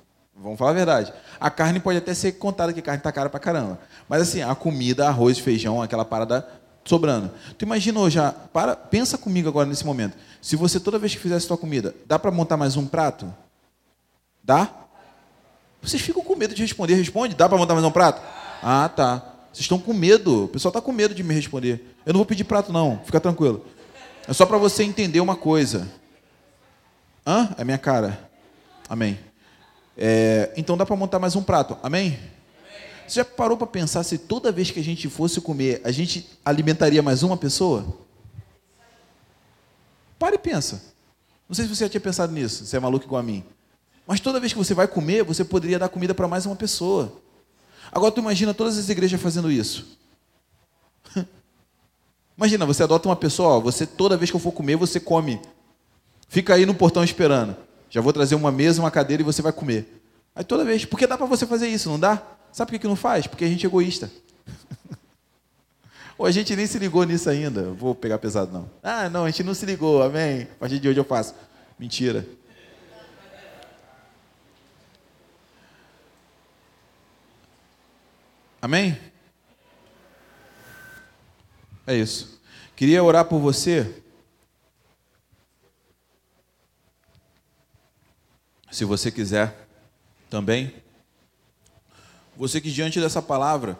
Vamos 0.41 0.57
falar 0.57 0.71
a 0.71 0.73
verdade. 0.73 1.13
A 1.39 1.49
carne 1.49 1.79
pode 1.79 1.97
até 1.97 2.13
ser 2.13 2.33
contada 2.33 2.73
que 2.73 2.79
a 2.79 2.83
carne 2.83 2.97
está 2.97 3.11
cara 3.11 3.29
pra 3.29 3.39
caramba. 3.39 3.79
Mas 4.09 4.23
assim, 4.23 4.41
a 4.41 4.55
comida, 4.55 5.07
arroz, 5.07 5.37
feijão, 5.37 5.81
aquela 5.81 6.03
parada 6.03 6.47
sobrando. 6.83 7.31
Tu 7.57 7.63
imagina 7.63 7.99
hoje, 7.99 8.17
para, 8.51 8.75
pensa 8.75 9.17
comigo 9.17 9.47
agora 9.47 9.69
nesse 9.69 9.85
momento. 9.85 10.17
Se 10.41 10.55
você 10.55 10.79
toda 10.79 10.97
vez 10.97 11.13
que 11.13 11.21
fizesse 11.21 11.45
sua 11.45 11.57
comida, 11.57 11.93
dá 12.07 12.17
para 12.17 12.31
montar 12.31 12.57
mais 12.57 12.75
um 12.75 12.87
prato? 12.87 13.31
Dá? 14.43 14.69
Vocês 15.81 16.01
ficam 16.01 16.23
com 16.23 16.35
medo 16.35 16.55
de 16.55 16.61
responder. 16.61 16.95
Responde, 16.95 17.35
dá 17.35 17.47
para 17.47 17.57
montar 17.57 17.73
mais 17.73 17.85
um 17.85 17.91
prato? 17.91 18.21
Ah, 18.63 18.89
tá. 18.89 19.23
Vocês 19.53 19.61
estão 19.61 19.79
com 19.79 19.93
medo. 19.93 20.45
O 20.45 20.47
pessoal 20.47 20.71
está 20.71 20.81
com 20.81 20.91
medo 20.91 21.13
de 21.13 21.23
me 21.23 21.33
responder. 21.35 21.95
Eu 22.05 22.13
não 22.13 22.19
vou 22.19 22.25
pedir 22.25 22.43
prato, 22.43 22.73
não. 22.73 22.99
Fica 23.05 23.19
tranquilo. 23.19 23.65
É 24.27 24.33
só 24.33 24.45
para 24.45 24.57
você 24.57 24.83
entender 24.83 25.19
uma 25.19 25.35
coisa. 25.35 25.87
Hã? 27.25 27.53
É 27.57 27.63
minha 27.63 27.77
cara. 27.77 28.29
Amém. 28.89 29.19
É, 30.03 30.51
então 30.57 30.75
dá 30.75 30.83
para 30.83 30.95
montar 30.95 31.19
mais 31.19 31.35
um 31.35 31.43
prato. 31.43 31.77
Amém? 31.83 32.07
Amém. 32.07 32.19
Você 33.07 33.19
já 33.19 33.25
parou 33.25 33.55
para 33.55 33.67
pensar 33.67 34.01
se 34.01 34.17
toda 34.17 34.51
vez 34.51 34.71
que 34.71 34.79
a 34.79 34.83
gente 34.83 35.07
fosse 35.07 35.39
comer, 35.39 35.79
a 35.83 35.91
gente 35.91 36.27
alimentaria 36.43 37.03
mais 37.03 37.21
uma 37.21 37.37
pessoa? 37.37 37.85
Para 40.17 40.33
e 40.33 40.39
pensa. 40.39 40.81
Não 41.47 41.53
sei 41.53 41.65
se 41.65 41.75
você 41.75 41.85
já 41.85 41.89
tinha 41.89 42.01
pensado 42.01 42.33
nisso, 42.33 42.65
você 42.65 42.77
é 42.77 42.79
maluco 42.79 43.05
igual 43.05 43.19
a 43.19 43.23
mim. 43.23 43.43
Mas 44.07 44.19
toda 44.19 44.39
vez 44.39 44.51
que 44.51 44.57
você 44.57 44.73
vai 44.73 44.87
comer, 44.87 45.23
você 45.23 45.45
poderia 45.45 45.77
dar 45.77 45.87
comida 45.87 46.15
para 46.15 46.27
mais 46.27 46.47
uma 46.47 46.55
pessoa. 46.55 47.21
Agora 47.91 48.11
tu 48.11 48.21
imagina 48.21 48.55
todas 48.55 48.79
as 48.79 48.89
igrejas 48.89 49.21
fazendo 49.21 49.51
isso. 49.51 49.99
Imagina, 52.35 52.65
você 52.65 52.81
adota 52.81 53.07
uma 53.07 53.15
pessoa, 53.15 53.57
ó, 53.57 53.59
você 53.59 53.85
toda 53.85 54.17
vez 54.17 54.31
que 54.31 54.35
eu 54.35 54.41
for 54.41 54.51
comer, 54.51 54.77
você 54.77 54.99
come. 54.99 55.39
Fica 56.27 56.55
aí 56.55 56.65
no 56.65 56.73
portão 56.73 57.03
esperando. 57.03 57.55
Já 57.91 57.99
vou 57.99 58.13
trazer 58.13 58.35
uma 58.35 58.53
mesa, 58.53 58.81
uma 58.81 58.89
cadeira 58.89 59.21
e 59.21 59.25
você 59.25 59.41
vai 59.41 59.51
comer. 59.51 60.01
Aí 60.33 60.45
toda 60.45 60.63
vez, 60.63 60.85
porque 60.85 61.05
dá 61.05 61.17
para 61.17 61.27
você 61.27 61.45
fazer 61.45 61.67
isso, 61.67 61.89
não 61.89 61.99
dá? 61.99 62.23
Sabe 62.53 62.71
por 62.71 62.79
que, 62.79 62.87
não 62.87 62.95
faz? 62.95 63.27
Porque 63.27 63.43
a 63.43 63.47
gente 63.49 63.65
é 63.65 63.69
egoísta. 63.69 64.09
Ou 66.17 66.25
a 66.25 66.31
gente 66.31 66.55
nem 66.55 66.65
se 66.65 66.79
ligou 66.79 67.03
nisso 67.03 67.29
ainda. 67.29 67.63
Vou 67.73 67.93
pegar 67.93 68.17
pesado, 68.17 68.49
não. 68.53 68.69
Ah, 68.81 69.09
não, 69.09 69.25
a 69.25 69.29
gente 69.29 69.43
não 69.43 69.53
se 69.53 69.65
ligou, 69.65 70.01
amém. 70.01 70.43
A 70.43 70.55
partir 70.59 70.79
de 70.79 70.87
hoje 70.87 71.01
eu 71.01 71.03
faço. 71.03 71.35
Mentira. 71.77 72.25
Amém? 78.61 78.97
É 81.85 81.93
isso. 81.93 82.39
Queria 82.73 83.03
orar 83.03 83.25
por 83.25 83.39
você. 83.39 84.00
Se 88.71 88.85
você 88.85 89.11
quiser 89.11 89.67
também. 90.29 90.73
Você 92.37 92.61
que 92.61 92.71
diante 92.71 93.01
dessa 93.01 93.21
palavra 93.21 93.77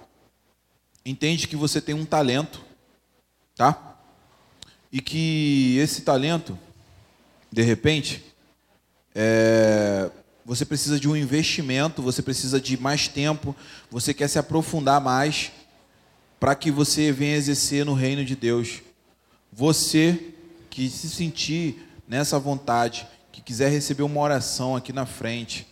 entende 1.06 1.48
que 1.48 1.56
você 1.56 1.80
tem 1.80 1.96
um 1.96 2.06
talento, 2.06 2.62
tá? 3.56 3.98
E 4.92 5.02
que 5.02 5.78
esse 5.78 6.02
talento, 6.02 6.60
de 7.50 7.62
repente, 7.62 8.22
é, 9.16 10.12
você 10.46 10.66
precisa 10.66 11.00
de 11.00 11.08
um 11.08 11.16
investimento, 11.16 12.02
você 12.02 12.22
precisa 12.22 12.60
de 12.60 12.78
mais 12.78 13.08
tempo, 13.08 13.56
você 13.90 14.14
quer 14.14 14.28
se 14.28 14.38
aprofundar 14.38 15.00
mais 15.00 15.54
para 16.38 16.54
que 16.54 16.70
você 16.70 17.14
venha 17.14 17.38
exercer 17.38 17.86
no 17.86 17.94
reino 17.94 18.26
de 18.26 18.36
Deus. 18.36 18.82
Você 19.54 20.34
que 20.70 20.90
se 20.90 21.10
sentir 21.10 21.88
nessa 22.06 22.38
vontade, 22.38 23.08
que 23.32 23.42
quiser 23.42 23.70
receber 23.70 24.04
uma 24.04 24.20
oração 24.20 24.76
aqui 24.76 24.94
na 24.94 25.06
frente, 25.06 25.68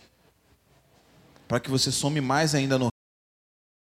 para 1.46 1.60
que 1.60 1.70
você 1.70 1.90
some 1.90 2.20
mais 2.20 2.54
ainda 2.54 2.78
no 2.78 2.89